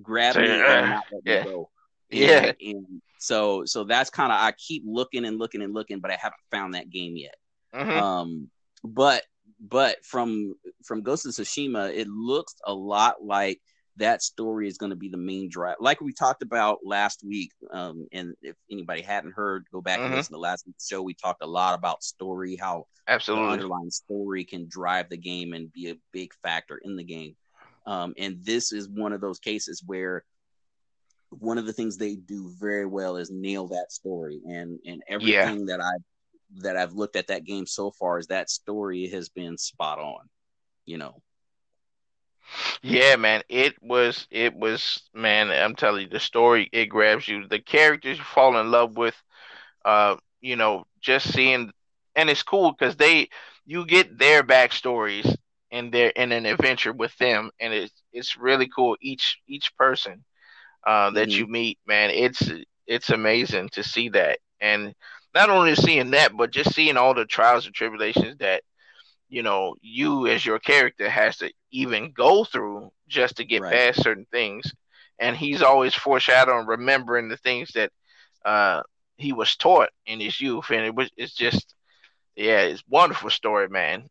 grab 0.00 0.34
so, 0.34 0.40
me 0.40 0.50
uh, 0.50 0.52
and 0.52 0.90
not 0.90 1.04
let 1.12 1.22
yeah. 1.24 1.42
me 1.42 1.50
go. 1.50 1.70
And, 2.12 2.20
yeah. 2.20 2.52
And 2.60 3.02
so 3.18 3.64
so 3.64 3.82
that's 3.82 4.08
kind 4.08 4.30
of 4.30 4.38
I 4.38 4.52
keep 4.52 4.84
looking 4.86 5.24
and 5.24 5.36
looking 5.38 5.62
and 5.62 5.74
looking, 5.74 5.98
but 5.98 6.12
I 6.12 6.16
haven't 6.16 6.40
found 6.52 6.74
that 6.74 6.90
game 6.90 7.16
yet. 7.16 7.34
Mm-hmm. 7.74 7.90
Um, 7.90 8.50
but 8.84 9.24
but 9.60 10.04
from 10.04 10.54
from 10.84 11.02
Ghost 11.02 11.26
of 11.26 11.32
Tsushima, 11.32 11.92
it 11.92 12.06
looks 12.06 12.54
a 12.64 12.72
lot 12.72 13.16
like 13.20 13.60
that 13.96 14.22
story 14.22 14.68
is 14.68 14.78
going 14.78 14.90
to 14.90 14.96
be 14.96 15.08
the 15.08 15.16
main 15.16 15.48
drive. 15.48 15.76
Like 15.80 16.00
we 16.00 16.12
talked 16.12 16.42
about 16.42 16.80
last 16.84 17.22
week, 17.24 17.52
um, 17.70 18.06
and 18.12 18.34
if 18.42 18.56
anybody 18.70 19.02
hadn't 19.02 19.34
heard, 19.34 19.66
go 19.72 19.80
back 19.80 19.98
mm-hmm. 19.98 20.06
and 20.06 20.14
listen 20.14 20.34
to 20.34 20.38
last 20.38 20.66
week's 20.66 20.86
show. 20.86 21.02
We 21.02 21.14
talked 21.14 21.42
a 21.42 21.46
lot 21.46 21.78
about 21.78 22.02
story, 22.02 22.56
how 22.56 22.86
absolutely 23.08 23.52
underlying 23.52 23.90
story 23.90 24.44
can 24.44 24.68
drive 24.68 25.08
the 25.08 25.16
game 25.16 25.54
and 25.54 25.72
be 25.72 25.90
a 25.90 25.96
big 26.12 26.32
factor 26.42 26.78
in 26.82 26.96
the 26.96 27.04
game. 27.04 27.36
Um, 27.86 28.14
and 28.18 28.44
this 28.44 28.72
is 28.72 28.88
one 28.88 29.12
of 29.12 29.20
those 29.20 29.38
cases 29.38 29.82
where 29.86 30.24
one 31.30 31.58
of 31.58 31.66
the 31.66 31.72
things 31.72 31.96
they 31.96 32.16
do 32.16 32.52
very 32.58 32.86
well 32.86 33.16
is 33.16 33.30
nail 33.30 33.68
that 33.68 33.92
story 33.92 34.40
and 34.46 34.78
and 34.86 35.02
everything 35.08 35.60
yeah. 35.60 35.76
that 35.76 35.80
I 35.80 35.92
that 36.62 36.76
I've 36.76 36.92
looked 36.92 37.16
at 37.16 37.28
that 37.28 37.44
game 37.44 37.66
so 37.66 37.90
far 37.90 38.18
is 38.18 38.28
that 38.28 38.50
story 38.50 39.08
has 39.08 39.28
been 39.28 39.56
spot 39.56 39.98
on. 39.98 40.28
You 40.84 40.98
know. 40.98 41.22
Yeah, 42.82 43.16
man, 43.16 43.42
it 43.48 43.74
was 43.82 44.26
it 44.30 44.54
was 44.54 45.02
man, 45.14 45.50
I'm 45.50 45.74
telling 45.74 46.02
you 46.02 46.08
the 46.08 46.20
story 46.20 46.68
it 46.72 46.86
grabs 46.86 47.28
you. 47.28 47.46
The 47.46 47.60
characters 47.60 48.18
you 48.18 48.24
fall 48.24 48.58
in 48.58 48.70
love 48.70 48.96
with 48.96 49.14
uh, 49.84 50.16
you 50.40 50.56
know, 50.56 50.84
just 51.00 51.32
seeing 51.32 51.72
and 52.14 52.30
it's 52.30 52.42
cool 52.42 52.74
cuz 52.74 52.96
they 52.96 53.28
you 53.66 53.86
get 53.86 54.18
their 54.18 54.42
backstories 54.42 55.34
and 55.70 55.92
they're 55.92 56.10
in 56.10 56.32
an 56.32 56.46
adventure 56.46 56.92
with 56.92 57.16
them 57.18 57.50
and 57.60 57.72
it's 57.72 57.92
it's 58.12 58.36
really 58.36 58.68
cool 58.68 58.96
each 59.00 59.38
each 59.48 59.74
person 59.76 60.24
uh, 60.86 61.10
that 61.10 61.28
mm-hmm. 61.28 61.38
you 61.38 61.46
meet, 61.46 61.78
man. 61.86 62.10
It's 62.10 62.50
it's 62.86 63.10
amazing 63.10 63.70
to 63.70 63.82
see 63.82 64.08
that, 64.10 64.38
and 64.60 64.94
not 65.34 65.50
only 65.50 65.74
seeing 65.74 66.10
that, 66.12 66.36
but 66.36 66.50
just 66.52 66.74
seeing 66.74 66.96
all 66.96 67.14
the 67.14 67.24
trials 67.26 67.66
and 67.66 67.74
tribulations 67.74 68.38
that 68.38 68.62
you 69.28 69.42
know 69.42 69.74
you 69.82 70.26
as 70.26 70.44
your 70.44 70.58
character 70.58 71.08
has 71.08 71.38
to 71.38 71.52
even 71.70 72.12
go 72.12 72.44
through 72.44 72.90
just 73.08 73.36
to 73.36 73.44
get 73.44 73.62
right. 73.62 73.72
past 73.72 74.02
certain 74.02 74.26
things. 74.30 74.72
And 75.18 75.36
he's 75.36 75.62
always 75.62 75.94
foreshadowing, 75.94 76.66
remembering 76.66 77.28
the 77.28 77.38
things 77.38 77.70
that 77.74 77.90
uh, 78.44 78.82
he 79.16 79.32
was 79.32 79.56
taught 79.56 79.88
in 80.04 80.20
his 80.20 80.40
youth, 80.40 80.70
and 80.70 80.84
it 80.84 80.94
was 80.94 81.10
it's 81.16 81.34
just 81.34 81.74
yeah, 82.36 82.60
it's 82.60 82.82
wonderful 82.88 83.30
story, 83.30 83.68
man. 83.68 84.08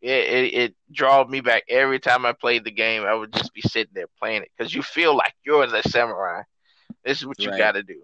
It, 0.00 0.54
it, 0.54 0.74
it 0.98 1.28
me 1.30 1.40
back 1.40 1.64
every 1.68 1.98
time 1.98 2.26
I 2.26 2.32
played 2.32 2.64
the 2.64 2.70
game. 2.70 3.04
I 3.04 3.14
would 3.14 3.32
just 3.32 3.52
be 3.52 3.62
sitting 3.62 3.92
there 3.94 4.06
playing 4.18 4.42
it 4.42 4.50
because 4.56 4.74
you 4.74 4.82
feel 4.82 5.16
like 5.16 5.34
you're 5.44 5.66
the 5.66 5.82
samurai. 5.82 6.42
This 7.04 7.18
is 7.18 7.26
what 7.26 7.40
you 7.40 7.50
right. 7.50 7.58
got 7.58 7.72
to 7.72 7.82
do. 7.82 8.02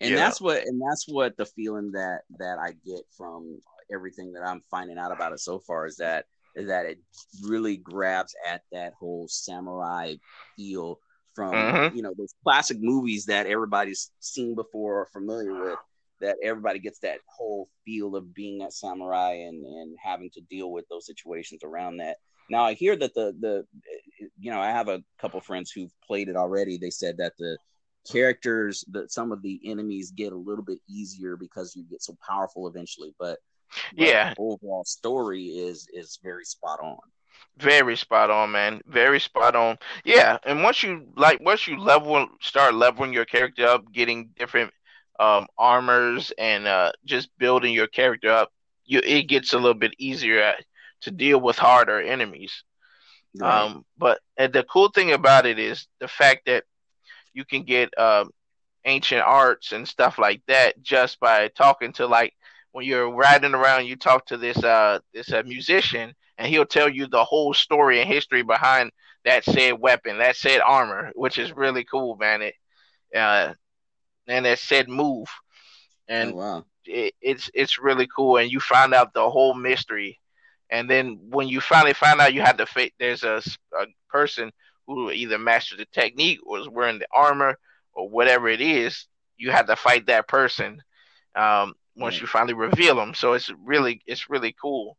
And 0.00 0.10
yeah. 0.10 0.16
that's 0.16 0.40
what 0.40 0.62
and 0.64 0.80
that's 0.80 1.06
what 1.08 1.36
the 1.36 1.46
feeling 1.46 1.92
that 1.92 2.22
that 2.38 2.58
I 2.58 2.72
get 2.84 3.02
from 3.16 3.60
everything 3.92 4.32
that 4.32 4.46
I'm 4.46 4.62
finding 4.70 4.98
out 4.98 5.12
about 5.12 5.32
it 5.32 5.40
so 5.40 5.58
far 5.58 5.86
is 5.86 5.96
that 5.96 6.26
that 6.56 6.86
it 6.86 6.98
really 7.42 7.76
grabs 7.76 8.34
at 8.48 8.62
that 8.72 8.92
whole 8.98 9.26
samurai 9.28 10.14
feel 10.56 10.98
from 11.34 11.52
mm-hmm. 11.52 11.96
you 11.96 12.02
know 12.02 12.14
those 12.16 12.34
classic 12.42 12.78
movies 12.80 13.26
that 13.26 13.46
everybody's 13.46 14.10
seen 14.20 14.54
before 14.54 15.00
or 15.00 15.06
familiar 15.06 15.64
with 15.64 15.78
that 16.20 16.36
everybody 16.42 16.78
gets 16.78 16.98
that 17.00 17.18
whole 17.26 17.68
feel 17.84 18.14
of 18.14 18.34
being 18.34 18.58
that 18.58 18.72
samurai 18.72 19.32
and 19.32 19.64
and 19.64 19.96
having 20.02 20.30
to 20.30 20.40
deal 20.42 20.70
with 20.70 20.84
those 20.88 21.06
situations 21.06 21.62
around 21.64 21.96
that. 21.96 22.18
Now 22.50 22.64
I 22.64 22.74
hear 22.74 22.96
that 22.96 23.14
the 23.14 23.34
the 23.40 23.64
you 24.38 24.50
know 24.50 24.60
I 24.60 24.70
have 24.70 24.88
a 24.88 25.02
couple 25.20 25.40
friends 25.40 25.70
who've 25.70 25.92
played 26.06 26.28
it 26.28 26.36
already. 26.36 26.76
They 26.76 26.90
said 26.90 27.16
that 27.18 27.32
the 27.38 27.56
characters 28.10 28.84
that 28.90 29.12
some 29.12 29.32
of 29.32 29.42
the 29.42 29.60
enemies 29.64 30.10
get 30.10 30.32
a 30.32 30.36
little 30.36 30.64
bit 30.64 30.78
easier 30.88 31.36
because 31.36 31.74
you 31.76 31.84
get 31.84 32.02
so 32.02 32.16
powerful 32.26 32.66
eventually, 32.66 33.14
but, 33.18 33.38
but 33.96 34.06
yeah, 34.06 34.34
overall 34.38 34.84
story 34.84 35.44
is 35.44 35.88
is 35.92 36.18
very 36.22 36.44
spot 36.44 36.80
on. 36.80 36.98
Very 37.58 37.96
spot 37.96 38.30
on, 38.30 38.52
man. 38.52 38.80
Very 38.86 39.20
spot 39.20 39.54
on. 39.54 39.78
Yeah, 40.04 40.38
and 40.44 40.62
once 40.62 40.82
you 40.82 41.06
like 41.16 41.40
once 41.40 41.66
you 41.66 41.78
level 41.78 42.28
start 42.40 42.74
leveling 42.74 43.12
your 43.12 43.24
character 43.24 43.66
up, 43.66 43.92
getting 43.92 44.30
different 44.38 44.72
um, 45.18 45.46
armors 45.58 46.32
and 46.38 46.66
uh, 46.66 46.92
just 47.04 47.28
building 47.38 47.74
your 47.74 47.86
character 47.86 48.30
up, 48.30 48.50
you 48.84 49.00
it 49.04 49.24
gets 49.24 49.52
a 49.52 49.58
little 49.58 49.74
bit 49.74 49.94
easier 49.98 50.54
to 51.02 51.10
deal 51.10 51.40
with 51.40 51.56
harder 51.56 52.00
enemies. 52.00 52.64
Right. 53.36 53.64
Um, 53.64 53.84
but 53.96 54.20
the 54.36 54.64
cool 54.68 54.88
thing 54.90 55.12
about 55.12 55.46
it 55.46 55.58
is 55.58 55.86
the 56.00 56.08
fact 56.08 56.46
that 56.46 56.64
you 57.32 57.44
can 57.44 57.62
get 57.62 57.96
um, 57.98 58.30
ancient 58.84 59.22
arts 59.22 59.72
and 59.72 59.86
stuff 59.86 60.18
like 60.18 60.42
that 60.48 60.82
just 60.82 61.20
by 61.20 61.48
talking 61.48 61.92
to 61.94 62.06
like 62.06 62.34
when 62.72 62.86
you're 62.86 63.10
riding 63.10 63.54
around, 63.54 63.86
you 63.86 63.96
talk 63.96 64.26
to 64.26 64.36
this 64.36 64.62
uh 64.62 65.00
this 65.12 65.32
uh, 65.32 65.42
musician, 65.44 66.14
and 66.38 66.48
he'll 66.48 66.66
tell 66.66 66.88
you 66.88 67.06
the 67.06 67.24
whole 67.24 67.52
story 67.54 68.00
and 68.00 68.08
history 68.08 68.42
behind 68.42 68.90
that 69.24 69.44
said 69.44 69.78
weapon, 69.78 70.18
that 70.18 70.36
said 70.36 70.60
armor, 70.60 71.10
which 71.14 71.38
is 71.38 71.54
really 71.54 71.84
cool, 71.84 72.16
man. 72.16 72.42
It 72.42 72.54
uh, 73.14 73.54
and 74.26 74.44
that 74.46 74.58
said 74.58 74.88
move, 74.88 75.28
and 76.08 76.32
oh, 76.32 76.36
wow. 76.36 76.64
it, 76.84 77.14
it's 77.20 77.50
it's 77.54 77.78
really 77.78 78.06
cool. 78.14 78.36
And 78.38 78.50
you 78.50 78.60
find 78.60 78.94
out 78.94 79.12
the 79.12 79.28
whole 79.28 79.54
mystery, 79.54 80.18
and 80.70 80.88
then 80.88 81.18
when 81.28 81.48
you 81.48 81.60
finally 81.60 81.94
find 81.94 82.20
out, 82.20 82.34
you 82.34 82.42
have 82.42 82.58
to 82.58 82.66
fit. 82.66 82.92
There's 82.98 83.24
a, 83.24 83.42
a 83.78 83.86
person 84.08 84.52
who 84.86 85.10
either 85.10 85.38
mastered 85.38 85.78
the 85.78 85.86
technique 85.92 86.40
or 86.44 86.58
is 86.58 86.68
wearing 86.68 86.98
the 86.98 87.06
armor 87.12 87.58
or 87.92 88.08
whatever 88.08 88.48
it 88.48 88.60
is. 88.60 89.06
You 89.36 89.50
have 89.50 89.66
to 89.66 89.76
fight 89.76 90.06
that 90.06 90.28
person 90.28 90.82
um, 91.34 91.74
once 91.96 92.20
you 92.20 92.26
finally 92.26 92.54
reveal 92.54 92.96
them. 92.96 93.14
So 93.14 93.32
it's 93.34 93.50
really 93.64 94.02
it's 94.06 94.30
really 94.30 94.54
cool 94.60 94.96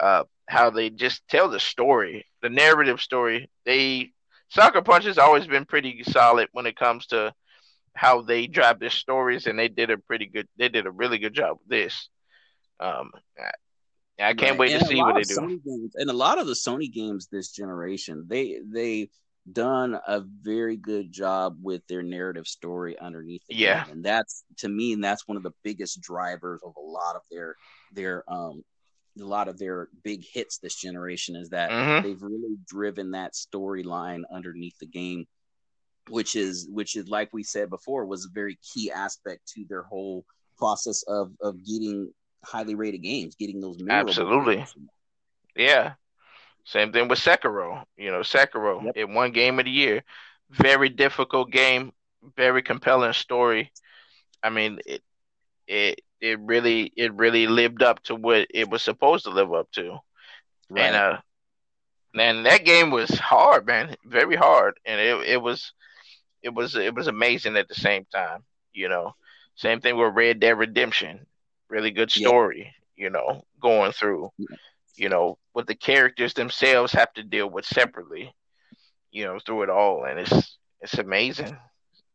uh, 0.00 0.24
how 0.48 0.70
they 0.70 0.90
just 0.90 1.26
tell 1.28 1.48
the 1.48 1.60
story, 1.60 2.26
the 2.42 2.50
narrative 2.50 3.00
story. 3.00 3.50
They 3.64 4.12
Sucker 4.50 4.82
Punch 4.82 5.04
has 5.04 5.18
always 5.18 5.46
been 5.46 5.64
pretty 5.64 6.04
solid 6.04 6.48
when 6.52 6.66
it 6.66 6.76
comes 6.76 7.06
to 7.06 7.34
how 7.94 8.22
they 8.22 8.46
drive 8.46 8.78
their 8.78 8.90
stories, 8.90 9.46
and 9.46 9.58
they 9.58 9.68
did 9.68 9.90
a 9.90 9.98
pretty 9.98 10.26
good. 10.26 10.48
They 10.56 10.68
did 10.68 10.86
a 10.86 10.90
really 10.90 11.18
good 11.18 11.34
job 11.34 11.58
with 11.60 11.68
this. 11.68 12.08
Um, 12.80 13.12
I, 13.38 14.28
I 14.28 14.34
can't 14.34 14.52
right. 14.52 14.58
wait 14.58 14.72
and 14.72 14.82
to 14.82 14.86
see 14.86 15.00
what 15.00 15.14
they 15.14 15.22
do. 15.22 15.60
Games, 15.64 15.94
and 15.94 16.10
a 16.10 16.14
lot 16.14 16.38
of 16.38 16.46
the 16.46 16.52
Sony 16.52 16.92
games 16.92 17.28
this 17.30 17.50
generation, 17.50 18.26
they 18.28 18.58
they 18.64 19.08
done 19.52 19.98
a 20.06 20.22
very 20.42 20.76
good 20.76 21.12
job 21.12 21.56
with 21.62 21.86
their 21.86 22.02
narrative 22.02 22.46
story 22.46 22.98
underneath 22.98 23.42
the 23.48 23.56
yeah. 23.56 23.84
And 23.90 24.04
that's 24.04 24.44
to 24.58 24.68
me, 24.68 24.92
and 24.92 25.02
that's 25.02 25.28
one 25.28 25.36
of 25.36 25.42
the 25.42 25.52
biggest 25.62 26.00
drivers 26.00 26.60
of 26.64 26.74
a 26.76 26.80
lot 26.80 27.16
of 27.16 27.22
their 27.30 27.56
their 27.92 28.24
um 28.28 28.62
a 29.20 29.24
lot 29.24 29.46
of 29.46 29.58
their 29.58 29.88
big 30.02 30.24
hits 30.24 30.58
this 30.58 30.74
generation 30.74 31.36
is 31.36 31.50
that 31.50 31.70
mm-hmm. 31.70 32.06
they've 32.06 32.22
really 32.22 32.56
driven 32.66 33.12
that 33.12 33.32
storyline 33.34 34.22
underneath 34.32 34.76
the 34.80 34.86
game 34.86 35.24
which 36.08 36.34
is 36.34 36.68
which 36.70 36.96
is 36.96 37.08
like 37.08 37.32
we 37.32 37.44
said 37.44 37.70
before 37.70 38.04
was 38.04 38.24
a 38.24 38.28
very 38.34 38.58
key 38.74 38.90
aspect 38.90 39.46
to 39.46 39.64
their 39.68 39.82
whole 39.82 40.24
process 40.58 41.04
of 41.04 41.32
of 41.40 41.64
getting 41.64 42.12
highly 42.44 42.74
rated 42.74 43.02
games, 43.02 43.34
getting 43.34 43.60
those 43.60 43.78
absolutely, 43.88 44.56
games. 44.56 44.74
yeah. 45.56 45.92
Same 46.64 46.92
thing 46.92 47.08
with 47.08 47.18
Sekiro. 47.18 47.84
You 47.96 48.10
know, 48.10 48.20
Sekiro, 48.20 48.84
yep. 48.84 48.92
it 48.96 49.08
won 49.08 49.32
game 49.32 49.58
of 49.58 49.66
the 49.66 49.70
year. 49.70 50.02
Very 50.50 50.88
difficult 50.88 51.50
game, 51.50 51.92
very 52.36 52.62
compelling 52.62 53.12
story. 53.12 53.70
I 54.42 54.50
mean, 54.50 54.80
it 54.86 55.02
it 55.66 56.00
it 56.20 56.40
really 56.40 56.92
it 56.96 57.14
really 57.14 57.46
lived 57.46 57.82
up 57.82 58.02
to 58.04 58.14
what 58.14 58.46
it 58.50 58.68
was 58.68 58.82
supposed 58.82 59.24
to 59.24 59.30
live 59.30 59.52
up 59.52 59.70
to. 59.72 59.98
Right. 60.70 60.82
And 60.82 60.96
uh 60.96 61.18
and 62.16 62.46
that 62.46 62.64
game 62.64 62.90
was 62.90 63.10
hard, 63.10 63.66
man, 63.66 63.96
very 64.04 64.36
hard, 64.36 64.78
and 64.84 65.00
it 65.00 65.28
it 65.28 65.42
was 65.42 65.72
it 66.42 66.54
was 66.54 66.76
it 66.76 66.94
was 66.94 67.08
amazing 67.08 67.56
at 67.56 67.68
the 67.68 67.74
same 67.74 68.06
time. 68.12 68.44
You 68.72 68.88
know, 68.88 69.14
same 69.56 69.80
thing 69.80 69.96
with 69.96 70.14
Red 70.14 70.40
Dead 70.40 70.58
Redemption. 70.58 71.26
Really 71.68 71.90
good 71.90 72.10
story. 72.10 72.72
you 72.96 73.10
know, 73.10 73.44
going 73.60 73.92
through, 73.92 74.30
you 74.96 75.08
know, 75.08 75.38
what 75.52 75.66
the 75.66 75.74
characters 75.74 76.34
themselves 76.34 76.92
have 76.92 77.12
to 77.14 77.22
deal 77.22 77.48
with 77.48 77.64
separately, 77.64 78.34
you 79.10 79.24
know, 79.24 79.38
through 79.38 79.62
it 79.62 79.70
all, 79.70 80.04
and 80.04 80.18
it's 80.18 80.58
it's 80.80 80.98
amazing. 80.98 81.56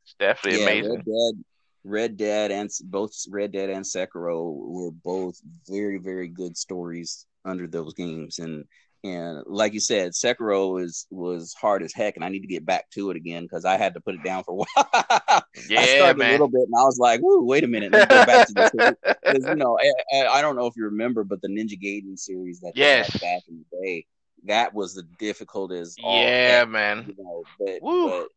It's 0.04 0.16
definitely 0.20 0.60
yeah, 0.60 0.66
amazing. 0.66 0.96
Red 0.96 1.06
Dead, 1.06 1.44
Red 1.84 2.18
Dead, 2.18 2.52
and 2.52 2.70
both 2.86 3.14
Red 3.30 3.52
Dead 3.52 3.70
and 3.70 3.86
Sekiro 3.86 4.54
were 4.56 4.92
both 4.92 5.40
very 5.68 5.98
very 5.98 6.28
good 6.28 6.58
stories 6.58 7.26
under 7.46 7.68
those 7.68 7.94
games, 7.94 8.40
and 8.40 8.66
and 9.04 9.44
like 9.46 9.74
you 9.74 9.80
said, 9.80 10.12
Sekiro 10.12 10.84
is 10.84 11.08
was 11.10 11.54
hard 11.54 11.84
as 11.84 11.94
heck, 11.94 12.16
and 12.16 12.26
I 12.26 12.30
need 12.30 12.42
to 12.42 12.48
get 12.48 12.66
back 12.66 12.90
to 12.92 13.12
it 13.12 13.18
again 13.18 13.44
because 13.44 13.64
I 13.64 13.78
had 13.78 13.94
to 13.94 14.02
put 14.02 14.16
it 14.16 14.24
down 14.24 14.44
for 14.44 14.52
a 14.52 14.56
while. 14.56 15.44
Yeah, 15.70 15.80
I 15.80 15.86
started 15.86 16.18
man. 16.18 16.30
a 16.30 16.32
little 16.34 16.50
bit, 16.50 16.62
and 16.62 16.74
I 16.78 16.84
was 16.84 16.98
like, 17.00 17.22
"Whoa, 17.22 17.42
wait 17.42 17.64
a 17.64 17.68
minute, 17.68 17.94
let 17.94 18.10
me 18.10 18.16
go 18.16 18.26
back 18.26 18.48
to 18.48 18.54
this." 18.54 18.72
Because 18.72 19.46
you 19.46 19.56
know, 19.56 19.80
I, 20.14 20.26
I, 20.28 20.42
don't 20.42 20.56
know 20.56 20.66
if 20.66 20.76
you 20.76 20.86
remember, 20.86 21.24
but 21.24 21.42
the 21.42 21.48
Ninja 21.48 21.82
Gaiden 21.82 22.20
series 22.20 22.60
that 22.60 22.74
yes. 22.76 23.12
back 23.20 23.44
in 23.48 23.64
the 23.72 23.78
day, 23.82 24.06
that 24.46 24.74
was 24.74 24.96
the 24.96 25.04
difficult 25.18 25.72
as 25.72 25.96
yeah, 25.98 26.66
man. 26.66 27.06
You 27.08 27.24
know, 27.24 27.44
but, 27.60 27.80
but 27.82 28.28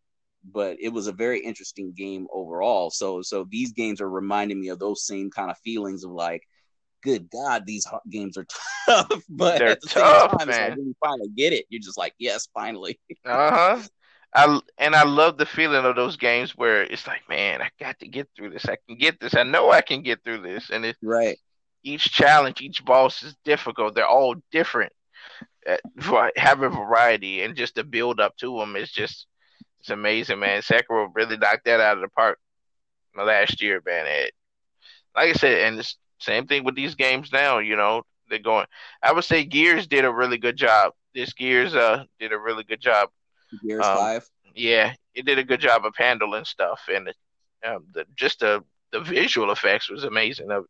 but 0.44 0.76
it 0.80 0.90
was 0.90 1.06
a 1.06 1.12
very 1.12 1.40
interesting 1.40 1.92
game 1.96 2.26
overall. 2.32 2.90
So 2.90 3.22
so 3.22 3.46
these 3.50 3.72
games 3.72 4.00
are 4.00 4.10
reminding 4.10 4.60
me 4.60 4.68
of 4.68 4.78
those 4.78 5.06
same 5.06 5.30
kind 5.30 5.50
of 5.50 5.58
feelings 5.58 6.04
of 6.04 6.12
like 6.12 6.42
good 7.02 7.30
God, 7.30 7.66
these 7.66 7.86
games 8.10 8.36
are 8.36 8.46
tough. 8.86 9.22
but 9.28 9.58
They're 9.58 9.68
at 9.68 9.80
the 9.80 9.88
tough, 9.88 10.30
same 10.30 10.38
time, 10.38 10.48
man. 10.48 10.68
Like 10.70 10.78
when 10.78 10.86
you 10.86 10.96
finally 11.04 11.28
get 11.36 11.52
it, 11.52 11.66
you're 11.68 11.80
just 11.80 11.98
like, 11.98 12.14
yes, 12.18 12.48
finally. 12.54 12.98
uh 13.24 13.50
huh. 13.50 13.82
I 14.34 14.60
and 14.78 14.94
I 14.94 15.04
love 15.04 15.36
the 15.36 15.44
feeling 15.44 15.84
of 15.84 15.94
those 15.94 16.16
games 16.16 16.56
where 16.56 16.82
it's 16.82 17.06
like, 17.06 17.28
man, 17.28 17.60
I 17.60 17.68
got 17.78 17.98
to 17.98 18.08
get 18.08 18.28
through 18.34 18.50
this. 18.50 18.64
I 18.64 18.76
can 18.88 18.96
get 18.96 19.20
this. 19.20 19.36
I 19.36 19.42
know 19.42 19.70
I 19.70 19.82
can 19.82 20.02
get 20.02 20.24
through 20.24 20.40
this. 20.40 20.70
And 20.70 20.84
it's 20.84 20.98
right. 21.02 21.38
Each 21.84 22.10
challenge, 22.10 22.60
each 22.60 22.84
boss 22.84 23.22
is 23.22 23.34
difficult. 23.44 23.94
They're 23.94 24.06
all 24.06 24.36
different. 24.52 24.92
Uh, 25.68 26.28
having 26.36 26.70
variety 26.70 27.42
and 27.42 27.56
just 27.56 27.74
the 27.74 27.84
build 27.84 28.20
up 28.20 28.36
to 28.36 28.58
them 28.58 28.74
is 28.74 28.90
just 28.90 29.26
it's 29.80 29.90
amazing, 29.90 30.38
man. 30.38 30.62
Sekiro 30.62 31.08
really 31.12 31.36
knocked 31.36 31.64
that 31.64 31.80
out 31.80 31.96
of 31.96 32.02
the 32.02 32.08
park 32.08 32.38
my 33.14 33.24
last 33.24 33.60
year, 33.60 33.82
man. 33.84 34.06
It, 34.06 34.32
like 35.14 35.30
I 35.30 35.32
said, 35.32 35.66
and 35.66 35.78
it's 35.78 35.96
same 36.22 36.46
thing 36.46 36.64
with 36.64 36.74
these 36.74 36.94
games 36.94 37.30
now. 37.32 37.58
You 37.58 37.76
know, 37.76 38.02
they're 38.28 38.38
going. 38.38 38.66
I 39.02 39.12
would 39.12 39.24
say 39.24 39.44
Gears 39.44 39.86
did 39.86 40.04
a 40.04 40.12
really 40.12 40.38
good 40.38 40.56
job. 40.56 40.92
This 41.14 41.32
Gears 41.32 41.74
uh 41.74 42.04
did 42.18 42.32
a 42.32 42.38
really 42.38 42.64
good 42.64 42.80
job. 42.80 43.10
Gears 43.62 43.84
um, 43.84 43.96
Five. 43.96 44.28
Yeah, 44.54 44.94
it 45.14 45.24
did 45.26 45.38
a 45.38 45.44
good 45.44 45.60
job 45.60 45.84
of 45.84 45.94
handling 45.96 46.44
stuff, 46.44 46.82
and 46.92 47.12
um, 47.66 47.84
the 47.92 48.06
just 48.16 48.40
the 48.40 48.64
the 48.92 49.00
visual 49.00 49.50
effects 49.50 49.90
was 49.90 50.04
amazing 50.04 50.50
of 50.50 50.66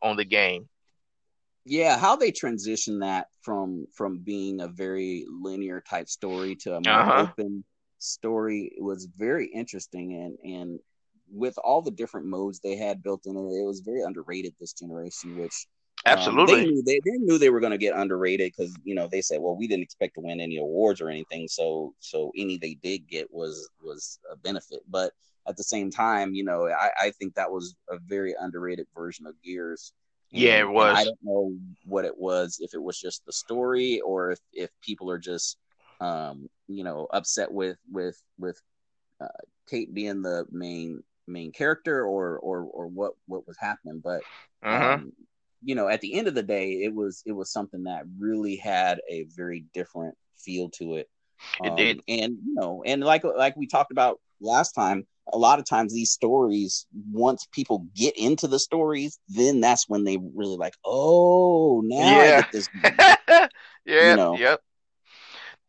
on 0.00 0.16
the 0.16 0.24
game. 0.24 0.68
Yeah, 1.64 1.96
how 1.96 2.16
they 2.16 2.32
transition 2.32 2.98
that 3.00 3.28
from 3.42 3.86
from 3.94 4.18
being 4.18 4.60
a 4.60 4.68
very 4.68 5.24
linear 5.30 5.80
type 5.80 6.08
story 6.08 6.56
to 6.56 6.76
a 6.76 6.80
more 6.80 6.92
uh-huh. 6.92 7.26
open 7.30 7.64
story 7.98 8.72
was 8.78 9.06
very 9.16 9.46
interesting 9.46 10.14
and 10.14 10.54
and 10.54 10.80
with 11.32 11.56
all 11.58 11.82
the 11.82 11.90
different 11.90 12.26
modes 12.26 12.60
they 12.60 12.76
had 12.76 13.02
built 13.02 13.26
in 13.26 13.36
it, 13.36 13.40
it 13.40 13.66
was 13.66 13.80
very 13.80 14.02
underrated 14.02 14.54
this 14.60 14.72
generation, 14.72 15.38
which 15.38 15.66
absolutely 16.04 16.54
um, 16.54 16.60
they, 16.60 16.66
knew 16.66 16.82
they, 16.82 17.00
they 17.04 17.18
knew 17.18 17.38
they 17.38 17.50
were 17.50 17.60
going 17.60 17.72
to 17.72 17.78
get 17.78 17.96
underrated 17.96 18.52
because 18.56 18.74
you 18.84 18.94
know 18.94 19.08
they 19.08 19.22
said, 19.22 19.40
well, 19.40 19.56
we 19.56 19.66
didn't 19.66 19.82
expect 19.82 20.14
to 20.14 20.20
win 20.20 20.40
any 20.40 20.58
awards 20.58 21.00
or 21.00 21.08
anything, 21.08 21.48
so 21.48 21.94
so 22.00 22.30
any 22.36 22.58
they 22.58 22.74
did 22.74 23.08
get 23.08 23.32
was 23.32 23.68
was 23.82 24.18
a 24.30 24.36
benefit. 24.36 24.80
But 24.88 25.12
at 25.48 25.56
the 25.56 25.64
same 25.64 25.90
time, 25.90 26.34
you 26.34 26.44
know, 26.44 26.68
I, 26.68 26.90
I 26.98 27.10
think 27.10 27.34
that 27.34 27.50
was 27.50 27.74
a 27.88 27.98
very 27.98 28.34
underrated 28.38 28.86
version 28.94 29.26
of 29.26 29.34
Gears. 29.42 29.92
And, 30.32 30.40
yeah, 30.40 30.60
it 30.60 30.68
was. 30.68 30.96
I 30.96 31.04
don't 31.04 31.18
know 31.22 31.54
what 31.84 32.04
it 32.04 32.16
was, 32.16 32.58
if 32.60 32.74
it 32.74 32.82
was 32.82 32.98
just 32.98 33.24
the 33.26 33.32
story 33.32 34.00
or 34.00 34.30
if, 34.30 34.38
if 34.52 34.70
people 34.80 35.10
are 35.10 35.18
just, 35.18 35.58
um, 36.00 36.48
you 36.68 36.84
know, 36.84 37.06
upset 37.12 37.50
with 37.50 37.76
with 37.90 38.22
with 38.38 38.60
uh, 39.20 39.26
Kait 39.70 39.92
being 39.92 40.22
the 40.22 40.46
main 40.50 41.02
main 41.26 41.52
character 41.52 42.04
or 42.04 42.38
or 42.38 42.62
or 42.62 42.86
what 42.86 43.12
what 43.26 43.46
was 43.46 43.56
happening 43.58 44.00
but 44.02 44.22
uh-huh. 44.62 44.94
um, 44.94 45.12
you 45.62 45.74
know 45.74 45.88
at 45.88 46.00
the 46.00 46.14
end 46.14 46.28
of 46.28 46.34
the 46.34 46.42
day 46.42 46.82
it 46.82 46.94
was 46.94 47.22
it 47.26 47.32
was 47.32 47.52
something 47.52 47.84
that 47.84 48.02
really 48.18 48.56
had 48.56 49.00
a 49.08 49.26
very 49.36 49.64
different 49.72 50.16
feel 50.36 50.68
to 50.70 50.96
it 50.96 51.08
it 51.62 51.70
um, 51.70 51.76
did 51.76 52.00
and 52.08 52.36
you 52.44 52.54
know 52.54 52.82
and 52.84 53.02
like 53.02 53.24
like 53.24 53.56
we 53.56 53.66
talked 53.66 53.92
about 53.92 54.20
last 54.40 54.72
time 54.72 55.06
a 55.32 55.38
lot 55.38 55.58
of 55.58 55.64
times 55.64 55.92
these 55.92 56.10
stories 56.10 56.86
once 57.12 57.46
people 57.52 57.86
get 57.94 58.16
into 58.16 58.48
the 58.48 58.58
stories 58.58 59.18
then 59.28 59.60
that's 59.60 59.88
when 59.88 60.04
they 60.04 60.18
really 60.34 60.56
like 60.56 60.74
oh 60.84 61.80
now 61.84 62.22
yeah. 62.22 62.42
this 62.52 62.68
yeah 63.84 64.10
you 64.10 64.16
know. 64.16 64.36
yep 64.36 64.60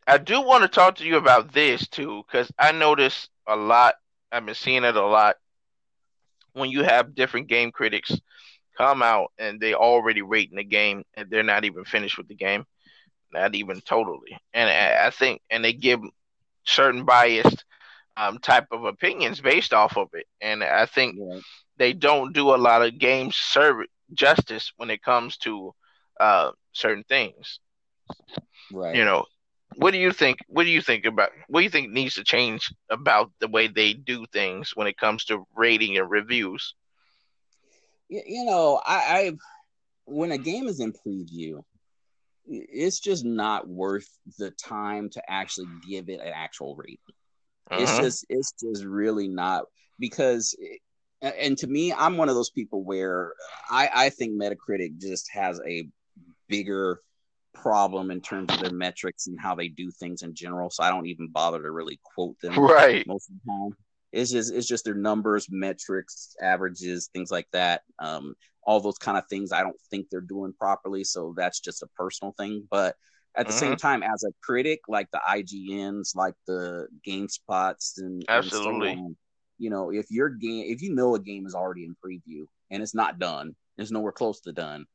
i 0.07 0.17
do 0.17 0.41
want 0.41 0.63
to 0.63 0.67
talk 0.67 0.95
to 0.95 1.05
you 1.05 1.17
about 1.17 1.53
this 1.53 1.87
too 1.87 2.23
because 2.27 2.51
i 2.57 2.71
notice 2.71 3.29
a 3.47 3.55
lot 3.55 3.95
i've 4.31 4.45
been 4.45 4.55
seeing 4.55 4.83
it 4.83 4.95
a 4.95 5.05
lot 5.05 5.35
when 6.53 6.69
you 6.69 6.83
have 6.83 7.15
different 7.15 7.47
game 7.47 7.71
critics 7.71 8.11
come 8.77 9.03
out 9.03 9.31
and 9.37 9.59
they 9.59 9.73
already 9.73 10.21
rating 10.21 10.57
the 10.57 10.63
game 10.63 11.03
and 11.15 11.29
they're 11.29 11.43
not 11.43 11.65
even 11.65 11.83
finished 11.83 12.17
with 12.17 12.27
the 12.27 12.35
game, 12.35 12.65
not 13.31 13.55
even 13.55 13.81
totally. 13.81 14.37
And 14.53 14.69
I 14.69 15.09
think, 15.09 15.41
and 15.49 15.63
they 15.63 15.73
give 15.73 15.99
certain 16.65 17.05
biased 17.05 17.65
um, 18.17 18.37
type 18.39 18.67
of 18.71 18.85
opinions 18.85 19.41
based 19.41 19.73
off 19.73 19.97
of 19.97 20.09
it. 20.13 20.27
And 20.41 20.63
I 20.63 20.85
think 20.85 21.15
yeah. 21.17 21.39
they 21.77 21.93
don't 21.93 22.33
do 22.33 22.53
a 22.53 22.57
lot 22.57 22.83
of 22.83 22.97
game 22.97 23.31
service 23.31 23.87
justice 24.13 24.71
when 24.77 24.89
it 24.89 25.01
comes 25.01 25.37
to 25.37 25.73
uh, 26.19 26.51
certain 26.71 27.03
things. 27.03 27.59
Right. 28.71 28.95
You 28.95 29.05
know, 29.05 29.25
what 29.78 29.91
do 29.91 29.99
you 29.99 30.11
think? 30.11 30.39
What 30.47 30.63
do 30.63 30.69
you 30.69 30.82
think 30.82 31.05
about? 31.05 31.32
What 31.47 31.59
do 31.59 31.63
you 31.63 31.69
think 31.69 31.91
needs 31.91 32.15
to 32.15 32.24
change 32.24 32.74
about 32.89 33.32
the 33.39 33.47
way 33.47 33.67
they 33.67 33.93
do 33.93 34.26
things 34.32 34.71
when 34.76 34.88
it 34.88 34.97
comes 34.97 35.26
to 35.26 35.45
rating 35.55 35.97
and 35.97 36.09
reviews? 36.09 36.76
You 38.09 38.45
know, 38.45 38.82
I, 38.86 38.95
I 38.95 39.32
when 40.05 40.32
a 40.32 40.38
game 40.38 40.67
is 40.67 40.80
in 40.80 40.93
preview, 40.93 41.63
it's 42.45 42.99
just 42.99 43.26
not 43.26 43.67
worth 43.67 44.07
the 44.38 44.51
time 44.51 45.09
to 45.11 45.21
actually 45.30 45.67
give 45.88 46.09
it 46.09 46.19
an 46.19 46.32
actual 46.34 46.76
rating. 46.76 46.97
Uh-huh. 47.71 47.82
It's 47.82 47.97
just, 47.97 48.26
it's 48.30 48.53
just 48.61 48.84
really 48.84 49.28
not 49.28 49.65
because. 49.99 50.55
and 51.21 51.57
to 51.57 51.67
me, 51.67 51.93
I'm 51.93 52.17
one 52.17 52.28
of 52.28 52.36
those 52.36 52.49
people 52.49 52.84
where 52.84 53.34
I, 53.69 53.89
I 53.93 54.09
think 54.09 54.34
Metacritic 54.34 54.99
just 54.99 55.32
has 55.32 55.59
a 55.65 55.88
bigger 56.49 56.99
problem 57.53 58.11
in 58.11 58.21
terms 58.21 58.53
of 58.53 58.59
their 58.59 58.73
metrics 58.73 59.27
and 59.27 59.39
how 59.39 59.55
they 59.55 59.67
do 59.67 59.91
things 59.91 60.23
in 60.23 60.33
general. 60.33 60.69
So 60.69 60.83
I 60.83 60.89
don't 60.89 61.07
even 61.07 61.27
bother 61.27 61.61
to 61.61 61.71
really 61.71 61.99
quote 62.03 62.39
them 62.41 62.57
right 62.59 63.05
most 63.07 63.29
of 63.29 63.35
the 63.35 63.51
time. 63.51 63.77
It's 64.11 64.31
just 64.31 64.53
it's 64.53 64.67
just 64.67 64.85
their 64.85 64.93
numbers, 64.93 65.47
metrics, 65.49 66.35
averages, 66.41 67.09
things 67.13 67.31
like 67.31 67.47
that. 67.53 67.81
Um, 67.99 68.35
all 68.65 68.79
those 68.79 68.97
kind 68.97 69.17
of 69.17 69.27
things 69.27 69.51
I 69.51 69.61
don't 69.61 69.79
think 69.89 70.07
they're 70.09 70.21
doing 70.21 70.53
properly. 70.53 71.03
So 71.03 71.33
that's 71.35 71.59
just 71.59 71.83
a 71.83 71.87
personal 71.97 72.33
thing. 72.37 72.67
But 72.69 72.95
at 73.35 73.47
the 73.47 73.53
same 73.53 73.71
mm-hmm. 73.71 73.77
time, 73.77 74.03
as 74.03 74.23
a 74.23 74.31
critic, 74.43 74.81
like 74.87 75.09
the 75.11 75.19
IGNs, 75.27 76.15
like 76.15 76.35
the 76.45 76.87
GameSpots, 77.05 77.97
and 77.97 78.23
absolutely, 78.29 78.91
and 78.91 78.99
so 78.99 79.05
on, 79.05 79.15
you 79.57 79.69
know, 79.69 79.91
if 79.91 80.11
your 80.11 80.29
game, 80.29 80.65
if 80.67 80.81
you 80.81 80.93
know 80.93 81.15
a 81.15 81.19
game 81.19 81.47
is 81.47 81.55
already 81.55 81.85
in 81.85 81.95
preview 81.95 82.45
and 82.69 82.83
it's 82.83 82.93
not 82.93 83.17
done, 83.17 83.55
it's 83.77 83.91
nowhere 83.91 84.11
close 84.11 84.41
to 84.41 84.51
done, 84.51 84.85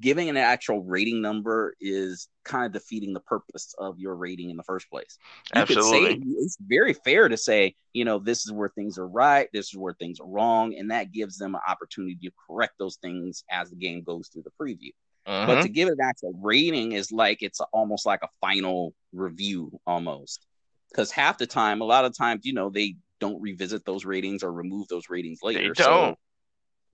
giving 0.00 0.28
an 0.28 0.36
actual 0.36 0.82
rating 0.82 1.22
number 1.22 1.74
is 1.80 2.28
kind 2.44 2.66
of 2.66 2.72
defeating 2.72 3.12
the 3.12 3.20
purpose 3.20 3.74
of 3.78 3.98
your 3.98 4.16
rating 4.16 4.50
in 4.50 4.56
the 4.56 4.62
first 4.62 4.90
place. 4.90 5.18
You 5.54 5.62
Absolutely. 5.62 6.14
Say, 6.14 6.20
it's 6.38 6.58
very 6.60 6.92
fair 6.92 7.28
to 7.28 7.36
say, 7.36 7.74
you 7.92 8.04
know, 8.04 8.18
this 8.18 8.44
is 8.44 8.52
where 8.52 8.68
things 8.68 8.98
are 8.98 9.06
right, 9.06 9.48
this 9.52 9.66
is 9.66 9.76
where 9.76 9.94
things 9.94 10.20
are 10.20 10.26
wrong, 10.26 10.74
and 10.76 10.90
that 10.90 11.12
gives 11.12 11.38
them 11.38 11.54
an 11.54 11.60
opportunity 11.68 12.16
to 12.22 12.30
correct 12.48 12.74
those 12.78 12.96
things 12.96 13.44
as 13.50 13.70
the 13.70 13.76
game 13.76 14.02
goes 14.02 14.28
through 14.28 14.42
the 14.42 14.50
preview. 14.60 14.90
Uh-huh. 15.26 15.46
But 15.46 15.62
to 15.62 15.68
give 15.68 15.88
it 15.88 15.98
an 15.98 16.04
actual 16.04 16.34
rating 16.40 16.92
is 16.92 17.10
like 17.10 17.42
it's 17.42 17.60
almost 17.72 18.06
like 18.06 18.22
a 18.22 18.28
final 18.40 18.94
review 19.12 19.80
almost. 19.86 20.46
Because 20.90 21.10
half 21.10 21.38
the 21.38 21.46
time, 21.46 21.80
a 21.80 21.84
lot 21.84 22.04
of 22.04 22.16
times, 22.16 22.42
you 22.44 22.52
know, 22.52 22.70
they 22.70 22.96
don't 23.18 23.40
revisit 23.40 23.84
those 23.84 24.04
ratings 24.04 24.42
or 24.42 24.52
remove 24.52 24.88
those 24.88 25.10
ratings 25.10 25.40
later. 25.42 25.60
They 25.60 25.66
don't. 25.66 25.76
So, 25.76 26.16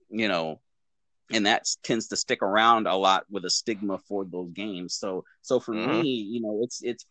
you 0.09 0.27
know, 0.27 0.61
and 1.31 1.45
that 1.45 1.65
tends 1.83 2.07
to 2.07 2.17
stick 2.17 2.41
around 2.41 2.87
a 2.87 2.95
lot 2.95 3.25
with 3.29 3.45
a 3.45 3.49
stigma 3.49 3.97
for 4.07 4.25
those 4.25 4.51
games. 4.51 4.95
So 4.95 5.23
so 5.41 5.59
for 5.59 5.73
mm-hmm. 5.73 6.01
me, 6.01 6.09
you 6.09 6.41
know, 6.41 6.59
it's 6.63 6.81
it's 6.83 7.05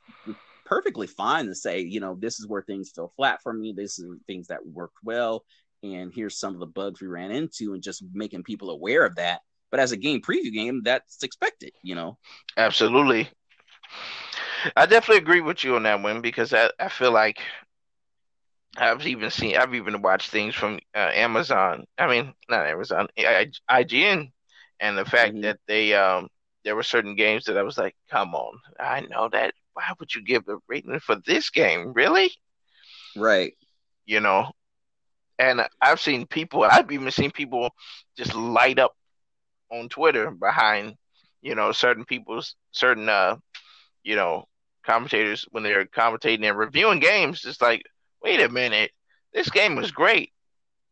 perfectly 0.65 1.07
fine 1.07 1.47
to 1.47 1.55
say, 1.55 1.81
you 1.81 2.01
know, 2.01 2.17
this 2.19 2.39
is 2.39 2.47
where 2.47 2.63
things 2.63 2.93
fell 2.95 3.13
flat 3.17 3.41
for 3.43 3.53
me. 3.53 3.73
This 3.77 3.99
is 3.99 4.07
things 4.27 4.49
that 4.49 4.67
worked 4.67 4.99
well, 5.03 5.45
and 5.83 6.13
here's 6.15 6.39
some 6.39 6.55
of 6.55 6.61
the 6.61 6.67
bugs 6.67 7.01
we 7.01 7.09
ran 7.09 7.31
into, 7.31 7.75
and 7.75 7.83
just 7.83 8.05
making 8.13 8.43
people 8.45 8.71
aware 8.71 9.05
of 9.05 9.17
that. 9.17 9.41
But 9.71 9.81
as 9.81 9.93
a 9.93 9.97
game 9.97 10.21
preview 10.21 10.53
game, 10.53 10.83
that's 10.85 11.23
expected, 11.23 11.73
you 11.83 11.95
know. 11.95 12.19
Absolutely. 12.57 13.31
I 14.77 14.87
definitely 14.87 15.23
agree 15.23 15.41
with 15.41 15.65
you 15.65 15.77
on 15.77 15.83
that 15.85 16.03
one 16.03 16.21
because 16.21 16.53
I, 16.53 16.71
I 16.79 16.89
feel 16.89 17.11
like 17.11 17.41
I've 18.77 19.07
even 19.07 19.31
seen, 19.31 19.57
I've 19.57 19.75
even 19.75 20.03
watched 20.03 20.31
things 20.31 20.55
from 20.55 20.79
uh, 20.95 21.11
Amazon. 21.13 21.85
I 21.99 22.07
mean, 22.07 22.35
not 22.49 22.67
Amazon, 22.67 23.09
IGN, 23.19 24.31
and 24.81 24.99
the 24.99 25.05
fact 25.05 25.33
mm-hmm. 25.33 25.43
that 25.43 25.61
they 25.67 25.95
um 25.95 26.29
there 26.65 26.77
were 26.77 26.83
certain 26.83 27.17
games 27.17 27.45
that 27.47 27.59
I 27.59 27.63
was 27.63 27.79
like, 27.79 27.97
come 28.11 28.35
on, 28.35 28.59
I 28.79 29.01
know 29.01 29.29
that. 29.31 29.55
Why 29.75 29.85
would 29.99 30.15
you 30.15 30.23
give 30.23 30.47
a 30.49 30.59
rating 30.69 31.01
for 31.01 31.17
this 31.27 31.49
game? 31.49 31.95
Really? 31.95 32.31
Right. 33.17 33.55
You 34.05 34.21
know, 34.21 34.51
and 35.39 35.67
I've 35.81 36.01
seen 36.01 36.27
people. 36.27 36.63
I've 36.63 36.93
even 36.93 37.11
seen 37.11 37.31
people 37.31 37.71
just 38.17 38.35
light 38.35 38.79
up 38.79 38.95
on 39.71 39.89
Twitter 39.89 40.31
behind, 40.31 40.95
you 41.41 41.55
know, 41.55 41.73
certain 41.73 42.05
people's 42.05 42.55
certain 42.73 43.09
uh, 43.09 43.37
you 44.03 44.17
know, 44.17 44.45
commentators 44.85 45.47
when 45.51 45.63
they're 45.63 45.87
commentating 45.87 46.49
and 46.49 46.59
reviewing 46.59 47.01
games. 47.01 47.45
It's 47.45 47.61
like, 47.61 47.83
wait 48.23 48.41
a 48.41 48.49
minute, 48.49 48.91
this 49.33 49.51
game 49.51 49.75
was 49.77 49.91
great. 49.91 50.33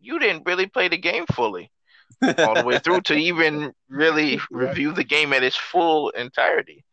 You 0.00 0.18
didn't 0.18 0.44
really 0.46 0.66
play 0.66 0.88
the 0.88 0.96
game 0.96 1.26
fully 1.26 1.70
all 2.38 2.54
the 2.54 2.64
way 2.64 2.78
through 2.78 3.02
to 3.02 3.14
even 3.14 3.72
really 3.88 4.40
review 4.50 4.92
the 4.92 5.04
game 5.04 5.32
at 5.32 5.42
its 5.42 5.56
full 5.56 6.10
entirety. 6.10 6.84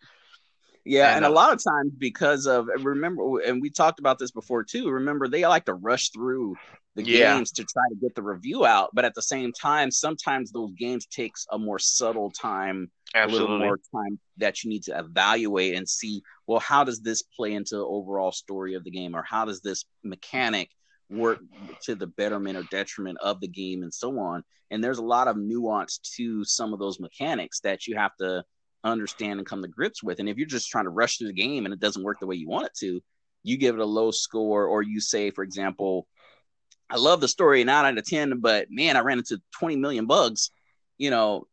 Yeah, 0.88 1.16
and, 1.16 1.18
and 1.18 1.26
a 1.26 1.30
uh, 1.30 1.34
lot 1.34 1.52
of 1.52 1.62
times 1.62 1.92
because 1.98 2.48
of 2.48 2.68
remember, 2.82 3.40
and 3.40 3.62
we 3.62 3.70
talked 3.70 4.00
about 4.00 4.20
this 4.20 4.32
before 4.32 4.64
too. 4.64 4.90
Remember, 4.90 5.28
they 5.28 5.46
like 5.46 5.66
to 5.66 5.74
rush 5.74 6.12
through 6.12 6.56
the 6.96 7.04
yeah. 7.04 7.36
games 7.36 7.52
to 7.52 7.66
try 7.66 7.84
to 7.90 7.96
get 7.96 8.16
the 8.16 8.24
review 8.24 8.66
out, 8.66 8.90
but 8.94 9.04
at 9.04 9.14
the 9.14 9.22
same 9.22 9.52
time, 9.52 9.92
sometimes 9.92 10.52
those 10.52 10.72
games 10.74 11.06
takes 11.06 11.46
a 11.52 11.60
more 11.60 11.78
subtle 11.78 12.32
time, 12.32 12.90
Absolutely. 13.14 13.48
a 13.48 13.52
little 13.52 13.66
more 13.66 13.80
time 13.94 14.20
that 14.38 14.64
you 14.64 14.70
need 14.70 14.84
to 14.84 14.98
evaluate 14.98 15.76
and 15.76 15.88
see. 15.88 16.22
Well, 16.48 16.60
how 16.60 16.86
does 16.86 17.02
this 17.02 17.22
play 17.22 17.54
into 17.54 17.76
the 17.76 17.86
overall 17.86 18.32
story 18.32 18.74
of 18.74 18.86
the 18.86 18.92
game, 18.92 19.14
or 19.14 19.24
how 19.24 19.44
does 19.44 19.60
this 19.60 19.84
mechanic 20.04 20.70
work 21.10 21.40
to 21.84 21.96
the 21.96 22.08
betterment 22.08 22.58
or 22.58 22.64
detriment 22.64 23.18
of 23.22 23.40
the 23.40 23.48
game 23.48 23.84
and 23.84 23.94
so 23.94 24.20
on. 24.20 24.44
And 24.72 24.84
there's 24.84 24.98
a 24.98 25.04
lot 25.04 25.28
of 25.28 25.38
nuance 25.38 26.00
to 26.18 26.44
some 26.44 26.74
of 26.74 26.80
those 26.80 27.00
mechanics 27.00 27.62
that 27.62 27.88
you 27.88 27.96
have 27.96 28.16
to 28.18 28.44
understand 28.84 29.40
and 29.40 29.48
come 29.48 29.62
to 29.62 29.68
grips 29.68 30.04
with. 30.04 30.20
And 30.20 30.28
if 30.28 30.38
you're 30.38 30.48
just 30.48 30.70
trying 30.70 30.86
to 30.86 30.90
rush 30.90 31.18
through 31.18 31.28
the 31.28 31.34
game 31.34 31.66
and 31.66 31.74
it 31.74 31.80
doesn't 31.80 32.04
work 32.04 32.20
the 32.20 32.28
way 32.28 32.36
you 32.36 32.50
want 32.50 32.68
it 32.68 32.74
to, 32.80 33.02
you 33.44 33.58
give 33.58 33.76
it 33.76 33.82
a 33.82 33.86
low 33.86 34.12
score, 34.12 34.66
or 34.66 34.82
you 34.82 35.00
say, 35.00 35.32
for 35.32 35.44
example, 35.44 36.08
I 36.90 36.98
love 36.98 37.22
the 37.22 37.28
story, 37.28 37.64
nine 37.64 37.86
out 37.86 37.98
of 37.98 38.06
ten, 38.06 38.40
but 38.40 38.68
man, 38.70 38.98
I 38.98 39.02
ran 39.02 39.20
into 39.20 39.42
20 39.60 39.78
million 39.78 40.06
bugs. 40.06 40.52
You 40.98 41.12
know, 41.12 41.46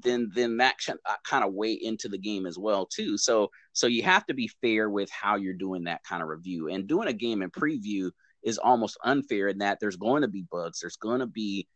then 0.00 0.32
then 0.34 0.56
that 0.56 0.74
uh, 0.88 1.14
kind 1.24 1.44
of 1.44 1.52
weigh 1.52 1.74
into 1.74 2.08
the 2.08 2.18
game 2.18 2.46
as 2.46 2.58
well 2.58 2.84
too. 2.84 3.16
So 3.16 3.52
so 3.72 3.86
you 3.86 4.02
have 4.02 4.26
to 4.26 4.34
be 4.34 4.50
fair 4.60 4.90
with 4.90 5.08
how 5.10 5.36
you're 5.36 5.54
doing 5.54 5.84
that 5.84 6.02
kind 6.02 6.20
of 6.20 6.28
review 6.28 6.68
and 6.68 6.88
doing 6.88 7.06
a 7.06 7.12
game 7.12 7.42
in 7.42 7.50
preview 7.50 8.10
is 8.42 8.58
almost 8.58 8.98
unfair 9.04 9.48
in 9.48 9.58
that 9.58 9.78
there's 9.80 9.96
going 9.96 10.22
to 10.22 10.28
be 10.28 10.44
bugs, 10.50 10.80
there's 10.80 10.96
going 10.96 11.20
to 11.20 11.26
be 11.26 11.66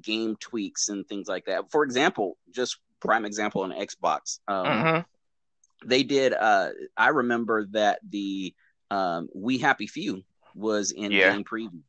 game 0.00 0.36
tweaks 0.38 0.88
and 0.88 1.06
things 1.06 1.28
like 1.28 1.46
that. 1.46 1.70
For 1.70 1.84
example, 1.84 2.36
just 2.54 2.78
prime 3.00 3.24
example 3.24 3.62
on 3.62 3.72
Xbox, 3.72 4.40
um, 4.48 4.66
mm-hmm. 4.66 5.88
they 5.88 6.02
did. 6.02 6.32
Uh, 6.32 6.70
I 6.96 7.08
remember 7.08 7.66
that 7.72 8.00
the 8.08 8.54
um, 8.90 9.28
We 9.34 9.58
Happy 9.58 9.86
Few 9.86 10.22
was 10.54 10.90
in 10.90 11.12
yeah. 11.12 11.32
game 11.32 11.44
preview 11.44 11.80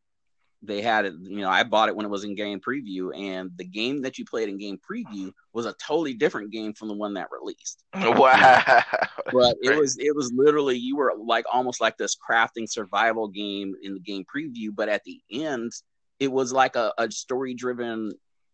they 0.64 0.82
had 0.82 1.06
it, 1.06 1.14
you 1.22 1.40
know, 1.40 1.50
I 1.50 1.64
bought 1.64 1.90
it 1.90 1.96
when 1.96 2.06
it 2.06 2.10
was 2.10 2.24
in 2.24 2.36
game 2.36 2.60
preview, 2.60 3.18
and 3.18 3.52
the 3.56 3.64
game 3.64 4.02
that 4.04 4.18
you 4.18 4.26
played 4.26 4.48
in 4.48 4.58
game 4.58 4.78
preview 4.78 5.28
mm-hmm. 5.28 5.30
was 5.54 5.66
a 5.66 5.74
totally 5.74 6.14
different 6.14 6.52
game 6.52 6.74
from 6.74 6.88
the 6.88 6.94
one 6.94 7.16
that 7.16 7.30
released. 7.32 7.84
Wow. 7.96 8.84
But 9.32 9.58
it 9.62 9.78
was 9.78 9.98
it 9.98 10.16
was 10.16 10.32
literally 10.36 10.78
you 10.78 10.96
were 10.98 11.14
like 11.18 11.46
almost 11.52 11.82
like 11.82 11.98
this 11.98 12.16
crafting 12.16 12.70
survival 12.70 13.28
game 13.28 13.74
in 13.82 13.94
the 13.94 14.00
game 14.00 14.24
preview, 14.24 14.70
but 14.76 14.90
at 14.90 15.04
the 15.04 15.20
end, 15.32 15.72
it 16.20 16.32
was 16.32 16.52
like 16.52 16.76
a, 16.76 16.94
a 16.98 17.10
story 17.10 17.54
driven 17.54 18.12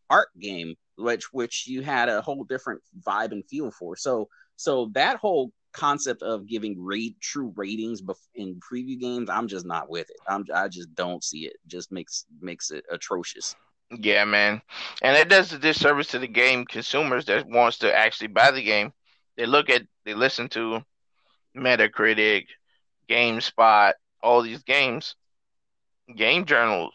art 0.09 0.29
game, 0.39 0.75
which 0.97 1.33
which 1.33 1.67
you 1.67 1.81
had 1.81 2.09
a 2.09 2.21
whole 2.21 2.43
different 2.43 2.81
vibe 3.05 3.31
and 3.31 3.43
feel 3.49 3.71
for. 3.71 3.95
So 3.95 4.29
so 4.55 4.89
that 4.93 5.17
whole 5.17 5.51
concept 5.73 6.23
of 6.23 6.47
giving 6.47 6.81
rate 6.81 7.19
true 7.21 7.53
ratings 7.55 8.01
in 8.35 8.59
preview 8.59 8.99
games, 8.99 9.29
I'm 9.29 9.47
just 9.47 9.65
not 9.65 9.89
with 9.89 10.09
it. 10.09 10.17
I'm 10.27 10.45
I 10.53 10.67
just 10.67 10.93
don't 10.95 11.23
see 11.23 11.45
it. 11.45 11.57
Just 11.67 11.91
makes 11.91 12.25
makes 12.41 12.71
it 12.71 12.85
atrocious. 12.91 13.55
Yeah, 13.89 14.25
man, 14.25 14.61
and 15.01 15.15
it 15.15 15.29
does 15.29 15.53
a 15.53 15.59
disservice 15.59 16.07
to 16.07 16.19
the 16.19 16.27
game 16.27 16.65
consumers 16.65 17.25
that 17.25 17.47
wants 17.47 17.77
to 17.79 17.95
actually 17.95 18.27
buy 18.27 18.51
the 18.51 18.63
game. 18.63 18.91
They 19.37 19.45
look 19.45 19.69
at, 19.69 19.83
they 20.03 20.13
listen 20.13 20.49
to 20.49 20.81
Metacritic, 21.55 22.47
GameSpot, 23.09 23.93
all 24.21 24.41
these 24.41 24.63
games, 24.63 25.15
game 26.15 26.45
journal, 26.45 26.91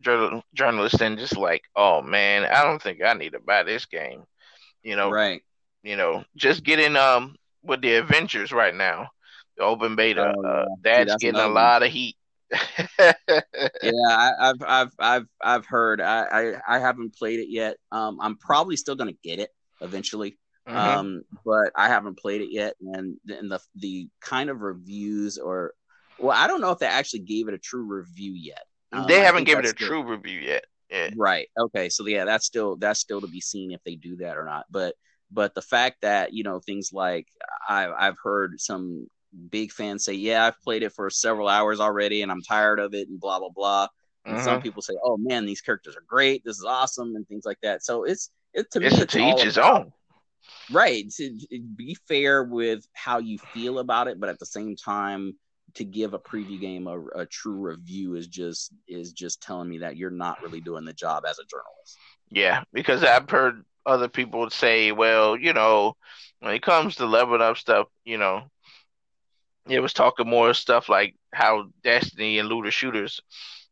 journal 0.00 0.42
journalists, 0.54 1.00
and 1.00 1.18
just 1.18 1.36
like, 1.36 1.62
oh 1.76 2.00
man, 2.00 2.44
I 2.44 2.62
don't 2.62 2.80
think 2.80 3.02
I 3.04 3.12
need 3.12 3.32
to 3.32 3.40
buy 3.40 3.62
this 3.62 3.84
game. 3.84 4.24
You 4.82 4.96
know, 4.96 5.10
right? 5.10 5.42
You 5.82 5.96
know, 5.96 6.24
just 6.36 6.64
getting 6.64 6.96
um 6.96 7.36
with 7.62 7.80
the 7.80 7.96
Avengers 7.96 8.52
right 8.52 8.74
now, 8.74 9.08
the 9.56 9.64
open 9.64 9.96
beta. 9.96 10.34
Oh, 10.36 10.44
uh, 10.44 10.66
that's, 10.82 11.10
that's, 11.10 11.22
getting 11.22 11.40
a 11.40 11.48
lot 11.48 11.82
of 11.82 11.90
heat. 11.90 12.16
yeah, 12.98 13.12
I, 14.10 14.32
have 14.40 14.62
I've 14.62 14.92
I've 14.98 15.26
I've 15.42 15.66
heard. 15.66 16.00
I, 16.00 16.24
I 16.24 16.76
I 16.76 16.78
haven't 16.78 17.14
played 17.14 17.40
it 17.40 17.48
yet. 17.48 17.76
Um, 17.90 18.18
I'm 18.20 18.36
probably 18.36 18.76
still 18.76 18.94
gonna 18.94 19.14
get 19.22 19.38
it 19.38 19.50
eventually. 19.80 20.38
Mm-hmm. 20.68 20.76
Um, 20.76 21.22
but 21.44 21.72
I 21.74 21.88
haven't 21.88 22.18
played 22.18 22.42
it 22.42 22.52
yet, 22.52 22.74
and 22.80 23.16
and 23.28 23.50
the 23.50 23.60
the 23.76 24.08
kind 24.20 24.50
of 24.50 24.60
reviews 24.60 25.38
or 25.38 25.72
well, 26.18 26.36
I 26.36 26.46
don't 26.46 26.60
know 26.60 26.70
if 26.70 26.78
they 26.78 26.86
actually 26.86 27.20
gave 27.20 27.48
it 27.48 27.54
a 27.54 27.58
true 27.58 27.84
review 27.84 28.32
yet. 28.32 28.64
Um, 28.92 29.06
they 29.08 29.20
haven't 29.20 29.44
given 29.44 29.64
it 29.64 29.70
a 29.70 29.74
true 29.74 30.02
review 30.02 30.38
yet. 30.38 30.64
Yeah. 30.90 31.10
Right. 31.16 31.48
Okay. 31.58 31.88
So 31.88 32.06
yeah, 32.06 32.24
that's 32.24 32.46
still 32.46 32.76
that's 32.76 33.00
still 33.00 33.20
to 33.22 33.26
be 33.26 33.40
seen 33.40 33.72
if 33.72 33.82
they 33.84 33.96
do 33.96 34.16
that 34.16 34.36
or 34.36 34.44
not. 34.44 34.66
But 34.70 34.94
but 35.32 35.54
the 35.54 35.62
fact 35.62 36.02
that 36.02 36.32
you 36.32 36.44
know 36.44 36.60
things 36.60 36.92
like 36.92 37.28
I, 37.68 37.90
I've 37.90 38.18
heard 38.22 38.60
some 38.60 39.06
big 39.50 39.72
fans 39.72 40.04
say, 40.04 40.14
"Yeah, 40.14 40.46
I've 40.46 40.60
played 40.60 40.82
it 40.82 40.92
for 40.92 41.10
several 41.10 41.48
hours 41.48 41.80
already, 41.80 42.22
and 42.22 42.30
I'm 42.30 42.42
tired 42.42 42.78
of 42.78 42.94
it," 42.94 43.08
and 43.08 43.20
blah 43.20 43.38
blah 43.38 43.50
blah. 43.50 43.88
And 44.24 44.36
mm-hmm. 44.36 44.44
some 44.44 44.62
people 44.62 44.82
say, 44.82 44.94
"Oh 45.04 45.16
man, 45.16 45.46
these 45.46 45.60
characters 45.60 45.96
are 45.96 46.04
great. 46.06 46.42
This 46.44 46.58
is 46.58 46.64
awesome," 46.64 47.16
and 47.16 47.26
things 47.26 47.44
like 47.44 47.58
that. 47.62 47.84
So 47.84 48.04
it's 48.04 48.30
it 48.52 48.70
to 48.72 48.84
it's 48.84 48.96
me, 48.96 49.02
it's 49.02 49.12
to 49.12 49.20
each 49.20 49.42
his 49.42 49.58
own. 49.58 49.92
Right. 50.70 51.08
To, 51.10 51.38
to 51.38 51.60
be 51.60 51.96
fair 52.08 52.44
with 52.44 52.86
how 52.92 53.18
you 53.18 53.38
feel 53.38 53.78
about 53.78 54.08
it, 54.08 54.18
but 54.18 54.28
at 54.28 54.38
the 54.38 54.46
same 54.46 54.76
time, 54.76 55.36
to 55.74 55.84
give 55.84 56.12
a 56.12 56.18
preview 56.18 56.60
game 56.60 56.86
a, 56.86 57.00
a, 57.14 57.26
true 57.26 57.54
review 57.54 58.14
is 58.14 58.26
just 58.26 58.72
is 58.86 59.12
just 59.12 59.42
telling 59.42 59.68
me 59.68 59.78
that 59.78 59.96
you're 59.96 60.10
not 60.10 60.42
really 60.42 60.60
doing 60.60 60.84
the 60.84 60.92
job 60.92 61.24
as 61.26 61.38
a 61.38 61.44
journalist. 61.44 61.96
Yeah, 62.30 62.64
because 62.72 63.02
I've 63.02 63.28
heard 63.30 63.64
other 63.86 64.08
people 64.08 64.40
would 64.40 64.52
say, 64.52 64.92
well, 64.92 65.36
you 65.36 65.52
know, 65.52 65.96
when 66.40 66.54
it 66.54 66.62
comes 66.62 66.96
to 66.96 67.06
leveling 67.06 67.40
up 67.40 67.56
stuff, 67.56 67.88
you 68.04 68.18
know, 68.18 68.42
it 69.68 69.80
was 69.80 69.92
talking 69.92 70.28
more 70.28 70.54
stuff 70.54 70.88
like 70.88 71.14
how 71.32 71.66
Destiny 71.84 72.38
and 72.38 72.48
looter 72.48 72.70
shooters 72.70 73.20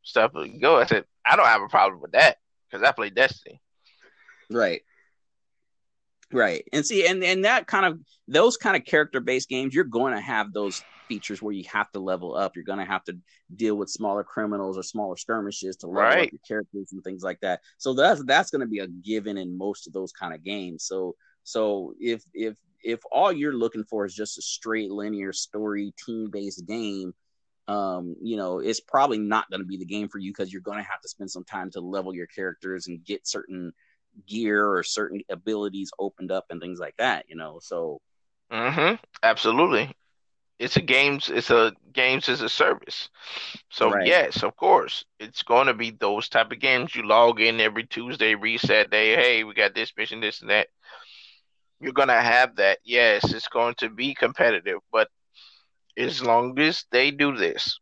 stuff 0.02 0.32
go. 0.60 0.76
I 0.78 0.86
said, 0.86 1.04
I 1.26 1.36
don't 1.36 1.46
have 1.46 1.62
a 1.62 1.68
problem 1.68 2.00
with 2.00 2.12
that 2.12 2.36
because 2.70 2.86
I 2.86 2.92
play 2.92 3.10
Destiny. 3.10 3.60
Right. 4.50 4.82
Right. 6.32 6.64
And 6.72 6.86
see, 6.86 7.06
and, 7.06 7.22
and 7.24 7.44
that 7.44 7.66
kind 7.66 7.86
of 7.86 8.00
those 8.28 8.56
kind 8.56 8.76
of 8.76 8.84
character 8.84 9.20
based 9.20 9.48
games, 9.48 9.74
you're 9.74 9.84
going 9.84 10.14
to 10.14 10.20
have 10.20 10.52
those 10.52 10.82
features 11.08 11.42
where 11.42 11.52
you 11.52 11.64
have 11.72 11.90
to 11.90 11.98
level 11.98 12.36
up. 12.36 12.54
You're 12.54 12.64
going 12.64 12.78
to 12.78 12.84
have 12.84 13.02
to 13.04 13.18
deal 13.56 13.74
with 13.74 13.90
smaller 13.90 14.22
criminals 14.22 14.78
or 14.78 14.84
smaller 14.84 15.16
skirmishes 15.16 15.76
to 15.78 15.88
level 15.88 16.02
right. 16.02 16.26
up 16.26 16.32
your 16.32 16.40
characters 16.46 16.92
and 16.92 17.02
things 17.02 17.24
like 17.24 17.40
that. 17.40 17.60
So 17.78 17.94
that's 17.94 18.22
that's 18.24 18.50
going 18.50 18.60
to 18.60 18.68
be 18.68 18.78
a 18.78 18.86
given 18.86 19.36
in 19.36 19.58
most 19.58 19.86
of 19.86 19.92
those 19.92 20.12
kind 20.12 20.32
of 20.32 20.44
games. 20.44 20.84
So 20.84 21.16
so 21.42 21.94
if 21.98 22.22
if 22.32 22.56
if 22.82 23.00
all 23.10 23.32
you're 23.32 23.52
looking 23.52 23.84
for 23.84 24.04
is 24.06 24.14
just 24.14 24.38
a 24.38 24.42
straight 24.42 24.90
linear 24.90 25.32
story 25.32 25.92
team 26.06 26.30
based 26.30 26.64
game, 26.66 27.12
um, 27.66 28.14
you 28.22 28.36
know, 28.36 28.60
it's 28.60 28.80
probably 28.80 29.18
not 29.18 29.50
going 29.50 29.60
to 29.60 29.66
be 29.66 29.76
the 29.76 29.84
game 29.84 30.08
for 30.08 30.18
you 30.18 30.30
because 30.30 30.52
you're 30.52 30.62
going 30.62 30.78
to 30.78 30.88
have 30.90 31.00
to 31.00 31.08
spend 31.08 31.30
some 31.30 31.44
time 31.44 31.70
to 31.72 31.80
level 31.80 32.14
your 32.14 32.26
characters 32.26 32.86
and 32.86 33.04
get 33.04 33.26
certain 33.26 33.72
gear 34.26 34.68
or 34.70 34.82
certain 34.82 35.22
abilities 35.30 35.90
opened 35.98 36.30
up 36.30 36.46
and 36.50 36.60
things 36.60 36.78
like 36.78 36.96
that. 36.98 37.26
You 37.28 37.36
know, 37.36 37.58
so. 37.62 38.00
Mm-hmm. 38.52 38.96
Absolutely 39.22 39.94
it's 40.60 40.76
a 40.76 40.82
games 40.82 41.30
it's 41.30 41.50
a 41.50 41.72
games 41.92 42.28
as 42.28 42.42
a 42.42 42.48
service 42.48 43.08
so 43.70 43.90
right. 43.90 44.06
yes 44.06 44.42
of 44.44 44.54
course 44.56 45.04
it's 45.18 45.42
going 45.42 45.66
to 45.66 45.74
be 45.74 45.90
those 45.90 46.28
type 46.28 46.52
of 46.52 46.60
games 46.60 46.94
you 46.94 47.02
log 47.02 47.40
in 47.40 47.60
every 47.60 47.84
tuesday 47.84 48.34
reset 48.34 48.90
day 48.90 49.16
hey 49.16 49.42
we 49.42 49.54
got 49.54 49.74
this 49.74 49.92
mission 49.96 50.20
this 50.20 50.42
and 50.42 50.50
that 50.50 50.68
you're 51.80 51.94
going 51.94 52.08
to 52.08 52.14
have 52.14 52.54
that 52.56 52.78
yes 52.84 53.32
it's 53.32 53.48
going 53.48 53.74
to 53.74 53.88
be 53.88 54.14
competitive 54.14 54.78
but 54.92 55.08
as 55.96 56.22
long 56.22 56.56
as 56.58 56.84
they 56.92 57.10
do 57.10 57.34
this 57.34 57.80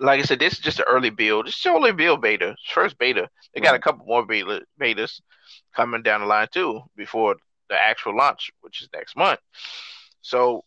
like 0.00 0.20
i 0.20 0.22
said 0.22 0.38
this 0.38 0.54
is 0.54 0.58
just 0.60 0.78
an 0.78 0.84
early 0.88 1.10
build 1.10 1.48
it's 1.48 1.66
only 1.66 1.92
build 1.92 2.20
beta 2.20 2.54
first 2.72 2.98
beta 2.98 3.28
they 3.54 3.60
got 3.60 3.74
a 3.74 3.78
couple 3.78 4.06
more 4.06 4.24
beta 4.24 4.62
betas 4.80 5.20
coming 5.74 6.02
down 6.02 6.20
the 6.20 6.26
line 6.26 6.48
too 6.52 6.80
before 6.96 7.36
the 7.68 7.74
actual 7.74 8.16
launch 8.16 8.50
which 8.60 8.82
is 8.82 8.88
next 8.92 9.16
month 9.16 9.40
so 10.20 10.64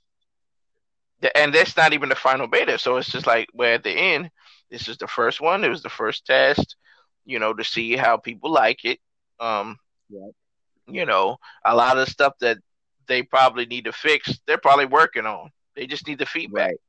and 1.35 1.53
that's 1.53 1.77
not 1.77 1.93
even 1.93 2.09
the 2.09 2.15
final 2.15 2.47
beta. 2.47 2.79
So 2.79 2.97
it's 2.97 3.11
just 3.11 3.27
like 3.27 3.47
we're 3.53 3.73
at 3.73 3.83
the 3.83 3.91
end. 3.91 4.29
This 4.69 4.87
is 4.87 4.97
the 4.97 5.07
first 5.07 5.41
one. 5.41 5.63
It 5.63 5.69
was 5.69 5.83
the 5.83 5.89
first 5.89 6.25
test, 6.25 6.75
you 7.25 7.39
know, 7.39 7.53
to 7.53 7.63
see 7.63 7.95
how 7.95 8.17
people 8.17 8.51
like 8.51 8.85
it. 8.85 8.99
Um, 9.39 9.77
yeah. 10.09 10.27
you 10.87 11.05
know, 11.05 11.37
a 11.65 11.75
lot 11.75 11.97
of 11.97 12.07
stuff 12.07 12.33
that 12.41 12.57
they 13.07 13.23
probably 13.23 13.65
need 13.65 13.85
to 13.85 13.91
fix, 13.91 14.39
they're 14.45 14.57
probably 14.57 14.85
working 14.85 15.25
on. 15.25 15.49
They 15.75 15.87
just 15.87 16.07
need 16.07 16.19
the 16.19 16.25
feedback. 16.25 16.69
Right. 16.69 16.79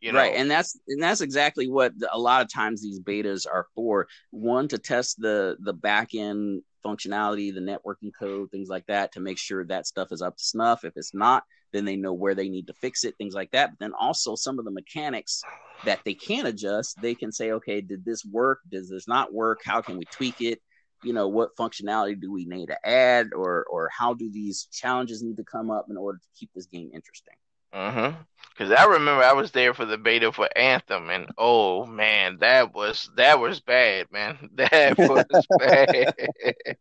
You 0.00 0.12
know? 0.12 0.18
Right, 0.18 0.34
and 0.34 0.50
that's 0.50 0.78
and 0.88 1.02
that's 1.02 1.20
exactly 1.20 1.68
what 1.68 1.92
a 2.10 2.18
lot 2.18 2.42
of 2.42 2.52
times 2.52 2.82
these 2.82 3.00
betas 3.00 3.46
are 3.46 3.66
for. 3.74 4.06
One 4.30 4.66
to 4.68 4.78
test 4.78 5.20
the 5.20 5.56
the 5.60 5.74
back 5.74 6.14
end 6.14 6.62
functionality, 6.84 7.52
the 7.54 7.60
networking 7.60 8.10
code, 8.18 8.50
things 8.50 8.68
like 8.68 8.86
that, 8.86 9.12
to 9.12 9.20
make 9.20 9.38
sure 9.38 9.64
that 9.66 9.86
stuff 9.86 10.08
is 10.10 10.22
up 10.22 10.36
to 10.36 10.42
snuff. 10.42 10.84
If 10.84 10.94
it's 10.96 11.14
not, 11.14 11.44
then 11.72 11.84
they 11.84 11.96
know 11.96 12.14
where 12.14 12.34
they 12.34 12.48
need 12.48 12.66
to 12.68 12.72
fix 12.72 13.04
it, 13.04 13.14
things 13.18 13.34
like 13.34 13.50
that. 13.50 13.70
But 13.72 13.78
then 13.78 13.92
also 13.98 14.34
some 14.34 14.58
of 14.58 14.64
the 14.64 14.70
mechanics 14.70 15.42
that 15.84 16.00
they 16.04 16.14
can 16.14 16.46
adjust, 16.46 17.00
they 17.02 17.14
can 17.14 17.30
say, 17.30 17.52
okay, 17.52 17.82
did 17.82 18.04
this 18.04 18.24
work? 18.24 18.60
Does 18.70 18.88
this 18.88 19.06
not 19.06 19.34
work? 19.34 19.60
How 19.64 19.82
can 19.82 19.98
we 19.98 20.04
tweak 20.06 20.40
it? 20.40 20.60
You 21.02 21.12
know, 21.12 21.28
what 21.28 21.56
functionality 21.56 22.20
do 22.20 22.32
we 22.32 22.44
need 22.44 22.66
to 22.66 22.88
add, 22.88 23.28
or 23.34 23.64
or 23.70 23.90
how 23.96 24.14
do 24.14 24.30
these 24.30 24.66
challenges 24.72 25.22
need 25.22 25.36
to 25.36 25.44
come 25.44 25.70
up 25.70 25.86
in 25.90 25.96
order 25.96 26.18
to 26.18 26.28
keep 26.38 26.50
this 26.54 26.66
game 26.66 26.90
interesting? 26.94 27.34
Mm-hmm. 27.74 28.16
Because 28.50 28.72
I 28.72 28.84
remember 28.84 29.22
I 29.22 29.32
was 29.32 29.52
there 29.52 29.72
for 29.72 29.86
the 29.86 29.96
beta 29.96 30.32
for 30.32 30.48
Anthem, 30.56 31.08
and 31.08 31.30
oh 31.38 31.86
man, 31.86 32.38
that 32.40 32.74
was 32.74 33.10
that 33.16 33.40
was 33.40 33.60
bad, 33.60 34.06
man. 34.12 34.50
That 34.54 34.98
was 34.98 35.24
bad. 35.58 36.14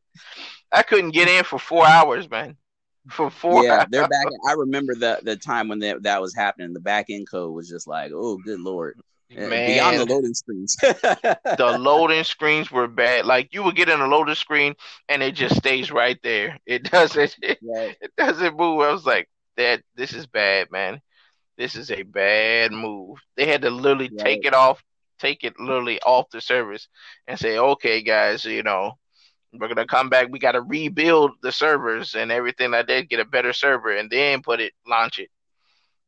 I 0.71 0.83
couldn't 0.83 1.11
get 1.11 1.29
in 1.29 1.45
for 1.45 1.57
four 1.57 1.87
hours, 1.87 2.29
man. 2.29 2.57
For 3.09 3.29
four. 3.29 3.63
Yeah, 3.63 3.77
hours. 3.77 3.87
they're 3.91 4.07
back. 4.07 4.27
I 4.47 4.53
remember 4.53 4.93
the 4.93 5.19
the 5.23 5.37
time 5.37 5.69
when 5.69 5.79
that 5.79 6.03
that 6.03 6.21
was 6.21 6.35
happening. 6.35 6.73
The 6.73 6.81
back 6.81 7.05
end 7.09 7.29
code 7.29 7.53
was 7.53 7.69
just 7.69 7.87
like, 7.87 8.11
oh, 8.13 8.37
good 8.43 8.59
lord. 8.59 8.99
Man, 9.33 9.49
beyond 9.49 9.99
the 9.99 10.05
loading 10.05 10.33
screens. 10.33 10.75
the 10.81 11.77
loading 11.79 12.23
screens 12.23 12.71
were 12.71 12.87
bad. 12.87 13.25
Like 13.25 13.53
you 13.53 13.63
would 13.63 13.75
get 13.75 13.89
in 13.89 14.01
a 14.01 14.07
loading 14.07 14.35
screen 14.35 14.73
and 15.07 15.21
it 15.21 15.35
just 15.35 15.55
stays 15.55 15.91
right 15.91 16.19
there. 16.23 16.57
It 16.65 16.83
doesn't. 16.83 17.35
It, 17.41 17.59
right. 17.61 17.95
it 18.01 18.11
doesn't 18.17 18.57
move. 18.57 18.81
I 18.81 18.91
was 18.91 19.05
like, 19.05 19.29
that 19.59 19.83
this 19.95 20.13
is 20.13 20.25
bad, 20.25 20.71
man. 20.71 21.01
This 21.57 21.75
is 21.75 21.91
a 21.91 22.03
bad 22.03 22.71
move. 22.71 23.19
They 23.35 23.45
had 23.45 23.61
to 23.63 23.69
literally 23.69 24.09
right. 24.09 24.25
take 24.25 24.45
it 24.45 24.53
off, 24.53 24.81
take 25.19 25.43
it 25.43 25.59
literally 25.59 26.01
off 26.01 26.29
the 26.31 26.39
service, 26.41 26.87
and 27.27 27.37
say, 27.37 27.57
okay, 27.57 28.01
guys, 28.01 28.45
you 28.45 28.63
know, 28.63 28.93
we're 29.53 29.67
gonna 29.67 29.85
come 29.85 30.09
back. 30.09 30.29
We 30.29 30.39
got 30.39 30.53
to 30.53 30.61
rebuild 30.61 31.31
the 31.41 31.51
servers 31.51 32.15
and 32.15 32.31
everything 32.31 32.71
like 32.71 32.87
that, 32.87 33.09
get 33.09 33.19
a 33.19 33.25
better 33.25 33.51
server, 33.51 33.95
and 33.95 34.09
then 34.09 34.41
put 34.41 34.61
it, 34.61 34.73
launch 34.87 35.19
it. 35.19 35.29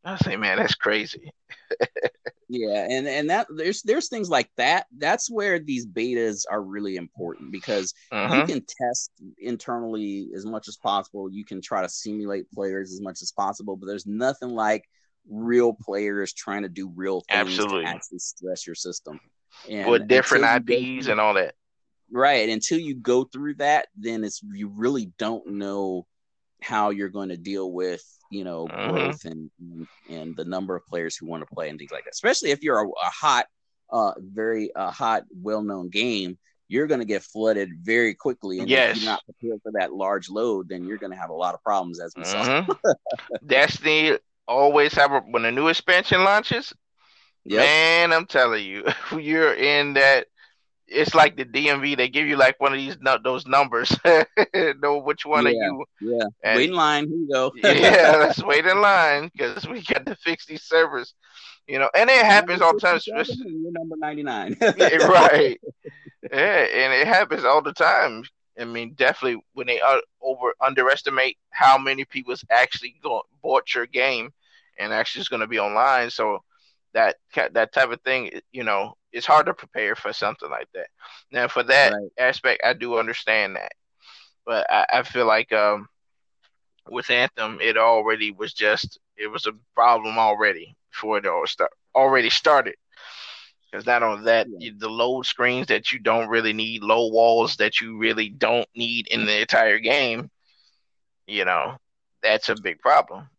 I 0.04 0.18
say, 0.18 0.38
man, 0.38 0.58
that's 0.58 0.76
crazy. 0.76 1.32
Yeah, 2.50 2.88
and 2.90 3.08
and 3.08 3.30
that 3.30 3.48
there's 3.56 3.82
there's 3.84 4.10
things 4.10 4.30
like 4.30 4.50
that. 4.58 4.88
That's 4.98 5.30
where 5.30 5.60
these 5.60 5.86
betas 5.86 6.44
are 6.50 6.62
really 6.62 6.96
important 6.96 7.52
because 7.52 7.94
uh-huh. 8.12 8.36
you 8.36 8.46
can 8.46 8.66
test 8.68 9.12
internally 9.38 10.30
as 10.36 10.46
much 10.46 10.68
as 10.68 10.78
possible. 10.78 11.32
You 11.32 11.46
can 11.46 11.62
try 11.62 11.82
to 11.82 11.90
simulate 11.90 12.52
players 12.52 12.92
as 12.92 13.02
much 13.02 13.22
as 13.22 13.32
possible, 13.32 13.78
but 13.78 13.88
there's 13.88 14.08
nothing 14.08 14.50
like 14.50 14.86
real 15.30 15.74
players 15.74 16.34
trying 16.34 16.64
to 16.64 16.70
do 16.70 16.92
real 16.96 17.22
things 17.22 17.60
Absolutely. 17.60 17.84
to 17.84 17.90
actually 17.90 18.20
stress 18.20 18.66
your 18.66 18.76
system. 18.76 19.20
And 19.70 19.90
with 19.90 20.08
different 20.08 20.46
IPs 20.46 21.08
and 21.08 21.20
all 21.20 21.34
that. 21.36 21.56
Right. 22.12 22.50
Until 22.50 22.80
you 22.80 22.96
go 22.96 23.24
through 23.24 23.56
that, 23.56 23.88
then 23.96 24.24
it's 24.24 24.42
you 24.54 24.68
really 24.68 25.12
don't 25.18 25.48
know 25.48 26.06
how 26.62 26.90
you're 26.90 27.10
going 27.10 27.30
to 27.30 27.38
deal 27.38 27.72
with 27.72 28.04
you 28.32 28.44
know 28.44 28.66
mm-hmm. 28.68 28.92
growth 28.92 29.26
and 29.26 29.52
and 30.10 30.36
the 30.36 30.46
number 30.46 30.76
of 30.76 30.86
players 30.88 31.16
who 31.16 31.28
want 31.28 31.48
to 31.48 31.54
play 31.54 31.70
and 31.70 31.78
things 31.78 31.92
like 31.92 32.06
that. 32.06 32.14
Especially 32.14 32.52
if 32.52 32.64
you're 32.64 32.80
a, 32.80 32.88
a 32.88 33.12
hot, 33.12 33.46
uh, 33.92 34.14
very 34.18 34.74
uh, 34.74 34.90
hot, 34.90 35.26
well-known 35.42 35.90
game, 35.90 36.38
you're 36.68 36.88
going 36.88 37.02
to 37.02 37.06
get 37.06 37.22
flooded 37.22 37.70
very 37.82 38.16
quickly. 38.16 38.60
And 38.60 38.70
yes. 38.70 38.96
if 38.96 39.04
you're 39.04 39.12
not 39.12 39.24
prepared 39.26 39.62
for 39.62 39.74
that 39.74 39.94
large 39.94 40.30
load, 40.30 40.70
then 40.70 40.88
you're 40.88 40.98
going 40.98 41.12
to 41.12 41.18
have 41.18 41.30
a 41.30 41.36
lot 41.36 41.54
of 41.54 41.62
problems, 41.62 42.00
as 42.00 42.14
we 42.16 42.24
mm-hmm. 42.24 42.72
saw. 42.72 42.94
Destiny 43.46 44.18
always 44.48 44.94
have 44.94 45.12
a, 45.12 45.20
when 45.20 45.46
a 45.46 45.52
new 45.52 45.68
expansion 45.68 46.24
launches. 46.24 46.74
Yep. 47.44 47.60
Man, 47.60 48.14
I'm 48.14 48.26
telling 48.26 48.64
you, 48.64 48.86
you're 49.20 49.54
in 49.54 49.94
that 49.94 50.28
it's 50.92 51.16
like 51.16 51.38
the 51.38 51.46
DMV. 51.46 51.98
They 51.98 52.10
give 52.10 52.28
you 52.28 52.36
like 52.38 52.60
one 52.60 52.74
of 52.74 52.78
these 52.78 52.98
those 53.24 53.46
numbers. 53.48 53.96
know 54.54 55.00
which 55.00 55.26
one 55.26 55.46
yeah, 55.46 55.52
are 55.52 55.54
you? 55.54 55.86
Yeah. 56.02 56.26
And, 56.44 56.58
wait 56.58 56.70
in 56.70 56.76
line. 56.76 57.08
Here 57.08 57.18
you 57.18 57.30
go. 57.32 57.52
yeah, 57.64 58.16
let's 58.20 58.44
wait 58.44 58.66
in 58.66 58.82
line 58.82 59.32
because 59.34 59.68
we 59.68 59.82
got 59.84 60.06
to 60.06 60.16
fix 60.16 60.46
these 60.46 60.64
servers. 60.64 61.14
You 61.68 61.80
know, 61.80 61.90
and 61.96 62.10
it 62.10 62.26
happens 62.26 62.62
all 62.62 62.74
the 62.74 62.80
time. 62.80 63.00
You're 63.06 63.72
number 63.72 63.96
ninety 63.98 64.24
nine. 64.24 64.58
yeah, 64.62 64.98
right. 65.08 65.60
Yeah, 66.32 66.38
and 66.38 66.94
it 66.94 67.08
happens 67.08 67.46
all 67.46 67.62
the 67.62 67.74
time. 67.74 68.24
I 68.60 68.66
mean, 68.66 68.94
definitely 68.94 69.42
when 69.54 69.68
they 69.68 69.80
uh, 69.80 70.00
over 70.22 70.54
underestimate 70.60 71.38
how 71.52 71.78
many 71.78 72.04
people's 72.06 72.44
actually 72.52 72.96
go, 73.02 73.24
bought 73.42 73.74
your 73.74 73.86
game 73.86 74.32
and 74.78 74.92
actually 74.92 75.22
is 75.22 75.30
going 75.30 75.40
to 75.40 75.48
be 75.48 75.60
online. 75.60 76.10
So 76.10 76.44
that 76.94 77.18
that 77.54 77.74
type 77.74 77.92
of 77.92 78.02
thing, 78.02 78.32
you 78.52 78.64
know, 78.64 78.96
it's 79.12 79.26
hard 79.26 79.46
to 79.46 79.54
prepare 79.54 79.96
for 79.96 80.14
something 80.14 80.50
like 80.50 80.68
that. 80.74 80.88
Now, 81.32 81.48
for 81.48 81.64
that 81.64 81.94
right. 81.94 82.12
aspect, 82.20 82.62
I 82.64 82.74
do 82.74 82.98
understand 82.98 83.56
that, 83.56 83.74
but 84.46 84.70
I, 84.70 84.86
I 84.92 85.04
feel 85.04 85.26
like 85.26 85.52
um, 85.52 85.88
with 86.90 87.10
Anthem, 87.10 87.60
it 87.62 87.78
already 87.78 88.32
was 88.32 88.54
just 88.54 89.00
it 89.18 89.28
was 89.28 89.46
a 89.46 89.54
problem 89.76 90.18
already 90.18 90.76
before 90.92 91.18
it 91.18 91.26
all 91.26 91.46
start 91.48 91.72
already 91.96 92.30
started. 92.30 92.76
Because 93.72 93.86
not 93.86 94.04
only 94.04 94.26
that, 94.26 94.48
yeah. 94.60 94.72
the 94.78 94.90
load 94.90 95.26
screens 95.26 95.68
that 95.68 95.94
you 95.94 96.00
don't 96.00 96.28
really 96.28 96.52
need, 96.52 96.84
low 96.84 97.08
walls 97.08 97.56
that 97.56 97.80
you 97.80 97.98
really 97.98 98.28
don't 98.28 98.68
need 98.76 99.08
in 99.08 99.26
the 99.26 99.40
entire 99.40 99.80
game, 99.80 100.30
you 101.26 101.46
know, 101.46 101.78
that's 102.22 102.50
a 102.50 102.56
big 102.62 102.80
problem, 102.80 103.30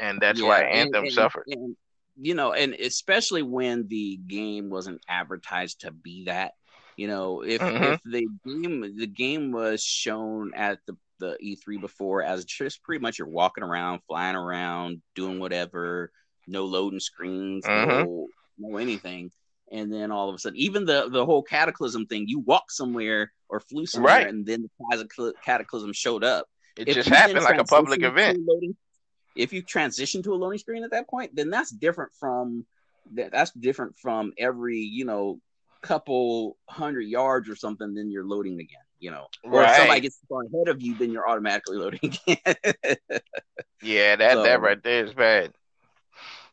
and 0.00 0.20
that's 0.20 0.40
yeah, 0.40 0.48
why 0.48 0.62
Anthem 0.62 0.96
and, 0.96 1.04
and, 1.04 1.12
suffered. 1.12 1.44
And, 1.46 1.76
you 2.20 2.34
know, 2.34 2.52
and 2.52 2.74
especially 2.74 3.42
when 3.42 3.88
the 3.88 4.18
game 4.26 4.70
wasn't 4.70 5.00
advertised 5.08 5.82
to 5.82 5.90
be 5.90 6.24
that. 6.24 6.52
You 6.96 7.08
know, 7.08 7.42
if 7.42 7.60
mm-hmm. 7.60 7.84
if 7.84 8.00
the 8.04 8.26
game 8.44 8.96
the 8.96 9.06
game 9.06 9.52
was 9.52 9.82
shown 9.82 10.52
at 10.54 10.78
the 10.86 10.96
the 11.18 11.36
E3 11.42 11.80
before 11.80 12.22
as 12.22 12.44
just 12.44 12.82
pretty 12.82 13.00
much 13.00 13.18
you're 13.18 13.28
walking 13.28 13.64
around, 13.64 14.00
flying 14.06 14.36
around, 14.36 15.02
doing 15.14 15.38
whatever, 15.38 16.10
no 16.46 16.64
loading 16.64 17.00
screens, 17.00 17.64
mm-hmm. 17.64 17.90
no, 17.90 18.28
no 18.58 18.76
anything. 18.78 19.30
And 19.70 19.92
then 19.92 20.10
all 20.10 20.28
of 20.28 20.34
a 20.34 20.38
sudden, 20.38 20.58
even 20.58 20.84
the 20.84 21.08
the 21.10 21.26
whole 21.26 21.42
cataclysm 21.42 22.06
thing, 22.06 22.28
you 22.28 22.40
walk 22.40 22.70
somewhere 22.70 23.32
or 23.48 23.60
flew 23.60 23.84
somewhere, 23.84 24.14
right. 24.14 24.28
and 24.28 24.46
then 24.46 24.62
the 24.62 25.32
cataclysm 25.44 25.92
showed 25.92 26.24
up. 26.24 26.46
It 26.76 26.88
if 26.88 26.94
just 26.94 27.08
happened 27.08 27.42
like 27.42 27.58
a 27.58 27.64
public 27.64 28.02
event. 28.02 28.38
Loading, 28.46 28.76
if 29.36 29.52
you 29.52 29.62
transition 29.62 30.22
to 30.22 30.34
a 30.34 30.36
loading 30.36 30.58
screen 30.58 30.84
at 30.84 30.90
that 30.90 31.08
point, 31.08 31.34
then 31.34 31.50
that's 31.50 31.70
different 31.70 32.12
from 32.18 32.66
that. 33.14 33.32
That's 33.32 33.52
different 33.52 33.98
from 33.98 34.32
every 34.38 34.78
you 34.78 35.04
know 35.04 35.40
couple 35.82 36.56
hundred 36.68 37.02
yards 37.02 37.48
or 37.48 37.54
something. 37.54 37.94
Then 37.94 38.10
you're 38.10 38.26
loading 38.26 38.54
again. 38.54 38.80
You 38.98 39.10
know, 39.10 39.26
or 39.44 39.60
right. 39.60 39.70
if 39.70 39.76
somebody 39.76 40.00
gets 40.00 40.18
far 40.26 40.40
ahead 40.44 40.68
of 40.68 40.80
you, 40.80 40.96
then 40.96 41.12
you're 41.12 41.28
automatically 41.28 41.76
loading 41.78 42.00
again. 42.02 42.96
yeah, 43.82 44.16
that 44.16 44.32
so, 44.32 44.42
that 44.42 44.60
right 44.62 44.82
there 44.82 45.04
is 45.04 45.12
bad. 45.12 45.52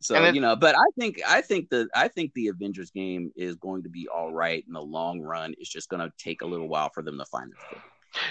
So 0.02 0.22
it, 0.22 0.36
you 0.36 0.42
know, 0.42 0.58
but 0.58 0.76
I 0.76 0.84
think 1.00 1.22
I 1.26 1.42
think 1.42 1.70
the 1.70 1.88
I 1.96 2.10
think 2.10 2.34
the 2.34 2.50
Avengers 2.50 2.92
game 2.92 3.32
is 3.38 3.56
going 3.56 3.84
to 3.84 3.90
be 3.90 4.10
all 4.10 4.34
right 4.34 4.64
in 4.68 4.74
the 4.74 4.82
long 4.82 5.22
run. 5.22 5.54
It's 5.58 5.70
just 5.70 5.88
going 5.88 6.02
to 6.02 6.12
take 6.18 6.42
a 6.42 6.46
little 6.46 6.68
while 6.68 6.90
for 6.94 7.02
them 7.02 7.18
to 7.18 7.26
find 7.26 7.50
their 7.50 7.58
footing. 7.70 7.84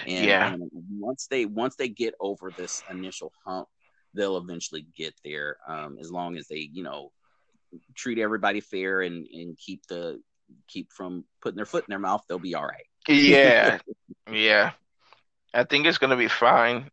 And, 0.07 0.25
yeah. 0.25 0.53
and 0.53 0.69
once 0.99 1.27
they 1.29 1.45
once 1.45 1.75
they 1.75 1.89
get 1.89 2.13
over 2.19 2.51
this 2.55 2.83
initial 2.89 3.33
hump, 3.45 3.67
they'll 4.13 4.37
eventually 4.37 4.85
get 4.95 5.13
there 5.23 5.57
um, 5.67 5.97
as 5.99 6.11
long 6.11 6.37
as 6.37 6.47
they 6.47 6.69
you 6.71 6.83
know 6.83 7.11
treat 7.95 8.19
everybody 8.19 8.59
fair 8.59 9.01
and 9.01 9.27
and 9.27 9.57
keep 9.57 9.85
the 9.87 10.21
keep 10.67 10.91
from 10.91 11.23
putting 11.41 11.57
their 11.57 11.65
foot 11.65 11.83
in 11.87 11.91
their 11.91 11.99
mouth 11.99 12.23
they'll 12.27 12.39
be 12.39 12.55
all 12.55 12.65
right. 12.65 12.85
Yeah. 13.07 13.79
Yeah. 14.31 14.71
I 15.53 15.65
think 15.65 15.85
it's 15.85 15.97
gonna 15.97 16.15
be 16.15 16.29
fine. 16.29 16.89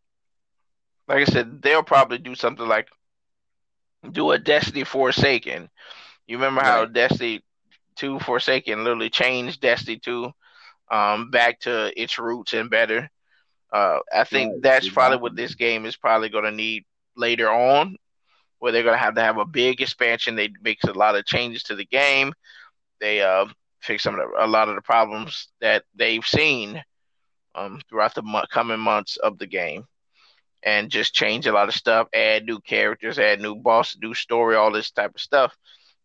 Like 1.06 1.18
i 1.18 1.24
said 1.24 1.62
they'll 1.62 1.84
probably 1.84 2.18
do 2.18 2.34
something 2.34 2.66
like 2.66 2.88
do 4.10 4.32
a 4.32 4.38
destiny 4.38 4.84
forsaken. 4.84 5.70
You 6.26 6.36
remember 6.36 6.62
how 6.62 6.82
right. 6.82 6.92
destiny 6.92 7.42
2 7.96 8.18
forsaken 8.20 8.84
literally 8.84 9.10
changed 9.10 9.60
destiny 9.60 9.98
2 9.98 10.30
um, 10.90 11.30
back 11.30 11.60
to 11.60 11.92
its 12.00 12.18
roots 12.18 12.52
and 12.52 12.70
better? 12.70 13.10
Uh, 13.72 14.00
I 14.12 14.24
think 14.24 14.52
right. 14.52 14.62
that's 14.62 14.88
probably 14.88 15.18
what 15.18 15.36
this 15.36 15.54
game 15.54 15.86
is 15.86 15.96
probably 15.96 16.28
going 16.28 16.44
to 16.44 16.50
need 16.50 16.84
later 17.20 17.50
on, 17.50 17.96
where 18.58 18.72
they're 18.72 18.82
going 18.82 18.94
to 18.94 19.04
have 19.04 19.14
to 19.14 19.22
have 19.22 19.38
a 19.38 19.44
big 19.44 19.80
expansion. 19.80 20.34
They 20.34 20.50
make 20.62 20.82
a 20.84 20.92
lot 20.92 21.16
of 21.16 21.26
changes 21.26 21.62
to 21.64 21.76
the 21.76 21.86
game. 21.86 22.32
They 23.00 23.22
uh, 23.22 23.46
fix 23.80 24.02
some 24.02 24.14
of 24.14 24.20
the, 24.20 24.44
a 24.44 24.46
lot 24.46 24.68
of 24.68 24.74
the 24.74 24.82
problems 24.82 25.48
that 25.60 25.84
they've 25.94 26.26
seen 26.26 26.82
um, 27.54 27.80
throughout 27.88 28.14
the 28.14 28.22
mo- 28.22 28.44
coming 28.50 28.80
months 28.80 29.16
of 29.16 29.38
the 29.38 29.46
game, 29.46 29.84
and 30.62 30.90
just 30.90 31.14
change 31.14 31.46
a 31.46 31.52
lot 31.52 31.68
of 31.68 31.74
stuff. 31.74 32.08
Add 32.14 32.44
new 32.44 32.60
characters, 32.60 33.18
add 33.18 33.40
new 33.40 33.56
boss, 33.56 33.96
new 34.00 34.14
story, 34.14 34.56
all 34.56 34.72
this 34.72 34.90
type 34.90 35.14
of 35.14 35.20
stuff. 35.20 35.56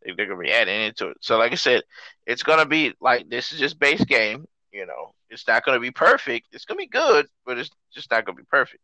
They're 0.03 0.15
going 0.15 0.29
to 0.29 0.35
be 0.37 0.51
adding 0.51 0.81
into 0.81 1.09
it. 1.09 1.17
So, 1.21 1.37
like 1.37 1.51
I 1.51 1.55
said, 1.55 1.81
it's 2.27 2.43
going 2.43 2.59
to 2.59 2.65
be 2.65 2.93
like 3.01 3.29
this 3.29 3.51
is 3.51 3.59
just 3.59 3.79
base 3.79 4.03
game. 4.05 4.45
You 4.71 4.85
know, 4.85 5.13
it's 5.29 5.47
not 5.47 5.65
going 5.65 5.75
to 5.75 5.81
be 5.81 5.91
perfect. 5.91 6.47
It's 6.51 6.65
going 6.65 6.77
to 6.77 6.83
be 6.83 6.87
good, 6.87 7.27
but 7.45 7.57
it's 7.57 7.71
just 7.93 8.11
not 8.11 8.25
going 8.25 8.37
to 8.37 8.43
be 8.43 8.47
perfect. 8.49 8.81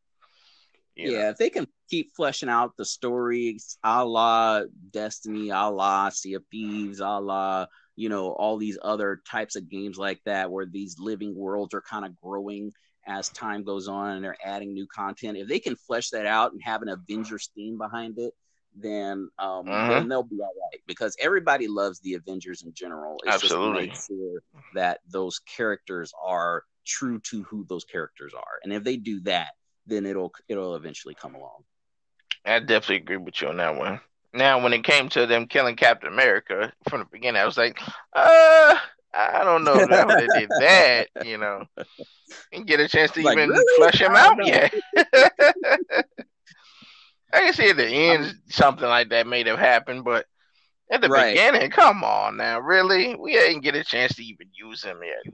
Yeah, 0.95 1.23
know? 1.23 1.29
if 1.29 1.37
they 1.37 1.49
can 1.49 1.67
keep 1.89 2.15
fleshing 2.15 2.49
out 2.49 2.75
the 2.77 2.85
stories, 2.85 3.77
a 3.83 4.05
la 4.05 4.63
Destiny, 4.91 5.49
a 5.49 5.69
la 5.69 6.09
Sea 6.09 6.35
of 6.35 6.43
Thieves, 6.51 6.99
a 6.99 7.19
la 7.19 7.65
you 7.95 8.09
know 8.09 8.31
all 8.31 8.57
these 8.57 8.77
other 8.81 9.21
types 9.29 9.55
of 9.55 9.69
games 9.69 9.97
like 9.97 10.21
that, 10.25 10.51
where 10.51 10.65
these 10.65 10.97
living 10.99 11.35
worlds 11.35 11.73
are 11.73 11.81
kind 11.81 12.05
of 12.05 12.15
growing 12.21 12.71
as 13.07 13.29
time 13.29 13.63
goes 13.63 13.87
on 13.87 14.15
and 14.15 14.23
they're 14.23 14.37
adding 14.43 14.73
new 14.73 14.87
content. 14.87 15.37
If 15.37 15.47
they 15.47 15.59
can 15.59 15.75
flesh 15.75 16.09
that 16.09 16.25
out 16.25 16.51
and 16.51 16.61
have 16.63 16.81
an 16.81 16.89
Avengers 16.89 17.49
theme 17.55 17.77
behind 17.77 18.19
it, 18.19 18.33
then 18.75 19.29
um, 19.39 19.67
uh-huh. 19.67 19.89
then 19.89 20.07
they'll 20.07 20.23
be 20.23 20.39
all 20.41 20.53
right 20.71 20.81
because 20.87 21.15
everybody 21.19 21.67
loves 21.67 21.99
the 21.99 22.13
Avengers 22.13 22.63
in 22.63 22.73
general. 22.73 23.17
It's 23.25 23.35
Absolutely. 23.35 23.87
just 23.87 24.07
to 24.07 24.13
make 24.13 24.19
sure 24.19 24.41
that 24.75 24.99
those 25.09 25.39
characters 25.39 26.13
are 26.23 26.63
true 26.85 27.19
to 27.19 27.43
who 27.43 27.65
those 27.67 27.83
characters 27.83 28.33
are, 28.33 28.59
and 28.63 28.71
if 28.71 28.83
they 28.83 28.97
do 28.97 29.19
that, 29.21 29.49
then 29.91 30.05
it'll 30.05 30.33
it'll 30.47 30.75
eventually 30.75 31.13
come 31.13 31.35
along. 31.35 31.63
I 32.45 32.59
definitely 32.59 32.97
agree 32.97 33.17
with 33.17 33.41
you 33.41 33.49
on 33.49 33.57
that 33.57 33.75
one. 33.75 33.99
Now, 34.33 34.63
when 34.63 34.73
it 34.73 34.83
came 34.83 35.09
to 35.09 35.25
them 35.25 35.45
killing 35.45 35.75
Captain 35.75 36.11
America 36.11 36.71
from 36.87 37.01
the 37.01 37.05
beginning, 37.05 37.41
I 37.41 37.45
was 37.45 37.57
like, 37.57 37.79
uh, 38.13 38.77
I 39.13 39.43
don't 39.43 39.65
know 39.65 39.85
how 39.89 40.07
they 40.07 40.27
did 40.27 40.49
that, 40.59 41.09
you 41.25 41.37
know. 41.37 41.65
And 42.53 42.65
get 42.65 42.79
a 42.79 42.87
chance 42.87 43.11
to 43.11 43.21
like, 43.21 43.37
even 43.37 43.49
really? 43.49 43.65
flush 43.75 43.99
him 43.99 44.15
out 44.15 44.45
yet. 44.45 44.73
I 47.33 47.41
can 47.41 47.53
see 47.53 47.69
at 47.69 47.77
the 47.77 47.87
end 47.87 48.33
something 48.47 48.87
like 48.87 49.09
that 49.09 49.27
may 49.27 49.43
have 49.43 49.59
happened, 49.59 50.05
but 50.05 50.25
at 50.89 51.01
the 51.01 51.09
right. 51.09 51.33
beginning, 51.33 51.69
come 51.69 52.03
on 52.03 52.37
now, 52.37 52.59
really? 52.59 53.15
We 53.15 53.33
didn't 53.33 53.61
get 53.61 53.75
a 53.75 53.83
chance 53.83 54.15
to 54.15 54.23
even 54.23 54.47
use 54.53 54.83
him 54.83 54.99
yet. 55.03 55.33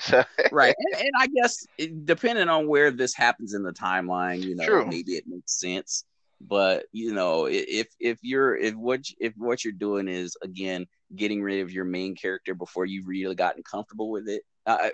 So. 0.00 0.24
right, 0.52 0.74
and, 0.78 1.00
and, 1.02 1.10
I 1.18 1.26
guess 1.28 1.66
depending 2.04 2.48
on 2.48 2.66
where 2.66 2.90
this 2.90 3.14
happens 3.14 3.54
in 3.54 3.62
the 3.62 3.72
timeline, 3.72 4.42
you 4.42 4.56
know, 4.56 4.64
True. 4.64 4.86
maybe 4.86 5.12
it 5.12 5.24
makes 5.26 5.58
sense. 5.58 6.04
But 6.40 6.86
you 6.92 7.12
know, 7.12 7.46
if 7.46 7.88
if 8.00 8.18
you're 8.22 8.56
if 8.56 8.74
what 8.74 9.02
if 9.18 9.34
what 9.36 9.62
you're 9.62 9.72
doing 9.74 10.08
is 10.08 10.36
again 10.42 10.86
getting 11.14 11.42
rid 11.42 11.60
of 11.60 11.70
your 11.70 11.84
main 11.84 12.14
character 12.14 12.54
before 12.54 12.86
you've 12.86 13.08
really 13.08 13.34
gotten 13.34 13.62
comfortable 13.62 14.10
with 14.10 14.26
it, 14.26 14.42
I, 14.66 14.92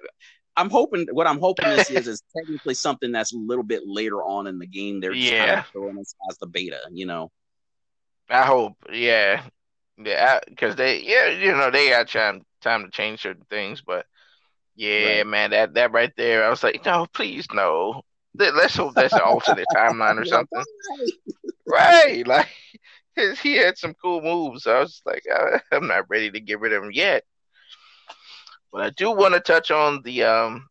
I'm 0.57 0.71
hoping 0.71 1.07
what 1.13 1.27
I'm 1.27 1.39
hoping 1.39 1.69
this 1.69 1.91
is 1.91 2.09
is 2.09 2.23
technically 2.37 2.75
something 2.75 3.13
that's 3.13 3.33
a 3.33 3.39
little 3.39 3.63
bit 3.63 3.83
later 3.85 4.23
on 4.23 4.47
in 4.47 4.59
the 4.59 4.67
game. 4.67 5.01
They're 5.01 5.13
yeah. 5.13 5.47
kind 5.47 5.61
of 5.61 5.67
throwing 5.69 5.99
us 5.99 6.15
as 6.29 6.39
the 6.39 6.47
beta, 6.47 6.81
you 6.91 7.07
know. 7.07 7.31
I 8.29 8.43
hope, 8.43 8.75
yeah, 8.93 9.43
yeah, 9.99 10.41
because 10.49 10.75
they, 10.75 11.03
yeah, 11.03 11.29
you 11.29 11.53
know, 11.53 11.71
they 11.71 11.91
got 11.91 12.09
time 12.09 12.43
time 12.61 12.85
to 12.85 12.91
change 12.91 13.23
certain 13.23 13.45
things, 13.49 13.83
but 13.87 14.07
yeah, 14.77 15.19
right. 15.19 15.27
man, 15.27 15.51
that 15.51 15.75
that 15.75 15.93
right 15.93 16.13
there, 16.17 16.45
I 16.45 16.51
was 16.51 16.63
like, 16.63 16.85
no, 16.85 17.07
please, 17.13 17.47
no. 17.53 18.03
Let's 18.39 18.77
hope 18.77 18.95
that's 18.95 19.15
an 19.15 19.23
alternate 19.25 19.67
timeline 19.75 20.21
or 20.21 20.25
something. 20.27 20.63
right, 21.67 22.27
like 22.27 22.49
he 23.43 23.57
had 23.57 23.79
some 23.79 23.95
cool 23.95 24.21
moves. 24.21 24.67
I 24.67 24.81
was 24.81 25.01
like, 25.07 25.25
I, 25.33 25.61
I'm 25.73 25.87
not 25.87 26.09
ready 26.11 26.31
to 26.31 26.41
get 26.41 26.61
rid 26.61 26.75
of 26.75 26.85
him 26.85 26.93
yet. 26.93 27.25
But 28.71 28.83
I 28.83 28.91
do 28.91 29.11
want 29.11 29.35
to 29.35 29.41
touch 29.41 29.71
on 29.71 30.03
the 30.03 30.25
um 30.25 30.69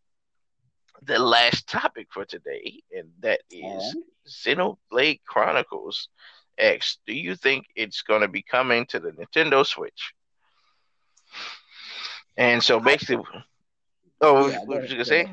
the 1.02 1.18
last 1.20 1.68
topic 1.68 2.08
for 2.12 2.26
today, 2.26 2.82
and 2.96 3.10
that 3.20 3.42
is 3.50 3.96
Xenoblade 4.28 5.22
Chronicles 5.28 6.10
X. 6.58 7.00
Do 7.08 7.14
you 7.14 7.36
think 7.36 7.66
it's 7.76 8.02
going 8.02 8.22
to 8.22 8.28
be 8.28 8.44
coming 8.44 8.86
to 8.88 9.00
the 9.00 9.12
Nintendo 9.12 9.66
Switch? 9.66 10.14
And 12.38 12.62
so 12.62 12.80
basically, 12.80 13.24
oh, 14.22 14.50
yeah, 14.50 14.60
what 14.60 14.82
was 14.82 14.90
you 14.90 14.98
gonna 14.98 15.06
say? 15.06 15.30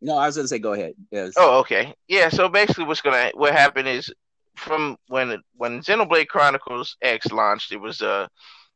No, 0.00 0.16
I 0.16 0.26
was 0.26 0.36
gonna 0.36 0.48
say 0.48 0.58
go 0.58 0.72
ahead. 0.72 0.94
Yes. 1.10 1.32
Oh, 1.36 1.60
okay. 1.60 1.94
Yeah. 2.08 2.28
So 2.28 2.48
basically, 2.48 2.84
what's 2.84 3.00
gonna 3.00 3.30
what 3.34 3.52
happened 3.52 3.88
is 3.88 4.12
from 4.56 4.96
when 5.08 5.42
when 5.56 5.80
Xenoblade 5.80 6.28
Chronicles 6.28 6.96
X 7.02 7.30
launched, 7.32 7.72
it 7.72 7.80
was 7.80 8.00
a 8.00 8.28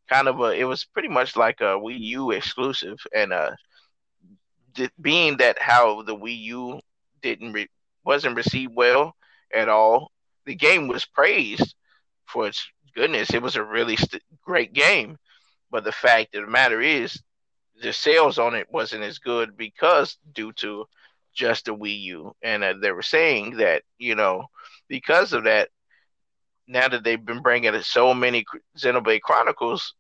kind 0.09 0.29
of 0.29 0.41
a 0.41 0.51
it 0.51 0.65
was 0.65 0.85
pretty 0.85 1.09
much 1.09 1.37
like 1.37 1.61
a 1.61 1.79
Wii 1.79 1.99
U 1.99 2.31
exclusive, 2.31 2.99
and 3.15 3.33
uh, 3.33 3.53
being 5.01 5.37
that 5.39 5.61
how 5.61 6.03
the 6.03 6.17
Wii 6.17 6.39
U 6.41 6.81
didn't 7.23 7.53
re- 7.53 7.71
wasn't 8.05 8.37
received 8.37 8.73
well 8.75 9.15
at 9.55 9.69
all, 9.69 10.11
the 10.47 10.55
game 10.55 10.89
was 10.89 11.05
praised 11.07 11.75
for 12.27 12.47
its 12.49 12.67
goodness. 12.95 13.33
It 13.33 13.43
was 13.43 13.57
a 13.57 13.65
really 13.65 13.97
st- 13.97 14.23
great 14.43 14.73
game, 14.73 15.17
but 15.71 15.85
the 15.85 15.93
fact 15.93 16.35
of 16.35 16.45
the 16.45 16.51
matter 16.51 16.81
is, 16.81 17.21
the 17.83 17.93
sales 17.93 18.39
on 18.39 18.55
it 18.55 18.67
wasn't 18.71 19.03
as 19.03 19.19
good 19.19 19.57
because 19.57 20.17
due 20.33 20.53
to 20.55 20.87
just 21.35 21.65
the 21.65 21.75
Wii 21.75 22.01
U, 22.03 22.37
and 22.43 22.63
uh, 22.63 22.75
they 22.81 22.93
were 22.93 23.03
saying 23.03 23.57
that 23.57 23.83
you 23.99 24.15
know 24.15 24.47
because 24.89 25.33
of 25.33 25.45
that, 25.45 25.69
now 26.67 26.89
that 26.89 27.05
they've 27.05 27.25
been 27.25 27.43
bringing 27.43 27.81
so 27.83 28.15
many 28.15 28.45
Xenoblade 28.79 29.21
Chronicles, 29.21 29.95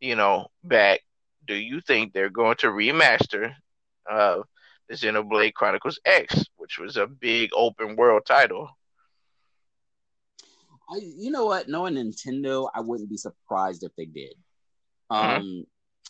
you 0.00 0.16
know, 0.16 0.48
back, 0.62 1.00
do 1.46 1.54
you 1.54 1.80
think 1.80 2.12
they're 2.12 2.30
going 2.30 2.56
to 2.56 2.68
remaster 2.68 3.54
uh, 4.10 4.40
the 4.88 4.94
Xenoblade 4.94 5.54
Chronicles 5.54 5.98
X, 6.04 6.44
which 6.56 6.78
was 6.78 6.96
a 6.96 7.06
big 7.06 7.50
open 7.54 7.96
world 7.96 8.22
title? 8.26 8.68
I, 10.90 10.98
you 11.00 11.30
know 11.30 11.46
what? 11.46 11.68
Knowing 11.68 11.94
Nintendo, 11.94 12.68
I 12.74 12.80
wouldn't 12.80 13.08
be 13.08 13.16
surprised 13.16 13.84
if 13.84 13.94
they 13.96 14.04
did. 14.04 14.34
Mm-hmm. 15.10 15.60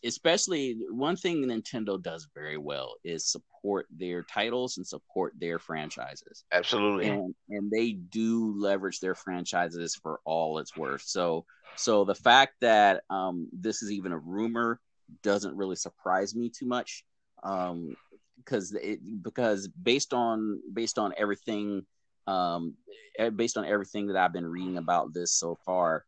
Especially 0.04 0.76
one 0.90 1.16
thing 1.16 1.44
Nintendo 1.44 2.00
does 2.00 2.28
very 2.34 2.58
well 2.58 2.94
is 3.04 3.26
support 3.26 3.86
their 3.90 4.22
titles 4.22 4.76
and 4.76 4.86
support 4.86 5.32
their 5.38 5.58
franchises. 5.58 6.44
Absolutely. 6.52 7.08
And 7.08 7.34
and 7.48 7.70
they 7.70 7.92
do 7.92 8.54
leverage 8.58 9.00
their 9.00 9.14
franchises 9.14 9.94
for 9.94 10.20
all 10.24 10.58
it's 10.58 10.76
worth. 10.76 11.02
So 11.02 11.46
so 11.76 12.04
the 12.04 12.14
fact 12.14 12.54
that 12.60 13.02
um, 13.10 13.48
this 13.52 13.82
is 13.82 13.90
even 13.90 14.12
a 14.12 14.18
rumor 14.18 14.80
doesn't 15.22 15.56
really 15.56 15.76
surprise 15.76 16.34
me 16.34 16.50
too 16.50 16.66
much. 16.66 17.04
Um, 17.42 17.96
because 18.38 18.72
it 18.74 19.00
because 19.22 19.68
based 19.68 20.12
on 20.12 20.60
based 20.72 20.98
on 20.98 21.14
everything 21.16 21.84
um 22.26 22.74
based 23.36 23.56
on 23.56 23.64
everything 23.64 24.08
that 24.08 24.16
I've 24.16 24.32
been 24.32 24.46
reading 24.46 24.76
about 24.76 25.14
this 25.14 25.32
so 25.32 25.56
far, 25.64 26.04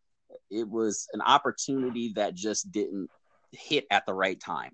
it 0.51 0.69
was 0.69 1.07
an 1.13 1.21
opportunity 1.21 2.13
that 2.17 2.35
just 2.35 2.71
didn't 2.73 3.11
hit 3.53 3.87
at 3.91 4.07
the 4.07 4.15
right 4.15 4.39
time. 4.39 4.73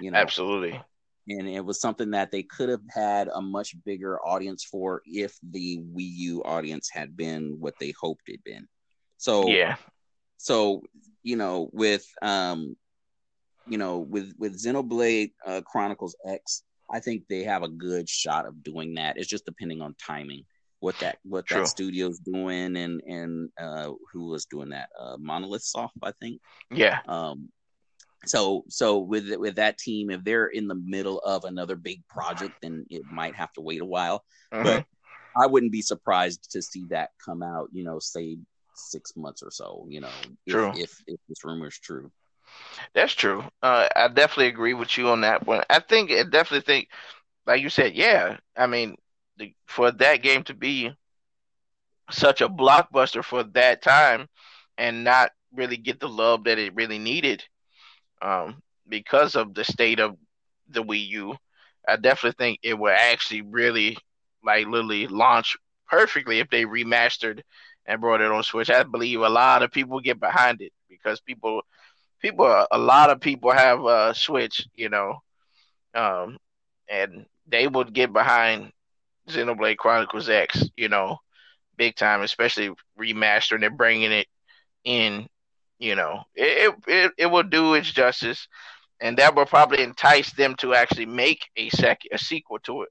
You 0.00 0.10
know, 0.10 0.18
absolutely. 0.18 0.80
And 1.28 1.48
it 1.48 1.64
was 1.64 1.80
something 1.80 2.12
that 2.12 2.30
they 2.30 2.42
could 2.42 2.68
have 2.70 2.82
had 2.88 3.28
a 3.28 3.40
much 3.40 3.76
bigger 3.84 4.18
audience 4.20 4.64
for 4.64 5.02
if 5.04 5.36
the 5.42 5.78
Wii 5.78 6.10
U 6.16 6.42
audience 6.42 6.88
had 6.90 7.16
been 7.16 7.56
what 7.60 7.74
they 7.78 7.92
hoped 8.00 8.22
it'd 8.28 8.42
been. 8.44 8.66
So 9.18 9.48
yeah. 9.48 9.76
So 10.38 10.82
you 11.22 11.36
know, 11.36 11.68
with 11.72 12.06
um, 12.22 12.76
you 13.66 13.76
know, 13.76 13.98
with 13.98 14.32
with 14.38 14.62
Xenoblade 14.62 15.32
uh, 15.46 15.60
Chronicles 15.66 16.16
X, 16.26 16.62
I 16.90 17.00
think 17.00 17.24
they 17.28 17.42
have 17.42 17.62
a 17.62 17.68
good 17.68 18.08
shot 18.08 18.46
of 18.46 18.62
doing 18.62 18.94
that. 18.94 19.18
It's 19.18 19.28
just 19.28 19.44
depending 19.44 19.82
on 19.82 19.94
timing 19.94 20.44
what 20.80 20.98
that 21.00 21.18
what 21.24 21.46
True. 21.46 21.60
that 21.60 21.68
studio's 21.68 22.18
doing 22.18 22.76
and 22.76 23.00
and 23.06 23.50
uh 23.60 23.90
who 24.12 24.28
was 24.28 24.44
doing 24.46 24.70
that 24.70 24.88
uh 24.98 25.16
monolith 25.18 25.62
soft 25.62 25.94
i 26.02 26.12
think 26.20 26.40
yeah 26.70 27.00
um 27.08 27.48
so 28.26 28.64
so 28.68 28.98
with 28.98 29.30
with 29.36 29.56
that 29.56 29.78
team 29.78 30.10
if 30.10 30.22
they're 30.24 30.48
in 30.48 30.66
the 30.66 30.74
middle 30.74 31.18
of 31.20 31.44
another 31.44 31.76
big 31.76 32.06
project 32.08 32.54
then 32.62 32.84
it 32.90 33.02
might 33.10 33.34
have 33.34 33.52
to 33.52 33.60
wait 33.60 33.80
a 33.80 33.84
while 33.84 34.24
uh-huh. 34.52 34.64
but 34.64 34.86
i 35.40 35.46
wouldn't 35.46 35.72
be 35.72 35.82
surprised 35.82 36.50
to 36.50 36.60
see 36.60 36.84
that 36.88 37.10
come 37.24 37.42
out 37.42 37.68
you 37.72 37.84
know 37.84 37.98
say 37.98 38.36
six 38.74 39.16
months 39.16 39.42
or 39.42 39.50
so 39.50 39.86
you 39.88 40.00
know 40.00 40.10
true. 40.48 40.70
If, 40.70 40.78
if, 40.78 41.02
if 41.06 41.20
this 41.28 41.44
rumor 41.44 41.68
is 41.68 41.78
true 41.78 42.10
that's 42.94 43.14
true 43.14 43.44
uh, 43.62 43.88
i 43.94 44.08
definitely 44.08 44.48
agree 44.48 44.74
with 44.74 44.96
you 44.98 45.08
on 45.08 45.20
that 45.20 45.46
one 45.46 45.62
i 45.70 45.78
think 45.78 46.10
i 46.10 46.22
definitely 46.22 46.60
think 46.60 46.88
like 47.46 47.62
you 47.62 47.70
said 47.70 47.94
yeah 47.94 48.36
i 48.56 48.66
mean 48.66 48.96
the, 49.36 49.54
for 49.66 49.92
that 49.92 50.22
game 50.22 50.42
to 50.44 50.54
be 50.54 50.92
such 52.10 52.40
a 52.40 52.48
blockbuster 52.48 53.22
for 53.22 53.44
that 53.44 53.82
time 53.82 54.28
and 54.76 55.04
not 55.04 55.30
really 55.52 55.76
get 55.76 56.00
the 56.00 56.08
love 56.08 56.44
that 56.44 56.58
it 56.58 56.74
really 56.74 56.98
needed 56.98 57.44
um, 58.22 58.62
because 58.88 59.36
of 59.36 59.54
the 59.54 59.64
state 59.64 60.00
of 60.00 60.16
the 60.68 60.82
Wii 60.82 61.06
U. 61.08 61.36
I 61.86 61.96
definitely 61.96 62.36
think 62.44 62.60
it 62.62 62.78
would 62.78 62.92
actually 62.92 63.42
really 63.42 63.96
like 64.44 64.66
literally 64.66 65.06
launch 65.06 65.56
perfectly 65.88 66.38
if 66.38 66.50
they 66.50 66.64
remastered 66.64 67.40
and 67.86 68.00
brought 68.00 68.20
it 68.20 68.30
on 68.30 68.42
Switch. 68.42 68.70
I 68.70 68.82
believe 68.82 69.20
a 69.20 69.28
lot 69.28 69.62
of 69.62 69.72
people 69.72 70.00
get 70.00 70.20
behind 70.20 70.60
it 70.60 70.72
because 70.88 71.20
people, 71.20 71.62
people, 72.20 72.66
a 72.70 72.78
lot 72.78 73.10
of 73.10 73.20
people 73.20 73.50
have 73.50 73.84
a 73.84 74.14
Switch, 74.14 74.66
you 74.74 74.90
know, 74.90 75.18
um, 75.94 76.36
and 76.90 77.24
they 77.46 77.66
would 77.66 77.94
get 77.94 78.12
behind 78.12 78.72
Xenoblade 79.28 79.78
Chronicles 79.78 80.28
X, 80.28 80.62
you 80.76 80.88
know, 80.88 81.18
big 81.76 81.96
time, 81.96 82.22
especially 82.22 82.70
remastering 82.98 83.64
and 83.64 83.78
bringing 83.78 84.12
it 84.12 84.26
in 84.84 85.26
you 85.78 85.94
know, 85.94 86.22
it, 86.34 86.74
it 86.86 87.12
it 87.18 87.26
will 87.26 87.42
do 87.42 87.74
its 87.74 87.92
justice. 87.92 88.46
and 89.00 89.16
that 89.18 89.34
will 89.34 89.46
probably 89.46 89.82
entice 89.82 90.32
them 90.32 90.54
to 90.56 90.74
actually 90.74 91.06
make 91.06 91.48
a 91.56 91.68
sec 91.70 92.00
a 92.12 92.18
sequel 92.18 92.58
to 92.60 92.82
it 92.82 92.88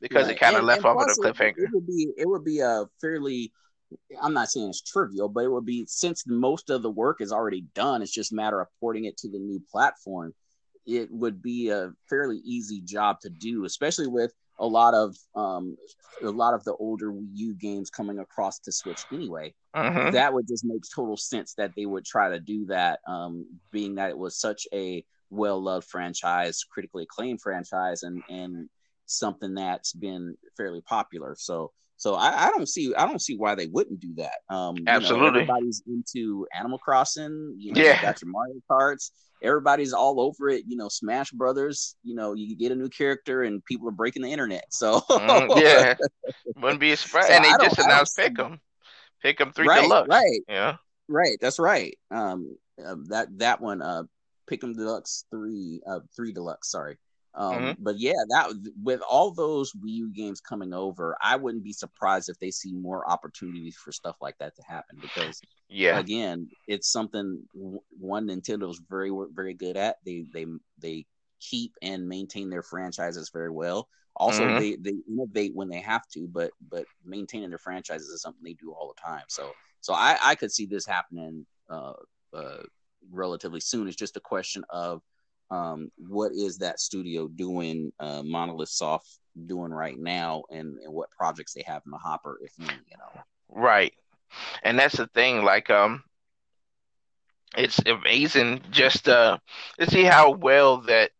because 0.00 0.26
right. 0.26 0.36
it 0.36 0.40
kind 0.40 0.56
of 0.56 0.64
left 0.64 0.84
off 0.84 0.96
with 0.96 1.16
a 1.16 1.20
cliffhanger. 1.20 1.58
It 1.58 1.70
would 1.72 1.86
be 1.86 2.08
it 2.16 2.28
would 2.28 2.44
be 2.44 2.60
a 2.60 2.84
fairly 3.00 3.52
I'm 4.20 4.34
not 4.34 4.50
saying 4.50 4.68
it's 4.68 4.82
trivial, 4.82 5.28
but 5.28 5.44
it 5.44 5.50
would 5.50 5.64
be 5.64 5.86
since 5.86 6.24
most 6.26 6.70
of 6.70 6.82
the 6.82 6.90
work 6.90 7.20
is 7.20 7.32
already 7.32 7.64
done, 7.74 8.02
it's 8.02 8.12
just 8.12 8.32
a 8.32 8.34
matter 8.34 8.60
of 8.60 8.68
porting 8.80 9.06
it 9.06 9.16
to 9.18 9.30
the 9.30 9.38
new 9.38 9.60
platform. 9.70 10.34
It 10.86 11.10
would 11.10 11.42
be 11.42 11.70
a 11.70 11.92
fairly 12.08 12.38
easy 12.44 12.80
job 12.80 13.20
to 13.20 13.30
do, 13.30 13.64
especially 13.64 14.06
with 14.06 14.32
a 14.58 14.66
lot 14.66 14.94
of 14.94 15.16
um, 15.34 15.76
a 16.22 16.30
lot 16.30 16.54
of 16.54 16.64
the 16.64 16.74
older 16.74 17.12
Wii 17.12 17.28
U 17.34 17.54
games 17.54 17.90
coming 17.90 18.18
across 18.18 18.58
to 18.60 18.72
Switch 18.72 19.04
anyway. 19.12 19.54
Mm-hmm. 19.74 20.12
That 20.12 20.32
would 20.32 20.48
just 20.48 20.64
make 20.64 20.82
total 20.94 21.16
sense 21.16 21.54
that 21.54 21.72
they 21.76 21.86
would 21.86 22.04
try 22.04 22.30
to 22.30 22.40
do 22.40 22.66
that, 22.66 23.00
um, 23.06 23.46
being 23.70 23.96
that 23.96 24.10
it 24.10 24.18
was 24.18 24.38
such 24.38 24.66
a 24.72 25.04
well 25.30 25.62
loved 25.62 25.86
franchise, 25.86 26.64
critically 26.64 27.04
acclaimed 27.04 27.40
franchise, 27.40 28.02
and 28.02 28.22
and 28.28 28.68
something 29.06 29.54
that's 29.54 29.92
been 29.92 30.36
fairly 30.56 30.80
popular. 30.82 31.34
So 31.38 31.72
so 31.98 32.14
I, 32.14 32.46
I, 32.46 32.50
don't 32.50 32.68
see 32.68 32.94
I 32.94 33.06
don't 33.06 33.20
see 33.20 33.36
why 33.36 33.56
they 33.56 33.66
wouldn't 33.66 33.98
do 33.98 34.14
that. 34.18 34.54
Um, 34.54 34.76
Absolutely, 34.86 35.26
you 35.26 35.32
know, 35.32 35.40
everybody's 35.40 35.82
into 35.86 36.46
Animal 36.54 36.78
Crossing. 36.78 37.56
You 37.58 37.72
know, 37.72 37.82
yeah, 37.82 37.96
you 37.96 38.02
got 38.02 38.22
your 38.22 38.30
Mario 38.30 38.60
Karts. 38.70 39.10
Everybody's 39.42 39.92
all 39.92 40.20
over 40.20 40.48
it. 40.48 40.64
You 40.66 40.76
know, 40.76 40.88
Smash 40.88 41.30
Brothers. 41.30 41.96
You 42.02 42.14
know, 42.14 42.34
you 42.34 42.56
get 42.56 42.72
a 42.72 42.74
new 42.74 42.88
character 42.88 43.42
and 43.42 43.64
people 43.64 43.88
are 43.88 43.92
breaking 43.92 44.22
the 44.22 44.32
internet. 44.32 44.64
So 44.70 45.00
mm, 45.00 45.60
yeah, 45.60 45.94
wouldn't 46.56 46.80
be 46.80 46.92
a 46.92 46.96
surprise. 46.96 47.28
So 47.28 47.34
and 47.34 47.44
they 47.44 47.52
just 47.64 47.78
announced 47.78 48.18
Pikmin, 48.18 48.58
Pikmin 49.24 49.54
Three 49.54 49.68
right, 49.68 49.82
Deluxe. 49.82 50.08
Right. 50.08 50.40
Yeah. 50.48 50.76
Right. 51.08 51.38
That's 51.40 51.58
right. 51.58 51.96
Um, 52.10 52.56
uh, 52.84 52.96
that 53.08 53.28
that 53.38 53.60
one. 53.60 53.82
Uh, 53.82 54.04
Pikmin 54.50 54.74
Deluxe 54.74 55.24
Three. 55.30 55.80
Uh, 55.86 56.00
Three 56.16 56.32
Deluxe. 56.32 56.70
Sorry. 56.70 56.96
Um, 57.34 57.54
mm-hmm. 57.54 57.82
But 57.82 57.98
yeah, 57.98 58.14
that 58.30 58.72
with 58.82 59.00
all 59.08 59.32
those 59.32 59.72
Wii 59.72 59.90
U 59.90 60.12
games 60.12 60.40
coming 60.40 60.72
over, 60.72 61.16
I 61.22 61.36
wouldn't 61.36 61.64
be 61.64 61.72
surprised 61.72 62.28
if 62.28 62.38
they 62.38 62.50
see 62.50 62.72
more 62.72 63.08
opportunities 63.08 63.76
for 63.76 63.92
stuff 63.92 64.16
like 64.20 64.36
that 64.38 64.56
to 64.56 64.62
happen 64.62 64.98
because 65.00 65.40
yeah, 65.68 65.98
again, 65.98 66.48
it's 66.66 66.90
something 66.90 67.42
one 67.98 68.26
Nintendo's 68.26 68.80
very 68.88 69.12
very 69.32 69.54
good 69.54 69.76
at. 69.76 69.96
They 70.04 70.24
they 70.32 70.46
they 70.78 71.06
keep 71.40 71.74
and 71.82 72.08
maintain 72.08 72.50
their 72.50 72.62
franchises 72.62 73.30
very 73.32 73.50
well. 73.50 73.88
Also, 74.16 74.42
mm-hmm. 74.42 74.58
they 74.58 74.76
they 74.76 74.96
innovate 75.08 75.54
when 75.54 75.68
they 75.68 75.80
have 75.80 76.08
to, 76.14 76.26
but 76.26 76.50
but 76.70 76.86
maintaining 77.04 77.50
their 77.50 77.58
franchises 77.58 78.08
is 78.08 78.22
something 78.22 78.42
they 78.42 78.54
do 78.54 78.72
all 78.72 78.92
the 78.94 79.00
time. 79.00 79.24
So 79.28 79.52
so 79.80 79.92
I 79.94 80.18
I 80.20 80.34
could 80.34 80.50
see 80.50 80.66
this 80.66 80.86
happening 80.86 81.46
uh, 81.70 81.92
uh 82.32 82.62
relatively 83.12 83.60
soon. 83.60 83.86
It's 83.86 83.96
just 83.96 84.16
a 84.16 84.20
question 84.20 84.64
of 84.70 85.02
um, 85.50 85.90
what 85.96 86.32
is 86.32 86.58
that 86.58 86.80
studio 86.80 87.28
doing, 87.28 87.92
uh, 88.00 88.22
Monolith 88.24 88.68
Soft 88.68 89.18
doing 89.46 89.72
right 89.72 89.98
now, 89.98 90.44
and, 90.50 90.78
and 90.78 90.92
what 90.92 91.10
projects 91.10 91.54
they 91.54 91.64
have 91.66 91.82
in 91.84 91.90
the 91.90 91.98
hopper, 91.98 92.38
if 92.42 92.52
any, 92.60 92.68
you 92.68 92.96
know. 92.98 93.22
Right, 93.48 93.94
and 94.62 94.78
that's 94.78 94.96
the 94.96 95.06
thing. 95.08 95.44
Like, 95.44 95.70
um, 95.70 96.02
it's 97.56 97.80
amazing 97.86 98.60
just 98.70 99.08
uh 99.08 99.38
to 99.78 99.90
see 99.90 100.04
how 100.04 100.32
well 100.32 100.82
that 100.82 101.10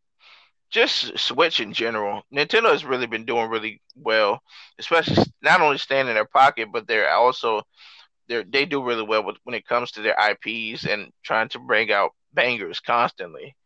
just 0.70 1.18
Switch 1.18 1.60
in 1.60 1.72
general. 1.72 2.22
Nintendo 2.34 2.70
has 2.70 2.84
really 2.84 3.06
been 3.06 3.24
doing 3.24 3.48
really 3.48 3.80
well, 3.96 4.42
especially 4.78 5.24
not 5.42 5.62
only 5.62 5.78
staying 5.78 6.08
in 6.08 6.14
their 6.14 6.26
pocket, 6.26 6.68
but 6.72 6.86
they're 6.86 7.10
also 7.10 7.62
they 8.28 8.44
they 8.44 8.66
do 8.66 8.84
really 8.84 9.02
well 9.02 9.24
with, 9.24 9.36
when 9.44 9.54
it 9.54 9.66
comes 9.66 9.92
to 9.92 10.02
their 10.02 10.16
IPs 10.18 10.84
and 10.84 11.10
trying 11.22 11.48
to 11.50 11.58
bring 11.58 11.90
out 11.90 12.10
bangers 12.34 12.80
constantly. 12.80 13.56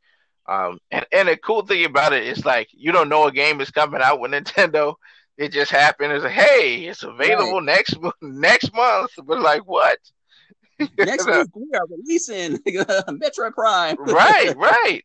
Um, 0.47 0.78
and, 0.90 1.07
and 1.12 1.28
the 1.28 1.36
cool 1.36 1.64
thing 1.64 1.84
about 1.84 2.12
it 2.12 2.26
is 2.26 2.45
like 2.45 2.68
you 2.72 2.93
don't 2.93 3.09
know 3.09 3.26
a 3.26 3.32
game 3.32 3.61
is 3.61 3.70
coming 3.70 4.03
out 4.03 4.20
with 4.20 4.32
Nintendo. 4.32 4.95
It 5.38 5.53
just 5.53 5.70
happened. 5.70 6.12
It's 6.12 6.24
like, 6.24 6.32
hey, 6.32 6.84
it's 6.84 7.03
available 7.03 7.55
right. 7.55 7.64
next 7.64 7.97
next 8.20 8.74
month. 8.74 9.11
But 9.24 9.40
like, 9.40 9.66
what? 9.66 9.99
Next 10.99 11.26
week 11.26 11.47
we 11.55 11.70
are 11.74 11.86
releasing 11.88 12.57
Metroid 12.66 13.55
Prime. 13.55 13.97
right, 13.99 14.53
right. 14.57 15.05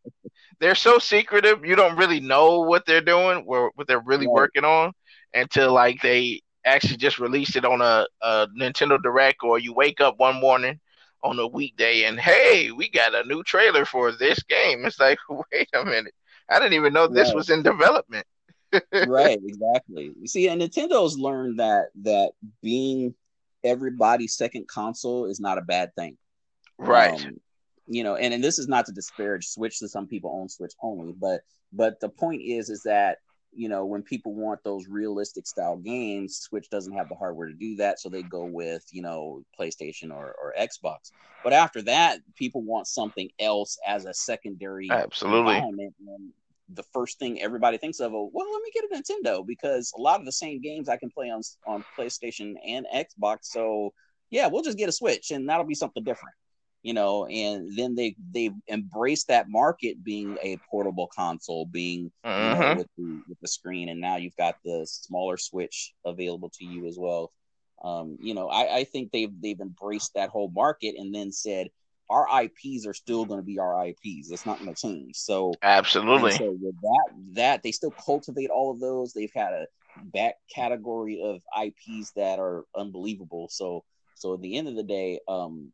They're 0.60 0.74
so 0.74 0.98
secretive. 0.98 1.64
You 1.64 1.76
don't 1.76 1.98
really 1.98 2.20
know 2.20 2.62
what 2.62 2.86
they're 2.88 3.02
doing, 3.02 3.44
or 3.46 3.72
what 3.76 3.86
they're 3.86 4.00
really 4.00 4.26
right. 4.26 4.34
working 4.34 4.64
on, 4.64 4.92
until 5.36 5.74
like 5.74 6.02
they 6.02 6.42
actually 6.66 6.98
just 6.98 7.20
released 7.20 7.58
it 7.58 7.66
on 7.66 7.82
a, 7.82 8.08
a 8.24 8.48
Nintendo 8.60 9.02
Direct, 9.02 9.44
or 9.44 9.60
you 9.60 9.72
wake 9.72 10.02
up 10.02 10.16
one 10.18 10.40
morning 10.40 10.80
on 11.24 11.40
a 11.40 11.48
weekday 11.48 12.04
and 12.04 12.20
hey, 12.20 12.72
we 12.72 12.90
got 12.90 13.16
a 13.16 13.28
new 13.28 13.44
trailer 13.44 13.86
for 13.86 14.12
this 14.12 14.42
game. 14.44 14.86
It's 14.86 15.00
like, 15.00 15.18
wait 15.30 15.70
a 15.74 15.84
minute. 15.84 16.14
I 16.50 16.60
didn't 16.60 16.74
even 16.74 16.94
know 16.94 17.08
this 17.08 17.30
right. 17.30 17.36
was 17.36 17.50
in 17.50 17.64
development. 17.64 18.26
right, 19.08 19.40
exactly. 19.44 20.14
You 20.20 20.28
see, 20.28 20.50
and 20.50 20.62
Nintendo's 20.62 21.18
learned 21.18 21.60
that 21.60 21.88
that 22.04 22.32
being 22.62 23.16
everybody's 23.64 24.36
second 24.36 24.68
console 24.68 25.26
is 25.26 25.40
not 25.40 25.58
a 25.58 25.62
bad 25.62 25.94
thing. 25.96 26.18
Right. 26.78 27.26
Um, 27.26 27.38
you 27.88 28.04
know, 28.04 28.16
and, 28.16 28.34
and 28.34 28.44
this 28.44 28.60
is 28.60 28.68
not 28.68 28.86
to 28.86 28.92
disparage 28.92 29.48
Switch 29.48 29.80
to 29.80 29.88
some 29.88 30.08
people 30.08 30.38
own 30.38 30.50
Switch 30.50 30.74
only, 30.82 31.14
but 31.14 31.42
but 31.74 32.00
the 32.00 32.10
point 32.10 32.42
is 32.42 32.70
is 32.70 32.84
that 32.84 33.18
you 33.54 33.70
know, 33.70 33.86
when 33.86 34.04
people 34.04 34.34
want 34.34 34.64
those 34.64 34.88
realistic 34.88 35.48
style 35.48 35.78
games, 35.78 36.38
Switch 36.38 36.70
doesn't 36.70 36.94
have 36.94 37.10
the 37.10 37.16
hardware 37.16 37.48
to 37.48 37.54
do 37.54 37.76
that, 37.78 38.00
so 38.00 38.10
they 38.10 38.24
go 38.24 38.46
with 38.46 38.86
you 38.92 39.02
know 39.02 39.44
PlayStation 39.60 40.12
or, 40.12 40.36
or 40.42 40.54
Xbox. 40.60 41.12
But 41.44 41.54
after 41.54 41.82
that, 41.84 42.20
people 42.36 42.62
want 42.62 42.88
something 42.88 43.30
else 43.40 43.78
as 43.88 44.06
a 44.06 44.14
secondary 44.14 44.90
absolutely 44.92 45.56
environment. 45.56 45.94
And 46.08 46.32
the 46.70 46.84
first 46.84 47.20
thing 47.20 47.42
everybody 47.42 47.78
thinks 47.78 48.00
of, 48.00 48.14
oh, 48.14 48.30
well, 48.34 48.52
let 48.52 48.62
me 48.62 48.72
get 48.74 48.84
a 48.86 49.02
Nintendo 49.02 49.46
because 49.46 49.94
a 49.98 50.02
lot 50.02 50.20
of 50.20 50.26
the 50.26 50.32
same 50.32 50.62
games 50.62 50.90
I 50.90 50.98
can 50.98 51.10
play 51.10 51.30
on 51.30 51.42
on 51.66 51.84
PlayStation 51.98 52.56
and 52.66 52.86
Xbox. 52.94 53.40
So 53.44 53.94
yeah, 54.30 54.48
we'll 54.48 54.64
just 54.64 54.78
get 54.78 54.90
a 54.90 54.94
Switch, 54.94 55.32
and 55.32 55.48
that'll 55.50 55.66
be 55.66 55.76
something 55.76 56.04
different 56.04 56.36
you 56.84 56.94
know, 56.94 57.26
and 57.26 57.76
then 57.76 57.96
they 57.96 58.16
they 58.32 58.52
embrace 58.68 59.26
that 59.26 59.50
market 59.50 60.04
being 60.04 60.38
a 60.42 60.58
portable 60.70 61.08
console, 61.08 61.66
being 61.66 62.12
mm-hmm. 62.26 62.62
you 62.62 62.68
know, 62.68 62.76
with 62.76 62.88
the 62.98 63.22
with 63.28 63.40
the 63.42 63.48
screen, 63.48 63.90
and 63.90 64.00
now 64.00 64.18
you've 64.18 64.38
got 64.38 64.56
the 64.64 64.86
smaller 64.90 65.38
Switch 65.38 65.94
available 66.06 66.50
to 66.58 66.66
you 66.66 66.88
as 66.88 66.98
well. 66.98 67.32
Um, 67.84 68.18
you 68.20 68.34
know, 68.34 68.48
I, 68.50 68.78
I 68.78 68.84
think 68.86 69.12
they've 69.12 69.34
they've 69.42 69.60
embraced 69.60 70.14
that 70.16 70.30
whole 70.30 70.50
market 70.50 70.96
and 70.98 71.14
then 71.14 71.32
said 71.32 71.70
our 72.10 72.26
IPs 72.44 72.88
are 72.88 72.94
still 72.94 73.26
going 73.26 73.40
to 73.40 73.46
be 73.46 73.60
our 73.60 73.86
IPs. 73.88 74.32
It's 74.32 74.46
not 74.46 74.60
going 74.60 74.74
to 74.74 74.82
change. 74.82 75.18
So 75.18 75.54
absolutely. 75.62 76.32
So 76.32 76.52
with 76.52 76.80
that, 76.82 77.10
that 77.34 77.64
they 77.64 77.72
still 77.72 77.92
cultivate 77.92 78.50
all 78.50 78.72
of 78.72 78.80
those. 78.80 79.14
They've 79.14 79.34
had 79.34 79.54
a 79.54 79.68
back 80.04 80.36
category 80.54 81.22
of 81.22 81.42
IPs 81.62 82.12
that 82.12 82.40
are 82.40 82.64
unbelievable. 82.76 83.50
So 83.50 83.84
so 84.16 84.34
at 84.34 84.42
the 84.42 84.58
end 84.58 84.68
of 84.68 84.76
the 84.76 84.84
day, 84.84 85.20
um, 85.28 85.72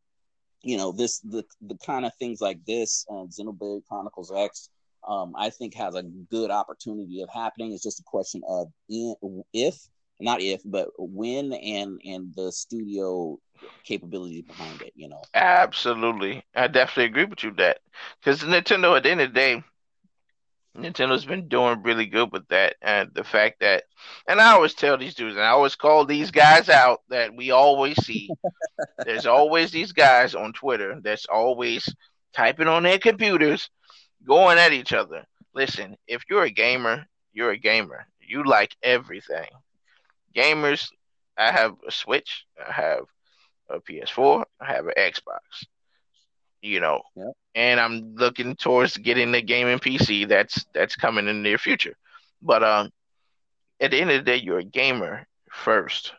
you 0.64 0.76
know 0.76 0.92
this 0.92 1.20
the 1.20 1.44
the 1.60 1.76
kind 1.86 2.04
of 2.04 2.12
things 2.16 2.40
like 2.40 2.58
this 2.66 3.06
uh, 3.10 3.24
xenoblade 3.26 3.82
chronicles 3.86 4.32
x 4.36 4.70
um, 5.08 5.32
i 5.36 5.50
think 5.50 5.74
has 5.74 5.94
a 5.94 6.02
good 6.02 6.50
opportunity 6.50 7.22
of 7.22 7.28
happening. 7.32 7.72
It's 7.72 7.82
just 7.82 8.00
a 8.00 8.04
question 8.04 8.42
of 8.48 8.68
if 9.52 9.76
not 10.20 10.40
if 10.40 10.62
but 10.64 10.88
when 10.98 11.52
and 11.52 12.00
and 12.04 12.34
the 12.34 12.50
studio 12.52 13.38
capability 13.84 14.42
behind 14.42 14.80
it 14.82 14.92
you 14.96 15.08
know. 15.08 15.22
Absolutely. 15.34 16.44
I 16.54 16.68
definitely 16.68 17.04
agree 17.04 17.24
with 17.24 17.42
you 17.42 17.52
that 17.52 17.78
because 18.20 18.42
nintendo 18.42 18.96
at 18.96 19.02
the 19.02 19.10
end 19.10 19.20
of 19.20 19.30
the 19.30 19.34
day 19.34 19.64
Nintendo's 20.76 21.24
been 21.24 21.48
doing 21.48 21.82
really 21.82 22.06
good 22.06 22.32
with 22.32 22.48
that, 22.48 22.74
and 22.82 23.10
the 23.14 23.22
fact 23.22 23.60
that, 23.60 23.84
and 24.26 24.40
I 24.40 24.52
always 24.52 24.74
tell 24.74 24.98
these 24.98 25.14
dudes, 25.14 25.36
and 25.36 25.44
I 25.44 25.50
always 25.50 25.76
call 25.76 26.04
these 26.04 26.32
guys 26.32 26.68
out 26.68 27.02
that 27.10 27.34
we 27.34 27.52
always 27.52 27.96
see. 28.04 28.28
there's 29.04 29.26
always 29.26 29.70
these 29.70 29.92
guys 29.92 30.34
on 30.34 30.52
Twitter 30.52 31.00
that's 31.00 31.26
always 31.26 31.88
typing 32.32 32.66
on 32.66 32.82
their 32.82 32.98
computers, 32.98 33.70
going 34.26 34.58
at 34.58 34.72
each 34.72 34.92
other. 34.92 35.24
Listen, 35.54 35.96
if 36.08 36.24
you're 36.28 36.42
a 36.42 36.50
gamer, 36.50 37.06
you're 37.32 37.52
a 37.52 37.58
gamer. 37.58 38.06
You 38.20 38.44
like 38.44 38.74
everything. 38.82 39.48
Gamers, 40.34 40.88
I 41.38 41.52
have 41.52 41.76
a 41.86 41.92
Switch, 41.92 42.44
I 42.58 42.72
have 42.72 43.04
a 43.70 43.78
PS4, 43.80 44.44
I 44.60 44.72
have 44.72 44.86
an 44.86 44.94
Xbox. 44.98 45.66
You 46.64 46.80
know, 46.80 47.02
yep 47.14 47.34
and 47.54 47.78
I'm 47.78 48.14
looking 48.16 48.56
towards 48.56 48.96
getting 48.96 49.32
the 49.32 49.40
gaming 49.40 49.78
PC 49.78 50.28
that's 50.28 50.64
that's 50.74 50.96
coming 50.96 51.28
in 51.28 51.36
the 51.36 51.48
near 51.48 51.58
future. 51.58 51.96
But 52.42 52.64
um, 52.64 52.90
at 53.80 53.92
the 53.92 54.00
end 54.00 54.10
of 54.10 54.18
the 54.18 54.30
day, 54.30 54.36
you're 54.36 54.58
a 54.58 54.64
gamer 54.64 55.26
first. 55.50 56.12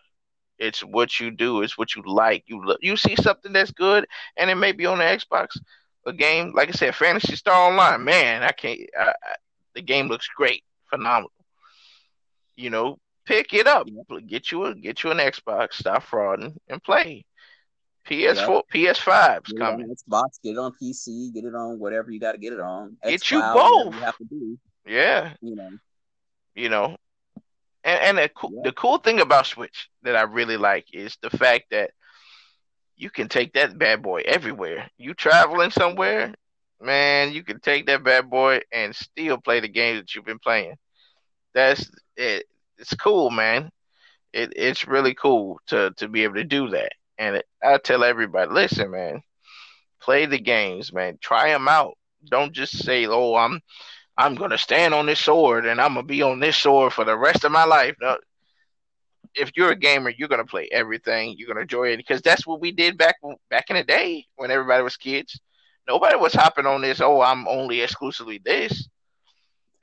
It's 0.57 0.81
what 0.81 1.19
you 1.19 1.31
do. 1.31 1.61
It's 1.61 1.77
what 1.77 1.95
you 1.95 2.03
like. 2.05 2.45
You 2.47 2.63
look, 2.63 2.79
you 2.81 2.95
see 2.95 3.15
something 3.17 3.51
that's 3.51 3.71
good, 3.71 4.05
and 4.37 4.49
it 4.49 4.55
may 4.55 4.71
be 4.71 4.85
on 4.85 4.99
the 4.99 5.03
Xbox. 5.03 5.57
A 6.07 6.13
game 6.13 6.53
like 6.55 6.69
I 6.69 6.71
said, 6.71 6.95
Phantasy 6.95 7.35
Star 7.35 7.69
Online. 7.69 8.03
Man, 8.03 8.43
I 8.43 8.51
can't. 8.51 8.79
I, 8.97 9.09
I, 9.09 9.35
the 9.73 9.81
game 9.81 10.07
looks 10.07 10.27
great, 10.27 10.63
phenomenal. 10.89 11.31
You 12.55 12.69
know, 12.69 12.97
pick 13.25 13.53
it 13.53 13.67
up. 13.67 13.87
Get 14.25 14.51
you 14.51 14.65
a 14.65 14.75
get 14.75 15.03
you 15.03 15.11
an 15.11 15.17
Xbox. 15.17 15.73
Stop 15.73 16.03
frauding 16.03 16.55
and 16.69 16.81
play. 16.81 17.25
PS4, 18.05 18.61
PS5's 18.73 19.51
Get 19.51 19.55
it 19.55 19.59
coming. 19.59 19.89
on 19.89 19.95
Xbox, 19.95 20.41
get 20.43 20.51
it 20.51 20.57
on 20.59 20.73
PC, 20.81 21.33
get 21.33 21.43
it 21.45 21.55
on 21.55 21.79
whatever 21.79 22.11
you 22.11 22.19
got 22.19 22.33
to 22.33 22.37
get 22.37 22.53
it 22.53 22.59
on. 22.59 22.97
Get 23.03 23.29
you 23.31 23.39
both. 23.41 23.93
You 23.93 23.99
have 24.01 24.17
to 24.17 24.25
do, 24.25 24.57
Yeah, 24.85 25.33
you 25.41 25.55
know. 25.55 25.69
you 26.53 26.69
know. 26.69 26.97
And 27.83 27.99
and 28.01 28.17
the 28.17 28.29
cool, 28.29 28.51
Yeah. 28.53 28.61
the 28.65 28.71
cool 28.73 28.97
thing 28.97 29.19
about 29.21 29.45
Switch 29.47 29.89
that 30.03 30.15
I 30.15 30.23
really 30.23 30.57
like 30.57 30.87
is 30.93 31.17
the 31.21 31.29
fact 31.29 31.65
that 31.71 31.91
you 32.97 33.09
can 33.09 33.27
take 33.27 33.53
that 33.53 33.77
bad 33.77 34.01
boy 34.01 34.21
everywhere. 34.25 34.89
You 34.97 35.13
traveling 35.13 35.69
somewhere, 35.71 36.33
man, 36.81 37.33
you 37.33 37.43
can 37.43 37.59
take 37.59 37.87
that 37.87 38.03
bad 38.03 38.29
boy 38.29 38.61
and 38.71 38.95
still 38.95 39.37
play 39.37 39.59
the 39.59 39.67
game 39.67 39.97
that 39.97 40.15
you've 40.15 40.25
been 40.25 40.39
playing. 40.39 40.75
That's 41.53 41.89
it. 42.15 42.45
It's 42.77 42.93
cool, 42.95 43.29
man. 43.31 43.69
It 44.33 44.53
it's 44.55 44.87
really 44.87 45.13
cool 45.13 45.59
to 45.67 45.91
to 45.97 46.07
be 46.07 46.23
able 46.23 46.35
to 46.35 46.43
do 46.43 46.69
that. 46.69 46.91
And 47.17 47.43
I 47.63 47.77
tell 47.77 48.03
everybody, 48.03 48.51
listen, 48.51 48.91
man, 48.91 49.21
play 50.01 50.25
the 50.25 50.39
games, 50.39 50.93
man. 50.93 51.17
Try 51.21 51.49
them 51.49 51.67
out. 51.67 51.93
Don't 52.29 52.53
just 52.53 52.77
say, 52.83 53.05
"Oh, 53.07 53.35
I'm 53.35 53.61
I'm 54.17 54.35
gonna 54.35 54.57
stand 54.57 54.93
on 54.93 55.05
this 55.05 55.19
sword 55.19 55.65
and 55.65 55.79
I'm 55.81 55.95
gonna 55.95 56.07
be 56.07 56.21
on 56.21 56.39
this 56.39 56.57
sword 56.57 56.93
for 56.93 57.05
the 57.05 57.17
rest 57.17 57.43
of 57.43 57.51
my 57.51 57.65
life." 57.65 57.95
No, 58.01 58.17
if 59.35 59.51
you're 59.55 59.71
a 59.71 59.75
gamer, 59.75 60.09
you're 60.09 60.27
gonna 60.27 60.45
play 60.45 60.67
everything. 60.71 61.35
You're 61.37 61.47
gonna 61.47 61.61
enjoy 61.61 61.89
it 61.89 61.97
because 61.97 62.21
that's 62.21 62.47
what 62.47 62.61
we 62.61 62.71
did 62.71 62.97
back 62.97 63.17
back 63.49 63.69
in 63.69 63.75
the 63.75 63.83
day 63.83 64.25
when 64.35 64.51
everybody 64.51 64.83
was 64.83 64.97
kids. 64.97 65.39
Nobody 65.87 66.15
was 66.15 66.33
hopping 66.33 66.65
on 66.65 66.81
this. 66.81 67.01
Oh, 67.01 67.21
I'm 67.21 67.47
only 67.47 67.81
exclusively 67.81 68.39
this. 68.43 68.87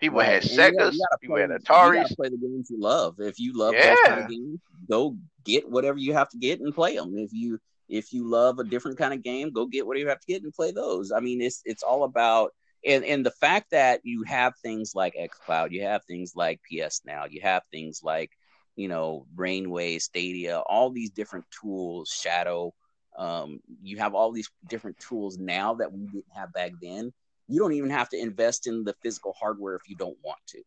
People 0.03 0.19
Right. 0.19 0.27
had 0.29 0.43
And 0.43 0.51
you 0.51 0.57
gotta- 0.57 0.75
Segas. 0.91 0.99
people 1.21 1.35
play- 1.37 1.43
had 1.43 1.51
gotta 1.51 2.17
play 2.17 2.29
the 2.29 2.37
games 2.37 2.71
you 2.71 2.81
love. 2.81 3.21
If 3.21 3.39
you 3.39 3.53
love 3.57 3.73
those 3.75 3.99
kind 4.09 4.21
of 4.25 4.29
games, 4.31 4.61
go 4.91 5.17
get 5.45 5.71
whatever 5.71 5.99
you 5.99 6.13
have 6.13 6.29
to 6.31 6.39
get 6.39 6.61
and 6.61 6.75
play 6.75 6.97
them. 6.97 7.17
If 7.17 7.33
you 7.33 7.61
if 7.89 8.13
you 8.13 8.27
love 8.27 8.59
a 8.59 8.65
different 8.65 8.97
kind 8.99 9.13
of 9.15 9.23
game, 9.23 9.51
go 9.53 9.67
get 9.67 9.87
whatever 9.87 10.03
you 10.03 10.09
have 10.09 10.19
to 10.21 10.27
get 10.27 10.43
and 10.43 10.53
play 10.53 10.73
those. 10.73 11.13
I 11.13 11.21
mean, 11.21 11.41
it's 11.41 11.63
it's 11.65 11.85
all 11.85 12.03
about 12.03 12.53
and 12.85 13.05
and 13.05 13.25
the 13.25 13.31
fact 13.31 13.71
that 13.71 14.01
you 14.03 14.25
have 14.25 14.55
things 14.61 14.93
like 14.97 15.15
xCloud, 15.15 15.71
you 15.71 15.83
have 15.83 16.05
things 16.07 16.33
like 16.35 16.61
PS 16.69 17.03
Now, 17.05 17.27
you 17.27 17.41
have 17.43 17.63
things 17.71 18.01
like 18.03 18.33
you 18.75 18.89
know 18.89 19.27
Rainway, 19.37 20.01
Stadia, 20.01 20.59
all 20.61 20.91
these 20.91 21.11
different 21.11 21.45
tools, 21.61 22.09
Shadow. 22.11 22.75
Um, 23.17 23.61
you 23.83 23.99
have 23.99 24.15
all 24.17 24.33
these 24.33 24.51
different 24.69 24.99
tools 24.99 25.39
now 25.39 25.75
that 25.75 25.93
we 25.93 26.07
didn't 26.07 26.33
have 26.35 26.53
back 26.53 26.73
then. 26.81 27.13
You 27.49 27.61
don't 27.61 27.73
even 27.73 27.91
have 27.91 28.09
to 28.11 28.19
invest 28.19 28.67
in 28.67 28.85
the 28.85 28.95
physical 29.03 29.35
hardware 29.39 29.75
if 29.75 29.83
you 29.89 29.97
don't 29.97 30.17
want 30.23 30.39
to. 30.49 30.63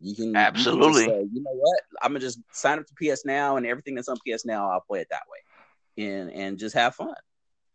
You 0.00 0.14
can 0.14 0.28
you 0.28 0.32
can 0.32 0.36
Absolutely. 0.36 1.06
say, 1.06 1.20
you 1.32 1.42
know 1.42 1.54
what? 1.54 1.80
I'm 2.02 2.10
gonna 2.10 2.20
just 2.20 2.40
sign 2.52 2.78
up 2.78 2.86
to 2.86 2.94
PS 2.94 3.24
Now 3.24 3.56
and 3.56 3.66
everything 3.66 3.94
that's 3.94 4.08
on 4.08 4.16
PS 4.26 4.44
Now, 4.44 4.70
I'll 4.70 4.80
play 4.80 5.00
it 5.00 5.08
that 5.10 5.22
way, 5.30 6.04
and 6.04 6.30
and 6.30 6.58
just 6.58 6.74
have 6.74 6.94
fun. 6.94 7.14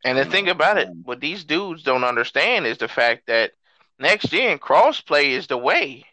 And 0.04 0.18
the 0.18 0.26
you 0.26 0.30
thing 0.30 0.46
know, 0.46 0.52
about 0.52 0.78
it, 0.78 0.90
what 1.04 1.20
these 1.20 1.44
dudes 1.44 1.84
don't 1.84 2.04
understand 2.04 2.66
is 2.66 2.78
the 2.78 2.88
fact 2.88 3.28
that 3.28 3.52
next 4.00 4.30
gen 4.30 4.60
crossplay 4.60 5.30
is 5.32 5.48
the 5.48 5.58
way. 5.58 6.06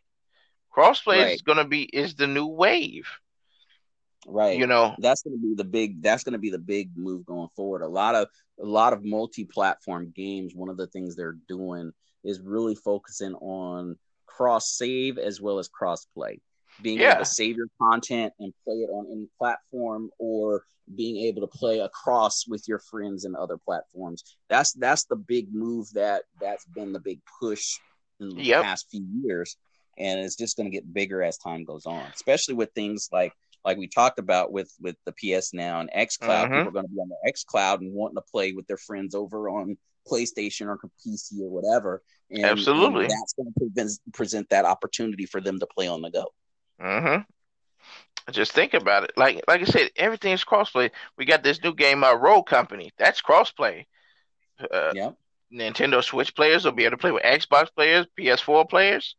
Crossplay 0.74 1.34
is 1.34 1.42
gonna 1.42 1.66
be 1.66 1.82
is 1.82 2.14
the 2.14 2.26
new 2.26 2.46
wave. 2.46 3.08
Right. 4.26 4.58
You 4.58 4.66
know, 4.66 4.94
that's 4.98 5.22
to 5.22 5.30
be 5.30 5.54
the 5.54 5.64
big 5.64 6.02
that's 6.02 6.24
to 6.24 6.38
be 6.38 6.50
the 6.50 6.58
big 6.58 6.96
move 6.96 7.24
going 7.26 7.48
forward 7.54 7.82
a 7.82 7.88
lot 7.88 8.14
of 8.14 8.28
a 8.60 8.64
lot 8.64 8.92
of 8.92 9.04
multi-platform 9.04 10.12
games 10.16 10.54
one 10.54 10.68
of 10.68 10.76
the 10.76 10.86
things 10.86 11.14
they're 11.14 11.36
doing 11.46 11.92
is 12.26 12.40
really 12.40 12.74
focusing 12.74 13.34
on 13.36 13.96
cross 14.26 14.72
save 14.76 15.16
as 15.18 15.40
well 15.40 15.58
as 15.58 15.68
cross 15.68 16.04
play 16.14 16.38
being 16.82 17.00
Yeah. 17.00 17.12
able 17.14 17.24
to 17.24 17.30
save 17.30 17.56
your 17.56 17.68
content 17.80 18.32
and 18.38 18.52
play 18.64 18.74
it 18.74 18.90
on 18.90 19.06
any 19.10 19.26
platform 19.38 20.10
or 20.18 20.64
being 20.94 21.24
able 21.26 21.40
to 21.40 21.46
play 21.58 21.78
across 21.80 22.46
with 22.46 22.68
your 22.68 22.78
friends 22.78 23.24
and 23.24 23.34
other 23.34 23.56
platforms 23.56 24.22
that's 24.48 24.72
that's 24.74 25.04
the 25.04 25.16
big 25.16 25.46
move 25.54 25.90
that 25.94 26.24
that's 26.40 26.66
been 26.66 26.92
the 26.92 27.00
big 27.00 27.20
push 27.40 27.78
in 28.20 28.28
the 28.28 28.42
Yep. 28.42 28.62
past 28.62 28.86
few 28.90 29.06
years 29.22 29.56
and 29.98 30.20
it's 30.20 30.36
just 30.36 30.56
going 30.56 30.70
to 30.70 30.76
get 30.76 30.92
bigger 30.92 31.22
as 31.22 31.38
time 31.38 31.64
goes 31.64 31.86
on 31.86 32.10
especially 32.12 32.54
with 32.54 32.70
things 32.74 33.08
like 33.10 33.32
like 33.64 33.78
we 33.78 33.88
talked 33.88 34.18
about 34.20 34.52
with 34.52 34.72
with 34.80 34.96
the 35.06 35.12
PS 35.12 35.52
Now 35.54 35.80
and 35.80 35.90
X 35.92 36.16
Cloud, 36.18 36.48
Mhm. 36.50 36.54
people 36.54 36.68
are 36.68 36.72
going 36.72 36.86
to 36.86 36.92
be 36.92 37.00
on 37.00 37.08
the 37.08 37.28
X 37.28 37.42
Cloud 37.42 37.80
and 37.80 37.92
wanting 37.92 38.14
to 38.14 38.22
play 38.30 38.52
with 38.52 38.64
their 38.68 38.76
friends 38.76 39.12
over 39.12 39.48
on 39.48 39.76
PlayStation 40.10 40.66
or 40.66 40.78
PC 40.78 41.40
or 41.40 41.50
whatever. 41.50 42.02
And, 42.30 42.44
Absolutely. 42.44 43.04
and 43.04 43.10
that's 43.10 43.34
going 43.34 43.52
to 43.52 43.60
present, 43.60 44.00
present 44.12 44.48
that 44.50 44.64
opportunity 44.64 45.26
for 45.26 45.40
them 45.40 45.60
to 45.60 45.66
play 45.66 45.86
on 45.86 46.02
the 46.02 46.10
go. 46.10 46.26
hmm 46.80 47.22
Just 48.32 48.52
think 48.52 48.74
about 48.74 49.04
it. 49.04 49.12
Like 49.16 49.42
like 49.46 49.62
I 49.62 49.64
said, 49.64 49.90
everything 49.96 50.32
is 50.32 50.44
crossplay. 50.44 50.90
We 51.16 51.24
got 51.24 51.42
this 51.42 51.62
new 51.62 51.74
game, 51.74 52.02
uh, 52.02 52.14
Rogue 52.14 52.46
Company. 52.46 52.92
That's 52.98 53.22
crossplay. 53.22 53.84
Uh, 54.58 54.92
yeah, 54.94 55.10
Nintendo 55.52 56.02
Switch 56.02 56.34
players 56.34 56.64
will 56.64 56.72
be 56.72 56.84
able 56.84 56.96
to 56.96 57.00
play 57.00 57.12
with 57.12 57.22
Xbox 57.22 57.68
players, 57.74 58.06
PS4 58.18 58.68
players. 58.68 59.16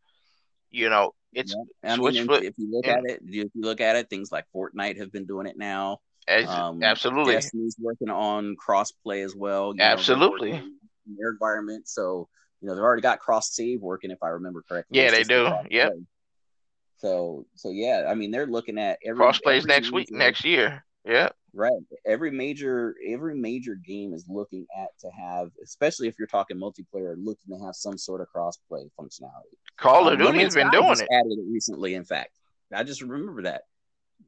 You 0.70 0.90
know, 0.90 1.14
it's 1.34 1.56
I 1.84 1.90
mean, 1.90 1.98
Switch 1.98 2.18
and 2.18 2.32
if 2.44 2.56
you 2.58 2.70
look 2.72 2.86
yeah. 2.86 2.98
at 2.98 3.04
it, 3.06 3.22
if 3.26 3.52
you 3.54 3.62
look 3.62 3.80
at 3.82 3.96
it, 3.96 4.10
things 4.10 4.32
like 4.32 4.46
Fortnite 4.54 4.98
have 4.98 5.12
been 5.12 5.26
doing 5.26 5.48
it 5.48 5.58
now. 5.58 6.00
Um, 6.28 6.84
absolutely. 6.84 7.34
Destiny's 7.34 7.76
working 7.80 8.10
on 8.10 8.56
crossplay 8.58 9.24
as 9.24 9.36
well. 9.36 9.70
you 9.70 9.78
know, 9.78 9.86
Absolutely. 9.86 10.52
in 10.52 10.76
their 11.18 11.30
environment, 11.32 11.88
so 11.88 12.28
you 12.62 12.68
know 12.68 12.76
they've 12.76 12.84
already 12.84 13.02
got 13.02 13.20
cross 13.20 13.54
save 13.56 13.82
working, 13.82 14.12
if 14.12 14.22
I 14.22 14.28
remember 14.30 14.64
correctly. 14.68 15.00
Yeah, 15.00 15.12
they 15.12 15.24
do. 15.24 15.48
Yeah. 15.70 15.90
So, 16.98 17.46
so 17.56 17.70
yeah, 17.70 18.06
I 18.10 18.16
mean, 18.16 18.32
they're 18.32 18.48
looking 18.48 18.78
at 18.80 18.98
every 19.06 19.18
Cross 19.18 19.40
plays 19.40 19.64
every 19.64 19.70
next 19.70 19.92
week, 19.92 20.12
next 20.12 20.44
year. 20.44 20.84
Yeah. 21.06 21.30
Right. 21.54 21.72
Every 22.06 22.32
major 22.32 22.96
every 23.08 23.36
major 23.36 23.76
game 23.76 24.14
is 24.14 24.26
looking 24.28 24.66
at 24.78 24.90
to 25.02 25.10
have, 25.12 25.50
especially 25.64 26.08
if 26.08 26.16
you're 26.20 26.28
talking 26.28 26.58
multiplayer, 26.58 27.16
looking 27.18 27.58
to 27.58 27.66
have 27.66 27.76
some 27.76 27.98
sort 27.98 28.22
of 28.22 28.28
crossplay 28.36 28.90
functionality. 29.00 29.56
Call 29.78 30.08
of 30.08 30.20
Um, 30.20 30.26
Duty 30.28 30.40
has 30.44 30.56
been 30.56 30.70
doing 30.72 30.92
it. 30.92 31.08
Added 31.12 31.38
it 31.38 31.46
recently. 31.52 31.94
In 31.96 32.04
fact, 32.04 32.32
I 32.74 32.84
just 32.84 33.02
remember 33.02 33.44
that. 33.44 33.62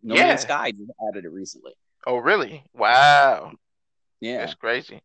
No 0.03 0.15
Yeah. 0.15 0.27
Man's 0.27 0.41
Sky 0.41 0.71
just 0.71 0.91
added 1.09 1.25
it 1.25 1.31
recently. 1.31 1.73
Oh, 2.07 2.17
really? 2.17 2.63
Wow. 2.73 3.53
Yeah. 4.21 4.39
That's 4.39 4.55
crazy. 4.55 5.01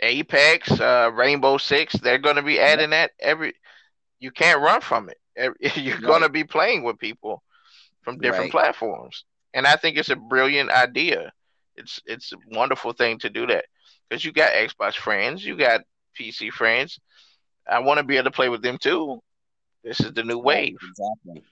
Apex, 0.00 0.70
uh, 0.80 1.10
Rainbow 1.14 1.56
Six, 1.58 1.94
they're 1.94 2.18
going 2.18 2.36
to 2.36 2.42
be 2.42 2.60
adding 2.60 2.90
that 2.90 3.12
every. 3.18 3.54
You 4.20 4.30
can't 4.30 4.60
run 4.60 4.80
from 4.80 5.08
it. 5.10 5.18
You're 5.76 5.98
going 5.98 6.22
to 6.22 6.28
be 6.28 6.44
playing 6.44 6.82
with 6.82 6.98
people 6.98 7.42
from 8.02 8.18
different 8.18 8.52
Right. 8.54 8.62
platforms, 8.62 9.24
and 9.54 9.66
I 9.66 9.76
think 9.76 9.96
it's 9.96 10.10
a 10.10 10.16
brilliant 10.16 10.70
idea. 10.70 11.32
It's 11.76 12.00
it's 12.06 12.32
a 12.32 12.36
wonderful 12.56 12.92
thing 12.92 13.18
to 13.20 13.30
do 13.30 13.46
that 13.46 13.66
because 14.08 14.24
you 14.24 14.32
got 14.32 14.52
Xbox 14.52 14.94
friends, 14.94 15.44
you 15.44 15.56
got 15.56 15.82
PC 16.18 16.50
friends. 16.50 16.98
I 17.68 17.80
want 17.80 17.98
to 17.98 18.04
be 18.04 18.16
able 18.16 18.24
to 18.24 18.30
play 18.30 18.48
with 18.48 18.62
them 18.62 18.78
too. 18.78 19.20
This 19.84 20.00
is 20.00 20.12
the 20.12 20.22
new 20.24 20.38
wave, 20.38 20.76
Exactly. 20.88 21.44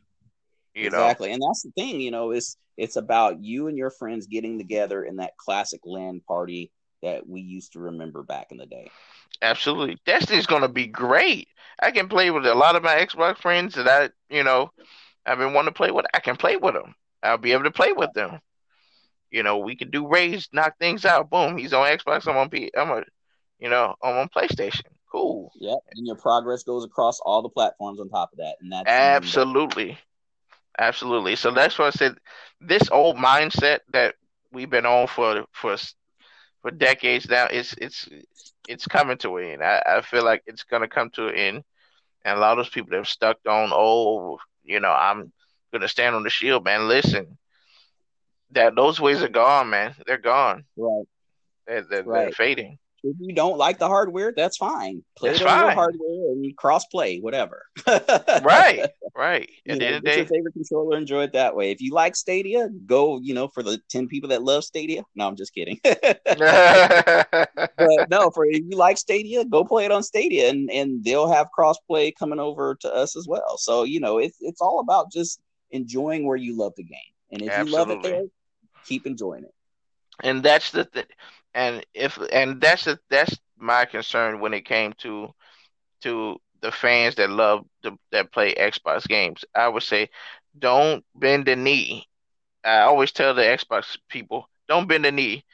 You 0.74 0.90
know. 0.90 0.98
exactly. 0.98 1.32
And 1.32 1.42
that's 1.42 1.62
the 1.62 1.70
thing, 1.70 2.00
you 2.00 2.10
know, 2.10 2.30
it's 2.30 2.56
it's 2.76 2.96
about 2.96 3.42
you 3.42 3.68
and 3.68 3.78
your 3.78 3.90
friends 3.90 4.26
getting 4.26 4.58
together 4.58 5.04
in 5.04 5.16
that 5.16 5.36
classic 5.36 5.80
LAN 5.84 6.20
party 6.26 6.72
that 7.02 7.28
we 7.28 7.40
used 7.40 7.72
to 7.72 7.80
remember 7.80 8.22
back 8.22 8.48
in 8.50 8.56
the 8.56 8.66
day. 8.66 8.90
Absolutely. 9.42 9.98
Destiny's 10.06 10.46
gonna 10.46 10.68
be 10.68 10.86
great. 10.86 11.48
I 11.80 11.90
can 11.90 12.08
play 12.08 12.30
with 12.30 12.46
a 12.46 12.54
lot 12.54 12.76
of 12.76 12.82
my 12.82 12.94
Xbox 12.96 13.38
friends 13.38 13.74
that 13.74 13.88
I, 13.88 14.10
you 14.34 14.42
know, 14.42 14.70
I've 15.26 15.38
been 15.38 15.52
wanting 15.52 15.72
to 15.72 15.76
play 15.76 15.90
with. 15.90 16.06
I 16.14 16.20
can 16.20 16.36
play 16.36 16.56
with 16.56 16.74
them. 16.74 16.94
I'll 17.22 17.38
be 17.38 17.52
able 17.52 17.64
to 17.64 17.70
play 17.70 17.92
with 17.92 18.12
them. 18.12 18.40
You 19.30 19.42
know, 19.42 19.58
we 19.58 19.74
can 19.74 19.90
do 19.90 20.06
raids, 20.06 20.48
knock 20.52 20.74
things 20.78 21.04
out. 21.04 21.30
Boom, 21.30 21.58
he's 21.58 21.72
on 21.72 21.86
Xbox. 21.86 22.28
I'm 22.28 22.36
on 22.36 22.50
P. 22.50 22.70
I'm 22.76 22.90
a, 22.90 23.02
you 23.58 23.68
know, 23.68 23.94
I'm 24.02 24.16
on 24.16 24.28
PlayStation. 24.28 24.82
Cool. 25.10 25.50
Yep. 25.60 25.78
And 25.94 26.06
your 26.06 26.16
progress 26.16 26.62
goes 26.62 26.84
across 26.84 27.20
all 27.20 27.42
the 27.42 27.48
platforms 27.48 28.00
on 28.00 28.08
top 28.08 28.32
of 28.32 28.38
that. 28.38 28.56
And 28.60 28.70
that's 28.70 28.88
Absolutely, 28.88 29.98
absolutely. 30.78 31.36
So 31.36 31.50
that's 31.50 31.78
why 31.78 31.86
I 31.86 31.90
said 31.90 32.16
this 32.60 32.88
old 32.90 33.16
mindset 33.16 33.80
that 33.92 34.14
we've 34.52 34.70
been 34.70 34.86
on 34.86 35.06
for 35.06 35.44
for 35.52 35.76
for 36.62 36.70
decades 36.70 37.28
now. 37.28 37.46
It's 37.46 37.74
it's 37.74 38.08
it's 38.68 38.86
coming 38.86 39.18
to 39.18 39.36
an 39.36 39.44
end. 39.44 39.62
I, 39.62 39.82
I 39.86 40.00
feel 40.02 40.24
like 40.24 40.42
it's 40.46 40.62
gonna 40.64 40.88
come 40.88 41.10
to 41.10 41.28
an 41.28 41.34
end, 41.34 41.64
and 42.24 42.38
a 42.38 42.40
lot 42.40 42.52
of 42.52 42.64
those 42.64 42.72
people 42.72 42.90
that 42.90 42.96
have 42.96 43.08
stuck 43.08 43.38
on, 43.46 43.70
oh, 43.72 44.38
you 44.64 44.80
know, 44.80 44.92
I'm 44.92 45.32
gonna 45.72 45.88
stand 45.88 46.14
on 46.14 46.22
the 46.22 46.30
shield, 46.30 46.64
man. 46.64 46.88
Listen, 46.88 47.36
that 48.52 48.74
those 48.74 49.00
ways 49.00 49.22
are 49.22 49.28
gone, 49.28 49.70
man. 49.70 49.94
They're 50.06 50.18
gone. 50.18 50.64
right. 50.76 51.04
They're, 51.66 51.82
they're, 51.82 52.02
they're 52.02 52.30
fading. 52.32 52.78
If 53.04 53.16
you 53.20 53.34
don't 53.34 53.56
like 53.58 53.78
the 53.78 53.88
hardware, 53.88 54.32
that's 54.36 54.56
fine. 54.58 55.02
Play 55.16 55.30
That's 55.30 55.36
it 55.36 55.42
on 55.42 55.58
your 55.58 55.72
hardware 55.72 56.32
and 56.32 56.56
cross 56.56 56.84
play, 56.86 57.18
whatever. 57.20 57.64
Right, 58.36 58.90
right. 59.14 59.48
You 59.64 59.72
At 59.72 59.78
the 59.80 59.86
know, 59.86 59.88
end 59.88 59.96
of 59.96 60.02
the 60.04 60.10
get 60.10 60.16
your 60.16 60.26
favorite 60.26 60.54
controller, 60.54 60.96
enjoy 60.96 61.24
it 61.24 61.32
that 61.34 61.54
way. 61.56 61.70
If 61.70 61.80
you 61.80 61.92
like 61.92 62.16
Stadia, 62.16 62.68
go, 62.86 63.18
you 63.22 63.34
know, 63.34 63.48
for 63.48 63.62
the 63.62 63.80
10 63.90 64.08
people 64.08 64.28
that 64.30 64.42
love 64.42 64.64
Stadia. 64.64 65.02
No, 65.14 65.26
I'm 65.26 65.36
just 65.36 65.54
kidding. 65.54 65.78
but 65.84 66.20
no, 68.08 68.30
for 68.30 68.44
if 68.46 68.62
you 68.68 68.76
like 68.76 68.98
Stadia, 68.98 69.44
go 69.44 69.64
play 69.64 69.84
it 69.84 69.92
on 69.92 70.02
Stadia 70.02 70.48
and, 70.50 70.70
and 70.70 71.04
they'll 71.04 71.30
have 71.30 71.48
crossplay 71.58 72.12
coming 72.18 72.40
over 72.40 72.76
to 72.80 72.92
us 72.94 73.16
as 73.16 73.26
well. 73.28 73.56
So, 73.58 73.84
you 73.84 74.00
know, 74.00 74.18
it's 74.18 74.38
it's 74.40 74.60
all 74.60 74.80
about 74.80 75.12
just 75.12 75.40
enjoying 75.70 76.26
where 76.26 76.36
you 76.36 76.56
love 76.56 76.72
the 76.76 76.84
game. 76.84 76.98
And 77.32 77.42
if 77.42 77.56
you 77.56 77.70
love 77.70 77.90
it 77.90 78.02
there, 78.02 78.22
keep 78.84 79.06
enjoying 79.06 79.44
it. 79.44 79.54
and 80.22 80.42
that's 80.42 80.70
the 80.70 80.84
th- 80.84 81.06
and 81.54 81.84
if 81.94 82.18
and 82.32 82.60
that's 82.60 82.86
a, 82.86 82.98
that's 83.10 83.38
my 83.58 83.84
concern 83.84 84.40
when 84.40 84.54
it 84.54 84.64
came 84.64 84.92
to 84.98 85.28
to 86.02 86.38
the 86.60 86.72
fans 86.72 87.16
that 87.16 87.30
love 87.30 87.64
the, 87.82 87.96
that 88.12 88.32
play 88.32 88.54
Xbox 88.54 89.06
games. 89.06 89.44
I 89.54 89.68
would 89.68 89.82
say, 89.82 90.10
don't 90.58 91.04
bend 91.14 91.46
the 91.46 91.56
knee. 91.56 92.06
I 92.64 92.80
always 92.80 93.12
tell 93.12 93.34
the 93.34 93.42
Xbox 93.42 93.98
people, 94.08 94.48
don't 94.68 94.88
bend 94.88 95.04
the 95.04 95.12
knee. 95.12 95.44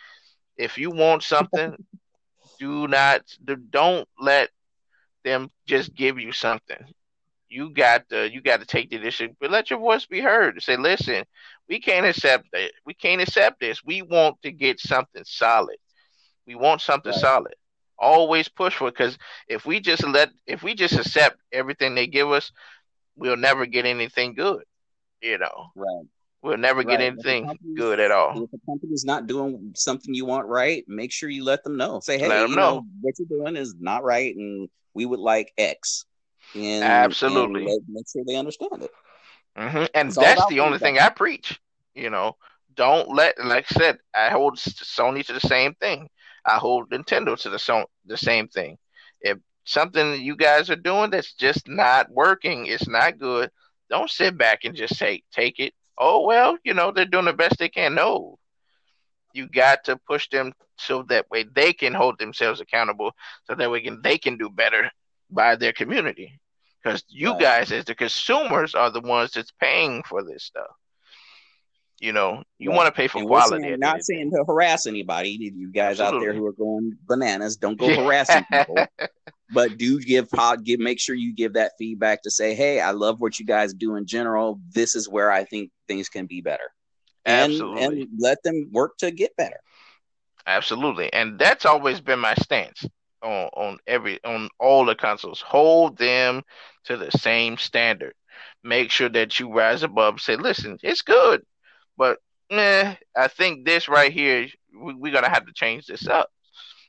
If 0.57 0.79
you 0.79 0.91
want 0.91 1.23
something, 1.23 1.77
do 2.59 2.87
not 2.89 3.23
don't 3.71 4.09
let 4.21 4.51
them 5.25 5.51
just 5.67 5.95
give 5.95 6.19
you 6.19 6.33
something. 6.33 6.79
You 7.49 7.71
got 7.71 8.09
to 8.11 8.31
you 8.33 8.41
got 8.41 8.61
to 8.61 8.67
take 8.67 8.91
the 8.91 8.97
initiative, 8.97 9.37
but 9.41 9.51
let 9.51 9.71
your 9.71 9.81
voice 9.81 10.07
be 10.07 10.21
heard. 10.21 10.63
Say, 10.63 10.77
listen, 10.77 11.25
we 11.69 11.81
can't 11.81 12.07
accept 12.07 12.49
it. 12.53 12.73
We 12.87 12.95
can't 12.95 13.21
accept 13.21 13.61
this. 13.61 13.85
We 13.85 14.03
want 14.03 14.41
to 14.43 14.53
get 14.53 14.81
something 14.81 15.25
solid. 15.25 15.77
We 16.51 16.57
want 16.57 16.81
something 16.81 17.13
right. 17.13 17.21
solid. 17.21 17.55
Always 17.97 18.49
push 18.49 18.75
for 18.75 18.89
it 18.89 18.97
because 18.97 19.17
if 19.47 19.65
we 19.67 19.79
just 19.79 20.05
let 20.05 20.31
if 20.49 20.65
we 20.65 20.75
just 20.75 20.95
accept 20.95 21.39
everything 21.53 21.95
they 21.95 22.09
give 22.09 22.29
us, 22.29 22.51
we'll 23.15 23.37
never 23.37 23.67
get 23.67 23.87
anything 23.87 24.35
good. 24.35 24.65
You 25.23 25.39
know. 25.39 25.71
Right. 25.77 26.07
We'll 26.43 26.57
never 26.57 26.79
right. 26.79 26.89
get 26.89 27.01
anything 27.03 27.57
good 27.77 28.01
at 28.01 28.11
all. 28.11 28.43
If 28.43 28.51
a 28.53 28.67
company's 28.67 29.05
not 29.05 29.29
doing 29.29 29.75
something 29.77 30.13
you 30.13 30.25
want 30.25 30.49
right, 30.49 30.83
make 30.89 31.13
sure 31.13 31.29
you 31.29 31.45
let 31.45 31.63
them 31.63 31.77
know. 31.77 32.01
Say, 32.01 32.19
hey, 32.19 32.25
you 32.25 32.49
know. 32.49 32.55
know. 32.57 32.87
what 33.01 33.15
you're 33.21 33.29
doing 33.29 33.57
is 33.57 33.77
not 33.79 34.03
right, 34.03 34.35
and 34.35 34.69
we 34.93 35.07
would 35.07 35.21
like 35.21 35.53
X. 35.57 36.05
And, 36.57 36.83
Absolutely. 36.83 37.65
And 37.65 37.81
make 37.89 38.07
sure 38.13 38.25
they 38.27 38.35
understand 38.35 38.83
it. 38.83 38.91
Mm-hmm. 39.57 39.85
And 39.95 40.09
it's 40.09 40.17
that's 40.17 40.47
the 40.47 40.59
only 40.59 40.79
thing 40.79 40.99
I 40.99 41.11
preach. 41.11 41.61
You 41.95 42.11
know, 42.11 42.37
don't 42.75 43.15
let, 43.15 43.39
like 43.45 43.67
I 43.71 43.75
said, 43.75 43.99
I 44.13 44.31
hold 44.31 44.57
Sony 44.57 45.25
to 45.27 45.33
the 45.33 45.41
same 45.41 45.75
thing. 45.75 46.09
I 46.51 46.59
hold 46.59 46.91
Nintendo 46.91 47.39
to 47.41 47.51
the 47.51 47.59
so- 47.59 47.91
the 48.07 48.17
same 48.17 48.49
thing. 48.49 48.79
If 49.21 49.39
something 49.65 50.21
you 50.21 50.37
guys 50.37 50.71
are 50.71 50.77
doing 50.77 51.11
that's 51.11 51.35
just 51.35 51.69
not 51.69 52.11
working, 52.11 52.67
it's 52.67 52.89
not 52.89 53.19
good. 53.19 53.51
Don't 53.89 54.11
sit 54.11 54.37
back 54.37 54.65
and 54.65 54.75
just 54.75 54.97
say 54.97 55.23
take 55.33 55.59
it. 55.59 55.75
Oh 55.99 56.25
well, 56.27 56.57
you 56.65 56.75
know 56.75 56.91
they're 56.91 57.05
doing 57.05 57.27
the 57.27 57.33
best 57.33 57.59
they 57.59 57.69
can. 57.69 57.95
No, 57.95 58.39
you 59.35 59.49
got 59.49 59.85
to 59.85 59.97
push 59.97 60.29
them 60.29 60.53
so 60.79 61.03
that 61.05 61.31
way 61.31 61.45
they 61.45 61.73
can 61.73 61.95
hold 61.95 62.19
themselves 62.19 62.61
accountable, 62.61 63.13
so 63.45 63.55
that 63.55 63.71
way 63.71 63.81
can 63.83 64.01
they 64.03 64.19
can 64.19 64.37
do 64.37 64.49
better 64.49 64.91
by 65.31 65.57
their 65.57 65.73
community. 65.73 66.41
Because 66.83 67.05
you 67.09 67.33
right. 67.33 67.41
guys, 67.41 67.73
as 67.73 67.85
the 67.85 67.95
consumers, 67.95 68.75
are 68.75 68.91
the 68.91 69.01
ones 69.01 69.33
that's 69.33 69.53
paying 69.61 70.03
for 70.03 70.23
this 70.23 70.45
stuff. 70.45 70.71
You 72.01 72.15
know, 72.15 72.43
you 72.59 72.71
want 72.71 72.87
to 72.87 72.93
pay 72.93 73.09
for 73.09 73.23
quality. 73.23 73.63
Saying, 73.63 73.79
not 73.79 74.03
saying 74.03 74.31
to 74.31 74.45
harass 74.47 74.87
anybody. 74.87 75.53
You 75.55 75.71
guys 75.71 76.01
Absolutely. 76.01 76.17
out 76.17 76.21
there 76.21 76.33
who 76.33 76.47
are 76.47 76.53
going 76.53 76.97
bananas, 77.07 77.57
don't 77.57 77.79
go 77.79 77.95
harassing 77.95 78.45
people. 78.51 78.77
But 79.53 79.79
do 79.79 80.01
give 80.01 80.29
give 80.63 80.79
make 80.81 81.01
sure 81.01 81.15
you 81.15 81.35
give 81.35 81.55
that 81.55 81.73
feedback 81.77 82.23
to 82.23 82.31
say, 82.31 82.55
hey, 82.55 82.81
I 82.81 82.93
love 82.93 83.21
what 83.21 83.41
you 83.41 83.47
guys 83.47 83.75
do 83.75 83.97
in 83.97 84.07
general. 84.07 84.61
This 84.73 84.95
is 84.95 85.09
where 85.09 85.31
I 85.31 85.43
think 85.45 85.71
things 85.89 86.09
can 86.09 86.27
be 86.27 86.41
better. 86.41 86.71
And, 87.25 87.53
Absolutely. 87.53 87.83
and 87.83 88.09
let 88.19 88.43
them 88.45 88.71
work 88.73 88.97
to 88.99 89.11
get 89.11 89.37
better. 89.37 89.59
Absolutely. 90.47 91.13
And 91.13 91.39
that's 91.39 91.67
always 91.67 92.01
been 92.01 92.21
my 92.21 92.35
stance 92.35 92.87
on, 93.23 93.49
on 93.55 93.79
every 93.87 94.23
on 94.25 94.49
all 94.59 94.85
the 94.85 94.95
consoles. 94.95 95.41
Hold 95.41 95.99
them 95.99 96.43
to 96.85 96.97
the 96.97 97.11
same 97.11 97.59
standard. 97.59 98.15
Make 98.63 98.91
sure 98.91 99.09
that 99.09 99.41
you 99.41 99.53
rise 99.53 99.83
above. 99.83 100.21
Say, 100.21 100.37
listen, 100.37 100.79
it's 100.83 101.03
good. 101.03 101.43
But 102.01 102.19
eh, 102.51 102.95
I 103.15 103.29
think 103.29 103.67
this 103.67 103.87
right 103.87 104.11
here, 104.11 104.49
we, 104.75 104.95
we're 104.95 105.13
gonna 105.13 105.29
have 105.29 105.45
to 105.45 105.53
change 105.53 105.85
this 105.85 106.09
up. 106.09 106.31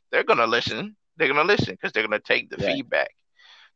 They're 0.10 0.24
gonna 0.24 0.48
listen. 0.48 0.96
They're 1.18 1.28
gonna 1.28 1.44
listen 1.44 1.74
because 1.74 1.92
they're 1.92 2.08
gonna 2.08 2.22
take 2.22 2.50
the 2.50 2.56
yeah. 2.64 2.74
feedback. 2.74 3.10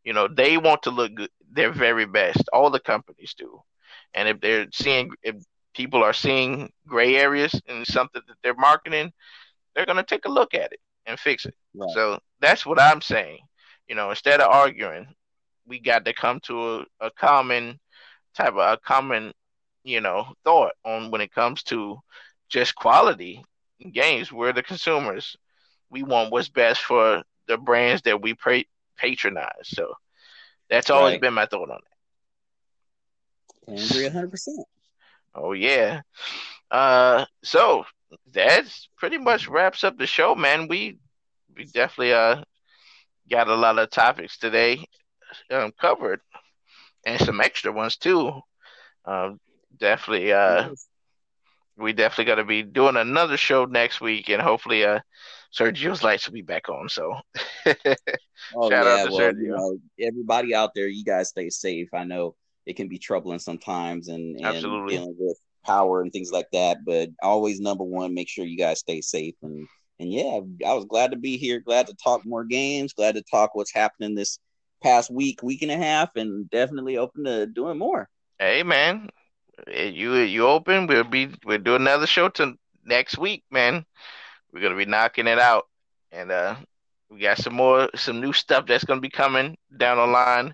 You 0.06 0.14
know, 0.14 0.30
they 0.30 0.56
want 0.56 0.84
to 0.84 0.92
look 0.92 1.14
good, 1.14 1.30
their 1.52 1.74
very 1.74 2.06
best. 2.06 2.48
All 2.54 2.70
the 2.70 2.80
companies 2.80 3.36
do. 3.38 3.60
And 4.14 4.30
if 4.30 4.40
they're 4.40 4.68
seeing, 4.72 5.12
if 5.24 5.36
people 5.74 6.02
are 6.02 6.14
seeing 6.14 6.72
gray 6.88 7.18
areas 7.18 7.54
in 7.68 7.84
something 7.84 8.22
that 8.30 8.38
they're 8.42 8.56
marketing, 8.56 9.12
they're 9.76 9.86
gonna 9.86 10.06
take 10.06 10.24
a 10.24 10.32
look 10.32 10.54
at 10.54 10.72
it 10.72 10.80
and 11.06 11.20
fix 11.20 11.46
it. 11.46 11.56
Right. 11.74 11.90
So 11.94 12.18
that's 12.40 12.66
what 12.66 12.80
I'm 12.80 13.02
saying. 13.02 13.40
You 13.90 13.96
know, 13.96 14.10
instead 14.10 14.40
of 14.40 14.50
arguing, 14.50 15.14
we 15.68 15.82
got 15.82 16.06
to 16.06 16.14
come 16.14 16.40
to 16.46 16.76
a, 16.76 16.86
a 17.02 17.12
common 17.12 17.78
type 18.38 18.54
of 18.54 18.60
a 18.60 18.78
common 18.86 19.34
you 19.86 20.02
know, 20.02 20.34
thought 20.44 20.74
on 20.84 21.12
when 21.12 21.22
it 21.22 21.32
comes 21.32 21.64
to 21.64 22.00
just 22.50 22.76
quality 22.76 23.46
games. 23.94 24.32
We're 24.32 24.52
the 24.52 24.64
consumers. 24.64 25.38
We 25.90 26.04
want 26.04 26.32
what's 26.32 26.50
best 26.50 26.82
for 26.82 27.24
the 27.48 27.58
brands 27.58 28.02
that 28.02 28.22
we 28.22 28.36
patronize. 28.98 29.48
So 29.64 29.94
that's 30.70 30.90
always 30.90 31.14
right. 31.14 31.22
been 31.22 31.36
my 31.36 31.46
thought 31.46 31.70
on 31.70 31.80
that. 33.68 33.80
I 33.80 33.84
agree 33.86 34.10
100%. 34.10 34.66
Oh, 35.36 35.52
yeah. 35.54 36.02
Uh, 36.72 37.26
so 37.44 37.86
that's 38.34 38.90
pretty 38.98 39.20
much 39.20 39.48
wraps 39.48 39.84
up 39.84 39.98
the 39.98 40.08
show, 40.08 40.34
man. 40.34 40.68
We 40.68 40.98
we 41.56 41.66
definitely 41.66 42.14
uh 42.14 42.44
got 43.30 43.48
a 43.48 43.56
lot 43.56 43.80
of 43.80 43.90
topics 43.90 44.38
today 44.38 44.86
um, 45.52 45.72
covered 45.80 46.22
and 47.06 47.20
some 47.22 47.40
extra 47.42 47.72
ones 47.72 47.98
too. 47.98 48.42
Um, 49.06 49.40
definitely 49.80 50.32
uh 50.32 50.70
we 51.78 51.94
definitely 51.94 52.26
got 52.26 52.36
to 52.36 52.46
be 52.46 52.64
doing 52.64 52.96
another 52.96 53.38
show 53.38 53.66
next 53.66 54.02
week 54.02 54.30
and 54.30 54.42
hopefully 54.42 54.86
uh 54.86 55.00
Sergio's 55.58 56.04
lights 56.04 56.28
will 56.28 56.34
be 56.34 56.42
back 56.42 56.70
on 56.70 56.90
so. 56.90 57.16
Oh, 58.56 58.70
shout 58.70 58.86
yeah, 58.86 58.94
out 58.94 59.08
to 59.08 59.12
well, 59.12 59.22
Sergio. 59.22 59.42
You 59.42 59.48
know, 59.50 59.78
everybody 60.00 60.54
out 60.54 60.72
there 60.76 60.88
you 60.88 61.04
guys 61.04 61.30
stay 61.30 61.50
safe. 61.50 61.88
I 61.94 62.04
know 62.04 62.36
it 62.66 62.76
can 62.76 62.88
be 62.88 63.00
troubling 63.00 63.40
sometimes 63.40 64.08
and, 64.08 64.36
and 64.36 64.46
Absolutely. 64.46 64.98
dealing 64.98 65.16
with 65.18 65.40
power 65.66 66.02
and 66.02 66.12
things 66.12 66.32
like 66.32 66.48
that 66.52 66.78
but 66.86 67.10
always 67.24 67.60
number 67.60 67.84
one 67.84 68.14
make 68.14 68.30
sure 68.30 68.46
you 68.46 68.58
guys 68.58 68.80
stay 68.80 69.02
safe. 69.02 69.36
And 69.42 69.68
and 70.00 70.12
yeah 70.12 70.40
I 70.68 70.74
was 70.74 70.86
glad 70.86 71.12
to 71.12 71.18
be 71.18 71.38
here 71.38 71.60
glad 71.60 71.88
to 71.88 71.96
talk 71.96 72.26
more 72.26 72.44
games 72.44 72.94
glad 72.94 73.16
to 73.16 73.24
talk 73.24 73.56
what's 73.56 73.74
happening 73.74 74.14
this 74.14 74.38
past 74.84 75.10
week 75.10 75.42
week 75.42 75.62
and 75.64 75.72
a 75.72 75.78
half 75.78 76.10
and 76.16 76.50
definitely 76.50 76.98
open 76.98 77.24
to 77.24 77.48
doing 77.48 77.78
more. 77.78 78.10
Hey 78.38 78.62
man 78.64 79.10
you 79.68 80.16
you 80.16 80.48
open. 80.48 80.88
We'll 80.88 81.04
be 81.04 81.30
we'll 81.46 81.60
do 81.60 81.76
another 81.76 82.08
show 82.08 82.30
to 82.30 82.56
next 82.86 83.18
week, 83.18 83.44
man. 83.52 83.86
We're 84.52 84.62
gonna 84.62 84.76
be 84.78 84.86
knocking 84.86 85.28
it 85.28 85.40
out, 85.40 85.66
and 86.12 86.32
uh, 86.32 86.56
we 87.10 87.20
got 87.20 87.38
some 87.38 87.54
more 87.54 87.90
some 87.96 88.22
new 88.22 88.34
stuff 88.34 88.66
that's 88.66 88.84
gonna 88.84 89.02
be 89.02 89.10
coming 89.10 89.58
down 89.78 89.98
the 89.98 90.08
line. 90.08 90.54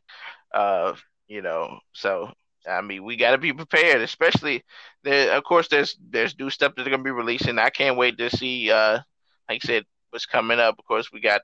Uh, 0.54 0.96
you 1.28 1.42
know, 1.42 1.80
so 1.94 2.32
I 2.68 2.82
mean, 2.82 3.04
we 3.04 3.16
got 3.16 3.32
to 3.32 3.38
be 3.38 3.54
prepared, 3.54 4.02
especially 4.02 4.64
there. 5.04 5.36
Of 5.36 5.44
course, 5.44 5.68
there's 5.68 5.98
there's 6.10 6.38
new 6.38 6.50
stuff 6.50 6.76
that 6.76 6.84
they're 6.84 6.92
gonna 6.92 7.04
be 7.04 7.12
releasing. 7.12 7.60
I 7.60 7.70
can't 7.70 7.98
wait 7.98 8.18
to 8.18 8.30
see. 8.30 8.72
Uh, 8.72 9.00
like 9.50 9.62
I 9.64 9.68
said, 9.68 9.86
what's 10.12 10.26
coming 10.26 10.60
up. 10.60 10.76
Of 10.78 10.86
course, 10.86 11.12
we 11.12 11.20
got 11.22 11.42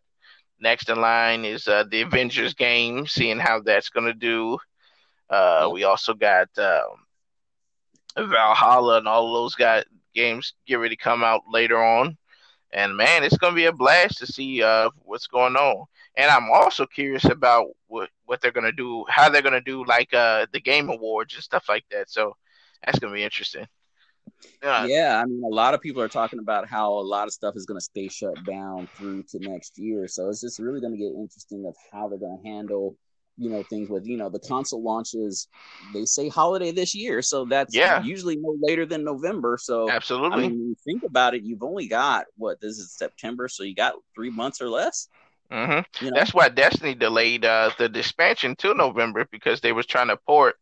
next 0.59 0.89
in 0.89 0.99
line 1.01 1.45
is 1.45 1.67
uh, 1.67 1.83
the 1.89 2.01
Avengers 2.01 2.53
game, 2.53 3.07
seeing 3.07 3.39
how 3.39 3.61
that's 3.61 3.89
gonna 3.89 4.13
do. 4.13 4.57
Uh, 5.29 5.69
we 5.71 5.83
also 5.83 6.13
got 6.13 6.47
um, 6.57 7.06
Valhalla 8.17 8.97
and 8.97 9.07
all 9.07 9.33
those 9.33 9.55
guys 9.55 9.83
games 10.13 10.53
get 10.65 10.75
ready 10.75 10.95
to 10.95 11.01
come 11.01 11.23
out 11.23 11.43
later 11.49 11.81
on. 11.81 12.17
And 12.73 12.97
man, 12.97 13.23
it's 13.23 13.37
gonna 13.37 13.55
be 13.55 13.65
a 13.65 13.71
blast 13.71 14.17
to 14.17 14.27
see 14.27 14.61
uh, 14.61 14.89
what's 15.03 15.27
going 15.27 15.55
on. 15.55 15.85
And 16.17 16.29
I'm 16.29 16.49
also 16.51 16.85
curious 16.85 17.25
about 17.25 17.67
what 17.87 18.09
what 18.25 18.41
they're 18.41 18.51
gonna 18.51 18.73
do, 18.73 19.05
how 19.07 19.29
they're 19.29 19.41
gonna 19.41 19.61
do 19.61 19.85
like 19.85 20.13
uh, 20.13 20.47
the 20.51 20.59
game 20.59 20.89
awards 20.89 21.35
and 21.35 21.43
stuff 21.43 21.65
like 21.69 21.85
that. 21.91 22.09
So 22.09 22.35
that's 22.83 22.99
gonna 22.99 23.13
be 23.13 23.23
interesting. 23.23 23.67
Uh, 24.61 24.85
yeah, 24.87 25.21
I 25.21 25.25
mean, 25.25 25.43
a 25.43 25.55
lot 25.55 25.73
of 25.73 25.81
people 25.81 26.01
are 26.01 26.09
talking 26.09 26.39
about 26.39 26.67
how 26.67 26.91
a 26.93 26.99
lot 26.99 27.27
of 27.27 27.33
stuff 27.33 27.55
is 27.55 27.65
going 27.65 27.79
to 27.79 27.83
stay 27.83 28.07
shut 28.07 28.35
down 28.45 28.87
through 28.95 29.23
to 29.29 29.39
next 29.39 29.77
year. 29.77 30.07
So 30.07 30.29
it's 30.29 30.41
just 30.41 30.59
really 30.59 30.81
going 30.81 30.93
to 30.93 30.97
get 30.97 31.13
interesting 31.13 31.65
of 31.65 31.75
how 31.91 32.07
they're 32.07 32.19
going 32.19 32.41
to 32.41 32.47
handle 32.47 32.95
you 33.37 33.49
know 33.49 33.63
things 33.63 33.89
with 33.89 34.05
you 34.05 34.17
know 34.17 34.29
the 34.29 34.39
console 34.39 34.83
launches 34.83 35.47
they 35.93 36.05
say 36.05 36.27
holiday 36.27 36.71
this 36.71 36.95
year 36.95 37.21
so 37.21 37.45
that's 37.45 37.75
yeah. 37.75 38.01
usually 38.03 38.35
no 38.37 38.55
later 38.59 38.85
than 38.85 39.03
november 39.03 39.57
so 39.61 39.89
absolutely 39.89 40.45
I 40.45 40.47
mean, 40.47 40.59
you 40.59 40.75
think 40.83 41.03
about 41.03 41.35
it 41.35 41.43
you've 41.43 41.63
only 41.63 41.87
got 41.87 42.25
what 42.35 42.59
this 42.59 42.77
is 42.77 42.91
september 42.91 43.47
so 43.47 43.63
you 43.63 43.75
got 43.75 43.93
three 44.15 44.31
months 44.31 44.61
or 44.61 44.69
less 44.69 45.07
mm-hmm. 45.51 46.05
you 46.05 46.11
know? 46.11 46.17
that's 46.17 46.33
why 46.33 46.49
destiny 46.49 46.95
delayed 46.95 47.45
uh, 47.45 47.71
the 47.77 47.85
expansion 47.85 48.55
to 48.57 48.73
november 48.73 49.27
because 49.31 49.61
they 49.61 49.71
was 49.71 49.85
trying 49.85 50.07
to 50.07 50.17
port 50.17 50.55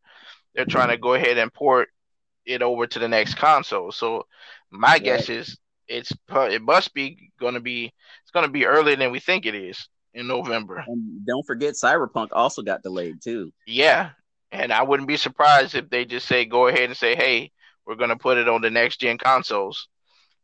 they're 0.53 0.65
trying 0.65 0.89
to 0.89 0.97
go 0.97 1.13
ahead 1.13 1.37
and 1.37 1.53
port 1.53 1.89
it 2.45 2.61
over 2.61 2.85
to 2.85 2.99
the 2.99 3.07
next 3.07 3.35
console 3.35 3.91
so 3.91 4.25
my 4.69 4.93
right. 4.93 5.03
guess 5.03 5.29
is 5.29 5.57
it's 5.87 6.11
it 6.29 6.61
must 6.61 6.93
be 6.93 7.31
going 7.39 7.53
to 7.53 7.59
be 7.59 7.85
it's 8.21 8.31
going 8.31 8.45
to 8.45 8.51
be 8.51 8.65
earlier 8.65 8.95
than 8.95 9.11
we 9.11 9.19
think 9.19 9.45
it 9.45 9.55
is 9.55 9.87
in 10.15 10.27
November. 10.27 10.83
And 10.87 11.25
don't 11.25 11.45
forget, 11.45 11.75
Cyberpunk 11.75 12.29
also 12.31 12.61
got 12.63 12.81
delayed 12.81 13.21
too. 13.21 13.51
Yeah, 13.67 14.11
and 14.51 14.73
I 14.73 14.81
wouldn't 14.83 15.07
be 15.07 15.17
surprised 15.17 15.75
if 15.75 15.89
they 15.89 16.05
just 16.05 16.27
say 16.27 16.45
go 16.45 16.67
ahead 16.67 16.85
and 16.85 16.97
say, 16.97 17.15
"Hey, 17.15 17.51
we're 17.85 17.95
going 17.95 18.09
to 18.09 18.15
put 18.15 18.37
it 18.37 18.47
on 18.49 18.61
the 18.61 18.71
next 18.71 18.97
gen 19.01 19.17
consoles," 19.17 19.87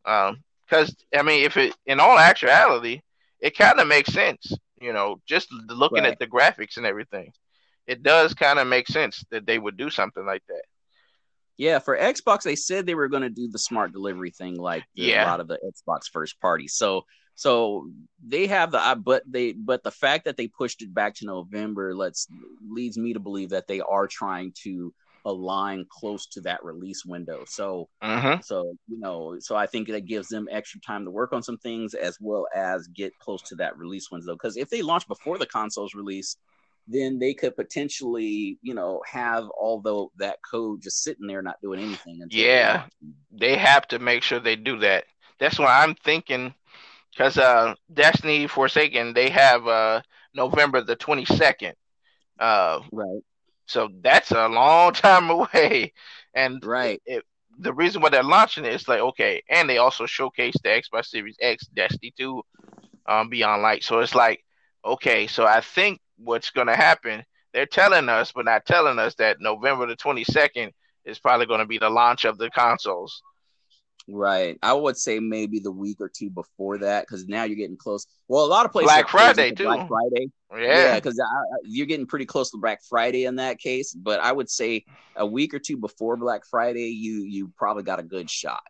um, 0.05 0.43
because 0.69 0.89
because 0.89 1.19
I 1.19 1.23
mean, 1.23 1.43
if 1.43 1.57
it 1.57 1.75
in 1.85 1.99
all 1.99 2.19
actuality, 2.19 3.01
it 3.39 3.57
kind 3.57 3.79
of 3.79 3.87
makes 3.87 4.13
sense. 4.13 4.51
You 4.79 4.93
know, 4.93 5.21
just 5.25 5.51
looking 5.51 6.03
Right. 6.03 6.11
at 6.11 6.19
the 6.19 6.27
graphics 6.27 6.77
and 6.77 6.85
everything, 6.85 7.31
it 7.87 8.03
does 8.03 8.33
kind 8.33 8.59
of 8.59 8.67
make 8.67 8.87
sense 8.87 9.23
that 9.31 9.45
they 9.45 9.57
would 9.59 9.77
do 9.77 9.89
something 9.89 10.25
like 10.25 10.43
that. 10.47 10.63
Yeah, 11.57 11.77
for 11.77 11.95
Xbox, 11.95 12.41
they 12.41 12.55
said 12.55 12.85
they 12.87 12.95
were 12.95 13.07
going 13.09 13.21
to 13.21 13.29
do 13.29 13.47
the 13.47 13.59
smart 13.59 13.91
delivery 13.93 14.31
thing, 14.31 14.55
like 14.55 14.83
the, 14.95 15.03
Yeah. 15.03 15.25
a 15.25 15.27
lot 15.27 15.39
of 15.39 15.47
the 15.47 15.59
Xbox 15.63 16.09
first 16.11 16.39
party. 16.41 16.67
So, 16.67 17.05
so 17.35 17.89
they 18.25 18.47
have 18.47 18.71
the, 18.71 19.01
but 19.03 19.23
they, 19.25 19.53
but 19.53 19.83
the 19.83 19.91
fact 19.91 20.25
that 20.25 20.37
they 20.37 20.47
pushed 20.47 20.81
it 20.81 20.93
back 20.93 21.15
to 21.15 21.25
November 21.25 21.95
lets 21.95 22.27
leads 22.69 22.97
me 22.97 23.13
to 23.13 23.19
believe 23.19 23.49
that 23.49 23.67
they 23.67 23.81
are 23.81 24.07
trying 24.07 24.53
to 24.63 24.93
align 25.25 25.85
close 25.89 26.27
to 26.27 26.41
that 26.41 26.63
release 26.63 27.05
window. 27.05 27.43
So, 27.47 27.89
hmm 28.01 28.35
so 28.41 28.73
you 28.87 28.99
know, 28.99 29.35
so 29.39 29.55
I 29.55 29.67
think 29.67 29.87
that 29.87 30.05
gives 30.05 30.27
them 30.27 30.47
extra 30.51 30.81
time 30.81 31.05
to 31.05 31.11
work 31.11 31.33
on 31.33 31.43
some 31.43 31.57
things 31.57 31.93
as 31.93 32.17
well 32.19 32.47
as 32.55 32.87
get 32.87 33.17
close 33.19 33.41
to 33.43 33.55
that 33.55 33.77
release 33.77 34.09
window. 34.11 34.33
Because 34.33 34.57
if 34.57 34.69
they 34.69 34.81
launch 34.81 35.07
before 35.07 35.37
the 35.37 35.45
console's 35.45 35.93
release, 35.93 36.37
then 36.87 37.19
they 37.19 37.33
could 37.33 37.55
potentially, 37.55 38.57
you 38.61 38.73
know, 38.73 39.01
have 39.09 39.45
all 39.49 39.81
the 39.81 40.07
that 40.23 40.39
code 40.49 40.81
just 40.81 41.03
sitting 41.03 41.27
there 41.27 41.41
not 41.41 41.61
doing 41.61 41.79
anything. 41.79 42.19
Until 42.21 42.43
they 42.43 42.43
Yeah. 42.43 42.73
launch. 42.79 42.91
They 43.31 43.57
have 43.57 43.87
to 43.89 43.99
make 43.99 44.23
sure 44.23 44.39
they 44.39 44.55
do 44.55 44.79
that. 44.79 45.05
That's 45.39 45.59
why 45.59 45.83
I'm 45.83 45.95
thinking, 45.95 46.53
because 47.11 47.37
uh, 47.37 47.75
Destiny 47.93 48.47
Forsaken, 48.47 49.13
they 49.13 49.29
have 49.29 49.67
uh, 49.67 50.01
November 50.33 50.81
the 50.81 50.95
22nd. 50.95 51.73
Uh, 52.39 52.81
right, 52.91 53.21
so 53.65 53.89
that's 54.01 54.31
a 54.31 54.47
long 54.47 54.93
time 54.93 55.29
away. 55.29 55.93
And 56.33 56.63
right, 56.65 57.01
it, 57.05 57.23
the 57.59 57.73
reason 57.73 58.01
why 58.01 58.09
they're 58.09 58.23
launching 58.23 58.65
it 58.65 58.73
is 58.73 58.87
like, 58.87 58.99
okay, 58.99 59.43
and 59.49 59.69
they 59.69 59.77
also 59.77 60.05
showcase 60.05 60.55
the 60.63 60.69
Xbox 60.69 61.07
Series 61.07 61.37
X, 61.41 61.67
Destiny 61.67 62.13
2, 62.17 62.41
um, 63.07 63.29
Beyond 63.29 63.61
Light. 63.61 63.83
So 63.83 63.99
it's 63.99 64.15
like, 64.15 64.43
okay, 64.85 65.27
so 65.27 65.45
I 65.45 65.61
think 65.61 65.99
what's 66.17 66.49
going 66.51 66.67
to 66.67 66.75
happen, 66.75 67.23
they're 67.53 67.65
telling 67.65 68.09
us, 68.09 68.31
but 68.31 68.45
not 68.45 68.65
telling 68.65 68.99
us 68.99 69.15
that 69.15 69.37
November 69.41 69.85
the 69.87 69.95
22nd 69.95 70.71
is 71.05 71.19
probably 71.19 71.45
going 71.45 71.59
to 71.59 71.65
be 71.65 71.77
the 71.77 71.89
launch 71.89 72.25
of 72.25 72.37
the 72.37 72.49
consoles. 72.49 73.21
Right. 74.07 74.57
I 74.61 74.73
would 74.73 74.97
say 74.97 75.19
maybe 75.19 75.59
the 75.59 75.71
week 75.71 75.97
or 75.99 76.09
two 76.09 76.29
before 76.29 76.77
that, 76.79 77.05
because 77.05 77.27
now 77.27 77.43
you're 77.43 77.55
getting 77.55 77.77
close. 77.77 78.05
Well, 78.27 78.45
a 78.45 78.47
lot 78.47 78.65
of 78.65 78.71
places 78.71 78.91
Black 78.91 79.09
Friday, 79.09 79.51
too. 79.51 79.65
Black 79.65 79.87
Friday. 79.87 80.31
Yeah. 80.53 80.59
Yeah, 80.59 80.95
because 80.95 81.21
you're 81.63 81.87
getting 81.87 82.05
pretty 82.05 82.25
close 82.25 82.51
to 82.51 82.57
Black 82.57 82.81
Friday 82.89 83.25
in 83.25 83.37
that 83.37 83.59
case. 83.59 83.93
But 83.93 84.19
I 84.19 84.31
would 84.31 84.49
say 84.49 84.85
a 85.15 85.25
week 85.25 85.53
or 85.53 85.59
two 85.59 85.77
before 85.77 86.17
Black 86.17 86.45
Friday, 86.45 86.89
you 86.89 87.23
you 87.23 87.51
probably 87.57 87.83
got 87.83 87.99
a 87.99 88.03
good 88.03 88.29
shot. 88.29 88.61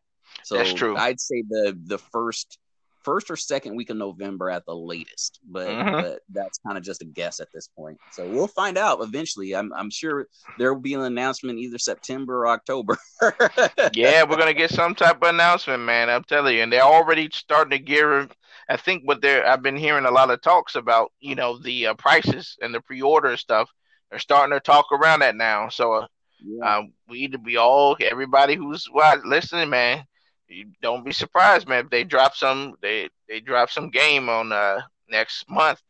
So 0.44 0.58
That's 0.58 0.74
true. 0.74 0.96
I'd 0.96 1.20
say 1.20 1.44
the 1.50 1.78
the 1.86 1.98
first 1.98 2.60
first 3.04 3.30
or 3.32 3.36
second 3.36 3.76
week 3.76 3.90
of 3.90 3.98
November 3.98 4.50
at 4.50 4.66
the 4.66 4.76
latest. 4.76 5.40
But 5.50 5.68
Mhm. 5.70 5.92
but 6.02 6.20
that's 6.30 6.60
kind 6.66 6.78
of 6.78 6.84
just 6.84 7.02
a 7.02 7.06
guess 7.06 7.40
at 7.40 7.48
this 7.54 7.68
point. 7.68 8.00
So 8.10 8.28
we'll 8.28 8.48
find 8.48 8.78
out 8.78 9.02
eventually. 9.02 9.56
I'm 9.56 9.74
I'm 9.74 9.90
sure 9.90 10.28
there 10.58 10.74
will 10.74 10.82
be 10.82 10.94
an 10.94 11.02
announcement 11.02 11.60
either 11.60 11.78
September 11.78 12.42
or 12.42 12.48
October. 12.48 12.98
yeah, 13.94 14.24
we're 14.24 14.38
gonna 14.38 14.54
get 14.54 14.72
some 14.72 14.96
type 14.96 15.18
of 15.22 15.30
announcement, 15.30 15.84
man. 15.84 16.10
I'm 16.10 16.24
telling 16.24 16.56
you, 16.56 16.64
and 16.64 16.72
they're 16.72 16.82
already 16.82 17.30
starting 17.34 17.72
to 17.72 17.80
gear. 17.80 18.28
I 18.70 18.78
think 18.78 19.04
what 19.04 19.22
they're. 19.22 19.46
I've 19.46 19.62
been 19.64 19.76
hearing 19.78 20.06
a 20.06 20.12
lot 20.12 20.30
of 20.32 20.42
talks 20.42 20.76
about, 20.76 21.12
you 21.20 21.36
know, 21.36 21.58
the 21.58 21.88
uh, 21.88 21.94
prices 21.96 22.58
and 22.62 22.74
the 22.74 22.82
pre-order 22.82 23.36
stuff. 23.38 23.70
They're 24.10 24.20
starting 24.20 24.54
to 24.54 24.60
talk 24.60 24.92
around 24.92 25.20
that 25.22 25.36
now. 25.36 25.70
So 25.70 25.94
uh, 25.94 26.08
Yeah. 26.44 26.78
um, 26.78 26.94
we 27.08 27.22
need 27.22 27.32
to 27.34 27.38
be 27.38 27.58
all 27.58 27.98
everybody 28.02 28.56
who's 28.56 28.88
listening, 29.26 29.70
man. 29.70 30.04
You 30.52 30.68
don't 30.82 31.06
be 31.06 31.14
surprised, 31.14 31.68
man. 31.68 31.86
If 31.86 31.90
they 31.90 32.04
drop 32.04 32.36
some, 32.36 32.76
they 32.82 33.10
they 33.30 33.40
drop 33.40 33.70
some 33.70 33.90
game 33.90 34.30
on 34.30 34.52
uh 34.52 34.82
next 35.10 35.50
month, 35.50 35.82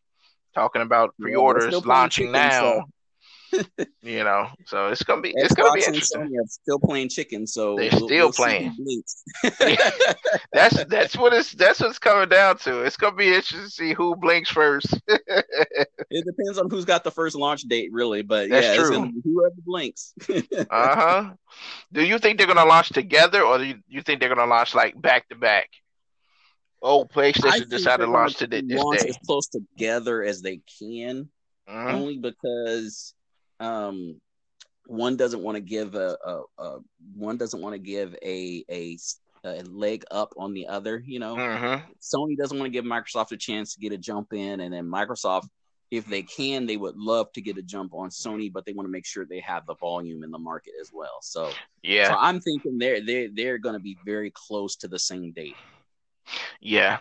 talking 0.54 0.82
about 0.82 1.16
pre-orders 1.20 1.70
playing 1.72 1.84
launching 1.86 2.32
now. 2.32 2.62
so- 2.62 2.84
you 4.02 4.23
know, 4.23 4.48
so 4.65 4.88
it's 4.90 5.03
gonna 5.03 5.22
be 5.22 5.34
it's 5.36 5.53
gonna 5.53 5.73
be 5.73 5.84
interesting. 5.86 6.30
Still 6.48 6.80
playing 6.80 7.10
chicken, 7.10 7.45
so 7.48 7.76
They're 7.76 7.90
we'll- 7.91 8.07
still 8.07 8.26
we'll 8.28 8.32
playing. 8.34 8.76
That's 10.53 10.84
that's 10.86 11.18
what 11.18 11.34
it's 11.34 11.52
that's 11.53 11.80
what 11.80 11.90
it's 11.90 11.99
coming 11.99 12.30
down 12.30 12.57
to. 12.60 12.82
It's 12.82 12.98
gonna 12.98 13.15
be 13.15 13.28
interesting 13.28 13.61
to 13.61 13.69
see 13.69 13.94
who 13.94 14.15
blinks 14.15 14.49
first. 14.49 14.88
It 16.14 16.26
depends 16.26 16.57
on 16.60 16.69
who's 16.69 16.84
got 16.84 17.06
the 17.06 17.11
first 17.11 17.38
launch 17.38 17.61
date, 17.61 17.90
really. 17.94 18.22
But 18.22 18.49
That's 18.49 18.65
yeah, 18.68 18.76
true. 18.76 19.10
whoever 19.23 19.56
blinks. 19.65 20.14
uh 20.30 20.65
huh. 20.69 21.30
Do 21.94 22.03
you 22.03 22.19
think 22.19 22.38
they're 22.38 22.48
gonna 22.48 22.65
launch 22.65 22.90
together, 22.90 23.41
or 23.44 23.57
do 23.60 23.64
you, 23.64 23.76
you 23.88 24.02
think 24.02 24.19
they're 24.19 24.28
gonna 24.28 24.45
launch 24.49 24.76
like 24.76 24.99
back 25.02 25.30
to 25.30 25.36
back? 25.36 25.69
Oh, 26.82 27.06
PlayStation 27.06 27.69
decided 27.69 28.07
to 28.07 28.11
launch 28.11 28.36
today 28.36 28.60
this 28.61 28.82
launch 28.84 29.02
day. 29.03 29.10
as 29.10 29.18
close 29.26 29.48
together 29.48 30.22
as 30.22 30.41
they 30.41 30.60
can, 30.80 31.30
Mhm. 31.69 31.94
only 31.94 32.18
because 32.18 33.14
um, 33.62 34.20
one 34.88 35.16
doesn't 35.16 35.42
want 35.42 35.56
to 35.56 35.62
give 35.62 35.96
a, 35.96 36.18
a, 36.26 36.42
a 36.58 36.80
one 37.16 37.38
doesn't 37.38 37.62
want 37.62 37.74
to 37.76 37.80
give 37.80 38.16
a, 38.24 38.66
a 38.70 38.98
a 39.44 39.64
leg 39.64 40.04
up 40.12 40.34
on 40.38 40.54
the 40.54 40.68
other. 40.68 41.02
You 41.06 41.20
know, 41.20 41.36
Mhm. 41.36 41.84
Sony 42.02 42.38
doesn't 42.38 42.58
want 42.58 42.68
to 42.68 42.72
give 42.72 42.86
Microsoft 42.86 43.32
a 43.32 43.38
chance 43.38 43.74
to 43.74 43.80
get 43.80 43.94
a 43.94 43.98
jump 43.98 44.34
in, 44.34 44.60
and 44.60 44.74
then 44.74 44.86
Microsoft, 44.86 45.48
if 45.92 46.06
they 46.06 46.24
can, 46.24 46.66
they 46.66 46.78
would 46.78 46.96
love 46.98 47.32
to 47.34 47.42
get 47.42 47.58
a 47.58 47.62
jump 47.62 47.94
on 47.94 48.10
Sony, 48.10 48.52
but 48.52 48.66
they 48.66 48.74
want 48.74 48.88
to 48.88 48.92
make 48.92 49.06
sure 49.06 49.26
they 49.26 49.40
have 49.42 49.66
the 49.66 49.76
volume 49.76 50.24
in 50.24 50.32
the 50.32 50.38
market 50.40 50.74
as 50.82 50.92
well. 50.94 51.20
So, 51.22 51.44
so 51.44 51.60
Yeah, 51.84 52.16
I'm 52.18 52.40
thinking 52.40 52.78
they're 52.78 53.02
they 53.02 53.28
they're 53.28 53.58
going 53.58 53.74
to 53.76 53.80
be 53.80 53.98
very 54.04 54.32
close 54.32 54.76
to 54.78 54.88
the 54.88 55.00
same 55.00 55.32
date. 55.32 55.58
yeah. 56.60 57.00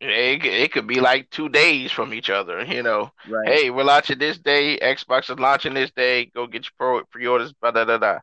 It, 0.00 0.44
it 0.44 0.72
could 0.72 0.86
be 0.86 1.00
like 1.00 1.28
two 1.30 1.48
days 1.48 1.90
from 1.90 2.14
each 2.14 2.30
other. 2.30 2.64
You 2.64 2.82
know, 2.82 3.10
Right. 3.28 3.48
hey, 3.48 3.70
we're 3.70 3.84
launching 3.84 4.18
this 4.18 4.38
day. 4.38 4.78
Xbox 4.78 5.30
is 5.30 5.38
launching 5.38 5.74
this 5.74 5.90
day. 5.90 6.26
Go 6.26 6.46
get 6.46 6.64
your 6.64 6.72
pro 6.78 7.04
pre-orders. 7.04 7.52
Da 7.62 7.72
da 7.72 7.84
da. 7.84 8.18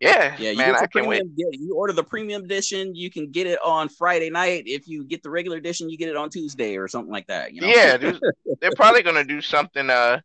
Yeah, 0.00 0.36
Yeah, 0.38 0.50
you 0.50 0.58
man, 0.58 0.74
I 0.74 0.86
can't 0.86 1.06
wait. 1.06 1.20
premium. 1.20 1.34
Yeah, 1.36 1.46
you 1.52 1.74
order 1.74 1.94
the 1.94 2.04
premium 2.04 2.44
edition, 2.44 2.94
you 2.94 3.10
can 3.10 3.30
get 3.30 3.46
it 3.46 3.58
on 3.64 3.88
Friday 3.88 4.28
night. 4.28 4.64
If 4.66 4.86
you 4.86 5.04
get 5.04 5.22
the 5.22 5.30
regular 5.30 5.56
edition, 5.56 5.88
you 5.88 5.96
get 5.96 6.10
it 6.10 6.16
on 6.16 6.28
Tuesday 6.28 6.76
or 6.76 6.86
something 6.86 7.10
like 7.10 7.26
that. 7.28 7.54
You 7.54 7.62
know? 7.62 7.68
Yeah, 7.68 7.96
they're 8.60 8.72
probably 8.76 9.02
gonna 9.02 9.24
do 9.24 9.40
something 9.40 9.88
uh 9.88 10.20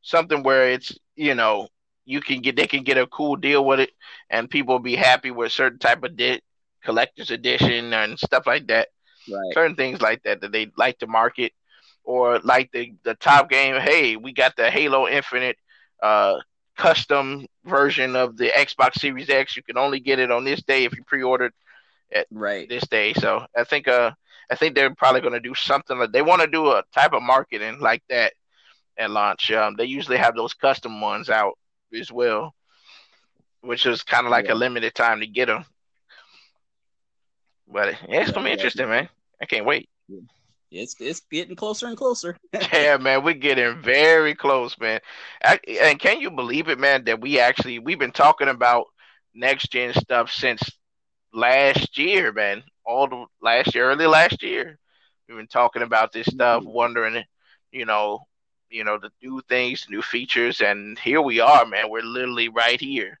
something 0.00 0.42
where 0.42 0.70
it's 0.70 0.98
you 1.14 1.36
know 1.36 1.68
you 2.04 2.20
can 2.20 2.40
get 2.40 2.56
they 2.56 2.66
can 2.66 2.82
get 2.82 2.98
a 2.98 3.06
cool 3.06 3.36
deal 3.36 3.64
with 3.64 3.78
it 3.78 3.90
and 4.28 4.50
people 4.50 4.74
will 4.74 4.80
be 4.80 4.96
happy 4.96 5.30
with 5.30 5.52
certain 5.52 5.78
type 5.78 6.02
of 6.02 6.16
di- 6.16 6.40
collector's 6.82 7.30
edition 7.30 7.92
and 7.94 8.18
stuff 8.18 8.44
like 8.44 8.66
that. 8.66 8.88
Right. 9.28 9.54
Certain 9.54 9.76
things 9.76 10.00
like 10.00 10.22
that 10.24 10.40
that 10.40 10.52
they 10.52 10.70
like 10.76 10.98
to 10.98 11.06
market 11.06 11.52
or 12.04 12.38
like 12.40 12.70
the 12.72 12.94
the 13.04 13.14
top 13.14 13.50
game. 13.50 13.80
Hey, 13.80 14.16
we 14.16 14.32
got 14.32 14.56
the 14.56 14.70
Halo 14.70 15.08
Infinite 15.08 15.56
uh 16.02 16.36
custom 16.76 17.46
version 17.64 18.16
of 18.16 18.36
the 18.36 18.48
Xbox 18.48 18.94
Series 18.94 19.30
X. 19.30 19.56
You 19.56 19.62
can 19.62 19.78
only 19.78 20.00
get 20.00 20.18
it 20.18 20.30
on 20.30 20.44
this 20.44 20.62
day 20.62 20.84
if 20.84 20.96
you 20.96 21.04
pre-ordered 21.04 21.52
Right. 22.30 22.68
this 22.68 22.86
day. 22.88 23.12
So 23.14 23.44
I 23.56 23.64
think 23.64 23.88
uh 23.88 24.12
I 24.50 24.54
think 24.56 24.74
they're 24.74 24.94
probably 24.94 25.20
going 25.20 25.32
to 25.32 25.40
do 25.40 25.54
something 25.54 25.98
like 25.98 26.12
they 26.12 26.22
want 26.22 26.42
to 26.42 26.46
do 26.48 26.68
a 26.68 26.82
type 26.94 27.12
of 27.12 27.22
marketing 27.22 27.80
like 27.80 28.02
that 28.10 28.32
at 28.98 29.10
launch. 29.10 29.50
Um, 29.50 29.76
they 29.76 29.84
usually 29.84 30.18
have 30.18 30.34
those 30.34 30.54
custom 30.54 31.00
ones 31.00 31.30
out 31.30 31.58
as 31.98 32.12
well, 32.12 32.54
which 33.62 33.86
is 33.86 34.02
kind 34.02 34.26
of 34.26 34.30
like 34.30 34.48
Yeah. 34.48 34.54
a 34.54 34.54
limited 34.54 34.94
time 34.94 35.20
to 35.20 35.26
get 35.26 35.46
them. 35.46 35.64
But 37.68 37.94
yeah, 38.08 38.20
it's 38.22 38.30
gonna 38.30 38.46
be 38.46 38.52
interesting, 38.52 38.88
man. 38.88 39.08
I 39.40 39.46
can't 39.46 39.64
wait. 39.66 39.88
It's 40.70 40.96
it's 41.00 41.20
getting 41.30 41.56
closer 41.56 41.86
and 41.86 41.96
closer. 41.96 42.36
yeah, 42.72 42.96
man, 42.96 43.24
we're 43.24 43.34
getting 43.34 43.80
very 43.82 44.34
close, 44.34 44.78
man. 44.78 45.00
I, 45.44 45.58
and 45.82 45.98
can 45.98 46.20
you 46.20 46.30
believe 46.30 46.68
it, 46.68 46.78
man, 46.78 47.04
that 47.04 47.20
we 47.20 47.38
actually 47.38 47.78
we've 47.78 47.98
been 47.98 48.12
talking 48.12 48.48
about 48.48 48.86
next 49.34 49.70
gen 49.70 49.92
stuff 49.94 50.30
since 50.30 50.62
last 51.32 51.98
year, 51.98 52.32
man. 52.32 52.62
All 52.84 53.08
the 53.08 53.26
last 53.40 53.74
year, 53.74 53.90
early 53.90 54.06
last 54.06 54.42
year, 54.42 54.78
we've 55.28 55.36
been 55.36 55.46
talking 55.46 55.82
about 55.82 56.12
this 56.12 56.26
stuff, 56.26 56.64
Mhm. 56.64 56.72
wondering, 56.72 57.22
you 57.70 57.84
know, 57.84 58.26
you 58.70 58.84
know, 58.84 58.98
the 58.98 59.10
new 59.22 59.40
things, 59.48 59.86
new 59.88 60.02
features, 60.02 60.60
and 60.60 60.98
here 60.98 61.20
we 61.20 61.40
are, 61.40 61.64
man. 61.66 61.90
We're 61.90 62.02
literally 62.02 62.48
right 62.48 62.80
here, 62.80 63.18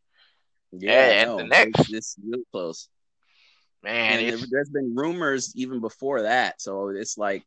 Yeah, 0.72 1.22
and 1.22 1.28
no, 1.28 1.36
the 1.36 1.44
next. 1.44 1.80
it's, 1.80 1.92
it's 1.92 2.16
real 2.24 2.42
close. 2.50 2.88
Man. 3.82 4.20
and 4.20 4.20
It's 4.20 4.28
there, 4.28 4.38
there's 4.50 4.70
been 4.70 4.94
rumors 4.96 5.52
even 5.56 5.80
before 5.80 6.22
that, 6.22 6.60
so 6.60 6.88
it's 6.88 7.18
like 7.18 7.44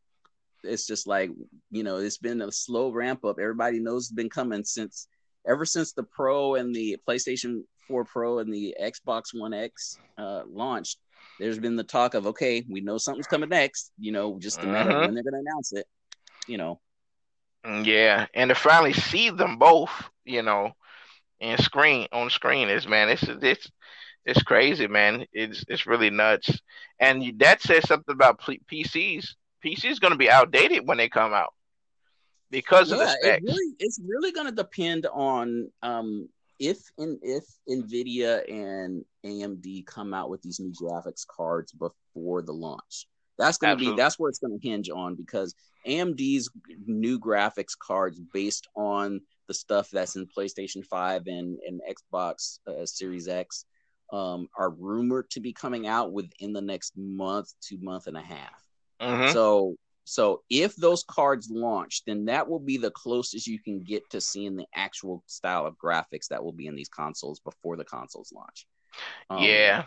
it's 0.63 0.87
just 0.87 1.07
like 1.07 1.31
you 1.71 1.83
know 1.83 1.97
it's 1.97 2.17
been 2.17 2.41
a 2.41 2.51
slow 2.51 2.91
ramp 2.91 3.23
up. 3.25 3.37
Everybody 3.39 3.79
knows 3.79 4.05
it's 4.05 4.11
been 4.13 4.29
coming 4.29 4.63
since 4.63 5.07
ever 5.47 5.65
since 5.65 5.93
the 5.93 6.03
Pro 6.03 6.55
and 6.55 6.73
the 6.75 6.97
PlayStation 7.07 7.61
4 7.87 8.05
Pro 8.05 8.39
and 8.39 8.53
the 8.53 8.75
Xbox 8.81 9.25
One 9.33 9.53
X 9.53 9.99
uh, 10.17 10.43
launched. 10.47 10.97
There's 11.39 11.59
been 11.59 11.75
the 11.75 11.83
talk 11.83 12.13
of 12.15 12.27
okay, 12.27 12.63
we 12.69 12.81
know 12.81 12.97
something's 12.97 13.27
coming 13.27 13.49
next. 13.49 13.91
You 13.99 14.11
know, 14.11 14.39
just 14.39 14.63
a 14.63 14.67
matter 14.67 14.91
Mhm. 14.91 14.99
of 14.99 15.03
when 15.03 15.13
they're 15.15 15.23
going 15.23 15.33
to 15.33 15.39
announce 15.49 15.73
it. 15.73 15.87
You 16.47 16.57
know, 16.57 16.79
Yeah, 17.83 18.27
and 18.33 18.49
to 18.49 18.55
finally 18.55 18.93
see 18.93 19.29
them 19.29 19.57
both, 19.57 19.91
you 20.25 20.41
know, 20.43 20.73
and 21.41 21.59
screen 21.61 22.07
on 22.11 22.29
screen 22.29 22.69
is 22.69 22.87
man, 22.87 23.09
it's 23.09 23.23
it's 23.23 23.69
it's 24.25 24.41
crazy, 24.41 24.87
man. 24.87 25.25
It's 25.31 25.63
it's 25.67 25.85
really 25.85 26.09
nuts, 26.09 26.59
and 26.99 27.33
that 27.39 27.61
says 27.61 27.87
something 27.87 28.13
about 28.13 28.41
PCs. 28.41 29.27
PCs 29.63 29.99
going 29.99 30.11
to 30.11 30.17
be 30.17 30.29
outdated 30.29 30.87
when 30.87 30.97
they 30.97 31.09
come 31.09 31.33
out 31.33 31.53
because 32.51 32.89
yeah, 32.89 32.95
of 32.95 32.99
the 33.01 33.07
specs. 33.07 33.43
It 33.43 33.43
really, 33.43 33.75
it's 33.79 33.99
really 34.03 34.31
going 34.31 34.47
to 34.47 34.55
depend 34.55 35.05
on 35.07 35.69
um, 35.83 36.27
if 36.59 36.79
in 36.97 37.19
if 37.21 37.43
Nvidia 37.69 38.49
and 38.51 39.05
AMD 39.25 39.85
come 39.85 40.13
out 40.13 40.29
with 40.29 40.41
these 40.41 40.59
new 40.59 40.71
graphics 40.71 41.25
cards 41.27 41.71
before 41.71 42.41
the 42.41 42.53
launch. 42.53 43.07
That's 43.37 43.57
going 43.57 43.77
to 43.77 43.83
be 43.83 43.95
that's 43.95 44.17
where 44.17 44.29
it's 44.29 44.39
going 44.39 44.57
to 44.57 44.67
hinge 44.67 44.89
on 44.89 45.15
because 45.15 45.53
AMD's 45.85 46.49
new 46.85 47.19
graphics 47.19 47.77
cards 47.77 48.19
based 48.33 48.67
on 48.75 49.21
the 49.47 49.53
stuff 49.53 49.89
that's 49.91 50.15
in 50.15 50.25
PlayStation 50.25 50.83
5 50.83 51.27
and, 51.27 51.59
and 51.67 51.81
Xbox 51.87 52.59
uh, 52.67 52.85
Series 52.85 53.27
X 53.27 53.65
um, 54.15 54.47
are 54.57 54.69
rumored 54.69 55.29
to 55.31 55.41
be 55.41 55.51
coming 55.51 55.87
out 55.87 56.13
within 56.13 56.53
the 56.53 56.61
next 56.61 56.93
month 56.95 57.51
to 57.63 57.77
month 57.81 58.07
and 58.07 58.15
a 58.15 58.21
half. 58.21 58.63
Mm-hmm. 59.01 59.33
So 59.33 59.75
so 60.05 60.43
if 60.49 60.75
those 60.75 61.03
cards 61.03 61.49
launch, 61.49 62.03
then 62.05 62.25
that 62.25 62.47
will 62.47 62.59
be 62.59 62.77
the 62.77 62.91
closest 62.91 63.47
you 63.47 63.59
can 63.59 63.83
get 63.83 64.09
to 64.11 64.21
seeing 64.21 64.55
the 64.55 64.67
actual 64.73 65.23
style 65.25 65.65
of 65.65 65.77
graphics 65.77 66.27
that 66.29 66.43
will 66.43 66.53
be 66.53 66.67
in 66.67 66.75
these 66.75 66.89
consoles 66.89 67.39
before 67.39 67.75
the 67.75 67.83
consoles 67.83 68.31
launch. 68.33 68.67
Um, 69.29 69.43
yeah. 69.43 69.83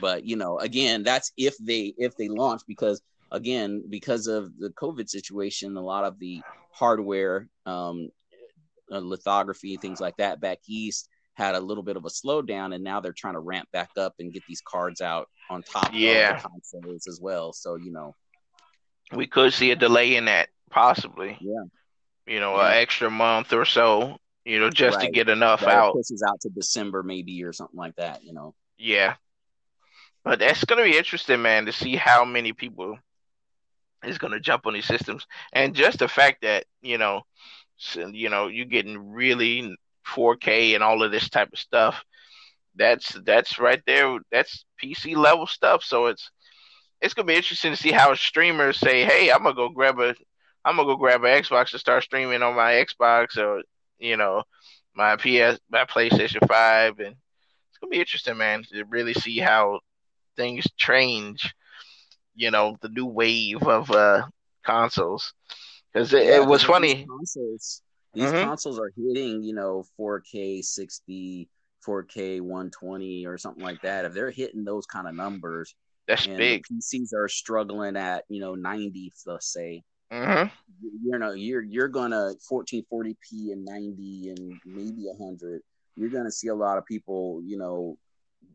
But 0.00 0.24
you 0.24 0.36
know, 0.36 0.58
again, 0.60 1.02
that's 1.02 1.32
if 1.36 1.56
they 1.58 1.92
if 1.98 2.16
they 2.16 2.28
launch 2.28 2.62
because 2.68 3.02
again, 3.32 3.82
because 3.90 4.28
of 4.28 4.56
the 4.58 4.70
COVID 4.70 5.08
situation, 5.08 5.76
a 5.76 5.80
lot 5.80 6.04
of 6.04 6.20
the 6.20 6.40
hardware, 6.70 7.48
um, 7.64 8.10
uh, 8.92 8.98
lithography, 8.98 9.76
things 9.76 10.00
like 10.00 10.16
that 10.18 10.40
back 10.40 10.58
east 10.68 11.08
had 11.36 11.54
a 11.54 11.60
little 11.60 11.82
bit 11.82 11.96
of 11.96 12.04
a 12.04 12.08
slowdown, 12.08 12.74
and 12.74 12.82
now 12.82 13.00
they're 13.00 13.12
trying 13.12 13.34
to 13.34 13.40
ramp 13.40 13.68
back 13.72 13.90
up 13.96 14.14
and 14.18 14.32
get 14.32 14.42
these 14.48 14.62
cards 14.62 15.00
out 15.00 15.28
on 15.50 15.62
top 15.62 15.90
yeah. 15.92 16.36
of 16.36 16.42
the 16.42 16.48
consoles 16.48 17.06
as 17.06 17.20
well. 17.20 17.52
So 17.52 17.76
you 17.76 17.92
know, 17.92 18.14
we 19.12 19.26
could 19.26 19.52
see 19.52 19.70
a 19.70 19.76
delay 19.76 20.16
in 20.16 20.24
that 20.24 20.48
possibly. 20.70 21.36
Yeah. 21.40 21.64
You 22.26 22.40
know, 22.40 22.56
yeah. 22.56 22.68
an 22.68 22.78
extra 22.78 23.10
month 23.10 23.52
or 23.52 23.64
so. 23.64 24.16
You 24.44 24.60
know, 24.60 24.70
just 24.70 24.96
right. 24.96 25.06
to 25.06 25.12
get 25.12 25.28
enough 25.28 25.60
that 25.60 25.70
out. 25.70 25.94
Pushes 25.94 26.22
out 26.26 26.40
to 26.42 26.48
December 26.48 27.02
maybe 27.02 27.42
or 27.44 27.52
something 27.52 27.76
like 27.76 27.96
that. 27.96 28.24
You 28.24 28.32
know. 28.32 28.54
Yeah. 28.78 29.14
But 30.24 30.38
that's 30.38 30.64
gonna 30.64 30.84
be 30.84 30.96
interesting, 30.96 31.42
man, 31.42 31.66
to 31.66 31.72
see 31.72 31.96
how 31.96 32.24
many 32.24 32.52
people 32.52 32.98
is 34.04 34.18
gonna 34.18 34.40
jump 34.40 34.66
on 34.66 34.74
these 34.74 34.86
systems, 34.86 35.26
and 35.52 35.74
just 35.74 35.98
the 35.98 36.08
fact 36.08 36.42
that 36.42 36.64
you 36.80 36.98
know, 36.98 37.22
you 37.94 38.30
know, 38.30 38.48
you're 38.48 38.66
getting 38.66 39.10
really 39.12 39.76
4K 40.06 40.74
and 40.74 40.82
all 40.82 41.02
of 41.02 41.12
this 41.12 41.28
type 41.28 41.50
of 41.52 41.58
stuff. 41.58 42.04
That's 42.74 43.12
that's 43.24 43.58
right 43.58 43.82
there. 43.86 44.18
That's 44.30 44.64
PC 44.82 45.16
level 45.16 45.46
stuff. 45.46 45.82
So 45.82 46.06
it's 46.06 46.30
it's 47.00 47.14
gonna 47.14 47.26
be 47.26 47.34
interesting 47.34 47.72
to 47.72 47.76
see 47.76 47.90
how 47.90 48.14
streamers 48.14 48.78
say, 48.78 49.04
"Hey, 49.04 49.30
I'm 49.30 49.42
gonna 49.42 49.54
go 49.54 49.68
grab 49.68 49.98
a, 49.98 50.14
I'm 50.64 50.76
gonna 50.76 50.88
go 50.88 50.96
grab 50.96 51.24
an 51.24 51.42
Xbox 51.42 51.70
to 51.70 51.78
start 51.78 52.04
streaming 52.04 52.42
on 52.42 52.54
my 52.54 52.72
Xbox 52.72 53.36
or 53.38 53.62
you 53.98 54.16
know 54.16 54.42
my 54.94 55.16
PS, 55.16 55.58
my 55.70 55.84
PlayStation 55.84 56.46
Five," 56.46 56.98
and 56.98 57.16
it's 57.70 57.78
gonna 57.80 57.90
be 57.90 58.00
interesting, 58.00 58.36
man, 58.36 58.62
to 58.64 58.84
really 58.84 59.14
see 59.14 59.38
how 59.38 59.80
things 60.36 60.66
change. 60.76 61.54
You 62.34 62.50
know, 62.50 62.76
the 62.82 62.90
new 62.90 63.06
wave 63.06 63.62
of 63.62 63.90
uh 63.90 64.26
consoles 64.64 65.32
because 65.92 66.12
it, 66.12 66.26
yeah, 66.26 66.42
it 66.42 66.46
was 66.46 66.62
funny. 66.62 67.06
Consoles, 67.06 67.82
these 68.16 68.30
mm-hmm. 68.30 68.48
consoles 68.48 68.78
are 68.78 68.92
hitting, 68.96 69.42
you 69.42 69.54
know, 69.54 69.84
4K 70.00 70.64
60, 70.64 71.48
4K 71.86 72.40
120 72.40 73.26
or 73.26 73.36
something 73.36 73.62
like 73.62 73.82
that. 73.82 74.04
If 74.04 74.14
they're 74.14 74.30
hitting 74.30 74.64
those 74.64 74.86
kind 74.86 75.06
of 75.06 75.14
numbers, 75.14 75.74
that's 76.08 76.26
big. 76.26 76.64
PCs 76.64 77.12
are 77.14 77.28
struggling 77.28 77.96
at, 77.96 78.24
you 78.28 78.40
know, 78.40 78.54
90, 78.54 79.12
let's 79.26 79.52
say. 79.52 79.82
Mm-hmm. 80.10 80.48
You 81.04 81.18
know, 81.18 81.32
you're 81.32 81.62
you're 81.62 81.88
gonna 81.88 82.34
1440p 82.50 83.52
and 83.52 83.64
90 83.64 84.28
and 84.30 84.60
maybe 84.64 85.04
100. 85.06 85.60
You're 85.96 86.10
gonna 86.10 86.30
see 86.30 86.48
a 86.48 86.54
lot 86.54 86.78
of 86.78 86.86
people, 86.86 87.42
you 87.44 87.58
know, 87.58 87.98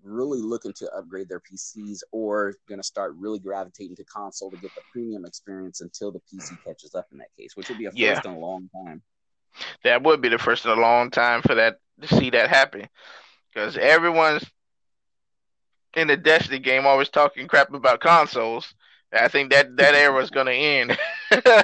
really 0.03 0.41
looking 0.41 0.73
to 0.73 0.91
upgrade 0.93 1.29
their 1.29 1.41
PCs 1.41 1.99
or 2.11 2.55
going 2.67 2.79
to 2.79 2.83
start 2.83 3.13
really 3.17 3.39
gravitating 3.39 3.95
to 3.95 4.03
console 4.05 4.49
to 4.49 4.57
get 4.57 4.73
the 4.75 4.81
premium 4.91 5.25
experience 5.25 5.81
until 5.81 6.11
the 6.11 6.19
PC 6.19 6.57
catches 6.63 6.95
up 6.95 7.07
in 7.11 7.17
that 7.19 7.35
case, 7.37 7.55
which 7.55 7.69
would 7.69 7.77
be 7.77 7.85
a 7.85 7.89
first 7.89 7.99
yeah. 7.99 8.21
in 8.25 8.31
a 8.31 8.39
long 8.39 8.69
time. 8.85 9.01
That 9.83 10.03
would 10.03 10.21
be 10.21 10.29
the 10.29 10.37
first 10.37 10.65
in 10.65 10.71
a 10.71 10.75
long 10.75 11.11
time 11.11 11.41
for 11.41 11.55
that 11.55 11.77
to 12.01 12.07
see 12.07 12.29
that 12.31 12.49
happen, 12.49 12.87
because 13.53 13.77
everyone's 13.77 14.43
in 15.95 16.07
the 16.07 16.17
Destiny 16.17 16.59
game 16.59 16.85
always 16.85 17.09
talking 17.09 17.47
crap 17.47 17.73
about 17.73 17.99
consoles. 17.99 18.73
I 19.13 19.27
think 19.27 19.51
that 19.51 19.75
that 19.75 19.93
era 19.93 20.21
is 20.23 20.29
going 20.29 20.45
to 20.45 20.53
end. 20.53 20.97
yeah, 21.31 21.63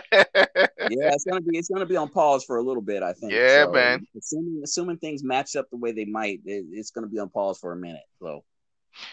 it's 0.90 1.24
going 1.24 1.42
to 1.42 1.50
be 1.50 1.58
it's 1.58 1.70
going 1.70 1.80
to 1.80 1.86
be 1.86 1.96
on 1.96 2.10
pause 2.10 2.44
for 2.44 2.58
a 2.58 2.62
little 2.62 2.82
bit. 2.82 3.04
I 3.04 3.14
think. 3.14 3.32
Yeah, 3.32 3.66
so, 3.66 3.72
man. 3.72 4.06
Assuming 4.18 4.62
assuming 4.64 4.98
things 4.98 5.24
match 5.24 5.56
up 5.56 5.70
the 5.70 5.78
way 5.78 5.94
they 5.94 6.06
might, 6.06 6.42
it, 6.46 6.66
it's 6.72 6.92
going 6.92 7.08
to 7.08 7.12
be 7.12 7.20
on 7.20 7.30
pause 7.30 7.58
for 7.58 7.72
a 7.72 7.76
minute. 7.76 8.04
So. 8.22 8.44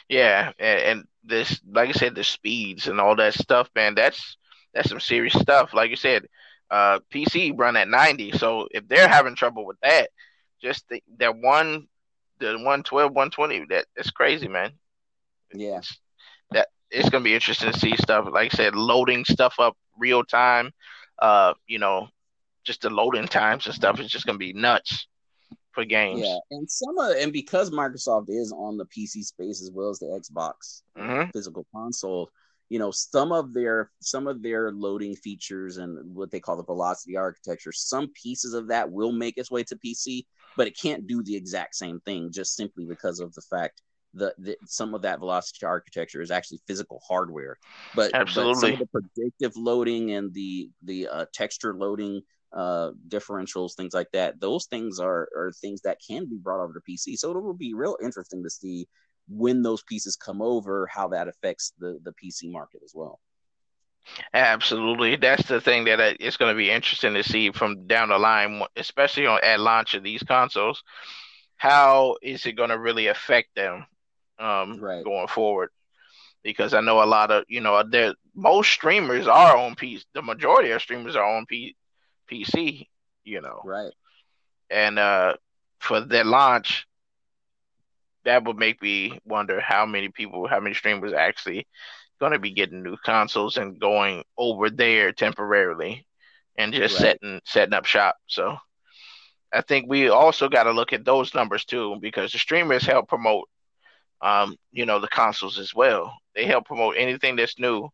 Yeah, 0.08 0.52
and, 0.58 0.80
and, 0.80 1.04
this, 1.24 1.60
like 1.70 1.90
I 1.90 1.92
said, 1.92 2.14
the 2.14 2.24
speeds 2.24 2.88
and 2.88 3.00
all 3.00 3.16
that 3.16 3.34
stuff, 3.34 3.70
man. 3.74 3.94
That's 3.94 4.36
that's 4.72 4.88
some 4.88 5.00
serious 5.00 5.34
stuff. 5.34 5.72
Like 5.72 5.90
you 5.90 5.96
said, 5.96 6.26
uh, 6.74 6.98
PC 7.14 7.56
run 7.56 7.76
at 7.76 7.86
90. 7.86 8.32
So 8.32 8.66
if 8.72 8.88
they're 8.88 9.06
having 9.06 9.36
trouble 9.36 9.64
with 9.64 9.76
that, 9.82 10.10
just 10.60 10.88
the, 10.88 11.00
that 11.18 11.36
one, 11.36 11.86
the 12.40 12.46
112, 12.46 13.12
120, 13.12 13.66
that 13.70 13.86
it's 13.94 14.10
crazy, 14.10 14.48
man. 14.48 14.72
Yeah. 15.52 15.78
It's, 15.78 15.96
that 16.50 16.68
it's 16.90 17.08
gonna 17.10 17.22
be 17.22 17.34
interesting 17.34 17.70
to 17.70 17.78
see 17.78 17.96
stuff. 17.96 18.26
Like 18.28 18.52
I 18.52 18.56
said, 18.56 18.74
loading 18.74 19.24
stuff 19.24 19.54
up 19.60 19.76
real 19.96 20.24
time. 20.24 20.72
Uh, 21.20 21.54
you 21.68 21.78
know, 21.78 22.08
just 22.64 22.80
the 22.80 22.90
loading 22.90 23.28
times 23.28 23.66
and 23.66 23.74
stuff 23.74 24.00
is 24.00 24.10
just 24.10 24.26
gonna 24.26 24.38
be 24.38 24.52
nuts 24.52 25.06
for 25.70 25.84
games. 25.84 26.22
Yeah, 26.22 26.38
and 26.50 26.68
some 26.68 26.98
of 26.98 27.14
and 27.16 27.32
because 27.32 27.70
Microsoft 27.70 28.30
is 28.30 28.52
on 28.52 28.78
the 28.78 28.86
PC 28.86 29.22
space 29.22 29.62
as 29.62 29.70
well 29.72 29.90
as 29.90 30.00
the 30.00 30.06
Xbox 30.06 30.82
mm-hmm. 30.98 31.30
physical 31.30 31.64
console, 31.72 32.30
you 32.68 32.78
know 32.78 32.90
some 32.90 33.32
of 33.32 33.52
their 33.52 33.90
some 34.00 34.26
of 34.26 34.42
their 34.42 34.72
loading 34.72 35.14
features 35.14 35.76
and 35.76 36.14
what 36.14 36.30
they 36.30 36.40
call 36.40 36.56
the 36.56 36.64
velocity 36.64 37.16
architecture 37.16 37.72
some 37.72 38.08
pieces 38.20 38.54
of 38.54 38.68
that 38.68 38.90
will 38.90 39.12
make 39.12 39.36
its 39.36 39.50
way 39.50 39.62
to 39.62 39.76
pc 39.76 40.24
but 40.56 40.66
it 40.66 40.78
can't 40.80 41.06
do 41.06 41.22
the 41.22 41.36
exact 41.36 41.74
same 41.74 42.00
thing 42.00 42.30
just 42.32 42.56
simply 42.56 42.84
because 42.84 43.20
of 43.20 43.32
the 43.34 43.42
fact 43.42 43.82
that 44.14 44.34
the, 44.38 44.56
some 44.64 44.94
of 44.94 45.02
that 45.02 45.18
velocity 45.18 45.66
architecture 45.66 46.22
is 46.22 46.30
actually 46.30 46.60
physical 46.66 47.00
hardware 47.06 47.58
but, 47.94 48.12
Absolutely. 48.14 48.52
but 48.52 48.60
some 48.60 48.72
of 48.72 48.78
the 48.78 48.86
predictive 48.86 49.56
loading 49.56 50.12
and 50.12 50.32
the 50.34 50.68
the 50.82 51.08
uh, 51.08 51.26
texture 51.32 51.74
loading 51.74 52.22
uh, 52.56 52.92
differentials 53.08 53.74
things 53.74 53.94
like 53.94 54.10
that 54.12 54.40
those 54.40 54.66
things 54.66 55.00
are 55.00 55.28
are 55.36 55.52
things 55.60 55.80
that 55.82 55.98
can 56.06 56.28
be 56.28 56.36
brought 56.36 56.62
over 56.62 56.72
to 56.72 56.80
pc 56.88 57.18
so 57.18 57.30
it 57.30 57.42
will 57.42 57.52
be 57.52 57.74
real 57.74 57.96
interesting 58.02 58.42
to 58.42 58.50
see 58.50 58.86
when 59.28 59.62
those 59.62 59.82
pieces 59.82 60.16
come 60.16 60.42
over, 60.42 60.86
how 60.86 61.08
that 61.08 61.28
affects 61.28 61.72
the 61.78 61.98
the 62.02 62.12
PC 62.12 62.50
market 62.50 62.82
as 62.84 62.92
well. 62.94 63.20
Absolutely, 64.32 65.16
that's 65.16 65.48
the 65.48 65.60
thing 65.60 65.84
that 65.84 66.00
uh, 66.00 66.12
it's 66.20 66.36
going 66.36 66.52
to 66.52 66.56
be 66.56 66.70
interesting 66.70 67.14
to 67.14 67.22
see 67.22 67.50
from 67.50 67.86
down 67.86 68.10
the 68.10 68.18
line, 68.18 68.62
especially 68.76 69.26
on 69.26 69.40
at 69.42 69.60
launch 69.60 69.94
of 69.94 70.02
these 70.02 70.22
consoles. 70.22 70.82
How 71.56 72.16
is 72.22 72.44
it 72.44 72.52
going 72.52 72.70
to 72.70 72.78
really 72.78 73.06
affect 73.06 73.54
them 73.54 73.86
um, 74.38 74.78
right. 74.80 75.04
going 75.04 75.28
forward? 75.28 75.70
Because 76.42 76.74
I 76.74 76.82
know 76.82 77.02
a 77.02 77.06
lot 77.06 77.30
of 77.30 77.44
you 77.48 77.60
know, 77.60 77.82
there 77.82 78.14
most 78.34 78.70
streamers 78.70 79.26
are 79.26 79.56
on 79.56 79.74
PC. 79.74 80.04
The 80.12 80.22
majority 80.22 80.70
of 80.72 80.82
streamers 80.82 81.16
are 81.16 81.24
on 81.24 81.46
P, 81.46 81.74
PC. 82.30 82.88
You 83.24 83.40
know, 83.40 83.62
right? 83.64 83.92
And 84.68 84.98
uh, 84.98 85.36
for 85.78 86.00
their 86.00 86.24
launch, 86.24 86.86
that 88.24 88.44
would 88.44 88.56
make 88.56 88.80
me 88.82 89.18
wonder 89.24 89.60
how 89.60 89.86
many 89.86 90.08
people, 90.08 90.46
how 90.48 90.60
many 90.60 90.74
streamers 90.74 91.12
actually 91.12 91.66
going 92.20 92.32
to 92.32 92.38
be 92.38 92.52
getting 92.52 92.82
new 92.82 92.96
consoles 93.04 93.56
and 93.56 93.80
going 93.80 94.24
over 94.38 94.70
there 94.70 95.12
temporarily 95.12 96.06
and 96.56 96.72
just 96.72 96.94
right. 96.94 97.18
setting 97.20 97.40
setting 97.44 97.74
up 97.74 97.84
shop. 97.84 98.16
So 98.26 98.56
I 99.52 99.60
think 99.60 99.86
we 99.88 100.08
also 100.08 100.48
got 100.48 100.64
to 100.64 100.72
look 100.72 100.92
at 100.92 101.04
those 101.04 101.34
numbers 101.34 101.64
too 101.64 101.98
because 102.00 102.32
the 102.32 102.38
streamers 102.38 102.84
help 102.84 103.08
promote 103.08 103.48
um, 104.24 104.56
you 104.72 104.86
know, 104.86 105.00
the 105.00 105.08
consoles 105.08 105.58
as 105.58 105.74
well. 105.74 106.16
They 106.34 106.46
help 106.46 106.64
promote 106.64 106.96
anything 106.96 107.36
that's 107.36 107.58
new, 107.58 107.90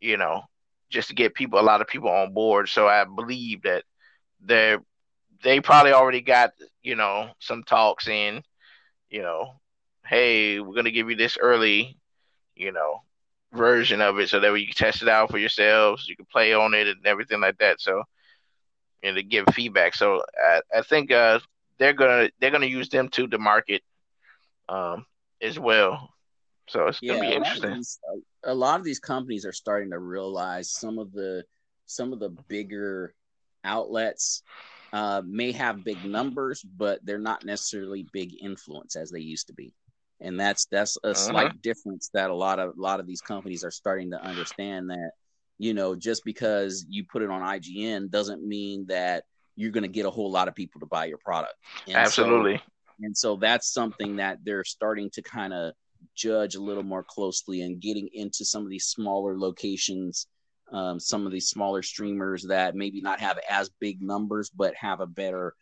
you 0.00 0.16
know, 0.16 0.42
just 0.90 1.08
to 1.08 1.14
get 1.14 1.34
people 1.34 1.60
a 1.60 1.62
lot 1.62 1.82
of 1.82 1.86
people 1.86 2.08
on 2.08 2.32
board. 2.32 2.68
So 2.68 2.88
I 2.88 3.04
believe 3.04 3.62
that 3.62 3.84
they're 4.40 4.82
they 5.42 5.60
probably 5.60 5.92
already 5.92 6.22
got, 6.22 6.50
you 6.82 6.96
know, 6.96 7.30
some 7.38 7.62
talks 7.62 8.08
in 8.08 8.42
you 9.10 9.22
know, 9.22 9.60
hey, 10.06 10.60
we're 10.60 10.74
gonna 10.74 10.90
give 10.90 11.10
you 11.10 11.16
this 11.16 11.38
early, 11.38 11.98
you 12.54 12.72
know, 12.72 13.02
version 13.52 14.00
of 14.00 14.18
it 14.18 14.28
so 14.28 14.40
that 14.40 14.52
you 14.54 14.66
can 14.66 14.74
test 14.74 15.02
it 15.02 15.08
out 15.08 15.30
for 15.30 15.38
yourselves, 15.38 16.08
you 16.08 16.16
can 16.16 16.26
play 16.26 16.52
on 16.52 16.74
it 16.74 16.88
and 16.88 17.06
everything 17.06 17.40
like 17.40 17.58
that. 17.58 17.80
So 17.80 18.02
and 19.02 19.16
to 19.16 19.22
give 19.22 19.46
feedback. 19.52 19.94
So 19.94 20.22
I, 20.42 20.60
I 20.76 20.82
think 20.82 21.10
uh, 21.10 21.40
they're 21.78 21.92
gonna 21.92 22.30
they're 22.40 22.50
gonna 22.50 22.66
use 22.66 22.88
them 22.88 23.08
too 23.08 23.28
to 23.28 23.38
market 23.38 23.82
um, 24.68 25.06
as 25.40 25.58
well. 25.58 26.10
So 26.68 26.88
it's 26.88 27.00
gonna 27.00 27.20
be 27.20 27.32
interesting. 27.32 27.64
A 27.64 27.68
lot, 27.70 27.76
these, 27.76 27.98
a 28.44 28.54
lot 28.54 28.78
of 28.80 28.84
these 28.84 28.98
companies 29.00 29.46
are 29.46 29.52
starting 29.52 29.90
to 29.90 29.98
realize 29.98 30.70
some 30.70 30.98
of 30.98 31.12
the 31.12 31.44
some 31.86 32.12
of 32.12 32.18
the 32.18 32.30
bigger 32.48 33.14
outlets 33.64 34.42
uh, 34.92 35.22
may 35.24 35.52
have 35.52 35.84
big 35.84 36.04
numbers, 36.04 36.62
but 36.62 37.04
they're 37.04 37.18
not 37.18 37.44
necessarily 37.44 38.06
big 38.12 38.34
influence 38.42 38.96
as 38.96 39.10
they 39.10 39.20
used 39.20 39.46
to 39.48 39.52
be. 39.52 39.74
And 40.20 40.38
that's 40.38 40.66
that's 40.66 40.96
a 41.04 41.08
uh-huh. 41.08 41.14
slight 41.14 41.62
difference 41.62 42.10
that 42.14 42.30
a 42.30 42.34
lot 42.34 42.58
of 42.58 42.76
a 42.76 42.80
lot 42.80 43.00
of 43.00 43.06
these 43.06 43.20
companies 43.20 43.62
are 43.62 43.70
starting 43.70 44.10
to 44.10 44.20
understand 44.20 44.90
that 44.90 45.12
you 45.58 45.74
know 45.74 45.94
just 45.94 46.24
because 46.24 46.84
you 46.88 47.04
put 47.04 47.22
it 47.22 47.30
on 47.30 47.40
IGN 47.42 48.10
doesn't 48.10 48.46
mean 48.46 48.86
that 48.88 49.24
you're 49.54 49.70
going 49.70 49.82
to 49.82 49.88
get 49.88 50.06
a 50.06 50.10
whole 50.10 50.30
lot 50.30 50.48
of 50.48 50.54
people 50.54 50.80
to 50.80 50.86
buy 50.86 51.04
your 51.04 51.18
product. 51.18 51.54
And 51.86 51.96
Absolutely. 51.96 52.58
So, 52.58 52.62
and 53.02 53.16
so 53.16 53.36
that's 53.36 53.72
something 53.72 54.16
that 54.16 54.38
they're 54.44 54.64
starting 54.64 55.10
to 55.10 55.22
kind 55.22 55.52
of 55.52 55.72
judge 56.14 56.54
a 56.54 56.60
little 56.60 56.84
more 56.84 57.02
closely 57.02 57.62
and 57.62 57.80
getting 57.80 58.08
into 58.12 58.44
some 58.44 58.62
of 58.62 58.70
these 58.70 58.86
smaller 58.86 59.36
locations 59.38 60.28
um, 60.72 61.00
some 61.00 61.26
of 61.26 61.32
these 61.32 61.48
smaller 61.48 61.82
streamers 61.82 62.44
that 62.44 62.74
maybe 62.74 63.00
not 63.00 63.20
have 63.20 63.38
as 63.48 63.70
big 63.80 64.02
numbers 64.02 64.50
but 64.50 64.74
have 64.74 65.00
a 65.00 65.06
better 65.06 65.54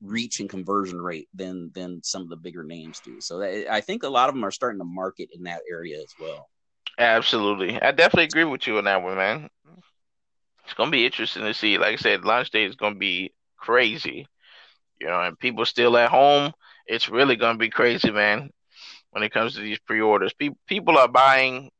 reach 0.00 0.40
and 0.40 0.48
conversion 0.48 1.00
rate 1.00 1.28
than 1.34 1.70
than 1.74 2.02
some 2.02 2.22
of 2.22 2.28
the 2.28 2.36
bigger 2.36 2.62
names 2.62 3.00
do. 3.00 3.20
So 3.20 3.38
that, 3.38 3.72
I 3.72 3.80
think 3.80 4.02
a 4.02 4.08
lot 4.08 4.28
of 4.28 4.34
them 4.34 4.44
are 4.44 4.50
starting 4.50 4.78
to 4.78 4.84
market 4.84 5.30
in 5.32 5.44
that 5.44 5.62
area 5.70 5.98
as 5.98 6.14
well. 6.20 6.48
Absolutely, 6.98 7.80
I 7.80 7.92
definitely 7.92 8.24
agree 8.24 8.44
with 8.44 8.66
you 8.66 8.78
on 8.78 8.84
that 8.84 9.02
one, 9.02 9.16
man. 9.16 9.48
It's 10.64 10.74
gonna 10.74 10.90
be 10.90 11.06
interesting 11.06 11.44
to 11.44 11.54
see. 11.54 11.78
Like 11.78 11.94
I 11.94 11.96
said, 11.96 12.24
launch 12.24 12.50
day 12.50 12.64
is 12.64 12.76
gonna 12.76 12.96
be 12.96 13.32
crazy. 13.56 14.26
You 15.00 15.06
know, 15.06 15.20
and 15.22 15.38
people 15.38 15.64
still 15.64 15.96
at 15.96 16.10
home. 16.10 16.52
It's 16.86 17.08
really 17.08 17.36
gonna 17.36 17.58
be 17.58 17.70
crazy, 17.70 18.10
man. 18.10 18.50
When 19.10 19.22
it 19.22 19.32
comes 19.32 19.54
to 19.54 19.60
these 19.60 19.78
pre-orders, 19.78 20.34
people 20.34 20.58
people 20.66 20.98
are 20.98 21.08
buying 21.08 21.70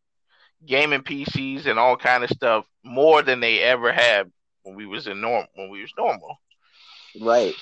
gaming 0.66 1.02
PCs 1.02 1.66
and 1.66 1.78
all 1.78 1.96
kind 1.96 2.24
of 2.24 2.30
stuff 2.30 2.66
more 2.84 3.22
than 3.22 3.40
they 3.40 3.60
ever 3.60 3.92
had 3.92 4.30
when 4.62 4.76
we 4.76 4.86
was 4.86 5.06
in 5.06 5.20
norm 5.20 5.46
when 5.54 5.70
we 5.70 5.80
was 5.80 5.92
normal. 5.96 6.36
Right. 7.20 7.54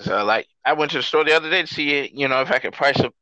So 0.00 0.24
like 0.24 0.46
I 0.64 0.72
went 0.72 0.90
to 0.92 0.98
the 0.98 1.02
store 1.02 1.24
the 1.24 1.36
other 1.36 1.50
day 1.50 1.62
to 1.62 1.66
see 1.66 1.90
it, 1.90 2.12
you 2.12 2.28
know, 2.28 2.40
if 2.40 2.50
I 2.50 2.58
could 2.58 2.72
price 2.72 2.98
a 3.00 3.12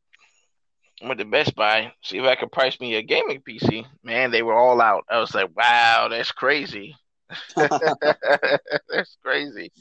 I 1.02 1.08
went 1.08 1.18
to 1.18 1.24
Best 1.24 1.54
Buy, 1.56 1.92
see 2.02 2.18
if 2.18 2.24
I 2.24 2.34
could 2.34 2.52
price 2.52 2.78
me 2.78 2.94
a 2.96 3.02
gaming 3.02 3.40
PC. 3.40 3.86
Man, 4.04 4.30
they 4.30 4.42
were 4.42 4.54
all 4.54 4.82
out. 4.82 5.04
I 5.08 5.18
was 5.18 5.34
like, 5.34 5.48
wow, 5.56 6.08
that's 6.10 6.30
crazy. 6.30 6.94
that's 7.56 9.16
crazy. 9.24 9.72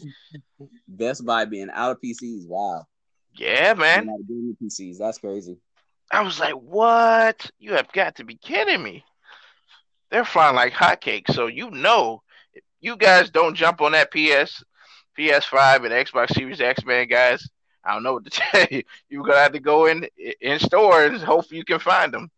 Best 0.88 1.26
Buy 1.26 1.43
being 1.43 1.69
out 1.73 1.91
of 1.91 1.97
PCs. 2.01 2.47
Wow. 2.47 2.85
Yeah, 3.35 3.73
man. 3.73 4.10
Out 4.10 4.22
of 4.22 4.27
gaming 4.30 4.56
PCs. 4.64 4.97
That's 4.97 5.18
crazy. 5.18 5.57
I 6.10 6.22
was 6.22 6.39
like, 6.39 6.53
what? 6.53 7.51
You 7.60 7.73
have 7.73 7.91
got 7.91 8.15
to 8.15 8.23
be 8.23 8.35
kidding 8.35 8.81
me 8.81 9.03
they're 10.11 10.26
flying 10.26 10.56
like 10.56 10.73
hotcakes. 10.73 11.34
So 11.34 11.48
you 11.48 11.69
know, 11.72 12.22
you 12.81 12.98
guys 12.98 13.30
don't 13.30 13.56
jump 13.56 13.81
on 13.81 13.91
that 13.94 14.11
PS, 14.11 14.64
PS5 15.18 15.86
and 15.86 15.94
Xbox 15.94 16.34
Series 16.34 16.61
X, 16.61 16.86
man, 16.86 17.07
guys. 17.07 17.48
I 17.84 17.94
don't 17.94 18.03
know 18.03 18.14
what 18.14 18.26
to 18.26 18.30
tell 18.52 18.65
you. 18.69 18.84
You're 19.10 19.23
gonna 19.23 19.40
have 19.40 19.53
to 19.53 19.60
go 19.60 19.86
in 19.86 20.07
in 20.41 20.60
stores. 20.60 21.22
Hopefully, 21.22 21.57
you 21.57 21.65
can 21.65 21.80
find 21.80 22.14
them. 22.14 22.30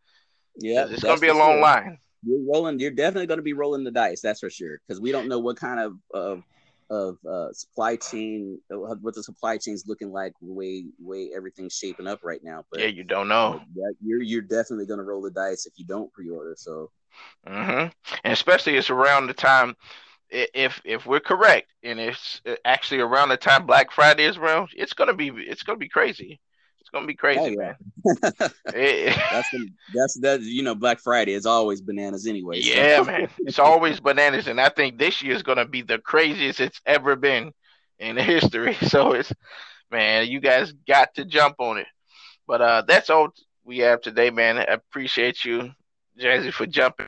Yeah, 0.58 0.88
it's 0.90 1.04
gonna 1.04 1.20
be 1.20 1.28
a 1.28 1.34
long 1.34 1.62
line. 1.62 1.98
You're 2.24 2.46
rolling. 2.46 2.80
You're 2.80 2.92
definitely 2.92 3.28
gonna 3.28 3.42
be 3.42 3.54
rolling 3.54 3.84
the 3.84 3.92
dice. 3.92 4.22
That's 4.22 4.40
for 4.40 4.50
sure. 4.50 4.80
Because 4.86 5.02
we 5.02 5.12
don't 5.12 5.28
know 5.28 5.40
what 5.40 5.58
kind 5.58 5.80
of 5.80 5.98
of 6.14 6.44
of 6.92 7.18
uh, 7.26 7.52
supply 7.54 7.96
chain, 7.96 8.60
what 8.70 9.16
the 9.16 9.24
supply 9.24 9.58
chain 9.58 9.74
is 9.74 9.86
looking 9.88 10.12
like, 10.12 10.34
way 10.42 10.84
way 11.00 11.32
everything's 11.36 11.74
shaping 11.74 12.06
up 12.06 12.20
right 12.24 12.42
now. 12.44 12.66
But 12.70 12.82
yeah, 12.82 12.88
you 12.88 13.04
don't 13.04 13.30
know. 13.30 13.62
Uh, 13.62 13.94
you're 14.04 14.22
you're 14.22 14.42
definitely 14.42 14.86
gonna 14.86 15.04
roll 15.04 15.22
the 15.22 15.32
dice 15.32 15.66
if 15.66 15.74
you 15.78 15.86
don't 15.86 16.12
pre-order. 16.14 16.54
So 16.58 16.92
Mm-hmm. 17.48 17.88
And 18.24 18.34
especially 18.34 18.78
it's 18.78 18.90
around 18.90 19.28
the 19.28 19.34
time 19.34 19.76
if 20.30 20.82
if 20.86 21.06
we're 21.06 21.20
correct 21.20 21.74
and 21.84 22.00
it's 22.00 22.42
actually 22.64 23.02
around 23.02 23.30
the 23.30 23.38
time 23.38 23.66
Black 23.66 23.92
Friday 23.92 24.24
is 24.24 24.38
around, 24.38 24.70
it's 24.76 24.94
gonna 24.94 25.14
be 25.14 25.30
it's 25.30 25.64
gonna 25.64 25.78
be 25.78 25.90
crazy. 25.90 26.40
It's 26.92 26.98
gonna 26.98 27.08
be 27.08 27.16
crazy, 27.16 27.40
oh, 27.40 27.46
yeah. 27.46 27.56
man. 27.56 27.76
that's 28.66 29.50
the, 29.52 29.70
that's 29.94 30.20
that 30.20 30.42
you 30.42 30.62
know 30.62 30.76
Black 30.76 31.00
Friday 31.00 31.32
is 31.32 31.46
always 31.46 31.80
bananas 31.80 32.28
anyway. 32.28 32.60
So. 32.60 32.70
Yeah, 32.70 33.02
man, 33.04 33.30
it's 33.40 33.60
always 33.60 34.02
bananas, 34.02 34.48
and 34.48 34.60
I 34.60 34.68
think 34.68 35.00
this 35.00 35.22
year 35.22 35.34
is 35.34 35.42
gonna 35.42 35.66
be 35.66 35.84
the 35.84 36.00
craziest 36.00 36.60
it's 36.60 36.82
ever 36.86 37.16
been 37.16 37.54
in 37.98 38.18
history. 38.18 38.78
So 38.90 39.14
it's 39.14 39.32
man, 39.90 40.28
you 40.28 40.42
guys 40.42 40.74
got 40.86 41.14
to 41.16 41.24
jump 41.24 41.56
on 41.60 41.78
it. 41.78 41.88
But 42.46 42.62
uh, 42.62 42.84
that's 42.86 43.10
all 43.10 43.30
we 43.64 43.78
have 43.78 44.02
today, 44.02 44.30
man. 44.30 44.58
I 44.58 44.64
appreciate 44.64 45.46
you 45.46 45.72
Jazzy 46.20 46.52
for 46.52 46.66
jumping. 46.66 47.08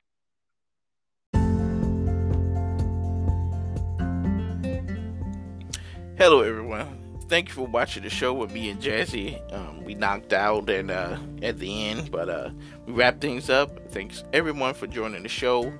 Hello, 6.16 6.40
everyone. 6.40 6.93
Thank 7.28 7.48
you 7.48 7.54
for 7.54 7.66
watching 7.66 8.02
the 8.02 8.10
show 8.10 8.34
with 8.34 8.52
me 8.52 8.68
and 8.68 8.80
Jazzy. 8.80 9.40
Um, 9.52 9.82
we 9.82 9.94
knocked 9.94 10.32
out 10.32 10.68
and 10.68 10.90
uh, 10.90 11.18
at 11.42 11.58
the 11.58 11.88
end, 11.88 12.10
but 12.10 12.28
uh, 12.28 12.50
we 12.86 12.92
wrap 12.92 13.20
things 13.20 13.48
up. 13.48 13.90
Thanks 13.90 14.22
everyone 14.32 14.74
for 14.74 14.86
joining 14.86 15.22
the 15.22 15.28
show, 15.28 15.72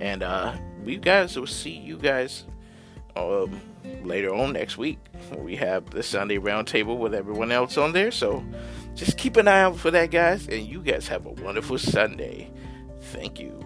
and 0.00 0.22
uh, 0.22 0.54
we 0.82 0.96
guys 0.96 1.36
will 1.36 1.46
see 1.46 1.76
you 1.76 1.98
guys 1.98 2.44
um, 3.14 3.60
later 4.02 4.34
on 4.34 4.54
next 4.54 4.78
week. 4.78 4.98
We 5.36 5.56
have 5.56 5.90
the 5.90 6.02
Sunday 6.02 6.38
roundtable 6.38 6.96
with 6.96 7.14
everyone 7.14 7.52
else 7.52 7.76
on 7.76 7.92
there, 7.92 8.10
so 8.10 8.42
just 8.94 9.18
keep 9.18 9.36
an 9.36 9.48
eye 9.48 9.62
out 9.62 9.76
for 9.76 9.90
that, 9.90 10.10
guys. 10.10 10.48
And 10.48 10.66
you 10.66 10.80
guys 10.80 11.08
have 11.08 11.26
a 11.26 11.30
wonderful 11.30 11.76
Sunday. 11.78 12.50
Thank 13.00 13.38
you. 13.38 13.65